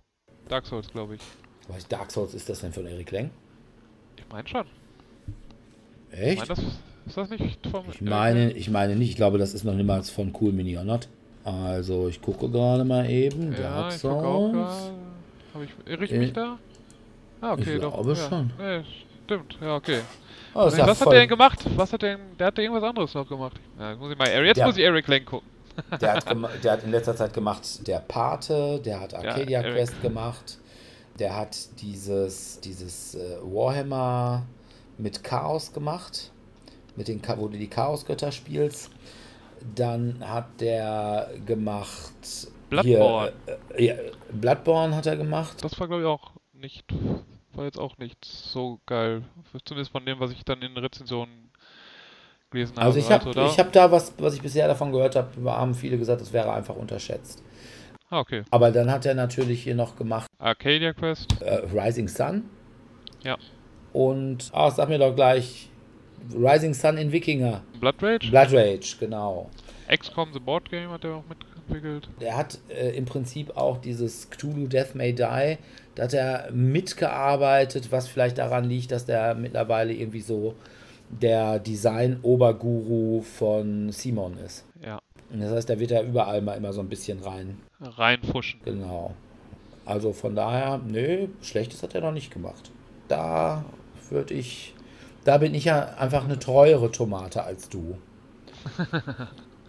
Dark 0.48 0.66
Souls, 0.66 0.88
glaube 0.90 1.16
ich. 1.16 1.22
Was 1.68 1.86
Dark 1.86 2.10
Souls 2.10 2.34
ist 2.34 2.48
das 2.48 2.60
denn 2.60 2.72
von 2.72 2.86
Eric 2.86 3.10
Lang? 3.12 3.30
Ich 4.26 4.32
meine 4.32 4.48
schon. 4.48 4.64
Ich 6.12 6.18
Echt? 6.18 6.38
meine, 6.38 6.48
das 6.48 6.58
ist 7.06 7.16
das 7.16 7.30
nicht 7.30 7.66
vom. 7.66 7.84
Ich 7.90 8.00
meine, 8.00 8.52
ich 8.52 8.70
meine 8.70 8.96
nicht. 8.96 9.10
Ich 9.10 9.16
glaube, 9.16 9.38
das 9.38 9.54
ist 9.54 9.64
noch 9.64 9.74
niemals 9.74 10.10
von 10.10 10.32
Cool 10.38 10.52
Mini 10.52 10.74
Honored. 10.74 11.08
Also, 11.44 12.08
ich 12.08 12.20
gucke 12.22 12.48
gerade 12.48 12.84
mal 12.84 13.08
eben. 13.10 13.52
Ja, 13.52 13.58
Dark 13.58 13.94
ich 13.94 13.98
Souls. 14.00 14.22
gerade. 14.52 14.92
Hab 15.54 15.62
ich, 15.62 15.70
irre 15.92 16.04
ich 16.04 16.12
Äh, 16.12 16.18
mich 16.18 16.32
da? 16.32 16.58
Ah, 17.40 17.52
okay, 17.54 17.74
ich 17.74 17.80
doch. 17.80 17.92
glaube 17.94 18.10
ja. 18.12 18.28
schon. 18.28 18.52
Nee, 18.58 18.80
stimmt, 19.24 19.58
ja, 19.60 19.74
okay. 19.76 20.00
Oh, 20.54 20.68
Nee, 20.70 20.78
ja 20.78 20.86
was 20.86 21.00
hat 21.00 21.10
der 21.12 21.20
denn 21.20 21.28
gemacht? 21.28 21.58
Was 21.76 21.92
hat 21.92 22.02
der 22.02 22.16
denn, 22.16 22.26
der 22.38 22.46
hat 22.48 22.58
irgendwas 22.58 22.84
anderes 22.84 23.12
noch 23.14 23.26
gemacht. 23.28 23.56
Ja, 23.78 23.90
jetzt 23.90 24.00
muss 24.00 24.12
ich 24.12 24.18
mal, 24.18 24.28
jetzt 24.44 24.56
Der- 24.58 24.66
muss 24.66 24.76
ich 24.76 24.84
Eric 24.84 25.08
Lang 25.08 25.24
gucken. 25.24 25.48
Der 26.00 26.12
hat, 26.14 26.24
der 26.64 26.72
hat 26.72 26.84
in 26.84 26.90
letzter 26.90 27.16
Zeit 27.16 27.32
gemacht 27.34 27.86
der 27.88 27.98
Pate, 28.00 28.78
der 28.84 29.00
hat 29.00 29.14
Arcadia 29.14 29.60
Eric. 29.62 29.74
Quest 29.74 30.02
gemacht, 30.02 30.58
der 31.18 31.36
hat 31.36 31.80
dieses, 31.80 32.60
dieses 32.60 33.14
äh, 33.14 33.36
Warhammer 33.42 34.42
mit 34.98 35.22
Chaos 35.24 35.72
gemacht, 35.72 36.30
mit 36.96 37.08
den, 37.08 37.20
wo 37.36 37.48
du 37.48 37.58
die 37.58 37.68
Chaosgötter 37.68 38.32
spielst. 38.32 38.90
Dann 39.74 40.16
hat 40.26 40.60
der 40.60 41.30
gemacht. 41.46 42.12
Bloodborne. 42.70 43.32
Hier, 43.46 43.58
äh, 43.76 43.84
ja, 43.84 43.94
Bloodborne 44.32 44.96
hat 44.96 45.06
er 45.06 45.16
gemacht. 45.16 45.62
Das 45.62 45.78
war, 45.78 45.86
glaube 45.86 46.02
ich, 46.02 46.08
auch 46.08 46.32
nicht, 46.52 46.84
war 47.54 47.64
jetzt 47.64 47.78
auch 47.78 47.96
nicht 47.98 48.24
so 48.24 48.80
geil. 48.86 49.22
Zumindest 49.64 49.92
von 49.92 50.04
dem, 50.04 50.18
was 50.18 50.32
ich 50.32 50.44
dann 50.44 50.62
in 50.62 50.76
Rezensionen 50.76 51.50
gelesen 52.50 52.76
habe. 52.76 52.86
Also 52.86 52.98
ich 52.98 53.10
habe 53.10 53.30
da- 53.32 53.46
ich 53.46 53.58
hab 53.58 53.72
da 53.72 53.90
was, 53.90 54.12
was 54.18 54.34
ich 54.34 54.42
bisher 54.42 54.66
davon 54.66 54.90
gehört 54.92 55.16
habe, 55.16 55.28
haben 55.50 55.74
viele 55.74 55.98
gesagt, 55.98 56.20
es 56.22 56.32
wäre 56.32 56.52
einfach 56.52 56.74
unterschätzt. 56.76 57.42
Ah, 58.12 58.20
okay. 58.20 58.42
Aber 58.50 58.70
dann 58.70 58.90
hat 58.90 59.06
er 59.06 59.14
natürlich 59.14 59.62
hier 59.62 59.74
noch 59.74 59.96
gemacht 59.96 60.26
Arcadia 60.38 60.92
Quest. 60.92 61.40
äh, 61.40 61.62
Rising 61.72 62.08
Sun. 62.08 62.44
Ja. 63.22 63.38
Und, 63.94 64.50
ah, 64.52 64.70
sag 64.70 64.90
mir 64.90 64.98
doch 64.98 65.14
gleich, 65.14 65.70
Rising 66.34 66.74
Sun 66.74 66.98
in 66.98 67.10
Wikinger. 67.10 67.62
Blood 67.80 68.02
Rage. 68.02 68.30
Blood 68.30 68.52
Rage, 68.52 68.96
genau. 69.00 69.48
XCOM 69.88 70.28
The 70.34 70.40
Board 70.40 70.70
Game 70.70 70.90
hat 70.90 71.04
er 71.04 71.16
auch 71.16 71.24
mitentwickelt. 71.26 72.08
Der 72.20 72.36
hat 72.36 72.58
äh, 72.68 72.90
im 72.90 73.06
Prinzip 73.06 73.56
auch 73.56 73.78
dieses 73.78 74.28
Cthulhu 74.28 74.66
Death 74.66 74.94
May 74.94 75.14
Die, 75.14 75.56
da 75.94 76.02
hat 76.02 76.12
er 76.12 76.50
mitgearbeitet, 76.52 77.90
was 77.92 78.08
vielleicht 78.08 78.36
daran 78.36 78.64
liegt, 78.64 78.92
dass 78.92 79.06
der 79.06 79.34
mittlerweile 79.34 79.94
irgendwie 79.94 80.20
so 80.20 80.54
der 81.08 81.58
Design-Oberguru 81.60 83.22
von 83.22 83.90
Simon 83.90 84.36
ist. 84.44 84.66
Ja. 85.32 85.46
Das 85.46 85.52
heißt, 85.56 85.70
da 85.70 85.78
wird 85.78 85.90
er 85.90 86.02
überall 86.02 86.40
mal 86.42 86.54
immer 86.56 86.72
so 86.72 86.80
ein 86.80 86.88
bisschen 86.88 87.20
rein. 87.20 87.58
Reinfuschen. 87.80 88.60
Genau. 88.64 89.14
Also 89.84 90.12
von 90.12 90.34
daher, 90.36 90.78
nö, 90.86 91.26
Schlechtes 91.42 91.82
hat 91.82 91.94
er 91.94 92.00
noch 92.02 92.12
nicht 92.12 92.30
gemacht. 92.32 92.70
Da 93.08 93.64
würde 94.10 94.34
ich, 94.34 94.74
da 95.24 95.38
bin 95.38 95.54
ich 95.54 95.64
ja 95.64 95.94
einfach 95.98 96.24
eine 96.24 96.38
treuere 96.38 96.90
Tomate 96.92 97.42
als 97.44 97.68
du. 97.68 97.98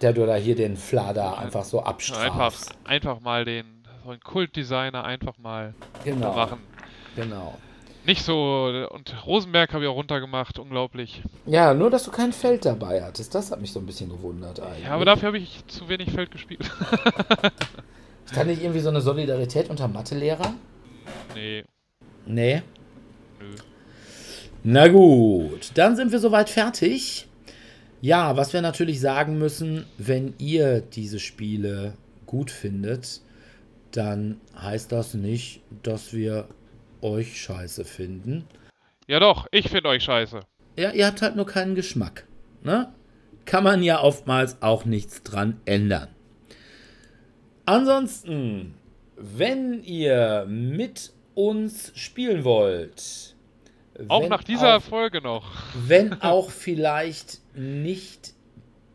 Der 0.02 0.12
du 0.14 0.26
da 0.26 0.36
hier 0.36 0.56
den 0.56 0.76
Flader 0.76 1.38
einfach 1.38 1.64
so 1.64 1.80
Einfach, 1.80 1.92
abstrafst. 1.92 2.72
einfach 2.84 3.22
mal 3.22 3.46
den, 3.46 3.66
so 4.04 4.10
einen 4.12 4.20
Kultdesigner 4.20 5.04
einfach 5.06 5.38
mal 5.38 5.74
Genau. 6.04 6.36
machen. 6.36 6.60
Genau. 7.16 7.58
Nicht 8.06 8.24
so, 8.24 8.88
und 8.92 9.26
Rosenberg 9.26 9.74
habe 9.74 9.86
ich 9.86 9.90
auch 9.90 9.96
runtergemacht, 9.96 10.60
unglaublich. 10.60 11.22
Ja, 11.46 11.74
nur 11.74 11.90
dass 11.90 12.04
du 12.04 12.12
kein 12.12 12.34
Feld 12.34 12.66
dabei 12.66 13.02
hattest, 13.02 13.34
das 13.34 13.50
hat 13.52 13.62
mich 13.62 13.72
so 13.72 13.80
ein 13.80 13.86
bisschen 13.86 14.10
gewundert 14.10 14.60
eigentlich. 14.60 14.84
Ja, 14.84 14.92
aber 14.92 15.06
dafür 15.06 15.28
habe 15.28 15.38
ich 15.38 15.66
zu 15.68 15.88
wenig 15.88 16.12
Feld 16.12 16.32
gespielt. 16.32 16.62
Ist 18.26 18.36
da 18.36 18.44
nicht 18.44 18.62
irgendwie 18.62 18.82
so 18.82 18.90
eine 18.90 19.02
Solidarität 19.02 19.70
unter 19.70 19.88
Mathelehrern? 19.88 20.56
nee, 21.36 21.64
Nee. 22.26 22.62
nö. 23.40 23.56
Na 24.64 24.88
gut, 24.88 25.72
dann 25.76 25.96
sind 25.96 26.12
wir 26.12 26.20
soweit 26.20 26.50
fertig. 26.50 27.28
Ja, 28.02 28.36
was 28.36 28.52
wir 28.54 28.62
natürlich 28.62 29.00
sagen 29.00 29.38
müssen, 29.38 29.86
wenn 29.98 30.34
ihr 30.38 30.82
diese 30.82 31.20
Spiele 31.20 31.94
gut 32.26 32.52
findet, 32.52 33.22
dann 33.92 34.40
heißt 34.58 34.92
das 34.92 35.14
nicht, 35.14 35.62
dass 35.84 36.14
wir 36.14 36.48
euch 37.04 37.42
scheiße 37.42 37.86
finden. 37.86 38.46
Ja 39.08 39.20
doch, 39.20 39.48
ich 39.52 39.70
finde 39.70 39.90
euch 39.90 40.04
scheiße. 40.04 40.40
Ja, 40.78 40.92
ihr 40.92 41.06
habt 41.06 41.22
halt 41.22 41.36
nur 41.36 41.46
keinen 41.46 41.76
Geschmack. 41.76 42.26
Ne? 42.64 42.92
Kann 43.46 43.64
man 43.64 43.84
ja 43.84 44.02
oftmals 44.02 44.62
auch 44.62 44.86
nichts 44.86 45.22
dran 45.24 45.60
ändern. 45.66 46.08
Ansonsten, 47.66 48.74
wenn 49.18 49.84
ihr 49.84 50.46
mit 50.48 51.12
uns 51.36 51.92
spielen 51.96 52.44
wollt, 52.44 53.36
Auch 54.08 54.28
nach 54.28 54.44
dieser 54.44 54.78
auch, 54.78 54.82
Folge 54.82 55.22
noch. 55.22 55.52
wenn 55.88 56.14
auch 56.22 56.50
vielleicht 56.50 57.40
nicht 57.56 58.34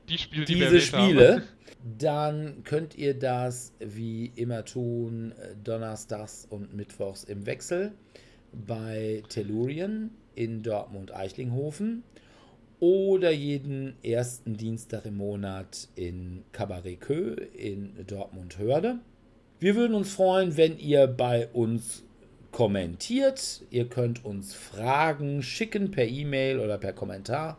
Die 0.09 0.18
Spiele, 0.18 0.44
die 0.44 0.55
diese 0.55 0.80
Spiele. 0.80 1.43
dann 1.99 2.63
könnt 2.65 2.97
ihr 2.97 3.15
das 3.15 3.73
wie 3.79 4.33
immer 4.35 4.65
tun, 4.65 5.33
äh, 5.33 5.55
donnerstags 5.63 6.47
und 6.51 6.75
mittwochs 6.75 7.25
im 7.25 7.47
Wechsel 7.47 7.93
bei 8.53 9.23
Tellurien 9.29 10.11
in 10.35 10.63
Dortmund-Eichlinghofen 10.63 12.03
oder 12.81 13.31
jeden 13.31 13.95
ersten 14.03 14.57
Dienstag 14.57 15.07
im 15.07 15.17
Monat 15.17 15.89
in 15.97 16.45
Cabaret 16.53 17.01
Kö 17.01 17.35
in 17.35 17.95
Dortmund-Hörde. 18.07 18.99
Wir 19.59 19.75
würden 19.75 19.95
uns 19.95 20.13
freuen, 20.13 20.57
wenn 20.57 20.79
ihr 20.79 21.09
bei 21.09 21.49
uns 21.49 22.05
kommentiert. 22.53 23.63
Ihr 23.71 23.89
könnt 23.89 24.25
uns 24.25 24.55
Fragen 24.55 25.43
schicken 25.43 25.91
per 25.91 26.07
E-Mail 26.07 26.61
oder 26.61 26.79
per 26.79 26.93
Kommentar. 26.93 27.59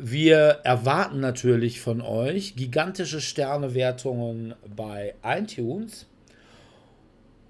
Wir 0.00 0.60
erwarten 0.64 1.20
natürlich 1.20 1.80
von 1.80 2.00
euch 2.00 2.54
gigantische 2.54 3.20
Sternewertungen 3.20 4.54
bei 4.76 5.14
iTunes 5.24 6.06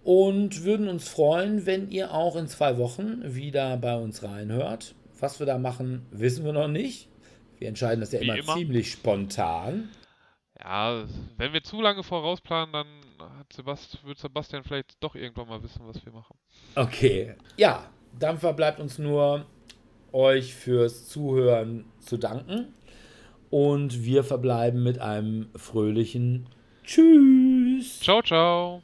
und 0.03 0.65
würden 0.65 0.89
uns 0.89 1.07
freuen, 1.07 1.67
wenn 1.67 1.91
ihr 1.91 2.15
auch 2.15 2.37
in 2.37 2.49
zwei 2.49 2.79
Wochen 2.79 3.23
wieder 3.23 3.77
bei 3.77 3.97
uns 3.97 4.23
reinhört. 4.23 4.95
Was 5.21 5.39
wir 5.39 5.47
da 5.47 5.59
machen, 5.59 6.07
wissen 6.11 6.45
wir 6.45 6.53
noch 6.53 6.69
nicht. 6.69 7.09
Wir 7.59 7.69
entscheiden 7.69 8.01
das 8.01 8.13
ja 8.13 8.21
immer, 8.21 8.37
immer. 8.37 8.55
ziemlich 8.55 8.93
spontan. 8.93 9.91
Ja, 10.59 11.05
wenn 11.37 11.53
wir 11.53 11.63
zu 11.63 11.83
lange 11.83 12.03
vorausplanen, 12.03 12.73
dann 12.73 12.87
hat 13.39 13.53
Sebast 13.53 14.05
wird 14.05 14.19
Sebastian 14.19 14.65
vielleicht 14.65 14.97
doch 15.01 15.15
irgendwann 15.15 15.49
mal 15.49 15.63
wissen, 15.63 15.83
was 15.85 16.05
wir 16.05 16.13
machen. 16.13 16.37
Okay. 16.75 17.35
Ja, 17.57 17.91
dann 18.19 18.39
verbleibt 18.39 18.81
uns 18.81 18.99
nur, 18.99 19.45
euch 20.13 20.55
fürs 20.55 21.09
Zuhören 21.09 21.85
zu 22.01 22.17
danken. 22.17 22.75
Und 23.51 24.05
wir 24.05 24.25
verbleiben 24.25 24.83
mit 24.83 24.99
einem 24.99 25.49
fröhlichen 25.57 26.47
Tschüss. 26.85 28.01
Ciao, 28.01 28.23
ciao. 28.23 28.83